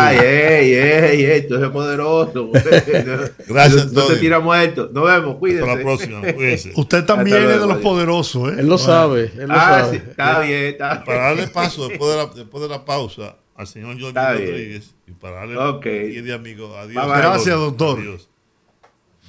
Ay, 0.07 0.17
ey, 0.17 0.73
ey, 0.73 1.25
ey, 1.25 1.47
tú 1.47 1.55
eres 1.55 1.69
poderoso. 1.69 2.51
Gracias, 3.47 3.91
No, 3.93 4.03
te 4.03 4.17
tira 4.17 4.41
muerto. 4.41 4.89
Nos 4.91 5.05
vemos, 5.05 5.37
cuídense. 5.37 5.63
Hasta 5.63 5.77
la 5.77 5.81
próxima, 5.81 6.21
cuídense. 6.33 6.73
Usted 6.75 7.05
también 7.05 7.37
es 7.37 7.61
de 7.61 7.67
los 7.67 7.77
poderosos, 7.77 8.51
¿eh? 8.51 8.57
Él 8.59 8.67
lo 8.67 8.77
sabe, 8.77 9.31
él 9.37 9.47
lo 9.47 9.53
ah, 9.53 9.79
sabe. 9.79 9.97
Sí, 9.97 10.03
está 10.09 10.39
bien, 10.41 10.63
está 10.65 10.93
bien. 10.93 11.05
Para 11.05 11.19
darle 11.19 11.47
paso 11.47 11.87
después 11.87 12.11
de 12.11 12.17
la, 12.17 12.25
después 12.35 12.61
de 12.61 12.69
la 12.69 12.83
pausa 12.83 13.37
al 13.55 13.65
señor 13.65 13.97
Georgie 13.97 14.19
Rodríguez 14.19 14.93
y 15.07 15.11
para 15.13 15.37
darle 15.37 15.57
okay. 15.57 16.17
y 16.17 16.21
de 16.21 16.33
amigo. 16.33 16.75
Adiós. 16.75 17.07
Gracias, 17.07 17.55
doctor. 17.55 17.97
Adiós. 17.97 18.29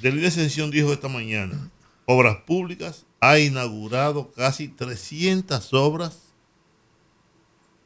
Del 0.03 0.25
Ascensión 0.25 0.71
dijo 0.71 0.93
esta 0.93 1.09
mañana, 1.09 1.71
obras 2.11 2.39
públicas 2.39 3.05
ha 3.21 3.39
inaugurado 3.39 4.33
casi 4.33 4.69
300 4.69 5.75
obras 5.75 6.33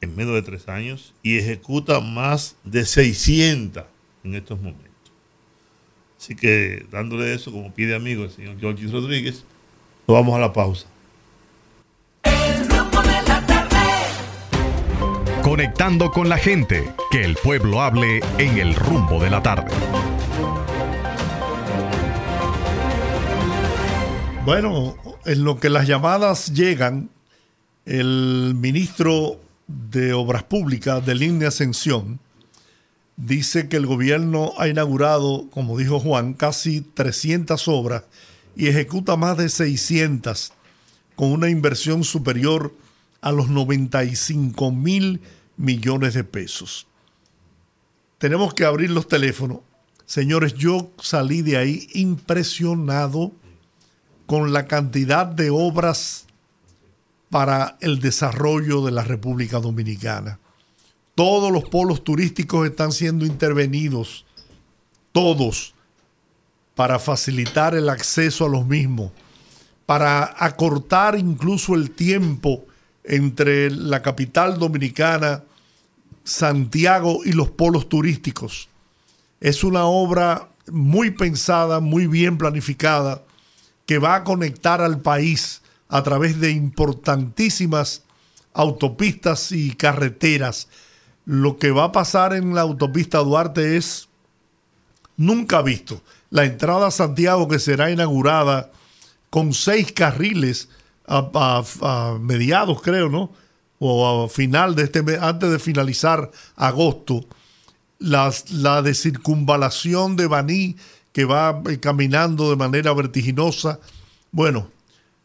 en 0.01 0.15
menos 0.15 0.35
de 0.35 0.43
tres 0.43 0.69
años 0.69 1.13
y 1.25 1.39
ejecuta 1.39 1.99
más 1.99 2.55
de 2.63 2.85
600 2.85 3.83
en 4.23 4.35
estos 4.37 4.61
momentos. 4.61 4.93
Así 6.21 6.37
que 6.37 6.87
dándole 6.93 7.35
eso 7.35 7.51
como 7.51 7.75
pide 7.75 7.97
amigo 7.97 8.23
el 8.23 8.31
señor 8.31 8.61
George 8.61 8.87
Rodríguez, 8.87 9.45
nos 10.07 10.17
vamos 10.17 10.37
a 10.37 10.39
la 10.39 10.53
pausa. 10.53 10.87
Conectando 15.43 16.13
con 16.13 16.29
la 16.29 16.39
gente, 16.39 16.89
que 17.11 17.25
el 17.25 17.35
pueblo 17.35 17.83
hable 17.83 18.21
en 18.39 18.59
el 18.59 18.77
rumbo 18.77 19.21
de 19.21 19.31
la 19.31 19.43
tarde. 19.43 19.73
Bueno, 24.45 24.97
en 25.25 25.45
lo 25.45 25.61
que 25.61 25.71
las 25.71 25.87
llamadas 25.87 26.53
llegan, 26.53 27.11
el 27.87 28.55
ministro 28.57 29.41
de 29.69 30.15
Obras 30.15 30.43
Públicas 30.43 31.07
de 31.07 31.15
Línea 31.15 31.47
Ascensión 31.47 32.19
dice 33.17 33.69
que 33.69 33.77
el 33.77 33.87
gobierno 33.87 34.53
ha 34.59 34.67
inaugurado, 34.67 35.49
como 35.51 35.79
dijo 35.79 36.01
Juan, 36.01 36.35
casi 36.35 36.81
300 36.81 37.69
obras 37.69 38.03
y 38.57 38.67
ejecuta 38.67 39.17
más 39.17 39.37
de 39.37 39.49
600 39.49 40.53
con 41.15 41.31
una 41.31 41.49
inversión 41.49 42.03
superior 42.03 42.75
a 43.21 43.31
los 43.31 43.49
95 43.49 44.73
mil 44.73 45.21
millones 45.57 46.15
de 46.15 46.25
pesos. 46.25 46.89
Tenemos 48.19 48.55
que 48.55 48.65
abrir 48.65 48.91
los 48.91 49.07
teléfonos. 49.07 49.59
Señores, 50.05 50.55
yo 50.55 50.91
salí 51.01 51.43
de 51.43 51.59
ahí 51.59 51.87
impresionado 51.95 53.31
con 54.27 54.53
la 54.53 54.67
cantidad 54.67 55.27
de 55.27 55.51
obras 55.51 56.27
para 57.31 57.79
el 57.81 58.01
desarrollo 58.01 58.85
de 58.85 58.93
la 58.93 59.05
República 59.05 59.59
Dominicana. 59.59 60.39
Todos 61.15 61.51
los 61.51 61.65
polos 61.65 62.05
turísticos 62.05 62.67
están 62.67 62.93
siendo 62.93 63.25
intervenidos, 63.25 64.25
todos, 65.13 65.75
para 66.75 66.99
facilitar 66.99 67.75
el 67.75 67.89
acceso 67.89 68.47
a 68.47 68.49
los 68.49 68.67
mismos, 68.67 69.13
para 69.87 70.35
acortar 70.39 71.19
incluso 71.19 71.75
el 71.75 71.91
tiempo 71.91 72.65
entre 73.05 73.71
la 73.71 74.01
capital 74.03 74.59
dominicana, 74.59 75.43
Santiago 76.25 77.21
y 77.25 77.33
los 77.33 77.51
polos 77.51 77.89
turísticos. 77.89 78.69
Es 79.41 79.65
una 79.65 79.85
obra 79.85 80.49
muy 80.71 81.11
pensada, 81.11 81.81
muy 81.81 82.07
bien 82.07 82.39
planificada 82.39 83.23
que 83.93 83.99
va 83.99 84.15
a 84.15 84.25
conectar 84.25 84.81
al 84.81 85.03
país 85.03 85.61
a 85.91 86.03
través 86.03 86.41
de 86.41 86.51
importantísimas 86.51 88.05
autopistas 88.55 89.53
y 89.53 89.75
carreteras. 89.75 90.69
Lo 91.27 91.59
que 91.59 91.73
va 91.73 91.85
a 91.85 91.93
pasar 91.93 92.33
en 92.33 92.55
la 92.55 92.63
autopista 92.63 93.19
Duarte 93.19 93.77
es 93.77 94.09
nunca 95.19 95.61
visto. 95.61 96.01
La 96.31 96.47
entrada 96.47 96.87
a 96.87 96.91
Santiago 96.91 97.49
que 97.49 97.59
será 97.59 97.91
inaugurada 97.91 98.71
con 99.29 99.53
seis 99.53 99.93
carriles 99.93 100.71
a, 101.07 102.17
mediados, 102.19 102.81
creo, 102.81 103.11
¿no? 103.11 103.31
O 103.79 104.25
a 104.25 104.29
final 104.31 104.75
de 104.75 104.85
este 104.85 105.03
mes, 105.03 105.21
antes 105.21 105.51
de 105.51 105.59
finalizar 105.59 106.31
agosto. 106.57 107.27
la 107.99 108.81
de 108.81 108.95
circunvalación 108.95 110.17
de 110.17 110.29
Baní 110.29 110.77
que 111.13 111.25
va 111.25 111.63
eh, 111.71 111.79
caminando 111.79 112.51
de 112.51 112.57
manera 112.57 112.93
vertiginosa. 112.93 113.79
Bueno, 114.31 114.69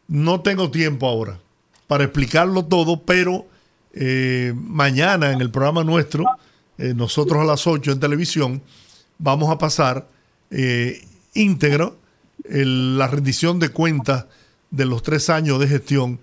no 0.06 0.40
tengo 0.40 0.70
tiempo 0.70 1.06
ahora 1.08 1.38
para 1.86 2.04
explicarlo 2.04 2.64
todo, 2.66 3.02
pero 3.02 3.46
eh, 3.94 4.52
mañana 4.54 5.32
en 5.32 5.40
el 5.40 5.50
programa 5.50 5.82
nuestro, 5.84 6.24
eh, 6.76 6.92
nosotros 6.94 7.40
a 7.40 7.44
las 7.44 7.66
8 7.66 7.92
en 7.92 8.00
televisión, 8.00 8.62
vamos 9.18 9.50
a 9.50 9.58
pasar 9.58 10.06
íntegro 11.34 11.96
la 12.48 13.06
rendición 13.08 13.58
de 13.58 13.68
cuentas 13.68 14.26
de 14.70 14.86
los 14.86 15.02
tres 15.02 15.28
años 15.28 15.58
de 15.60 15.66
gestión 15.68 16.18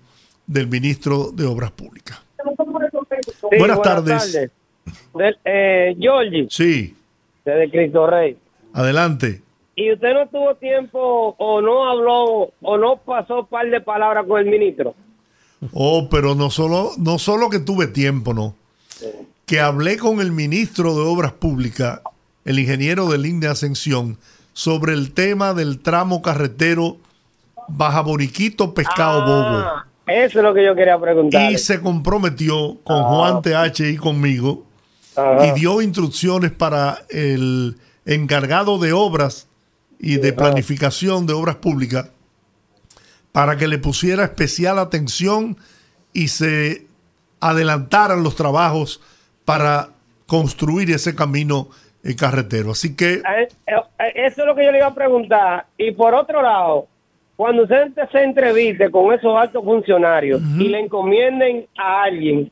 del 0.46 0.66
ministro 0.68 1.30
de 1.32 1.44
Obras 1.44 1.70
Públicas. 1.72 2.18
Sí, 2.38 3.56
buenas, 3.58 3.82
tardes. 3.82 4.32
Del- 4.32 5.38
eh, 5.44 5.96
Georgie, 6.00 6.46
Sí, 6.50 6.96
desde 7.44 7.70
Cristo 7.70 8.06
Rey. 8.06 8.36
adelante. 8.72 9.42
¿Y 9.78 9.92
usted 9.92 10.14
no 10.14 10.26
tuvo 10.28 10.54
tiempo 10.54 11.36
o 11.38 11.60
no 11.60 11.86
habló 11.86 12.50
o 12.62 12.78
no 12.78 12.96
pasó 12.96 13.40
un 13.40 13.46
par 13.46 13.68
de 13.68 13.82
palabras 13.82 14.24
con 14.26 14.40
el 14.40 14.46
ministro? 14.46 14.94
Oh, 15.74 16.08
pero 16.10 16.34
no 16.34 16.48
solo, 16.48 16.92
no 16.96 17.18
solo 17.18 17.50
que 17.50 17.58
tuve 17.58 17.86
tiempo, 17.86 18.32
no. 18.32 18.54
Que 19.44 19.60
hablé 19.60 19.98
con 19.98 20.20
el 20.20 20.32
ministro 20.32 20.94
de 20.94 21.02
Obras 21.02 21.32
Públicas, 21.32 22.00
el 22.46 22.58
ingeniero 22.58 23.06
de 23.10 23.18
línea 23.18 23.50
Ascensión, 23.50 24.16
sobre 24.54 24.94
el 24.94 25.12
tema 25.12 25.52
del 25.52 25.80
tramo 25.80 26.22
carretero 26.22 26.96
Baja 27.68 28.00
Boriquito 28.00 28.72
Pescado 28.72 29.26
Bobo. 29.26 29.58
Ah, 29.58 29.86
eso 30.06 30.38
es 30.38 30.42
lo 30.42 30.54
que 30.54 30.64
yo 30.64 30.74
quería 30.74 30.98
preguntar. 30.98 31.52
Y 31.52 31.58
se 31.58 31.82
comprometió 31.82 32.78
con 32.82 33.02
Juan 33.02 33.42
TH 33.42 33.80
y 33.90 33.96
conmigo 33.98 34.64
Ajá. 35.14 35.48
y 35.48 35.52
dio 35.52 35.82
instrucciones 35.82 36.50
para 36.50 37.02
el 37.10 37.76
encargado 38.06 38.78
de 38.78 38.94
obras 38.94 39.45
y 39.98 40.16
de 40.16 40.32
planificación 40.32 41.26
de 41.26 41.32
obras 41.32 41.56
públicas 41.56 42.10
para 43.32 43.56
que 43.56 43.68
le 43.68 43.78
pusiera 43.78 44.24
especial 44.24 44.78
atención 44.78 45.56
y 46.12 46.28
se 46.28 46.86
adelantaran 47.40 48.22
los 48.22 48.34
trabajos 48.34 49.00
para 49.44 49.90
construir 50.26 50.90
ese 50.90 51.14
camino 51.14 51.68
eh, 52.02 52.16
carretero. 52.16 52.70
Así 52.70 52.96
que 52.96 53.14
Eh, 53.14 53.48
eh, 53.66 54.12
Eso 54.14 54.42
es 54.42 54.46
lo 54.46 54.54
que 54.54 54.64
yo 54.64 54.72
le 54.72 54.78
iba 54.78 54.86
a 54.86 54.94
preguntar. 54.94 55.66
Y 55.76 55.92
por 55.92 56.14
otro 56.14 56.42
lado, 56.42 56.88
cuando 57.36 57.64
usted 57.64 57.92
se 58.10 58.22
entreviste 58.22 58.90
con 58.90 59.12
esos 59.12 59.36
altos 59.36 59.62
funcionarios 59.62 60.40
y 60.58 60.68
le 60.68 60.80
encomienden 60.80 61.66
a 61.76 62.04
alguien 62.04 62.50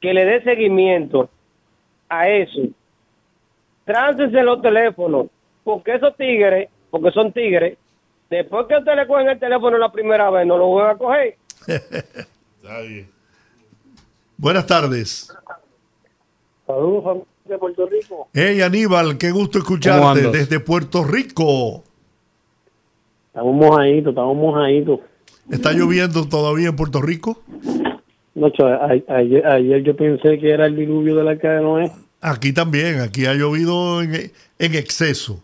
que 0.00 0.12
le 0.12 0.24
dé 0.24 0.42
seguimiento 0.42 1.30
a 2.08 2.28
eso, 2.28 2.62
tránsese 3.84 4.42
los 4.42 4.60
teléfonos, 4.60 5.28
porque 5.64 5.94
esos 5.94 6.16
tigres, 6.16 6.68
porque 6.90 7.10
son 7.10 7.32
tigres, 7.32 7.78
después 8.30 8.66
que 8.66 8.76
usted 8.76 8.96
le 8.96 9.06
cogen 9.06 9.28
el 9.28 9.38
teléfono 9.38 9.78
la 9.78 9.92
primera 9.92 10.30
vez, 10.30 10.46
no 10.46 10.56
lo 10.58 10.66
vuelve 10.66 10.90
a 10.90 10.96
coger. 10.96 11.36
Está 11.66 12.80
bien. 12.80 13.08
buenas 14.36 14.66
tardes. 14.66 15.34
Saludos, 16.66 17.04
familia 17.04 17.26
de 17.44 17.58
Puerto 17.58 17.86
Rico. 17.86 18.28
Hey 18.32 18.62
Aníbal, 18.62 19.18
qué 19.18 19.30
gusto 19.30 19.58
¿Cómo 19.60 19.74
escucharte 19.74 20.30
desde 20.30 20.60
Puerto 20.60 21.04
Rico. 21.04 21.82
Estamos 23.28 23.54
mojaditos, 23.54 24.10
estamos 24.10 24.36
mojaditos. 24.36 25.00
¿Está 25.50 25.72
lloviendo 25.72 26.28
todavía 26.28 26.68
en 26.68 26.76
Puerto 26.76 27.02
Rico? 27.02 27.42
Nocho, 28.34 28.66
ayer, 29.08 29.46
ayer 29.46 29.82
yo 29.82 29.96
pensé 29.96 30.38
que 30.38 30.50
era 30.50 30.66
el 30.66 30.76
diluvio 30.76 31.16
de 31.16 31.24
la 31.24 31.34
de 31.34 31.60
Noé. 31.60 31.92
Aquí 32.20 32.52
también, 32.52 33.00
aquí 33.00 33.26
ha 33.26 33.34
llovido 33.34 34.00
en, 34.02 34.32
en 34.58 34.74
exceso. 34.74 35.42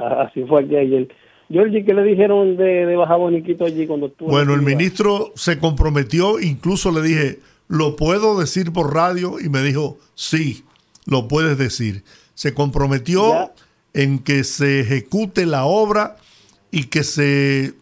Así 0.00 0.44
fue 0.44 0.62
aquí 0.64 0.76
ayer. 0.76 1.08
Georgie, 1.50 1.84
¿qué 1.84 1.94
le 1.94 2.04
dijeron 2.04 2.56
de, 2.56 2.86
de 2.86 2.96
Baja 2.96 3.16
Boniquito 3.16 3.64
allí 3.64 3.86
cuando 3.86 4.06
estuvo? 4.06 4.28
Bueno, 4.30 4.54
el 4.54 4.62
ministro 4.62 5.32
se 5.34 5.58
comprometió, 5.58 6.38
incluso 6.40 6.92
le 6.92 7.02
dije, 7.02 7.38
¿lo 7.68 7.96
puedo 7.96 8.38
decir 8.38 8.72
por 8.72 8.94
radio? 8.94 9.40
Y 9.40 9.48
me 9.48 9.60
dijo, 9.62 9.98
sí, 10.14 10.62
lo 11.06 11.26
puedes 11.26 11.58
decir. 11.58 12.02
Se 12.34 12.54
comprometió 12.54 13.32
Ya. 13.32 13.52
en 13.94 14.20
que 14.20 14.44
se 14.44 14.80
ejecute 14.80 15.44
la 15.46 15.64
obra 15.64 16.16
y 16.70 16.84
que 16.84 17.02
se 17.02 17.72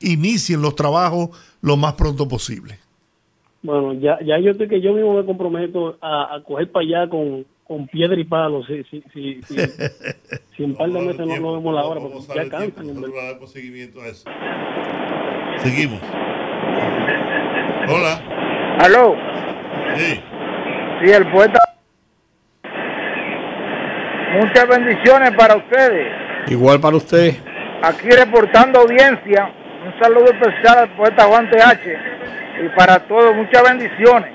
inicien 0.00 0.62
los 0.62 0.74
trabajos 0.74 1.30
lo 1.60 1.76
más 1.76 1.94
pronto 1.94 2.26
posible. 2.28 2.78
Bueno, 3.62 3.92
ya, 3.94 4.18
ya 4.24 4.38
yo 4.38 4.52
estoy 4.52 4.68
que 4.68 4.80
yo 4.80 4.94
mismo 4.94 5.14
me 5.18 5.24
comprometo 5.26 5.98
a, 6.00 6.36
a 6.36 6.42
coger 6.44 6.70
para 6.70 6.86
allá 6.86 7.10
con, 7.10 7.44
con 7.68 7.86
piedra 7.86 8.18
y 8.18 8.24
palo. 8.24 8.64
Si, 8.64 8.82
si, 8.84 9.02
si, 9.12 9.42
si, 9.42 9.56
si 10.56 10.64
en 10.64 10.74
par 10.74 10.88
de 10.88 11.00
meses 11.00 11.20
no, 11.20 11.36
no 11.36 11.52
vemos 11.54 11.74
la 11.74 11.84
hora, 11.84 12.00
porque 12.00 12.18
a 12.32 12.42
ya 12.44 12.50
cansan. 12.50 12.86
le 13.00 13.08
damos 13.32 13.52
seguimiento 13.52 14.00
a 14.00 14.08
eso. 14.08 14.24
Seguimos. 15.58 16.00
Hola. 17.88 18.20
Aló, 18.80 19.14
Sí. 19.96 20.20
sí, 21.04 21.10
el 21.12 21.30
poeta. 21.30 21.58
Muchas 24.40 24.68
bendiciones 24.68 25.30
para 25.36 25.56
ustedes. 25.56 26.06
Igual 26.48 26.80
para 26.80 26.96
usted. 26.96 27.34
Aquí 27.82 28.08
reportando 28.10 28.80
audiencia. 28.80 29.52
Un 29.84 29.98
saludo 30.02 30.26
especial 30.26 30.78
al 30.78 30.96
poeta 30.96 31.24
Juan 31.24 31.48
TH. 31.50 32.64
Y 32.64 32.68
para 32.76 32.98
todos, 33.08 33.34
muchas 33.36 33.62
bendiciones. 33.62 34.30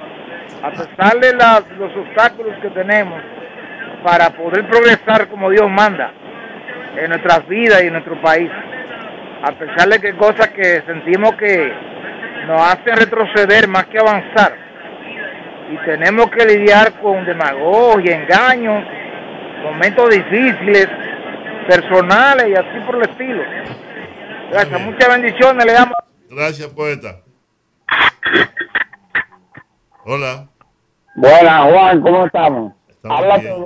A 0.64 0.72
pesar 0.72 1.20
de 1.20 1.34
las- 1.36 1.70
los 1.78 1.96
obstáculos 1.96 2.56
que 2.62 2.70
tenemos 2.70 3.22
para 4.04 4.30
poder 4.32 4.68
progresar 4.68 5.28
como 5.28 5.50
Dios 5.50 5.70
manda 5.70 6.12
en 6.98 7.10
nuestras 7.10 7.48
vidas 7.48 7.84
y 7.84 7.88
en 7.88 7.94
nuestro 7.94 8.20
país. 8.22 8.50
A 9.44 9.52
pesar 9.52 9.90
de 9.90 10.00
que 10.00 10.08
hay 10.08 10.14
cosas 10.14 10.48
que 10.50 10.82
sentimos 10.86 11.36
que 11.36 11.74
nos 12.48 12.62
hacen 12.62 12.96
retroceder 12.96 13.68
más 13.68 13.86
que 13.86 14.00
avanzar. 14.00 14.64
y 15.72 15.78
tenemos 15.86 16.30
que 16.30 16.46
lidiar 16.46 16.92
con 17.02 17.26
demagogia, 17.26 18.16
engaños, 18.18 18.84
momentos 19.64 20.10
difíciles, 20.10 20.88
personales 21.68 22.48
y 22.50 22.54
así 22.54 22.80
por 22.86 22.96
el 22.98 23.10
estilo. 23.10 23.44
Gracias, 24.52 24.82
muchas 24.82 25.08
bendiciones, 25.08 25.66
le 25.66 25.74
damos. 25.74 25.96
Gracias, 26.30 26.68
poeta. 26.68 27.22
Hola. 30.06 30.48
Buenas, 31.16 31.72
Juan, 31.72 32.02
¿cómo 32.02 32.26
estamos? 32.26 32.74
Estamos 32.90 33.20
Habla 33.20 33.38
bien. 33.38 33.66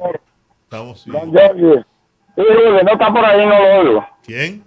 Estamos 0.64 1.02
sí. 1.02 1.12
Don 1.12 1.32
Jorge. 1.32 1.84
Sí, 2.36 2.42
Rudy, 2.44 2.84
no 2.84 2.92
está 2.92 3.14
por 3.14 3.26
ahí, 3.26 3.46
no 3.46 3.60
lo 3.60 3.80
oigo. 3.90 4.08
¿Quién? 4.24 4.64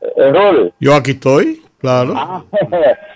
Eh, 0.00 0.32
Rudy. 0.32 0.72
Yo 0.80 0.94
aquí 0.94 1.10
estoy, 1.12 1.62
claro. 1.78 2.14
Ah, 2.16 2.44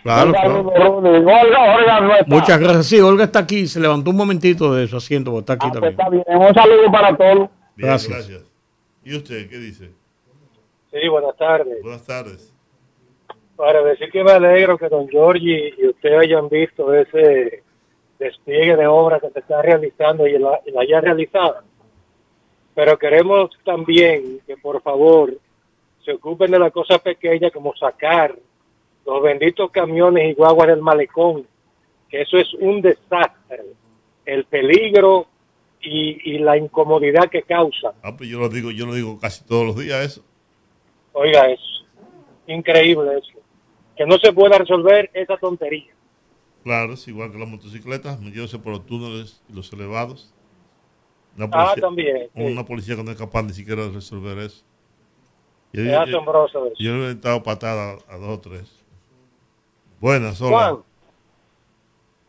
Claro, 0.02 0.32
claro. 0.32 0.60
Olga, 0.68 1.74
Olga 1.76 2.00
no 2.00 2.12
está. 2.16 2.24
Muchas 2.34 2.58
gracias. 2.58 2.86
Sí, 2.86 3.00
Olga 3.00 3.24
está 3.24 3.40
aquí. 3.40 3.66
Se 3.66 3.78
levantó 3.80 4.10
un 4.10 4.16
momentito 4.16 4.74
de 4.74 4.86
su 4.86 4.96
asiento, 4.96 5.30
porque 5.30 5.40
está 5.40 5.52
aquí 5.54 5.66
Ah, 5.68 5.78
pues 5.80 5.96
también. 5.96 6.20
está 6.22 6.32
bien. 6.34 6.48
Un 6.48 6.54
saludo 6.54 6.92
para 6.92 7.16
todos. 7.16 7.48
Bien, 7.76 7.88
Gracias. 7.90 8.10
gracias. 8.28 8.42
¿Y 9.04 9.16
usted 9.16 9.48
qué 9.48 9.58
dice? 9.58 9.90
Sí, 10.90 11.08
buenas 11.08 11.36
tardes. 11.36 11.82
Buenas 11.82 12.04
tardes. 12.06 12.52
Para 13.56 13.82
decir 13.82 14.08
que 14.10 14.22
me 14.24 14.32
alegro 14.32 14.78
que 14.78 14.88
don 14.88 15.08
Giorgi 15.08 15.74
y 15.78 15.88
usted 15.88 16.16
hayan 16.18 16.48
visto 16.48 16.94
ese 16.94 17.62
despliegue 18.18 18.76
de 18.76 18.86
obras 18.86 19.20
que 19.20 19.30
se 19.30 19.38
está 19.38 19.62
realizando 19.62 20.26
y 20.26 20.38
la, 20.38 20.60
y 20.66 20.70
la 20.70 20.82
haya 20.82 21.00
realizado. 21.00 21.62
Pero 22.74 22.98
queremos 22.98 23.50
también 23.64 24.40
que 24.46 24.56
por 24.56 24.82
favor 24.82 25.34
se 26.04 26.12
ocupen 26.12 26.50
de 26.50 26.58
las 26.58 26.72
cosas 26.72 27.00
pequeñas 27.00 27.52
como 27.52 27.74
sacar 27.76 28.34
los 29.04 29.22
benditos 29.22 29.70
camiones 29.70 30.30
y 30.30 30.34
guaguas 30.34 30.68
del 30.68 30.82
malecón, 30.82 31.46
que 32.08 32.22
eso 32.22 32.38
es 32.38 32.52
un 32.54 32.80
desastre. 32.82 33.64
El 34.24 34.44
peligro 34.44 35.26
y, 35.80 36.34
y 36.34 36.38
la 36.38 36.56
incomodidad 36.56 37.30
que 37.30 37.42
causa. 37.42 37.94
Ah, 38.02 38.14
pues 38.16 38.28
yo 38.28 38.38
lo 38.38 38.48
digo, 38.48 38.70
yo 38.70 38.84
lo 38.84 38.94
digo 38.94 39.18
casi 39.18 39.44
todos 39.44 39.66
los 39.66 39.78
días 39.78 40.04
eso. 40.04 40.24
Oiga 41.12 41.50
eso. 41.50 41.84
Increíble 42.46 43.18
eso. 43.18 43.38
Que 43.96 44.06
no 44.06 44.18
se 44.18 44.32
pueda 44.32 44.58
resolver 44.58 45.10
esa 45.14 45.36
tontería. 45.36 45.92
Igual 47.06 47.32
que 47.32 47.38
las 47.38 47.48
motocicletas, 47.48 48.20
metiéndose 48.20 48.58
por 48.58 48.72
los 48.72 48.86
túneles 48.86 49.42
y 49.48 49.52
los 49.54 49.72
elevados. 49.72 50.32
Una 51.36 51.48
Ah, 51.52 51.74
también, 51.80 52.28
sí. 52.34 52.42
Una 52.42 52.64
policía 52.64 52.96
que 52.96 53.04
no 53.04 53.10
es 53.10 53.16
capaz 53.16 53.42
ni 53.42 53.52
siquiera 53.52 53.82
de 53.84 53.90
resolver 53.92 54.38
eso. 54.38 54.64
Yo, 55.72 55.82
Es 55.82 55.88
yo- 55.92 56.00
asombroso 56.00 56.66
eso. 56.66 56.74
yo 56.78 56.94
le 56.96 57.10
he 57.10 57.14
dado 57.14 57.42
patada 57.42 57.96
a 58.08 58.16
dos 58.16 58.28
o 58.30 58.40
tres. 58.40 58.82
Buenas, 60.00 60.40
hola. 60.40 60.56
Juan. 60.56 60.78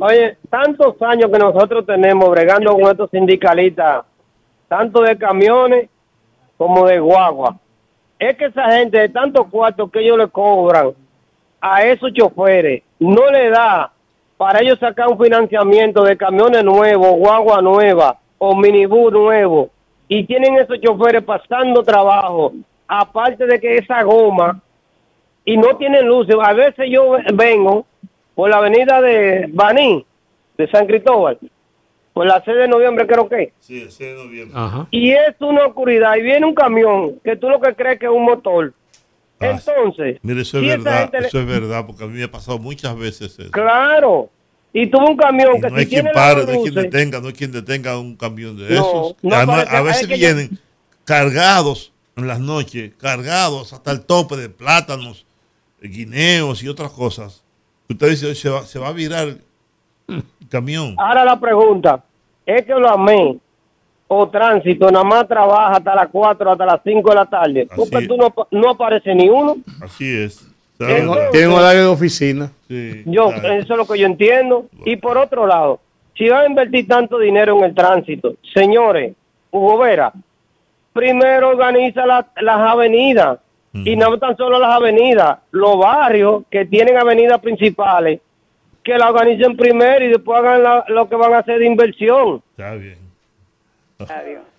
Oye, 0.02 0.38
tantos 0.49 0.95
años 1.02 1.30
que 1.32 1.38
nosotros 1.40 1.86
tenemos 1.86 2.30
bregando 2.30 2.72
con 2.74 2.84
estos 2.84 3.10
sindicalistas, 3.11 4.06
tanto 4.68 5.02
de 5.02 5.18
camiones 5.18 5.90
como 6.57 6.88
de 6.88 6.99
guagua. 6.99 7.57
Es 8.18 8.38
que 8.38 8.45
esa 8.45 8.72
gente 8.72 8.98
de 8.99 9.10
tantos 9.10 9.48
cuartos 9.48 9.90
que 9.91 9.99
ellos 10.02 10.18
le 10.18 10.28
cobran 10.30 10.91
a 11.61 11.84
esos 11.84 12.11
choferes, 12.14 12.84
no 12.99 13.30
le 13.32 13.49
da 13.49 13.91
para 14.40 14.61
ellos 14.61 14.80
sacar 14.80 15.10
un 15.10 15.20
financiamiento 15.20 16.02
de 16.02 16.16
camiones 16.16 16.64
nuevos, 16.64 17.11
guagua 17.18 17.61
nueva 17.61 18.18
o 18.38 18.56
minibús 18.56 19.11
nuevo. 19.11 19.70
Y 20.07 20.24
tienen 20.24 20.56
esos 20.56 20.80
choferes 20.80 21.26
pasando 21.26 21.84
trabajo, 21.84 22.53
aparte 22.88 23.45
de 23.45 23.60
que 23.60 23.76
esa 23.76 24.02
goma 24.03 24.61
y 25.44 25.57
no 25.57 25.76
tienen 25.76 26.07
luces. 26.07 26.38
A 26.41 26.53
veces 26.53 26.86
yo 26.90 27.18
vengo 27.34 27.86
por 28.34 28.49
la 28.49 28.60
avenida 28.60 29.02
de 29.02 29.49
Baní, 29.49 30.06
de 30.57 30.70
San 30.70 30.88
Cristóbal, 30.88 31.38
por 32.14 32.26
la 32.26 32.41
sede 32.45 32.61
de 32.61 32.68
noviembre 32.70 33.06
creo 33.07 33.28
que. 33.28 33.52
Sí, 33.60 33.82
el 33.82 33.91
6 33.91 34.10
de 34.10 34.24
noviembre. 34.24 34.57
Ajá. 34.57 34.88
Y 34.90 35.11
es 35.11 35.36
una 35.41 35.66
oscuridad 35.66 36.16
y 36.16 36.22
viene 36.22 36.45
un 36.45 36.56
camión 36.56 37.20
que 37.26 37.36
tú 37.36 37.49
lo 37.49 37.60
que 37.60 37.76
crees 37.76 37.99
que 37.99 38.06
es 38.06 38.11
un 38.11 38.24
motor 38.24 38.72
Ah, 39.41 39.52
Entonces, 39.52 40.20
Mire, 40.22 40.41
eso 40.41 40.57
es 40.60 40.64
si 40.64 40.70
verdad, 40.70 41.10
le- 41.14 41.28
eso 41.28 41.40
es 41.40 41.45
verdad, 41.45 41.86
porque 41.86 42.03
a 42.03 42.07
mí 42.07 42.18
me 42.18 42.24
ha 42.24 42.32
pasado 42.32 42.60
muchas 42.60 42.98
veces 42.98 43.38
eso. 43.40 43.52
claro, 43.52 44.30
y 44.74 44.88
tuvo 44.88 45.10
un 45.11 45.18
camión 45.18 45.57
Y 45.57 45.61
que 45.61 45.70
no 45.70 45.76
si 45.76 45.80
hay 45.82 45.86
quien 45.88 46.07
pare, 46.14 46.45
no 46.45 46.52
hay 46.52 46.61
quien 46.61 46.76
detenga, 46.76 47.20
no 47.22 47.28
hay 47.28 47.34
quien 47.34 47.52
detenga 47.52 47.98
un 47.98 48.16
camión 48.16 48.57
de 48.57 48.70
No, 48.70 48.76
esos. 48.76 49.16
no 49.24 49.36
Además, 49.36 49.66
parece- 49.66 49.76
a 49.78 49.82
veces 49.82 50.07
vienen 50.07 50.60
cargados 51.06 51.91
en 52.16 52.28
las 52.28 52.40
noches, 52.40 52.91
cargados 52.98 53.74
hasta 53.74 53.91
el 53.91 54.02
tope 54.02 54.36
de 54.36 54.49
plátanos, 54.49 55.26
guineos 55.82 56.61
y 56.61 56.68
otras 56.68 56.91
cosas. 56.91 57.44
Usted 57.90 58.10
dice, 58.10 58.36
se 58.36 58.49
va, 58.49 58.66
se 58.66 58.78
va 58.78 58.90
a 58.90 58.94
virar 58.94 59.28
el 60.07 60.24
camión. 60.49 60.95
Ahora 60.99 61.24
la 61.26 61.40
pregunta, 61.40 62.03
¿es 62.45 62.66
que 62.66 62.74
lo 62.74 62.90
amé 62.90 63.38
o 64.11 64.27
tránsito 64.27 64.90
nada 64.91 65.06
más 65.06 65.27
trabaja 65.27 65.77
hasta 65.77 65.94
las 65.95 66.07
4, 66.10 66.52
hasta 66.52 66.65
las 66.65 66.81
5 66.84 67.10
de 67.10 67.15
la 67.15 67.26
tarde? 67.26 67.68
Tú 68.07 68.18
no, 68.18 68.34
no 68.52 68.69
aparece 68.72 69.14
ni 69.15 69.30
uno. 69.30 69.57
Así 69.81 70.18
es. 70.23 70.45
Tienen- 70.77 71.52
horario 71.52 71.81
de 71.81 71.88
oficina. 71.88 72.52
Yo, 73.06 73.30
eso 73.31 73.73
es 73.73 73.77
lo 73.77 73.86
que 73.86 73.99
yo 73.99 74.06
entiendo. 74.07 74.65
Y 74.86 74.95
por 74.95 75.18
otro 75.18 75.45
lado, 75.45 75.80
si 76.18 76.27
van 76.27 76.41
a 76.45 76.49
invertir 76.49 76.88
tanto 76.88 77.19
dinero 77.19 77.57
en 77.57 77.65
el 77.65 77.76
tránsito, 77.76 78.34
señores, 78.53 79.14
Hugo 79.52 79.77
Vera, 79.77 80.11
primero 80.94 81.49
organiza 81.49 82.06
la- 82.06 82.26
las 82.41 82.57
avenidas. 82.60 83.40
Y 83.72 83.95
no 83.95 84.18
tan 84.18 84.36
solo 84.36 84.57
las 84.57 84.73
avenidas, 84.76 85.38
los 85.52 85.77
barrios 85.77 86.41
que 86.49 86.65
tienen 86.65 86.98
avenidas 86.98 87.40
principales, 87.40 88.19
que 88.84 88.98
la 88.98 89.10
organicen 89.10 89.56
primero 89.56 90.03
y 90.03 90.07
después 90.07 90.40
hagan 90.40 90.64
la- 90.64 90.86
lo 90.88 91.07
que 91.07 91.15
van 91.15 91.36
a 91.36 91.40
hacer 91.40 91.60
de 91.60 91.68
inversión. 91.68 92.41
Está 92.57 92.73
bien. 92.73 92.98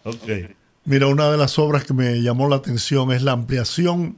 Ok. 0.05 0.51
Mira, 0.85 1.07
una 1.07 1.31
de 1.31 1.37
las 1.37 1.59
obras 1.59 1.85
que 1.85 1.95
me 1.95 2.23
llamó 2.23 2.49
la 2.49 2.57
atención 2.57 3.13
es 3.13 3.23
la 3.23 3.33
ampliación 3.33 4.17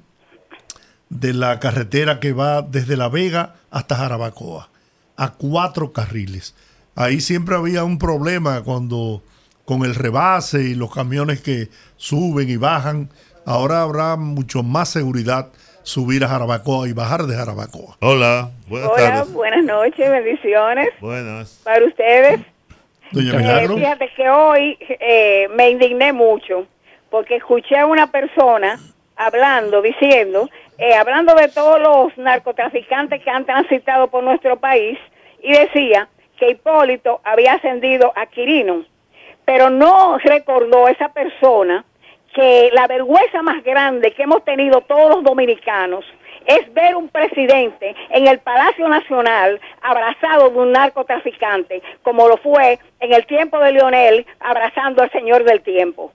de 1.10 1.34
la 1.34 1.58
carretera 1.60 2.20
que 2.20 2.32
va 2.32 2.62
desde 2.62 2.96
La 2.96 3.08
Vega 3.08 3.54
hasta 3.70 3.96
Jarabacoa, 3.96 4.68
a 5.16 5.32
cuatro 5.34 5.92
carriles. 5.92 6.54
Ahí 6.94 7.20
siempre 7.20 7.56
había 7.56 7.84
un 7.84 7.98
problema 7.98 8.62
cuando 8.62 9.22
con 9.64 9.84
el 9.84 9.94
rebase 9.94 10.62
y 10.62 10.74
los 10.74 10.92
camiones 10.92 11.40
que 11.40 11.68
suben 11.96 12.48
y 12.48 12.56
bajan. 12.56 13.10
Ahora 13.44 13.82
habrá 13.82 14.16
mucho 14.16 14.62
más 14.62 14.88
seguridad 14.88 15.48
subir 15.82 16.24
a 16.24 16.28
Jarabacoa 16.28 16.88
y 16.88 16.92
bajar 16.92 17.24
de 17.26 17.34
Jarabacoa. 17.36 17.96
Hola, 18.00 18.50
buenas 18.68 18.90
Hola, 18.90 19.02
tardes. 19.14 19.32
buenas 19.32 19.64
noches, 19.64 20.10
bendiciones 20.10 20.88
Buenas. 21.00 21.60
para 21.64 21.84
ustedes. 21.84 22.40
Doña 23.12 23.32
Eh, 23.32 23.36
Milagro. 23.36 23.76
fíjate 23.76 24.08
que 24.16 24.28
hoy 24.28 24.78
eh, 24.80 25.48
me 25.54 25.70
indigné 25.70 26.12
mucho 26.12 26.66
porque 27.10 27.36
escuché 27.36 27.76
a 27.78 27.86
una 27.86 28.10
persona 28.10 28.78
hablando, 29.16 29.82
diciendo, 29.82 30.48
eh, 30.78 30.94
hablando 30.94 31.34
de 31.34 31.48
todos 31.48 31.80
los 31.80 32.16
narcotraficantes 32.18 33.22
que 33.22 33.30
han 33.30 33.44
transitado 33.44 34.08
por 34.08 34.24
nuestro 34.24 34.56
país 34.58 34.98
y 35.42 35.52
decía 35.52 36.08
que 36.38 36.50
Hipólito 36.50 37.20
había 37.24 37.54
ascendido 37.54 38.12
a 38.16 38.26
Quirino, 38.26 38.84
pero 39.44 39.68
no 39.70 40.18
recordó 40.18 40.88
esa 40.88 41.10
persona 41.12 41.84
que 42.34 42.70
la 42.72 42.86
vergüenza 42.86 43.42
más 43.42 43.62
grande 43.62 44.12
que 44.12 44.22
hemos 44.22 44.42
tenido 44.44 44.80
todos 44.80 45.16
los 45.16 45.22
dominicanos 45.24 46.04
es 46.46 46.72
ver 46.74 46.94
un 46.96 47.08
presidente 47.08 47.94
en 48.10 48.26
el 48.26 48.38
Palacio 48.40 48.88
Nacional 48.88 49.60
abrazado 49.80 50.50
de 50.50 50.58
un 50.58 50.72
narcotraficante, 50.72 51.82
como 52.02 52.28
lo 52.28 52.36
fue 52.38 52.78
en 53.00 53.12
el 53.12 53.26
tiempo 53.26 53.58
de 53.58 53.72
Leonel 53.72 54.26
abrazando 54.40 55.02
al 55.02 55.10
Señor 55.10 55.44
del 55.44 55.60
Tiempo. 55.62 56.12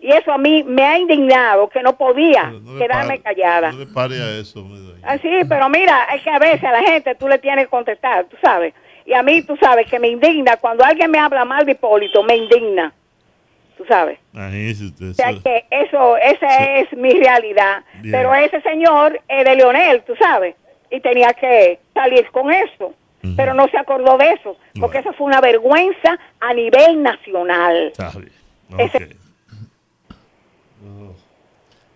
Y 0.00 0.10
eso 0.10 0.32
a 0.32 0.38
mí 0.38 0.64
me 0.64 0.82
ha 0.84 0.98
indignado, 0.98 1.68
que 1.68 1.80
no 1.80 1.96
podía 1.96 2.46
No 2.50 2.76
quedarme 2.76 3.18
pare- 3.18 3.22
callada. 3.22 3.70
No 3.70 3.78
le 3.78 3.86
pare 3.86 4.20
a 4.20 4.30
eso. 4.40 4.60
doy. 4.62 4.96
Así, 5.04 5.28
pero 5.48 5.68
mira, 5.68 6.08
es 6.14 6.22
que 6.22 6.30
a 6.30 6.40
veces 6.40 6.64
a 6.64 6.72
la 6.72 6.82
gente 6.82 7.14
tú 7.14 7.28
le 7.28 7.38
tienes 7.38 7.66
que 7.66 7.70
contestar, 7.70 8.24
tú 8.24 8.36
sabes. 8.42 8.74
Y 9.06 9.14
a 9.14 9.22
mí, 9.22 9.42
tú 9.42 9.56
sabes, 9.60 9.88
que 9.88 9.98
me 10.00 10.08
indigna. 10.08 10.56
Cuando 10.56 10.84
alguien 10.84 11.10
me 11.10 11.18
habla 11.18 11.44
mal 11.44 11.64
de 11.64 11.72
Hipólito, 11.72 12.22
me 12.24 12.34
indigna. 12.36 12.92
Tú 13.76 13.84
sabes. 13.86 14.18
Usted. 14.80 15.10
O 15.10 15.14
sea 15.14 15.30
eso- 15.30 15.42
que 15.42 15.64
eso, 15.70 16.16
esa 16.18 16.78
es 16.78 16.92
mi 16.92 17.10
realidad. 17.12 17.84
Pero 18.02 18.34
ese 18.34 18.60
señor 18.62 19.20
es 19.28 19.44
de 19.44 19.56
Leonel, 19.56 20.02
tú 20.04 20.14
sabes, 20.16 20.54
y 20.90 21.00
tenía 21.00 21.32
que 21.34 21.78
salir 21.94 22.26
con 22.30 22.52
eso. 22.52 22.94
Pero 23.36 23.54
no 23.54 23.68
se 23.68 23.78
acordó 23.78 24.18
de 24.18 24.32
eso, 24.32 24.56
porque 24.80 24.98
eso 24.98 25.12
fue 25.12 25.26
una 25.26 25.40
vergüenza 25.40 26.18
a 26.40 26.52
nivel 26.54 27.02
nacional. 27.02 27.92
Ese- 28.78 29.16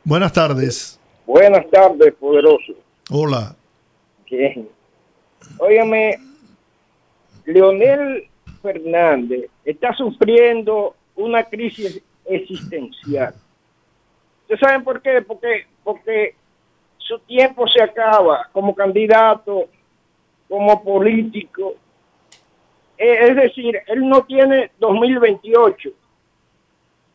Buenas 0.04 0.32
tardes. 0.32 1.00
Buenas 1.26 1.68
tardes, 1.70 2.14
poderoso. 2.14 2.72
Hola. 3.10 3.56
Bien. 4.30 4.68
Óigame, 5.58 6.16
Leonel 7.44 8.28
Fernández 8.62 9.46
está 9.64 9.92
sufriendo 9.94 10.94
una 11.16 11.44
crisis 11.44 12.02
existencial. 12.24 13.34
¿Ustedes 14.42 14.60
saben 14.60 14.84
por 14.84 15.02
qué? 15.02 15.22
Porque, 15.22 15.66
porque 15.82 16.34
su 16.98 17.18
tiempo 17.20 17.66
se 17.68 17.82
acaba 17.82 18.48
como 18.52 18.74
candidato, 18.74 19.68
como 20.48 20.82
político. 20.82 21.74
Eh, 22.98 23.28
Es 23.28 23.36
decir, 23.36 23.78
él 23.86 24.08
no 24.08 24.24
tiene 24.24 24.70
2028. 24.78 25.90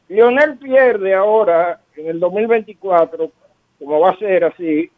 Leonel 0.10 0.58
pierde 0.58 1.14
ahora 1.14 1.82
en 1.96 2.08
el 2.08 2.20
2024, 2.20 3.32
como 3.80 4.00
va 4.00 4.12
a 4.12 4.18
ser 4.18 4.44
así, 4.44 4.92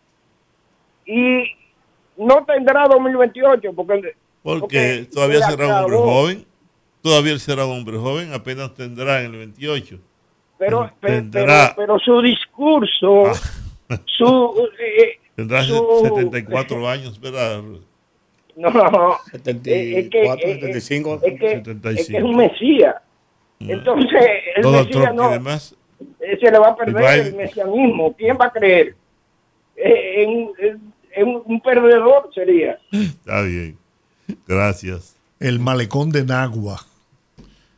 y 1.05 1.43
no 2.17 2.43
tendrá 2.45 2.87
2028 2.87 3.73
porque, 3.73 4.15
Porque 4.41 5.07
todavía 5.11 5.39
se 5.41 5.51
será 5.51 5.67
un 5.67 5.71
hombre 5.83 5.97
joven. 5.97 6.45
Todavía 7.03 7.33
él 7.33 7.39
será 7.39 7.65
un 7.65 7.73
hombre 7.79 7.97
joven, 7.97 8.33
apenas 8.33 8.73
tendrá 8.73 9.19
en 9.21 9.33
el 9.33 9.37
28. 9.37 9.99
pero, 10.57 10.89
pe- 11.01 11.07
pero, 11.07 11.29
Tendrá, 11.31 11.73
pero 11.75 11.99
su 11.99 12.21
discurso, 12.21 13.23
su 14.17 14.69
eh, 14.79 15.19
tendrá 15.35 15.63
su- 15.63 15.99
74 16.03 16.87
años, 16.89 17.19
¿verdad? 17.19 17.61
no, 18.55 18.69
no, 18.69 19.17
74, 19.31 19.99
es 19.99 20.09
que, 20.09 20.61
75, 20.61 21.15
es 21.15 21.21
que, 21.21 21.27
es 21.33 21.39
que 21.39 21.47
75. 21.55 22.17
es 22.17 22.23
un 22.23 22.35
mesías. 22.37 22.95
Entonces, 23.59 24.21
el 24.55 24.63
Donald 24.63 24.87
mesías 24.87 25.03
Trump 25.15 25.19
no, 25.45 25.55
eh, 26.21 26.37
se 26.39 26.51
le 26.51 26.57
va 26.59 26.67
a 26.69 26.75
perder 26.75 26.95
Biden. 27.03 27.27
el 27.27 27.35
mesianismo. 27.35 28.15
¿Quién 28.17 28.37
va 28.39 28.45
a 28.45 28.51
creer? 28.51 28.95
Eh, 29.75 30.23
en, 30.23 30.51
en- 30.59 30.93
en 31.15 31.41
un 31.45 31.61
perdedor 31.61 32.29
sería. 32.33 32.79
Está 32.91 33.41
bien. 33.41 33.77
Gracias. 34.47 35.15
El 35.39 35.59
malecón 35.59 36.09
de 36.11 36.23
Nagua. 36.23 36.79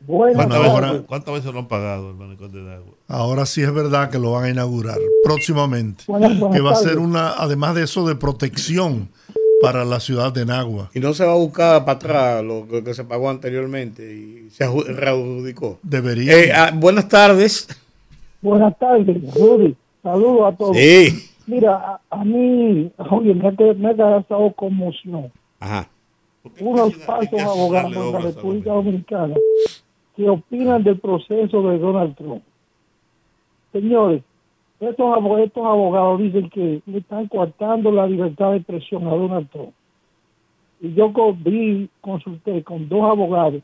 Bueno, 0.06 0.34
¿Cuántas, 0.48 1.00
cuántas 1.02 1.34
veces 1.34 1.52
lo 1.52 1.58
han 1.60 1.68
pagado 1.68 2.10
el 2.10 2.16
malecón 2.16 2.52
de 2.52 2.60
agua? 2.74 2.92
Ahora 3.08 3.44
sí 3.46 3.62
es 3.62 3.72
verdad 3.72 4.08
que 4.10 4.18
lo 4.18 4.32
van 4.32 4.44
a 4.44 4.50
inaugurar 4.50 4.98
próximamente. 5.24 6.04
Buenas- 6.06 6.38
buenas 6.38 6.56
que 6.56 6.62
va 6.62 6.72
a 6.72 6.76
ser 6.76 6.98
una, 6.98 7.30
además 7.32 7.74
de 7.74 7.84
eso, 7.84 8.06
de 8.06 8.14
protección 8.14 9.08
para 9.62 9.84
la 9.84 9.98
ciudad 10.00 10.32
de 10.32 10.44
Nagua. 10.44 10.90
Y 10.94 11.00
no 11.00 11.12
se 11.14 11.24
va 11.24 11.32
a 11.32 11.36
buscar 11.36 11.84
para 11.84 11.96
atrás 11.96 12.44
lo 12.44 12.68
que, 12.68 12.84
que 12.84 12.94
se 12.94 13.04
pagó 13.04 13.30
anteriormente 13.30 14.02
y 14.14 14.50
se 14.50 14.66
readjudicó. 14.66 15.78
Debería. 15.82 16.32
Eh, 16.38 16.52
ah, 16.52 16.70
buenas 16.74 17.08
tardes. 17.08 17.66
Buenas 18.42 18.78
tardes, 18.78 19.16
Rudy. 19.34 19.74
Saludos 20.02 20.52
a 20.52 20.56
todos. 20.56 20.76
Sí. 20.76 21.30
Mira, 21.48 21.74
a, 21.74 22.00
a 22.20 22.24
mí, 22.24 22.92
oye, 23.10 23.34
me, 23.34 23.48
ha 23.48 23.52
que- 23.52 23.74
me 23.74 23.90
ha 23.90 23.96
causado 23.96 24.52
conmoción. 24.54 25.32
Ajá. 25.58 25.88
Unos 26.60 26.94
falsos 26.98 27.40
abogados 27.40 27.92
de 27.92 28.12
la 28.12 28.18
República 28.20 28.70
Dominicana 28.72 29.34
que 30.16 30.28
opinan 30.28 30.82
del 30.82 30.98
proceso 30.98 31.62
de 31.62 31.78
Donald 31.78 32.16
Trump. 32.16 32.42
Señores, 33.72 34.22
estos, 34.80 35.38
estos 35.40 35.64
abogados 35.64 36.20
dicen 36.20 36.48
que 36.50 36.80
le 36.86 36.98
están 36.98 37.28
coartando 37.28 37.92
la 37.92 38.06
libertad 38.06 38.52
de 38.52 38.58
expresión 38.58 39.06
a 39.06 39.10
Donald 39.10 39.48
Trump. 39.50 39.72
Y 40.80 40.94
yo 40.94 41.12
vi, 41.34 41.88
consulté 42.00 42.62
con 42.64 42.88
dos 42.88 43.02
abogados 43.02 43.62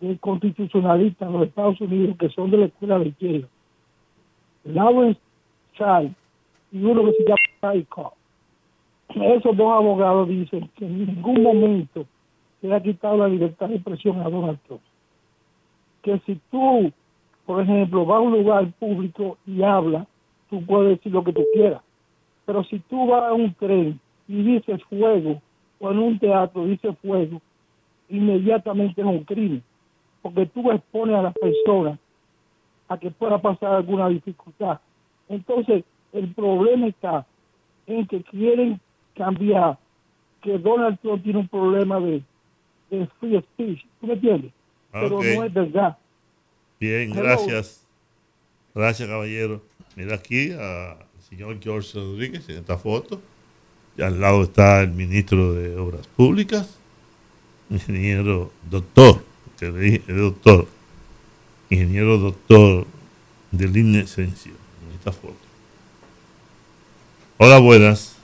de 0.00 0.18
constitucionalistas 0.18 1.28
en 1.28 1.34
los 1.34 1.48
Estados 1.48 1.80
Unidos 1.80 2.16
que 2.18 2.28
son 2.30 2.50
de 2.50 2.56
la 2.58 2.66
escuela 2.66 2.98
de 2.98 3.08
izquierda. 3.08 3.48
Lawrence 4.64 5.20
Child 5.74 6.14
y 6.72 6.84
uno 6.84 7.04
que 7.06 7.12
se 7.12 7.24
llama 7.24 7.84
Cobb. 7.88 8.12
Esos 9.14 9.56
dos 9.56 9.72
abogados 9.72 10.28
dicen 10.28 10.70
que 10.76 10.86
en 10.86 11.06
ningún 11.06 11.42
momento 11.42 12.06
se 12.60 12.72
ha 12.72 12.80
quitado 12.80 13.16
la 13.16 13.28
libertad 13.28 13.68
de 13.68 13.76
expresión 13.76 14.20
a 14.20 14.28
Donald 14.28 14.58
Trump. 14.66 14.82
Que 16.02 16.18
si 16.26 16.40
tú, 16.50 16.92
por 17.46 17.62
ejemplo, 17.62 18.04
vas 18.06 18.18
a 18.18 18.20
un 18.20 18.32
lugar 18.32 18.72
público 18.78 19.38
y 19.46 19.62
hablas, 19.62 20.06
tú 20.48 20.64
puedes 20.64 20.98
decir 20.98 21.12
lo 21.12 21.24
que 21.24 21.32
tú 21.32 21.44
quieras. 21.52 21.82
Pero 22.46 22.64
si 22.64 22.78
tú 22.80 23.06
vas 23.06 23.24
a 23.24 23.32
un 23.32 23.54
tren 23.54 24.00
y 24.28 24.42
dices 24.42 24.82
fuego, 24.84 25.40
o 25.78 25.90
en 25.90 25.98
un 25.98 26.18
teatro 26.18 26.66
dices 26.66 26.96
fuego, 27.00 27.40
inmediatamente 28.08 29.00
es 29.00 29.06
un 29.06 29.24
crimen. 29.24 29.62
Porque 30.22 30.46
tú 30.46 30.70
expones 30.70 31.16
a 31.16 31.22
las 31.22 31.34
personas 31.34 31.98
a 32.88 32.98
que 32.98 33.10
pueda 33.10 33.38
pasar 33.38 33.74
alguna 33.74 34.08
dificultad. 34.08 34.80
Entonces, 35.28 35.84
El 36.12 36.34
problema 36.34 36.88
está 36.88 37.24
en 37.86 38.06
que 38.06 38.22
quieren 38.24 38.80
cambiar 39.14 39.78
que 40.42 40.58
Donald 40.58 40.98
Trump 41.00 41.22
tiene 41.22 41.38
un 41.38 41.48
problema 41.48 42.00
de, 42.00 42.22
de 42.90 43.06
free 43.20 43.38
speech. 43.40 43.84
¿Tú 44.00 44.08
me 44.08 44.14
entiendes? 44.14 44.52
Pero 44.92 45.18
Ok. 45.18 45.24
no 45.24 45.44
es 45.44 45.54
verdad. 45.54 45.98
Bien, 46.78 47.10
Hello. 47.12 47.22
gracias. 47.22 47.82
Gracias, 48.74 49.08
caballero. 49.08 49.62
Mira 49.96 50.14
aquí 50.16 50.52
al 50.52 50.96
señor 51.28 51.58
George 51.60 51.98
Rodríguez 51.98 52.48
en 52.48 52.58
esta 52.58 52.76
foto. 52.78 53.20
Y 53.96 54.02
al 54.02 54.20
lado 54.20 54.42
está 54.44 54.80
el 54.80 54.90
ministro 54.92 55.52
de 55.54 55.76
Obras 55.76 56.06
Públicas, 56.06 56.78
ingeniero 57.70 58.50
doctor, 58.70 59.22
que 59.58 59.66
le 59.70 59.78
dije, 59.80 60.12
doctor, 60.12 60.66
ingeniero 61.68 62.16
doctor 62.18 62.86
del 63.50 63.76
Inescencio, 63.76 64.52
en 64.52 64.94
esta 64.96 65.12
foto. 65.12 65.34
Hola, 67.38 67.58
buenas. 67.58 68.16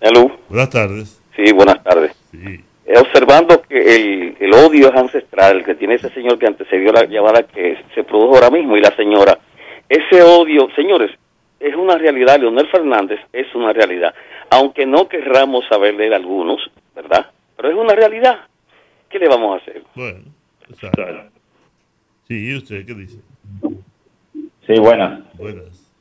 Hello. 0.00 0.30
Buenas 0.48 0.70
tardes. 0.70 1.20
Sí, 1.36 1.52
buenas 1.52 1.82
tardes. 1.82 2.16
Sí. 2.30 2.64
Eh, 2.92 2.98
Observando 2.98 3.62
que 3.62 3.78
el, 3.78 4.36
el 4.40 4.52
odio 4.54 4.88
es 4.88 4.96
ancestral, 4.96 5.58
el 5.58 5.64
que 5.64 5.76
tiene 5.76 5.94
ese 5.94 6.10
señor 6.10 6.38
que 6.38 6.46
antecedió 6.48 6.92
la 6.92 7.04
llamada 7.04 7.44
que 7.44 7.76
se 7.94 8.02
produjo 8.02 8.34
ahora 8.34 8.50
mismo 8.50 8.76
y 8.76 8.80
la 8.80 8.94
señora, 8.96 9.38
ese 9.88 10.22
odio, 10.22 10.68
señores, 10.74 11.10
es 11.60 11.74
una 11.76 11.96
realidad. 11.96 12.40
Leonel 12.40 12.66
Fernández 12.68 13.20
es 13.32 13.46
una 13.54 13.72
realidad. 13.72 14.12
Aunque 14.50 14.86
no 14.86 15.08
querramos 15.08 15.64
saber 15.68 15.96
de 15.96 16.08
él 16.08 16.14
algunos, 16.14 16.58
¿verdad? 16.96 17.30
Pero 17.56 17.68
es 17.70 17.76
una 17.76 17.94
realidad. 17.94 18.40
¿Qué 19.08 19.18
le 19.18 19.28
vamos 19.28 19.54
a 19.54 19.62
hacer? 19.62 19.82
Bueno, 19.94 20.20
exacto. 20.68 21.02
Sí, 22.26 22.48
¿y 22.50 22.56
usted 22.56 22.84
qué 22.86 22.94
dice? 22.94 23.18
Sí, 24.66 24.78
buenas. 24.80 25.20
Buenas. 25.34 25.92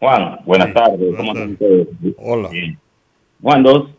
Juan, 0.00 0.38
buenas 0.44 0.68
Sí, 0.68 0.74
tardes. 0.74 0.98
buenas 0.98 1.16
¿Cómo 1.18 1.34
tardes. 1.34 1.50
están 1.52 1.86
ustedes? 1.88 2.14
Hola. 2.18 2.48
Bien. 2.50 2.78
Juan, 3.42 3.62
dos 3.62 3.90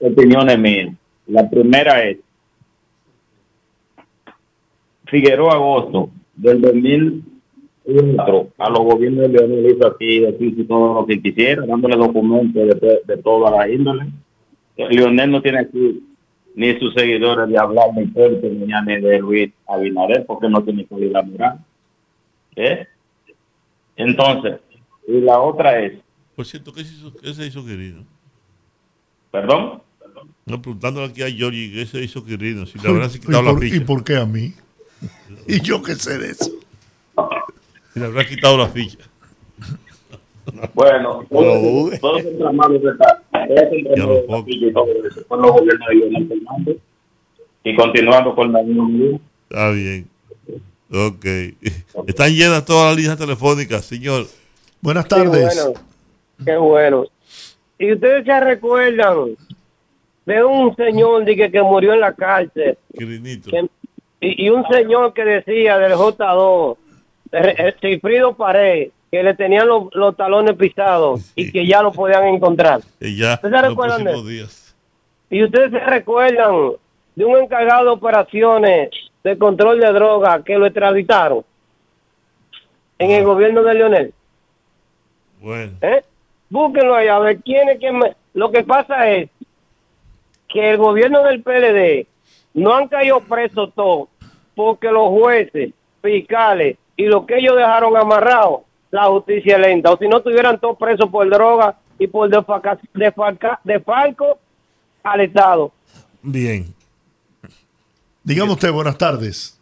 opiniones 0.00 0.58
mías. 0.58 0.88
La 1.28 1.48
primera 1.48 2.02
es, 2.04 2.18
Figueroa 5.06 5.54
Agosto, 5.54 6.10
del 6.34 6.60
2004, 6.60 8.48
a 8.58 8.70
los 8.70 8.80
gobiernos 8.80 9.22
de 9.22 9.28
Leonel 9.28 9.76
hizo 9.76 9.86
aquí, 9.86 10.26
aquí 10.26 10.46
hizo 10.46 10.64
todo 10.66 11.00
lo 11.00 11.06
que 11.06 11.22
quisiera, 11.22 11.64
dándole 11.64 11.96
documentos 11.96 12.80
de, 12.80 13.00
de, 13.04 13.22
toda 13.22 13.50
la 13.50 13.68
índole. 13.68 14.06
Leonel 14.76 15.30
no 15.30 15.40
tiene 15.40 15.60
aquí 15.60 16.02
ni 16.54 16.78
sus 16.78 16.92
seguidores 16.94 17.48
de 17.48 17.58
hablar 17.58 17.94
ni 17.94 18.06
fuerte 18.06 18.50
ni 18.50 18.66
ni 18.66 19.00
de 19.00 19.18
Luis 19.20 19.52
Abinader, 19.66 20.26
porque 20.26 20.48
no 20.48 20.62
tiene 20.62 20.86
calidad 20.86 21.24
moral. 21.24 21.58
¿Eh? 22.56 22.86
Entonces, 23.96 24.58
y 25.06 25.20
la 25.20 25.40
otra 25.40 25.80
es, 25.80 25.98
Por 26.34 26.44
cierto, 26.44 26.72
¿qué 26.72 26.84
se 26.84 26.94
hizo, 26.94 27.14
qué 27.16 27.32
se 27.32 27.46
hizo 27.46 27.64
querido? 27.64 28.02
¿perdón? 29.30 29.82
No, 30.46 30.62
preguntándole 30.62 31.06
aquí 31.08 31.22
a 31.22 31.28
Giorgi 31.28 31.72
qué 31.72 31.86
se 31.86 32.02
hizo 32.02 32.24
querido, 32.24 32.64
si 32.66 32.78
le 32.78 32.84
¿Y, 32.84 32.92
habrán 32.92 33.10
quitado 33.10 33.42
la 33.42 33.50
por, 33.52 33.64
y 33.64 33.70
ficha. 33.70 33.86
por 33.86 34.04
qué 34.04 34.16
a 34.16 34.26
mí? 34.26 34.52
¿Y 35.46 35.60
yo 35.60 35.82
qué 35.82 35.94
sé 35.94 36.18
de 36.18 36.30
eso? 36.30 36.50
Si 37.94 38.00
le 38.00 38.06
habrán 38.06 38.26
quitado 38.26 38.56
la 38.58 38.68
ficha. 38.68 38.98
Bueno, 40.74 41.24
todos 41.30 41.92
los 42.00 42.24
entramados 42.24 42.82
de 42.82 42.90
esta- 42.90 43.22
todos 45.28 45.42
los 45.42 45.52
ficha 45.52 45.52
gobiernos 45.52 45.88
de 45.88 45.94
Leonel 45.94 46.28
Fernández. 46.28 46.76
Y 47.64 47.76
continuando 47.76 48.34
con 48.34 48.52
la 48.52 48.62
misma 48.62 48.88
Está 49.50 49.70
bien. 49.70 50.08
Ok. 50.90 51.26
Están 52.06 52.32
llenas 52.34 52.64
todas 52.64 52.86
las 52.88 52.96
líneas 52.96 53.18
telefónicas, 53.18 53.84
señor. 53.84 54.26
Buenas 54.80 55.04
Sí, 55.04 55.10
bueno, 55.54 55.80
qué 56.44 56.56
bueno. 56.56 57.04
Y 57.78 57.92
ustedes 57.92 58.24
se 58.24 58.40
recuerdan 58.40 59.36
de 60.28 60.44
un 60.44 60.76
señor 60.76 61.24
de 61.24 61.34
que, 61.34 61.50
que 61.50 61.62
murió 61.62 61.94
en 61.94 62.00
la 62.00 62.12
cárcel 62.12 62.76
Quirinito. 62.96 63.50
que- 63.50 63.66
y, 64.20 64.44
y 64.46 64.50
un 64.50 64.62
señor 64.68 65.14
que 65.14 65.24
decía 65.24 65.78
del 65.78 65.92
J2, 65.94 66.76
de- 67.32 67.50
el 67.56 67.74
Cifrido 67.80 68.34
Pared, 68.36 68.90
que 69.10 69.22
le 69.22 69.34
tenían 69.34 69.66
los, 69.66 69.84
los 69.94 70.14
talones 70.16 70.54
pisados 70.56 71.32
y 71.34 71.50
que 71.50 71.66
ya 71.66 71.80
lo 71.82 71.92
podían 71.92 72.24
encontrar. 72.24 72.80
Y 73.00 73.16
ya, 73.16 73.34
¿Ustedes 73.34 73.54
se 73.62 73.68
recuerdan 73.68 74.04
de 74.04 74.22
días. 74.22 74.76
Y 75.30 75.42
ustedes 75.44 75.70
se 75.70 75.80
recuerdan 75.80 76.72
de 77.16 77.24
un 77.24 77.38
encargado 77.38 77.84
de 77.84 77.90
operaciones 77.90 78.90
de 79.24 79.38
control 79.38 79.80
de 79.80 79.92
droga 79.92 80.42
que 80.44 80.58
lo 80.58 80.66
extraditaron 80.66 81.42
en 82.98 83.10
el 83.12 83.24
gobierno 83.24 83.62
de 83.62 83.74
Leonel. 83.74 84.14
Bueno, 85.40 85.72
¿Eh? 85.80 86.02
Búsquenlo 86.50 86.94
ahí 86.94 87.08
a 87.08 87.18
ver 87.18 87.38
quién 87.38 87.68
es 87.70 87.78
quién. 87.78 87.96
me- 87.98 88.14
Lo 88.34 88.50
que 88.50 88.62
pasa 88.62 89.08
es 89.10 89.30
que 90.48 90.70
el 90.70 90.78
gobierno 90.78 91.22
del 91.24 91.42
PLD 91.42 92.06
no 92.54 92.74
han 92.74 92.88
caído 92.88 93.20
presos 93.20 93.72
todos 93.74 94.08
porque 94.54 94.90
los 94.90 95.08
jueces, 95.08 95.72
fiscales 96.02 96.76
y 96.96 97.04
lo 97.06 97.26
que 97.26 97.38
ellos 97.38 97.56
dejaron 97.56 97.96
amarrados, 97.96 98.62
la 98.90 99.04
justicia 99.04 99.56
es 99.56 99.60
lenta. 99.60 99.92
O 99.92 99.98
si 99.98 100.08
no 100.08 100.18
estuvieran 100.18 100.58
todos 100.58 100.76
presos 100.78 101.08
por 101.10 101.28
droga 101.28 101.76
y 101.98 102.06
por 102.06 102.28
defalca, 102.28 102.78
defalca- 102.94 103.60
defalco 103.62 104.38
al 105.02 105.20
Estado. 105.20 105.70
bien. 106.22 106.74
Dígame 108.24 108.52
usted, 108.52 108.70
buenas 108.72 108.98
tardes. 108.98 109.58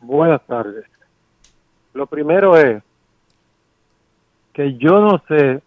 Buenas 0.00 0.40
tardes. 0.46 0.84
Lo 1.94 2.06
primero 2.06 2.56
es 2.56 2.82
que 4.52 4.76
yo 4.76 5.00
no 5.00 5.22
sé, 5.28 5.60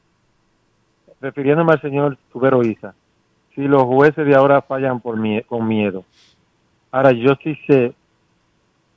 refiriéndome 1.22 1.74
al 1.74 1.82
señor 1.82 2.18
Tubero 2.32 2.64
Isa, 2.64 2.94
si 3.60 3.68
los 3.68 3.84
jueces 3.84 4.26
de 4.26 4.34
ahora 4.36 4.62
fallan 4.62 5.02
por 5.02 5.18
mie- 5.18 5.44
con 5.46 5.68
miedo. 5.68 6.06
Ahora, 6.92 7.12
yo 7.12 7.36
sí 7.44 7.58
sé 7.68 7.94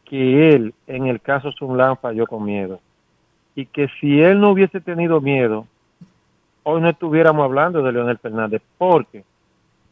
que 0.04 0.54
él, 0.54 0.72
en 0.86 1.08
el 1.08 1.20
caso 1.20 1.50
Sunlan, 1.50 1.96
falló 1.96 2.28
con 2.28 2.44
miedo. 2.44 2.78
Y 3.56 3.66
que 3.66 3.88
si 4.00 4.20
él 4.20 4.38
no 4.38 4.50
hubiese 4.50 4.80
tenido 4.80 5.20
miedo, 5.20 5.66
hoy 6.62 6.80
no 6.80 6.88
estuviéramos 6.90 7.42
hablando 7.44 7.82
de 7.82 7.90
Leonel 7.90 8.18
Fernández, 8.18 8.62
porque 8.78 9.24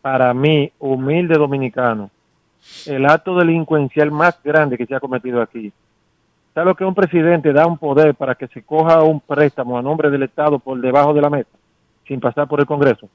para 0.02 0.32
mí, 0.34 0.70
humilde 0.78 1.34
dominicano, 1.34 2.08
el 2.86 3.06
acto 3.06 3.36
delincuencial 3.36 4.12
más 4.12 4.40
grande 4.40 4.78
que 4.78 4.86
se 4.86 4.94
ha 4.94 5.00
cometido 5.00 5.42
aquí. 5.42 5.72
¿Sabe 6.54 6.66
lo 6.66 6.76
que 6.76 6.84
un 6.84 6.94
presidente 6.94 7.52
da 7.52 7.66
un 7.66 7.76
poder 7.76 8.14
para 8.14 8.36
que 8.36 8.46
se 8.46 8.62
coja 8.62 9.02
un 9.02 9.18
préstamo 9.18 9.76
a 9.76 9.82
nombre 9.82 10.10
del 10.10 10.22
Estado 10.22 10.60
por 10.60 10.80
debajo 10.80 11.12
de 11.12 11.22
la 11.22 11.30
mesa, 11.30 11.50
sin 12.06 12.20
pasar 12.20 12.46
por 12.46 12.60
el 12.60 12.66
Congreso? 12.66 13.08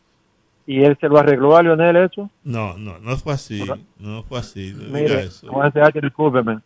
¿Y 0.67 0.83
él 0.83 0.97
se 0.99 1.07
lo 1.07 1.17
arregló 1.19 1.55
a 1.55 1.61
Leonel 1.63 1.95
eso? 1.97 2.29
No, 2.43 2.75
no, 2.77 2.97
no 2.99 3.15
fue 3.17 3.33
así. 3.33 3.63
No 3.99 4.23
fue 4.23 4.39
así. 4.39 4.73
No 4.75 4.93
Mire, 4.93 5.21
eso. 5.25 5.47
Juan 5.47 5.71
C.H., 5.71 5.99
discúlpeme. 6.01 6.59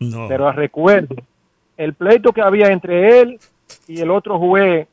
No. 0.00 0.26
Pero 0.28 0.50
recuerde, 0.52 1.22
el 1.76 1.94
pleito 1.94 2.32
que 2.32 2.40
había 2.42 2.66
entre 2.72 3.20
él 3.20 3.38
y 3.86 4.00
el 4.00 4.10
otro 4.10 4.38
juez, 4.38 4.88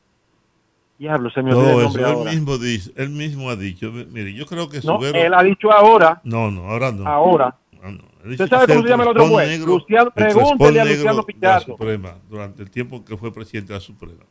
diablo, 0.98 1.30
se 1.30 1.42
me 1.42 1.52
olvidó 1.52 1.70
el 1.70 1.76
No, 1.76 1.82
nombre 1.82 2.02
eso 2.02 2.10
él 2.10 2.16
ahora. 2.18 2.30
mismo, 2.30 2.58
dice, 2.58 2.92
él 2.96 3.10
mismo 3.10 3.50
ha 3.50 3.56
dicho. 3.56 3.90
Mire, 3.90 4.32
yo 4.34 4.46
creo 4.46 4.68
que 4.68 4.76
No, 4.78 4.98
Subero- 4.98 5.18
él 5.18 5.34
ha 5.34 5.42
dicho 5.42 5.72
ahora, 5.72 6.20
No, 6.22 6.50
no, 6.52 6.70
ahora 6.70 6.92
no. 6.92 7.06
ahora. 7.08 7.56
Ah. 7.82 7.88
Él 8.24 8.30
¿Usted 8.30 8.48
sabe 8.48 8.66
cómo 8.68 8.82
se 8.84 8.88
llama 8.88 9.02
el 9.02 9.08
otro 9.10 9.26
juez? 9.26 9.48
negro- 9.48 9.74
Luciano- 9.74 10.12
el 10.14 10.24
pregúntele 10.24 10.80
a 10.80 10.84
Luciano 10.86 11.22
Pichardo. 11.24 11.66
Suprema, 11.76 12.14
durante 12.30 12.62
el 12.62 12.70
tiempo 12.70 13.04
que 13.04 13.16
fue 13.18 13.30
presidente 13.34 13.72
de 13.72 13.78
la 13.78 13.84
Suprema. 13.84 14.22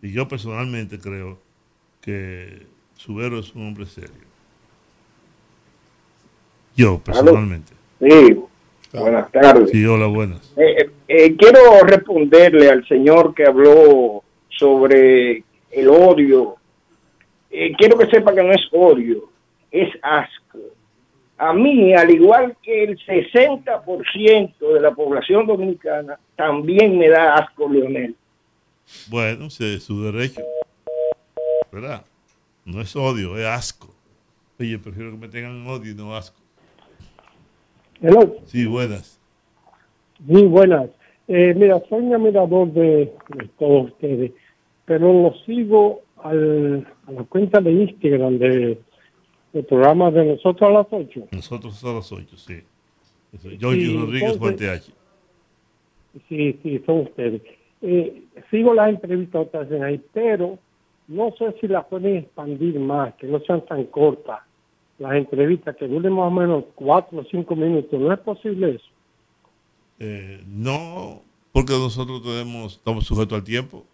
Y 0.00 0.12
yo 0.12 0.26
personalmente 0.28 0.98
creo 0.98 1.38
que 2.08 2.62
Subero 2.96 3.38
es 3.38 3.54
un 3.54 3.66
hombre 3.66 3.84
serio. 3.84 4.24
Yo, 6.74 6.98
personalmente. 7.00 7.74
Sí, 8.00 8.34
buenas 8.94 9.30
tardes. 9.30 9.68
Sí, 9.70 9.84
hola, 9.84 10.06
buenas. 10.06 10.54
Eh, 10.56 10.90
eh, 11.06 11.36
quiero 11.36 11.82
responderle 11.82 12.70
al 12.70 12.88
señor 12.88 13.34
que 13.34 13.44
habló 13.44 14.22
sobre 14.48 15.44
el 15.70 15.88
odio. 15.88 16.56
Eh, 17.50 17.74
quiero 17.76 17.98
que 17.98 18.06
sepa 18.06 18.34
que 18.34 18.42
no 18.42 18.52
es 18.52 18.66
odio, 18.72 19.28
es 19.70 19.90
asco. 20.00 20.60
A 21.36 21.52
mí, 21.52 21.92
al 21.92 22.10
igual 22.10 22.56
que 22.62 22.84
el 22.84 22.98
60% 23.00 24.72
de 24.72 24.80
la 24.80 24.92
población 24.92 25.46
dominicana, 25.46 26.18
también 26.36 26.98
me 26.98 27.10
da 27.10 27.34
asco 27.34 27.68
Leonel. 27.68 28.16
Bueno, 29.10 29.48
es 29.48 29.82
su 29.82 30.02
derecho. 30.04 30.40
¿Verdad? 31.72 32.04
No 32.64 32.80
es 32.80 32.94
odio, 32.96 33.36
es 33.38 33.46
asco. 33.46 33.94
Oye, 34.58 34.78
prefiero 34.78 35.10
que 35.12 35.16
me 35.18 35.28
tengan 35.28 35.66
odio 35.66 35.92
y 35.92 35.94
no 35.94 36.14
asco. 36.16 36.38
Hello. 38.00 38.36
Sí, 38.46 38.66
buenas. 38.66 39.18
Sí, 40.26 40.42
buenas. 40.44 40.90
Eh, 41.28 41.54
mira, 41.54 41.80
soy 41.88 42.00
un 42.04 42.14
admirador 42.14 42.72
de, 42.72 43.12
de 43.36 43.48
todos 43.58 43.90
ustedes, 43.92 44.32
pero 44.86 45.12
lo 45.12 45.34
sigo 45.44 46.02
al, 46.22 46.86
a 47.06 47.12
la 47.12 47.22
cuenta 47.24 47.60
de 47.60 47.70
Instagram 47.72 48.38
de, 48.38 48.80
del 49.52 49.64
programa 49.66 50.10
de 50.10 50.24
nosotros 50.24 50.70
a 50.70 50.72
las 50.72 50.86
8. 50.90 51.28
Nosotros 51.32 51.84
a 51.84 51.92
las 51.92 52.10
8, 52.10 52.36
sí. 52.36 52.62
Giorgio 53.58 53.90
Sí, 53.90 53.96
Rodríguez 53.96 54.40
H. 54.40 54.92
Sí, 56.28 56.58
sí, 56.62 56.82
son 56.86 57.00
ustedes. 57.00 57.42
eh, 57.82 58.22
sigo 58.50 58.72
las 58.74 58.88
entrevistas 58.88 59.54
hacen 59.54 59.84
ahí, 59.84 60.02
pero 60.12 60.58
no 61.08 61.32
sé 61.38 61.54
si 61.60 61.66
las 61.68 61.84
pueden 61.86 62.16
expandir 62.18 62.78
más, 62.78 63.14
que 63.14 63.26
no 63.26 63.40
sean 63.40 63.64
tan 63.66 63.84
cortas 63.86 64.40
las 64.98 65.12
entrevistas, 65.14 65.76
que 65.76 65.86
duren 65.86 66.12
más 66.12 66.26
o 66.26 66.30
menos 66.30 66.64
cuatro 66.74 67.20
o 67.20 67.24
cinco 67.30 67.54
minutos. 67.56 67.98
¿No 68.00 68.12
es 68.12 68.18
posible 68.20 68.74
eso? 68.76 68.84
Eh, 70.00 70.42
no, 70.46 71.22
porque 71.52 71.72
nosotros 71.72 72.22
tenemos, 72.22 72.74
estamos 72.76 73.04
sujetos 73.06 73.38
al 73.38 73.44
tiempo. 73.44 73.84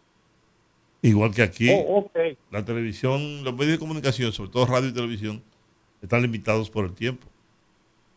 Igual 1.03 1.35
que 1.35 1.43
aquí, 1.43 1.69
Oh, 1.87 2.11
la 2.51 2.65
televisión, 2.65 3.45
los 3.45 3.53
medios 3.55 3.73
de 3.73 3.79
comunicación, 3.79 4.33
sobre 4.33 4.51
todo 4.51 4.65
radio 4.67 4.89
y 4.89 4.95
televisión, 4.95 5.43
están 6.01 6.23
limitados 6.23 6.71
por 6.71 6.87
el 6.87 6.95
tiempo. 6.95 7.27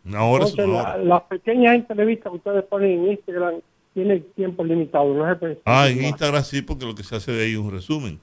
Una 0.05 0.23
hora 0.23 0.45
es 0.45 0.51
Entonces, 0.51 0.73
una 0.73 0.83
la- 0.83 0.95
hora. 0.95 1.03
las 1.03 1.21
pequeñas 1.23 1.75
entrevistas 1.75 2.31
que 2.31 2.37
ustedes 2.37 2.63
ponen 2.65 2.91
en 2.91 3.11
Instagram 3.11 3.55
tienen 3.93 4.23
tiempo 4.35 4.63
limitado, 4.63 5.13
no 5.13 5.37
puede 5.39 5.59
Ah, 5.65 5.89
en. 5.89 6.05
Instagram 6.05 6.43
sí, 6.43 6.61
porque 6.61 6.85
lo 6.85 6.95
que 6.95 7.03
se 7.03 7.15
hace 7.17 7.33
de 7.33 7.43
ahí 7.43 7.51
es 7.51 7.57
un 7.57 7.71
resumen. 7.71 8.19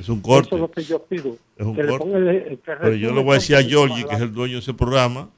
Es 0.00 0.08
un 0.08 0.18
Eso 0.18 0.22
corte. 0.22 0.54
es 0.54 0.60
lo 0.60 0.70
que 0.70 0.82
yo 0.82 1.02
pido. 1.04 1.36
Es 1.56 1.66
un 1.66 1.74
que 1.76 1.82
le 1.82 1.88
corte. 1.90 2.04
ponga 2.04 2.18
el- 2.18 2.28
el 2.28 2.58
que 2.58 2.72
Pero 2.80 2.94
yo 2.94 3.12
le 3.12 3.22
voy 3.22 3.32
a 3.32 3.34
decir 3.34 3.56
a 3.56 3.62
Georgie, 3.62 4.04
que 4.04 4.14
es 4.14 4.20
el 4.20 4.32
dueño 4.32 4.54
de 4.54 4.60
ese 4.60 4.74
programa. 4.74 5.28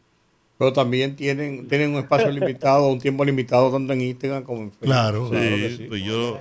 Pero 0.59 0.73
también 0.73 1.17
tienen, 1.17 1.69
tienen 1.69 1.91
un 1.93 1.97
espacio 1.99 2.31
limitado, 2.31 2.89
un 2.89 2.99
tiempo 2.99 3.25
limitado 3.25 3.71
tanto 3.71 3.93
en 3.93 4.01
Instagram 4.01 4.43
como 4.43 4.63
en 4.63 4.71
Facebook. 4.71 4.87
Claro. 4.87 5.29
Sí, 5.29 5.35
que 5.79 5.85
pues 5.89 6.03
yo, 6.03 6.41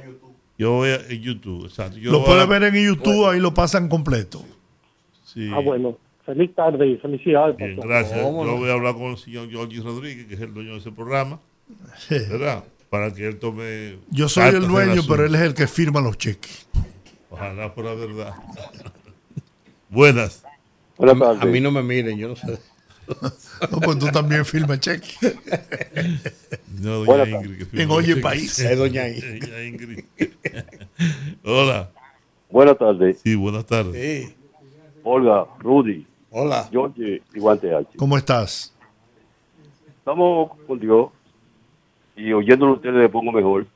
yo 0.58 0.72
voy 0.72 0.90
a 0.90 0.96
en 1.10 1.22
YouTube. 1.22 1.66
Exacto. 1.66 1.98
Yo 1.98 2.12
lo 2.12 2.24
puedes 2.24 2.44
a- 2.44 2.46
ver 2.46 2.64
en 2.64 2.76
YouTube, 2.86 3.28
ahí 3.28 3.40
lo 3.42 3.54
pasan 3.54 3.90
completo. 3.90 4.42
Sí. 5.26 5.50
Ah, 5.54 5.60
bueno. 5.60 5.98
Feliz 6.26 6.56
tarde 6.56 6.88
y 6.88 6.98
felicidades. 6.98 7.56
Bien, 7.58 7.76
gracias. 7.80 8.20
¿Cómo 8.22 8.46
Yo 8.46 8.58
voy 8.58 8.70
a 8.70 8.74
hablar 8.74 8.94
con 8.96 9.04
el 9.12 9.18
señor 9.18 9.48
Georgie 9.50 9.82
Rodríguez, 9.82 10.26
que 10.26 10.34
es 10.34 10.40
el 10.42 10.54
dueño 10.56 10.72
de 10.72 10.78
ese 10.80 10.92
programa. 10.92 11.40
¿Verdad? 12.10 12.64
Para 12.90 13.14
que 13.14 13.28
él 13.28 13.38
tome. 13.38 13.98
Yo 14.10 14.30
soy 14.30 14.46
el 14.56 14.68
dueño, 14.68 15.02
pero 15.08 15.26
él 15.26 15.36
es 15.36 15.42
el 15.42 15.54
que 15.54 15.68
firma 15.68 16.00
los 16.02 16.18
cheques. 16.18 16.68
Ojalá 17.36 17.70
fuera 17.70 17.94
verdad. 17.96 18.34
Buenas. 19.90 20.44
Buenas 20.98 21.20
tardes. 21.20 21.42
A 21.42 21.46
mí 21.46 21.60
no 21.60 21.70
me 21.70 21.84
miren, 21.84 22.18
yo 22.18 22.30
no 22.30 22.36
sé. 22.36 22.58
No, 23.72 23.80
pues 23.82 24.00
tú 24.00 24.08
también 24.08 24.44
firmas 24.44 24.80
cheques. 24.80 25.20
No, 26.82 27.04
doña 27.06 27.30
Ingrid, 27.30 27.58
que 27.60 27.66
firma 27.66 27.84
En 27.84 27.92
Oye. 27.92 28.16
País. 28.18 28.58
Es 28.60 28.78
doña 28.78 29.08
Ingrid. 29.08 29.42
Doña 29.44 29.64
Ingrid. 29.64 30.06
Hola. 31.44 31.92
Buenas 32.50 32.78
tardes. 32.80 33.20
Sí, 33.24 33.36
buenas 33.36 33.66
tardes. 33.68 34.34
Olga, 35.04 35.46
Rudy. 35.60 36.08
Hola. 36.32 36.68
George 36.72 37.22
y 37.34 37.40
Guante. 37.40 37.70
¿Cómo 37.96 38.18
estás? 38.18 38.74
Estamos 40.00 40.52
con 40.66 40.80
Dios 40.80 41.10
y 42.16 42.34
oyéndolo 42.34 42.72
a 42.72 42.76
ustedes 42.78 42.96
me 42.96 43.10
pongo 43.10 43.32
mejor. 43.32 43.68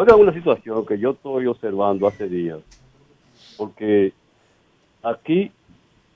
Oigan 0.00 0.20
una 0.20 0.32
situación 0.32 0.86
que 0.86 0.96
yo 0.96 1.10
estoy 1.10 1.46
observando 1.46 2.06
hace 2.06 2.28
días. 2.28 2.60
Porque 3.56 4.12
aquí 5.02 5.50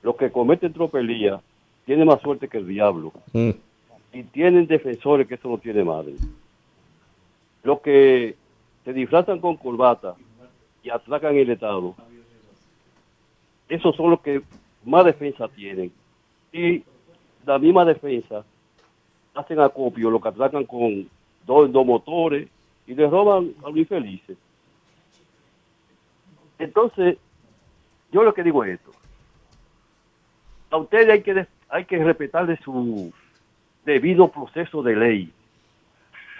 los 0.04 0.14
que 0.14 0.30
cometen 0.30 0.72
tropelía 0.72 1.40
tienen 1.84 2.06
más 2.06 2.22
suerte 2.22 2.46
que 2.46 2.58
el 2.58 2.68
diablo. 2.68 3.12
Y 3.32 4.22
tienen 4.30 4.68
defensores 4.68 5.26
que 5.26 5.34
eso 5.34 5.48
no 5.48 5.58
tiene 5.58 5.82
madre. 5.82 6.12
Los 7.64 7.80
que 7.80 8.36
se 8.84 8.92
disfrazan 8.92 9.40
con 9.40 9.56
corbata 9.56 10.14
y 10.84 10.90
atracan 10.90 11.34
el 11.34 11.50
Estado, 11.50 11.96
esos 13.68 13.96
son 13.96 14.10
los 14.10 14.20
que 14.20 14.42
más 14.84 15.04
defensa 15.04 15.48
tienen. 15.48 15.90
Y 16.52 16.84
la 17.44 17.58
misma 17.58 17.84
defensa 17.84 18.44
hacen 19.34 19.58
acopio, 19.58 20.08
lo 20.08 20.20
que 20.20 20.28
atracan 20.28 20.66
con 20.66 21.08
dos, 21.44 21.72
dos 21.72 21.84
motores 21.84 22.48
y 22.86 22.94
les 22.94 23.10
roban 23.10 23.54
a 23.64 23.68
los 23.68 23.76
infelices. 23.76 24.36
Entonces, 26.58 27.18
yo 28.10 28.22
lo 28.22 28.34
que 28.34 28.42
digo 28.42 28.64
es 28.64 28.78
esto. 28.78 28.92
A 30.70 30.76
ustedes 30.76 31.08
hay 31.10 31.22
que, 31.22 31.46
hay 31.68 31.84
que 31.84 32.02
respetarle 32.02 32.56
su 32.58 33.12
debido 33.84 34.28
proceso 34.28 34.82
de 34.82 34.96
ley, 34.96 35.32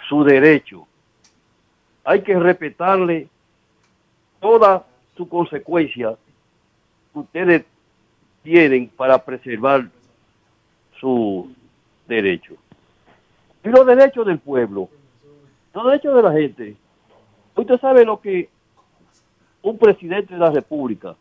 su 0.07 0.23
derecho. 0.23 0.87
Hay 2.03 2.21
que 2.21 2.37
respetarle 2.37 3.27
toda 4.39 4.85
su 5.15 5.27
consecuencia 5.27 6.15
que 7.13 7.19
ustedes 7.19 7.65
tienen 8.43 8.89
para 8.89 9.23
preservar 9.23 9.89
su 10.99 11.53
derecho. 12.07 12.55
Y 13.63 13.69
los 13.69 13.85
derechos 13.85 14.25
del 14.25 14.39
pueblo, 14.39 14.89
los 15.73 15.85
derechos 15.85 16.15
de 16.15 16.21
la 16.21 16.31
gente. 16.31 16.75
Usted 17.55 17.79
sabe 17.79 18.05
lo 18.05 18.19
que 18.19 18.49
un 19.61 19.77
presidente 19.77 20.33
de 20.33 20.39
la 20.39 20.49
República 20.51 21.15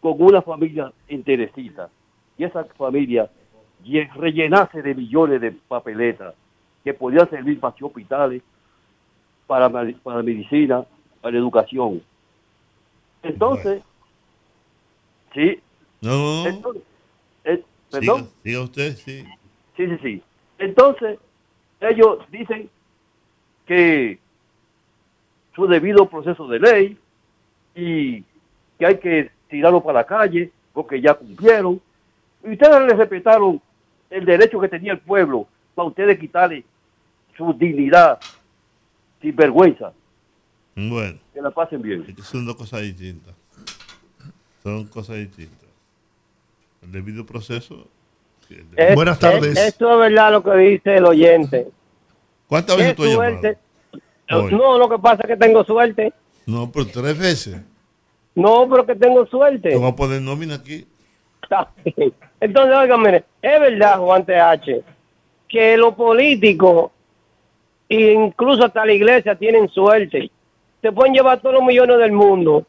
con 0.00 0.14
una 0.22 0.40
familia 0.42 0.92
enterecita 1.08 1.90
y 2.38 2.44
esa 2.44 2.64
familia 2.64 3.30
lle- 3.84 4.10
rellenase 4.14 4.80
de 4.82 4.94
millones 4.94 5.40
de 5.40 5.52
papeletas 5.52 6.34
que 6.82 6.94
podían 6.94 7.28
servir 7.28 7.60
para 7.60 7.74
hospitales, 7.80 8.42
para, 9.46 9.68
para 9.68 10.22
medicina, 10.22 10.84
para 11.20 11.36
educación. 11.36 12.02
Entonces, 13.22 13.82
sí, 15.34 15.60
No, 16.00 16.46
entonces, 16.46 16.82
eh, 17.44 17.62
Siga, 17.90 18.00
perdón. 18.00 18.28
siga 18.42 18.60
usted, 18.62 18.96
sí. 18.96 19.24
Sí, 19.76 19.86
sí, 19.86 19.98
sí. 20.02 20.22
Entonces, 20.58 21.18
ellos 21.80 22.18
dicen 22.30 22.70
que 23.70 24.18
su 25.54 25.64
debido 25.68 26.08
proceso 26.10 26.48
de 26.48 26.58
ley 26.58 26.98
y 27.76 28.24
que 28.76 28.84
hay 28.86 28.98
que 28.98 29.30
tirarlo 29.48 29.80
para 29.80 30.00
la 30.00 30.04
calle 30.06 30.50
porque 30.72 31.00
ya 31.00 31.14
cumplieron. 31.14 31.80
Y 32.44 32.50
ustedes 32.54 32.80
les 32.88 32.96
respetaron 32.98 33.62
el 34.10 34.24
derecho 34.24 34.58
que 34.60 34.66
tenía 34.68 34.90
el 34.94 34.98
pueblo 34.98 35.46
para 35.76 35.86
ustedes 35.86 36.18
quitarle 36.18 36.64
su 37.36 37.52
dignidad 37.52 38.18
sin 39.22 39.36
vergüenza. 39.36 39.92
Bueno, 40.74 41.20
Que 41.32 41.40
la 41.40 41.52
pasen 41.52 41.80
bien. 41.80 42.04
son 42.24 42.46
dos 42.46 42.56
cosas 42.56 42.82
distintas. 42.82 43.36
Son 44.64 44.84
cosas 44.88 45.14
distintas. 45.18 45.68
El 46.82 46.90
debido 46.90 47.24
proceso. 47.24 47.86
sí, 48.48 48.54
el 48.54 48.68
debido- 48.70 48.88
Es- 48.88 48.94
Buenas 48.96 49.14
es- 49.14 49.20
tardes. 49.20 49.56
Esto 49.58 49.92
es 49.92 49.98
verdad 50.10 50.32
lo 50.32 50.42
que 50.42 50.56
dice 50.56 50.96
el 50.96 51.04
oyente. 51.04 51.70
¿Cuántas 52.50 52.76
veces 52.76 52.96
tú 52.96 53.04
has 53.04 53.10
llamado? 53.10 53.56
Hoy. 54.32 54.52
No, 54.52 54.76
lo 54.76 54.88
que 54.88 54.98
pasa 54.98 55.22
es 55.22 55.28
que 55.28 55.36
tengo 55.36 55.62
suerte. 55.62 56.12
No, 56.46 56.68
pero 56.72 56.84
tres 56.86 57.16
veces. 57.16 57.60
No, 58.34 58.68
pero 58.68 58.84
que 58.84 58.96
tengo 58.96 59.24
suerte. 59.26 59.70
Te 59.70 59.76
voy 59.76 59.88
a 59.88 59.94
poner 59.94 60.20
nómina 60.20 60.56
aquí. 60.56 60.84
Está 61.44 61.70
bien. 61.84 62.12
Entonces, 62.40 62.76
oigan, 62.76 63.02
mire, 63.02 63.24
es 63.40 63.60
verdad, 63.60 64.00
Juan 64.00 64.26
TH, 64.26 64.82
que 65.48 65.76
los 65.76 65.94
políticos, 65.94 66.90
e 67.88 68.14
incluso 68.14 68.64
hasta 68.64 68.84
la 68.84 68.94
iglesia, 68.94 69.36
tienen 69.36 69.68
suerte. 69.68 70.28
Se 70.82 70.90
pueden 70.90 71.14
llevar 71.14 71.40
todos 71.40 71.54
los 71.54 71.64
millones 71.64 71.98
del 71.98 72.10
mundo. 72.10 72.66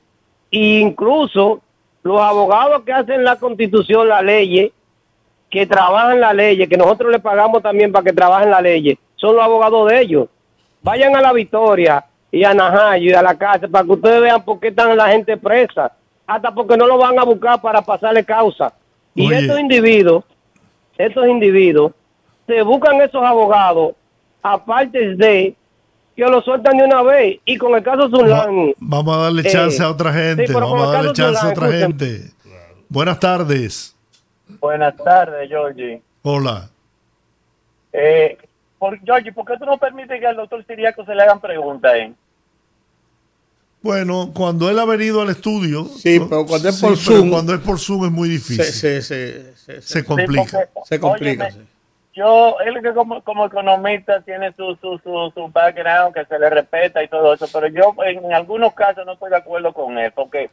E 0.51 0.79
incluso 0.79 1.59
los 2.03 2.21
abogados 2.21 2.83
que 2.83 2.93
hacen 2.93 3.23
la 3.23 3.37
constitución, 3.37 4.07
la 4.07 4.21
ley, 4.21 4.71
que 5.49 5.65
trabajan 5.65 6.19
la 6.19 6.33
ley, 6.33 6.67
que 6.67 6.77
nosotros 6.77 7.11
les 7.11 7.21
pagamos 7.21 7.63
también 7.63 7.91
para 7.91 8.05
que 8.05 8.13
trabajen 8.13 8.51
la 8.51 8.61
ley, 8.61 8.99
son 9.21 9.35
los 9.37 9.45
abogados 9.45 9.87
de 9.89 10.01
ellos. 10.01 10.27
Vayan 10.81 11.15
a 11.15 11.21
la 11.21 11.31
Victoria 11.31 12.03
y 12.31 12.43
a 12.43 12.53
Najayo 12.53 13.11
y 13.11 13.13
a 13.13 13.21
la 13.21 13.37
casa 13.37 13.67
para 13.67 13.85
que 13.85 13.91
ustedes 13.91 14.19
vean 14.21 14.43
por 14.43 14.59
qué 14.59 14.69
están 14.69 14.97
la 14.97 15.07
gente 15.09 15.37
presa. 15.37 15.93
Hasta 16.27 16.51
porque 16.53 16.75
no 16.75 16.87
lo 16.87 16.97
van 16.97 17.17
a 17.19 17.23
buscar 17.23 17.61
para 17.61 17.81
pasarle 17.81 18.25
causa. 18.25 18.73
Y 19.13 19.27
Oye. 19.27 19.39
estos 19.39 19.59
individuos, 19.59 20.23
estos 20.97 21.27
individuos, 21.27 21.91
se 22.47 22.61
buscan 22.63 22.99
esos 23.01 23.23
abogados, 23.23 23.93
aparte 24.41 25.15
de 25.15 25.55
que 26.15 26.23
lo 26.25 26.41
sueltan 26.41 26.77
de 26.77 26.85
una 26.85 27.03
vez. 27.03 27.39
Y 27.45 27.57
con 27.57 27.75
el 27.75 27.83
caso 27.83 28.09
Zulán, 28.09 28.73
Vamos 28.79 29.15
a 29.17 29.19
darle 29.21 29.41
Eh, 29.41 29.51
chance 29.51 29.81
a 29.83 29.89
otra 29.89 30.11
gente. 30.13 30.47
sí, 30.47 30.53
vamos 30.53 30.81
a 30.87 30.91
darle 30.91 31.13
chance 31.13 31.45
a 31.45 31.49
otra 31.49 31.67
escúchame. 31.67 31.79
gente. 32.09 32.31
Buenas 32.89 33.19
tardes. 33.19 33.95
Buenas 34.59 34.95
tardes, 34.97 35.47
Georgie. 35.49 36.01
Hola. 36.23 36.69
Eh, 37.93 38.37
por, 38.81 38.99
Georgie, 39.01 39.31
¿por 39.31 39.45
qué 39.45 39.57
tú 39.59 39.65
no 39.65 39.77
permites 39.77 40.19
que 40.19 40.25
al 40.25 40.35
doctor 40.35 40.65
Siriaco 40.65 41.05
se 41.05 41.13
le 41.13 41.21
hagan 41.21 41.39
preguntas? 41.39 41.93
Eh? 41.93 42.11
Bueno, 43.83 44.31
cuando 44.33 44.71
él 44.71 44.79
ha 44.79 44.85
venido 44.85 45.21
al 45.21 45.29
estudio. 45.29 45.85
Sí, 45.85 46.19
pero 46.19 46.47
cuando 46.47 46.69
es 46.69 46.79
sí, 46.79 46.81
por 46.87 46.97
pero 46.97 47.19
Zoom- 47.21 47.29
cuando 47.29 47.53
es 47.53 47.59
por 47.59 47.77
Zoom 47.77 48.05
es 48.05 48.11
muy 48.11 48.27
difícil. 48.27 48.63
Se, 48.63 49.03
se, 49.03 49.53
se, 49.53 49.55
se, 49.55 49.81
Se 49.83 50.03
complica. 50.03 50.67
Se 50.83 50.99
complica, 50.99 51.45
Óyeme, 51.45 51.51
sí. 51.51 51.67
Yo, 52.15 52.55
él 52.65 52.81
que 52.81 52.91
como, 52.93 53.21
como 53.21 53.45
economista 53.45 54.19
tiene 54.21 54.51
su, 54.53 54.75
su, 54.81 54.97
su, 55.03 55.31
su 55.35 55.47
background 55.49 56.15
que 56.15 56.25
se 56.25 56.39
le 56.39 56.49
respeta 56.49 57.03
y 57.03 57.07
todo 57.07 57.35
eso, 57.35 57.45
pero 57.53 57.67
yo 57.67 57.93
en 58.03 58.33
algunos 58.33 58.73
casos 58.73 59.05
no 59.05 59.13
estoy 59.13 59.29
de 59.29 59.37
acuerdo 59.37 59.73
con 59.73 59.95
él, 59.99 60.11
porque 60.11 60.49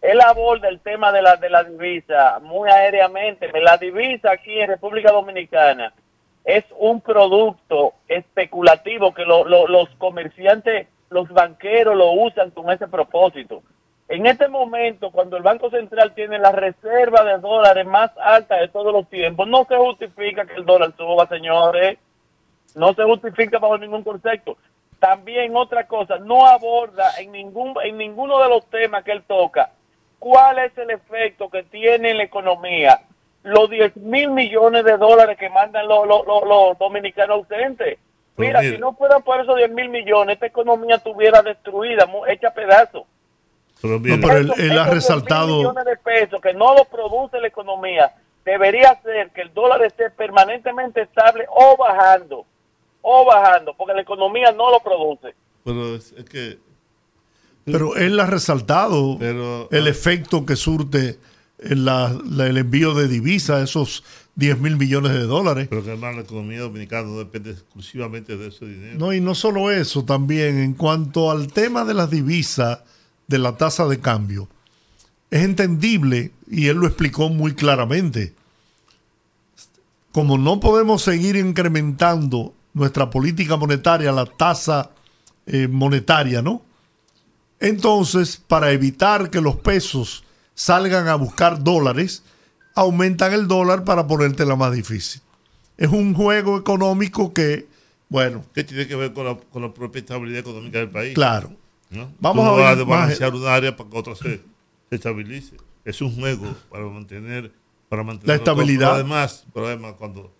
él 0.00 0.20
aborda 0.22 0.68
el 0.70 0.80
tema 0.80 1.12
de 1.12 1.20
la, 1.20 1.36
de 1.36 1.50
la 1.50 1.62
divisa 1.62 2.40
muy 2.40 2.70
aéreamente. 2.70 3.50
La 3.60 3.76
divisa 3.76 4.32
aquí 4.32 4.58
en 4.58 4.68
República 4.68 5.12
Dominicana 5.12 5.92
es 6.46 6.64
un 6.78 7.00
producto 7.02 7.92
especulativo 8.08 9.12
que 9.12 9.24
lo- 9.26 9.44
lo- 9.44 9.66
los 9.68 9.90
comerciantes 9.98 10.88
los 11.10 11.28
banqueros 11.28 11.94
lo 11.96 12.12
usan 12.12 12.50
con 12.50 12.70
ese 12.70 12.88
propósito. 12.88 13.62
En 14.08 14.26
este 14.26 14.48
momento, 14.48 15.10
cuando 15.10 15.36
el 15.36 15.42
Banco 15.42 15.68
Central 15.70 16.14
tiene 16.14 16.38
la 16.38 16.52
reserva 16.52 17.24
de 17.24 17.38
dólares 17.38 17.84
más 17.86 18.10
alta 18.18 18.56
de 18.56 18.68
todos 18.68 18.92
los 18.92 19.08
tiempos, 19.08 19.46
no 19.48 19.64
se 19.64 19.76
justifica 19.76 20.46
que 20.46 20.54
el 20.54 20.64
dólar 20.64 20.92
suba, 20.96 21.26
señores. 21.26 21.98
No 22.74 22.92
se 22.94 23.02
justifica 23.04 23.58
bajo 23.58 23.78
ningún 23.78 24.02
concepto. 24.04 24.56
También 25.00 25.54
otra 25.56 25.86
cosa, 25.86 26.18
no 26.18 26.46
aborda 26.46 27.10
en 27.18 27.32
ningún 27.32 27.74
en 27.84 27.98
ninguno 27.98 28.40
de 28.42 28.48
los 28.48 28.64
temas 28.66 29.04
que 29.04 29.12
él 29.12 29.22
toca 29.26 29.70
cuál 30.18 30.58
es 30.60 30.76
el 30.78 30.90
efecto 30.90 31.48
que 31.50 31.62
tiene 31.64 32.10
en 32.10 32.16
la 32.18 32.22
economía 32.24 33.00
los 33.46 33.70
10 33.70 33.96
mil 33.96 34.30
millones 34.30 34.84
de 34.84 34.96
dólares 34.96 35.36
que 35.38 35.48
mandan 35.48 35.86
los, 35.88 36.06
los, 36.06 36.26
los, 36.26 36.42
los 36.46 36.78
dominicanos 36.78 37.38
ausentes. 37.38 37.98
Mira, 38.36 38.60
mira. 38.60 38.74
si 38.74 38.78
no 38.78 38.92
fueran 38.94 39.22
por 39.22 39.40
esos 39.40 39.56
10 39.56 39.70
mil 39.70 39.88
millones, 39.88 40.34
esta 40.34 40.46
economía 40.46 40.96
estuviera 40.96 41.40
destruida, 41.42 42.06
hecha 42.28 42.48
a 42.48 42.54
pedazos. 42.54 43.04
Pero 43.80 43.98
mire, 44.00 44.16
No, 44.18 44.26
pero 44.26 44.38
él, 44.38 44.52
él 44.58 44.72
ha 44.78 44.82
esos 44.82 44.86
10.000 44.86 44.94
resaltado, 44.94 45.56
millones 45.58 45.84
de 45.84 45.96
pesos 45.96 46.40
que 46.42 46.52
no 46.52 46.74
lo 46.74 46.84
produce 46.84 47.40
la 47.40 47.48
economía, 47.48 48.12
debería 48.44 49.00
ser 49.02 49.30
que 49.30 49.42
el 49.42 49.54
dólar 49.54 49.82
esté 49.82 50.10
permanentemente 50.10 51.02
estable 51.02 51.46
o 51.48 51.76
bajando, 51.76 52.44
o 53.02 53.24
bajando, 53.24 53.74
porque 53.74 53.94
la 53.94 54.02
economía 54.02 54.52
no 54.52 54.70
lo 54.70 54.80
produce. 54.80 55.34
pero 55.64 55.94
es, 55.96 56.12
es 56.12 56.24
que 56.24 56.58
pero 57.64 57.96
él 57.96 58.18
ha 58.20 58.26
resaltado 58.26 59.16
Pero- 59.18 59.68
el 59.72 59.88
efecto 59.88 60.46
que 60.46 60.54
surte 60.54 61.16
la- 61.58 62.16
la- 62.28 62.46
el 62.46 62.58
envío 62.58 62.94
de 62.94 63.08
divisas, 63.08 63.62
esos 63.68 64.04
10 64.34 64.58
mil 64.58 64.76
millones 64.76 65.12
de 65.12 65.22
dólares. 65.22 65.68
Pero 65.70 65.82
que 65.82 65.90
además 65.90 66.14
la 66.16 66.22
economía 66.22 66.60
dominicana 66.60 67.08
no 67.08 67.18
depende 67.18 67.52
exclusivamente 67.52 68.36
de 68.36 68.48
ese 68.48 68.66
dinero. 68.66 68.98
No, 68.98 69.12
y 69.14 69.20
no 69.20 69.34
solo 69.34 69.70
eso, 69.70 70.04
también 70.04 70.58
en 70.58 70.74
cuanto 70.74 71.30
al 71.30 71.48
tema 71.52 71.84
de 71.84 71.94
las 71.94 72.10
divisas, 72.10 72.80
de 73.28 73.38
la 73.38 73.56
tasa 73.56 73.86
de 73.86 73.98
cambio, 73.98 74.48
es 75.30 75.42
entendible, 75.42 76.32
y 76.50 76.66
él 76.68 76.76
lo 76.76 76.86
explicó 76.86 77.28
muy 77.30 77.54
claramente, 77.54 78.34
como 80.12 80.38
no 80.38 80.60
podemos 80.60 81.02
seguir 81.02 81.36
incrementando 81.36 82.54
nuestra 82.74 83.10
política 83.10 83.56
monetaria, 83.56 84.12
la 84.12 84.26
tasa 84.26 84.90
eh, 85.46 85.68
monetaria, 85.68 86.42
¿no? 86.42 86.62
Entonces, 87.60 88.36
para 88.36 88.70
evitar 88.72 89.30
que 89.30 89.40
los 89.40 89.56
pesos 89.56 90.24
salgan 90.56 91.06
a 91.06 91.14
buscar 91.14 91.62
dólares, 91.62 92.24
aumentan 92.74 93.32
el 93.32 93.46
dólar 93.46 93.84
para 93.84 94.08
ponértela 94.08 94.56
más 94.56 94.72
difícil. 94.72 95.22
Es 95.76 95.90
un 95.90 96.14
juego 96.14 96.58
económico 96.58 97.32
que, 97.32 97.68
bueno, 98.08 98.44
¿Qué 98.54 98.64
tiene 98.64 98.88
que 98.88 98.96
ver 98.96 99.12
con 99.12 99.26
la, 99.26 99.36
con 99.36 99.62
la 99.62 99.72
propia 99.72 100.00
estabilidad 100.00 100.40
económica 100.40 100.78
del 100.78 100.90
país? 100.90 101.14
Claro. 101.14 101.52
¿no? 101.90 102.12
Vamos 102.18 102.44
a 102.44 102.52
oír 102.52 102.84
vas 102.84 103.20
a 103.20 103.28
un 103.28 103.46
área 103.46 103.76
para 103.76 103.88
que 103.88 103.96
otra 103.96 104.16
se, 104.16 104.40
se 104.88 104.96
estabilice. 104.96 105.56
Es 105.84 106.00
un 106.00 106.16
juego 106.16 106.56
para 106.70 106.86
mantener, 106.86 107.52
para 107.88 108.02
mantener 108.02 108.28
La 108.28 108.34
estabilidad. 108.36 108.88
Pero 108.88 108.94
además, 108.94 109.46
pero 109.52 109.66
además, 109.66 109.94
cuando 109.98 110.32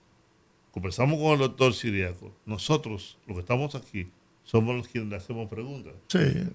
conversamos 0.72 1.20
con 1.20 1.32
el 1.34 1.38
doctor 1.38 1.74
Siriaco, 1.74 2.32
nosotros, 2.46 3.18
los 3.26 3.36
que 3.36 3.40
estamos 3.40 3.74
aquí, 3.74 4.10
somos 4.44 4.74
los 4.74 4.88
quienes 4.88 5.10
le 5.10 5.16
hacemos 5.16 5.48
preguntas. 5.48 5.92
Sí. 6.08 6.48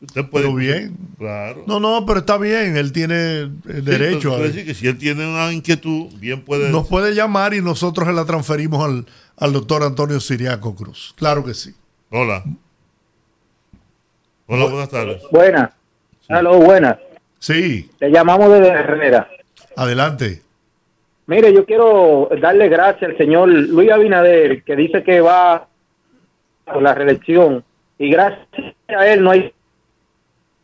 Usted 0.00 0.26
puede, 0.28 0.44
Pero 0.44 0.56
bien. 0.56 0.96
Claro. 1.18 1.64
No, 1.66 1.80
no, 1.80 2.04
pero 2.04 2.20
está 2.20 2.36
bien, 2.36 2.76
él 2.76 2.92
tiene 2.92 3.14
eh, 3.42 3.48
Sí, 3.64 3.80
derecho 3.80 4.28
entonces 4.28 4.40
a... 4.40 4.48
decir 4.48 4.66
que 4.66 4.74
si 4.74 4.86
él 4.86 4.98
tiene 4.98 5.26
una 5.26 5.52
inquietud, 5.52 6.08
bien 6.18 6.42
puede. 6.42 6.70
Nos 6.70 6.86
puede 6.88 7.14
llamar 7.14 7.54
y 7.54 7.62
nosotros 7.62 8.06
se 8.06 8.12
la 8.12 8.24
transferimos 8.26 8.84
al, 8.84 9.06
al 9.36 9.52
doctor 9.52 9.82
Antonio 9.82 10.20
Siriaco 10.20 10.74
Cruz. 10.74 11.14
Claro 11.16 11.42
que 11.44 11.54
sí. 11.54 11.74
Hola. 12.10 12.44
Hola, 14.46 14.66
buenas 14.66 14.90
tardes. 14.90 15.22
Buenas. 15.30 15.70
Aló, 16.28 16.58
buenas. 16.58 16.98
Sí, 17.38 17.90
Te 17.98 18.10
llamamos 18.10 18.50
desde 18.52 18.68
Herrera. 18.68 19.28
adelante. 19.76 20.42
Mire, 21.26 21.52
yo 21.54 21.64
quiero 21.64 22.28
darle 22.40 22.68
gracias 22.68 23.10
al 23.10 23.16
señor 23.16 23.48
Luis 23.48 23.90
Abinader, 23.90 24.62
que 24.64 24.76
dice 24.76 25.02
que 25.02 25.20
va 25.22 25.66
por 26.66 26.82
la 26.82 26.94
reelección. 26.94 27.64
Y 27.98 28.10
gracias 28.10 28.74
a 28.88 29.06
él 29.06 29.22
no 29.22 29.30
hay 29.30 29.52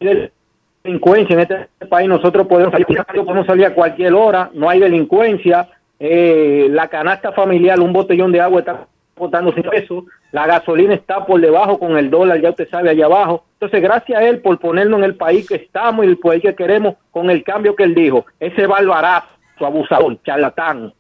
delincuencia 0.01 1.35
en 1.35 1.40
este 1.40 1.86
país. 1.89 2.09
Nosotros 2.09 2.47
podemos 2.47 2.72
salir, 2.72 2.86
podemos 2.86 3.47
salir 3.47 3.66
a 3.66 3.74
cualquier 3.74 4.14
hora, 4.14 4.51
no 4.55 4.68
hay 4.68 4.81
delincuencia. 4.81 5.68
Eh, 5.98 6.68
la 6.70 6.89
canasta 6.89 7.32
familiar, 7.32 7.78
un 7.78 7.93
botellón 7.93 8.32
de 8.32 8.40
agua 8.40 8.60
está 8.60 8.86
costando 9.16 9.52
100 9.52 9.70
pesos. 9.70 10.05
La 10.32 10.47
gasolina 10.47 10.94
está 10.94 11.27
por 11.27 11.40
debajo 11.40 11.78
con 11.78 11.98
el 11.98 12.09
dólar, 12.09 12.40
ya 12.40 12.51
usted 12.51 12.68
sabe, 12.70 12.90
allá 12.90 13.05
abajo. 13.05 13.44
Entonces, 13.55 13.82
gracias 13.82 14.18
a 14.18 14.24
él 14.24 14.40
por 14.40 14.59
ponernos 14.59 14.98
en 14.98 15.05
el 15.05 15.16
país 15.16 15.47
que 15.47 15.56
estamos 15.56 16.05
y 16.05 16.09
el 16.09 16.18
país 16.18 16.43
que 16.43 16.55
queremos 16.55 16.94
con 17.10 17.28
el 17.28 17.44
cambio 17.44 17.77
que 17.77 17.85
él 17.85 17.94
dijo. 17.94 18.24
Ese 18.39 18.66
barbarazo, 18.66 19.28
abusador, 19.59 20.18
charlatán. 20.22 20.94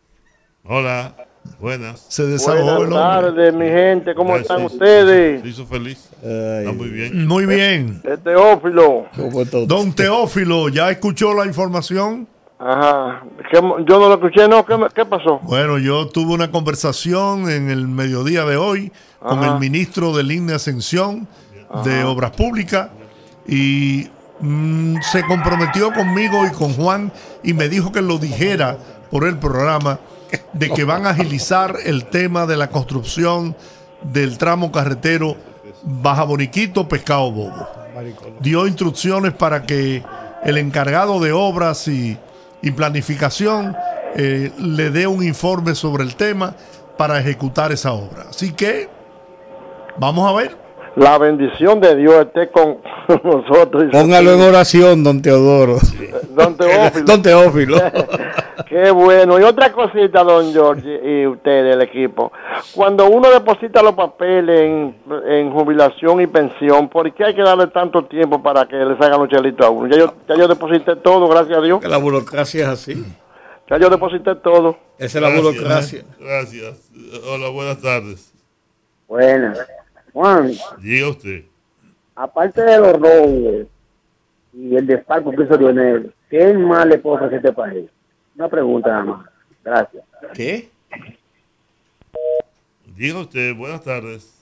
Hola, 0.64 1.14
buenas. 1.58 2.06
Se 2.08 2.24
Buenas 2.24 2.90
tardes, 2.90 3.54
mi 3.54 3.66
gente. 3.66 4.14
¿Cómo 4.14 4.34
Gracias. 4.34 4.50
están 4.50 4.64
ustedes? 4.66 5.42
Se 5.42 5.48
hizo 5.48 5.66
feliz. 5.66 6.08
Está 6.22 6.72
muy 6.72 6.88
bien. 6.88 7.26
Muy 7.26 7.46
bien. 7.46 8.00
Es 8.04 8.22
Teófilo. 8.22 9.06
Don 9.66 9.92
Teófilo, 9.92 10.68
¿ya 10.68 10.90
escuchó 10.90 11.34
la 11.34 11.46
información? 11.46 12.26
Ajá. 12.58 13.22
¿Qué- 13.50 13.56
yo 13.58 13.98
no 13.98 14.08
lo 14.08 14.14
escuché, 14.14 14.46
¿no? 14.46 14.64
¿Qué, 14.66 15.04
pasó? 15.06 15.40
Bueno, 15.44 15.78
yo 15.78 16.06
tuve 16.08 16.34
una 16.34 16.50
conversación 16.50 17.48
en 17.50 17.70
el 17.70 17.88
mediodía 17.88 18.44
de 18.44 18.56
hoy 18.56 18.92
con 19.18 19.42
el 19.44 19.58
ministro 19.58 20.14
de 20.14 20.22
Línea 20.22 20.56
Ascensión 20.56 21.26
de 21.84 22.04
Obras 22.04 22.32
Públicas 22.32 22.90
y 23.46 24.08
mm, 24.40 24.96
se 25.00 25.24
comprometió 25.24 25.92
conmigo 25.92 26.46
y 26.46 26.50
con 26.50 26.74
Juan 26.74 27.10
y 27.42 27.54
me 27.54 27.68
dijo 27.68 27.92
que 27.92 28.02
lo 28.02 28.18
dijera 28.18 28.76
por 29.10 29.26
el 29.26 29.38
programa 29.38 29.98
de 30.52 30.70
que 30.70 30.84
van 30.84 31.06
a 31.06 31.10
agilizar 31.10 31.76
el 31.84 32.06
tema 32.06 32.46
de 32.46 32.56
la 32.56 32.68
construcción 32.68 33.56
del 34.02 34.38
tramo 34.38 34.72
carretero 34.72 35.36
Baja 35.82 36.24
Boniquito 36.24 36.88
Pescado 36.88 37.30
Bobo. 37.30 37.68
Dio 38.40 38.66
instrucciones 38.66 39.32
para 39.32 39.64
que 39.64 40.02
el 40.44 40.58
encargado 40.58 41.20
de 41.20 41.32
obras 41.32 41.86
y, 41.88 42.16
y 42.62 42.70
planificación 42.70 43.76
eh, 44.16 44.52
le 44.58 44.90
dé 44.90 45.06
un 45.06 45.22
informe 45.22 45.74
sobre 45.74 46.04
el 46.04 46.16
tema 46.16 46.54
para 46.96 47.18
ejecutar 47.18 47.72
esa 47.72 47.92
obra. 47.92 48.26
Así 48.30 48.52
que 48.52 48.88
vamos 49.98 50.28
a 50.28 50.34
ver. 50.36 50.59
La 50.96 51.18
bendición 51.18 51.80
de 51.80 51.94
Dios 51.96 52.26
esté 52.26 52.50
con 52.50 52.78
nosotros. 53.24 53.84
Póngalo 53.92 54.32
en 54.32 54.40
oración, 54.40 55.04
don 55.04 55.22
Teodoro. 55.22 55.78
Don 56.30 56.56
Teófilo. 56.56 57.04
Don 57.06 57.22
Teófilo. 57.22 57.76
Qué 58.68 58.90
bueno. 58.90 59.38
Y 59.40 59.42
otra 59.42 59.72
cosita, 59.72 60.22
don 60.22 60.52
George 60.52 61.00
y 61.02 61.26
ustedes, 61.26 61.74
el 61.74 61.82
equipo. 61.82 62.32
Cuando 62.72 63.08
uno 63.08 63.30
deposita 63.30 63.82
los 63.82 63.94
papeles 63.94 64.60
en, 64.60 64.96
en 65.26 65.50
jubilación 65.50 66.20
y 66.20 66.26
pensión, 66.26 66.88
¿por 66.88 67.12
qué 67.12 67.24
hay 67.24 67.34
que 67.34 67.42
darle 67.42 67.66
tanto 67.68 68.04
tiempo 68.04 68.40
para 68.40 68.66
que 68.66 68.76
les 68.76 69.00
hagan 69.00 69.20
los 69.20 69.28
chelitos 69.28 69.66
a 69.66 69.70
uno? 69.70 69.88
Ya 69.88 69.98
yo, 69.98 70.14
ya 70.28 70.36
yo 70.36 70.46
deposité 70.46 70.94
todo, 70.96 71.26
gracias 71.28 71.58
a 71.58 71.62
Dios. 71.62 71.80
Que 71.80 71.88
la 71.88 71.96
burocracia 71.96 72.62
es 72.62 72.68
así. 72.68 73.04
Ya 73.68 73.78
yo 73.78 73.90
deposité 73.90 74.36
todo. 74.36 74.76
Esa 74.98 75.18
es 75.18 75.22
la 75.22 75.30
burocracia. 75.30 76.04
Gracias. 76.18 76.90
Hola, 77.26 77.48
buenas 77.48 77.80
tardes. 77.80 78.32
Buenas. 79.08 79.58
Juan, 80.12 80.52
Diga 80.80 81.08
usted. 81.08 81.44
aparte 82.14 82.62
de 82.62 82.78
los 82.78 82.92
robos 82.94 83.66
y 84.52 84.76
el 84.76 84.86
desfalco 84.86 85.30
que 85.32 85.44
hizo 85.44 85.56
Lionel, 85.56 86.12
¿qué 86.28 86.52
más 86.54 86.86
le 86.86 86.98
puedo 86.98 87.16
hacer 87.16 87.34
a 87.34 87.36
este 87.36 87.52
país? 87.52 87.88
Una 88.36 88.48
pregunta 88.48 88.90
nada 88.90 89.04
más. 89.04 89.26
Gracias. 89.64 90.02
¿Qué? 90.34 90.68
Diga 92.96 93.20
usted, 93.20 93.54
buenas 93.56 93.82
tardes. 93.82 94.36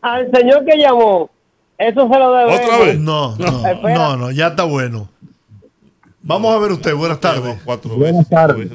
Al 0.00 0.30
señor 0.30 0.64
que 0.64 0.78
llamó, 0.78 1.30
eso 1.76 2.08
se 2.08 2.18
lo 2.18 2.32
debemos. 2.32 2.60
¿Otra 2.60 2.78
vez? 2.78 2.98
No, 2.98 3.36
no, 3.36 3.82
no, 3.82 4.16
no, 4.16 4.30
ya 4.30 4.48
está 4.48 4.64
bueno. 4.64 5.08
Vamos 6.22 6.54
a 6.54 6.58
ver 6.58 6.72
usted, 6.72 6.94
buenas 6.94 7.20
tardes. 7.20 7.64
Buenas 7.96 8.28
tardes. 8.28 8.70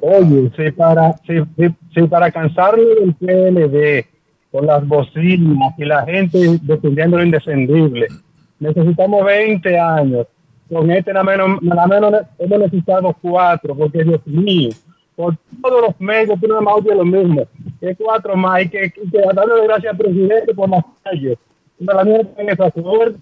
Oye, 0.00 0.50
si 0.56 0.70
para, 0.72 1.12
si, 1.26 1.34
si, 1.56 1.74
si 1.94 2.06
para 2.08 2.30
cansarlo 2.32 2.82
del 2.82 3.14
PLD 3.14 4.06
con 4.52 4.66
las 4.66 4.86
bocinas 4.86 5.74
y 5.78 5.84
la 5.84 6.04
gente 6.04 6.58
defendiendo 6.62 7.16
lo 7.16 7.24
indefendible, 7.24 8.06
necesitamos 8.60 9.24
20 9.24 9.80
años. 9.80 10.26
Con 10.68 10.90
este 10.90 11.12
nada 11.12 11.24
menos, 11.24 11.62
nada 11.62 11.86
menos 11.86 12.22
hemos 12.38 12.58
necesitado 12.60 13.16
cuatro, 13.20 13.74
porque 13.74 14.04
Dios 14.04 14.20
mío, 14.26 14.70
por 15.16 15.36
todos 15.60 15.82
los 15.82 16.00
medios 16.00 16.38
tú 16.40 16.46
nada 16.46 16.60
más 16.60 16.74
oyes 16.76 16.96
lo 16.96 17.04
mismo. 17.04 17.42
Que 17.80 17.96
cuatro 17.96 18.36
más 18.36 18.62
y 18.62 18.68
que, 18.68 18.90
que, 18.90 19.00
que 19.10 19.18
darle 19.34 19.64
gracias 19.64 19.92
al 19.92 19.98
presidente 19.98 20.54
por 20.54 20.68
las 20.68 20.84
calles. 21.02 21.38
La 21.78 22.02
en 22.02 22.48
esa 22.48 22.70
suerte. 22.70 23.18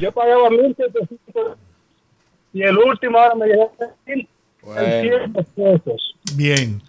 Yo 0.00 0.10
pagaba 0.10 0.48
1.700 0.48 1.56
y 2.54 2.62
el 2.62 2.76
último 2.76 3.18
ahora 3.18 3.34
me 3.34 3.46
llegó 3.46 3.72
a 3.80 4.82
1.600 4.82 5.44
pesos. 5.54 6.16
Bien. 6.34 6.80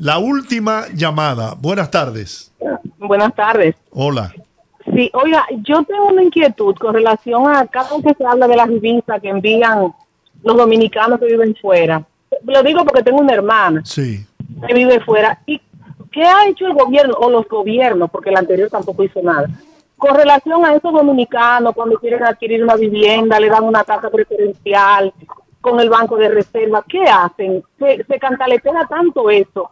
La 0.00 0.18
última 0.18 0.84
llamada. 0.94 1.54
Buenas 1.60 1.90
tardes. 1.90 2.50
Buenas 2.98 3.34
tardes. 3.34 3.76
Hola. 3.90 4.32
Sí, 4.94 5.10
oiga, 5.12 5.44
yo 5.62 5.82
tengo 5.84 6.06
una 6.06 6.22
inquietud 6.22 6.74
con 6.76 6.94
relación 6.94 7.46
a 7.54 7.66
cada 7.66 7.90
vez 7.98 8.06
que 8.06 8.14
se 8.14 8.24
habla 8.24 8.48
de 8.48 8.56
las 8.56 8.68
divisas 8.70 9.20
que 9.20 9.28
envían 9.28 9.92
los 10.42 10.56
dominicanos 10.56 11.20
que 11.20 11.26
viven 11.26 11.54
fuera. 11.60 12.02
Lo 12.44 12.62
digo 12.62 12.82
porque 12.86 13.02
tengo 13.02 13.18
una 13.20 13.34
hermana 13.34 13.82
Sí. 13.84 14.26
que 14.66 14.72
vive 14.72 15.00
fuera. 15.00 15.38
¿Y 15.44 15.60
qué 16.10 16.22
ha 16.24 16.48
hecho 16.48 16.66
el 16.66 16.72
gobierno 16.72 17.14
o 17.20 17.28
los 17.28 17.46
gobiernos? 17.46 18.10
Porque 18.10 18.30
el 18.30 18.38
anterior 18.38 18.70
tampoco 18.70 19.04
hizo 19.04 19.20
nada. 19.20 19.48
Con 19.98 20.14
relación 20.16 20.64
a 20.64 20.74
esos 20.74 20.94
dominicanos, 20.94 21.74
cuando 21.74 21.98
quieren 21.98 22.24
adquirir 22.24 22.62
una 22.64 22.74
vivienda, 22.76 23.38
le 23.38 23.50
dan 23.50 23.64
una 23.64 23.84
tasa 23.84 24.08
preferencial 24.08 25.12
con 25.60 25.78
el 25.78 25.90
banco 25.90 26.16
de 26.16 26.30
reserva, 26.30 26.82
¿qué 26.88 27.02
hacen? 27.02 27.62
Se, 27.78 28.02
se 28.04 28.18
cantaletea 28.18 28.86
tanto 28.88 29.28
eso. 29.28 29.70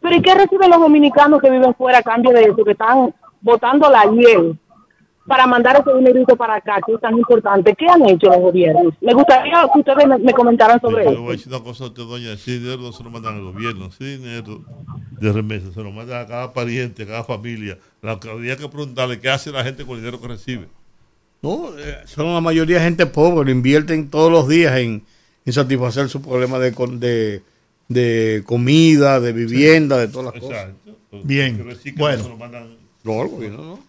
Pero 0.00 0.16
¿y 0.16 0.22
qué 0.22 0.34
reciben 0.34 0.70
los 0.70 0.80
dominicanos 0.80 1.40
que 1.40 1.50
viven 1.50 1.74
fuera 1.74 1.98
a 1.98 2.02
cambio 2.02 2.30
de 2.32 2.42
eso? 2.42 2.64
Que 2.64 2.72
están 2.72 3.14
votando 3.40 3.90
la 3.90 4.04
hiel 4.04 4.58
para 5.26 5.46
mandar 5.46 5.76
ese 5.80 5.94
dinerito 5.98 6.34
para 6.36 6.54
acá, 6.54 6.78
que 6.86 6.94
es 6.94 7.00
tan 7.00 7.16
importante. 7.18 7.74
¿Qué 7.74 7.86
han 7.86 8.08
hecho 8.08 8.28
los 8.28 8.38
gobiernos? 8.38 8.94
Me 9.02 9.12
gustaría 9.12 9.68
que 9.72 9.78
ustedes 9.80 10.06
me, 10.08 10.18
me 10.18 10.32
comentaran 10.32 10.80
sobre 10.80 11.04
Yo 11.04 11.10
eso. 11.10 11.20
voy 11.20 11.28
a 11.28 11.32
decir 11.32 11.52
una 11.52 11.62
cosa 11.62 11.84
a 11.84 11.86
usted, 11.88 12.02
doña. 12.04 12.32
Ese 12.32 12.58
dinero 12.58 12.78
no 12.80 12.92
se 12.92 13.04
lo 13.04 13.10
mandan 13.10 13.34
al 13.36 13.42
gobierno. 13.42 13.86
Ese 13.86 14.16
dinero 14.16 14.62
de 15.20 15.32
remesa 15.32 15.70
se 15.72 15.82
lo 15.82 15.90
mandan 15.90 16.22
a 16.22 16.26
cada 16.26 16.52
pariente, 16.54 17.02
a 17.02 17.06
cada 17.06 17.24
familia. 17.24 17.76
La 18.00 18.18
que 18.18 18.30
habría 18.30 18.56
que 18.56 18.68
preguntarle 18.68 19.20
qué 19.20 19.28
hace 19.28 19.50
la 19.52 19.62
gente 19.64 19.84
con 19.84 19.96
el 19.96 20.00
dinero 20.02 20.18
que 20.20 20.28
recibe. 20.28 20.68
No, 21.42 21.68
eh, 21.78 21.98
son 22.06 22.32
la 22.32 22.40
mayoría 22.40 22.80
gente 22.80 23.04
pobre, 23.06 23.44
lo 23.44 23.50
invierten 23.50 24.08
todos 24.10 24.32
los 24.32 24.48
días 24.48 24.76
en, 24.78 25.04
en 25.44 25.52
satisfacer 25.52 26.08
su 26.08 26.22
problema 26.22 26.58
de, 26.58 26.72
con- 26.74 26.98
de, 27.00 27.42
de 27.88 28.42
comida, 28.46 29.18
de 29.20 29.32
vivienda, 29.32 29.96
de 29.98 30.08
todas 30.08 30.34
las 30.34 30.42
cosas. 30.42 30.68
Bien, 31.24 31.66
bueno. 31.96 32.38
No. 33.04 33.80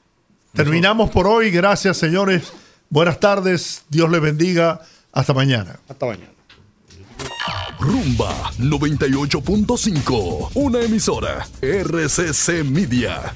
Terminamos 0.54 1.10
por 1.10 1.28
hoy. 1.28 1.52
Gracias, 1.52 1.98
señores. 1.98 2.54
Buenas 2.90 3.20
tardes. 3.20 3.84
Dios 3.90 4.10
les 4.10 4.22
bendiga. 4.22 4.82
Hasta 5.12 5.34
mañana. 5.34 5.80
Hasta 5.88 6.06
mañana. 6.06 6.32
Rumba 7.80 8.52
98.5, 8.60 10.52
una 10.54 10.82
emisora 10.82 11.48
RCC 11.62 12.64
Media. 12.66 13.34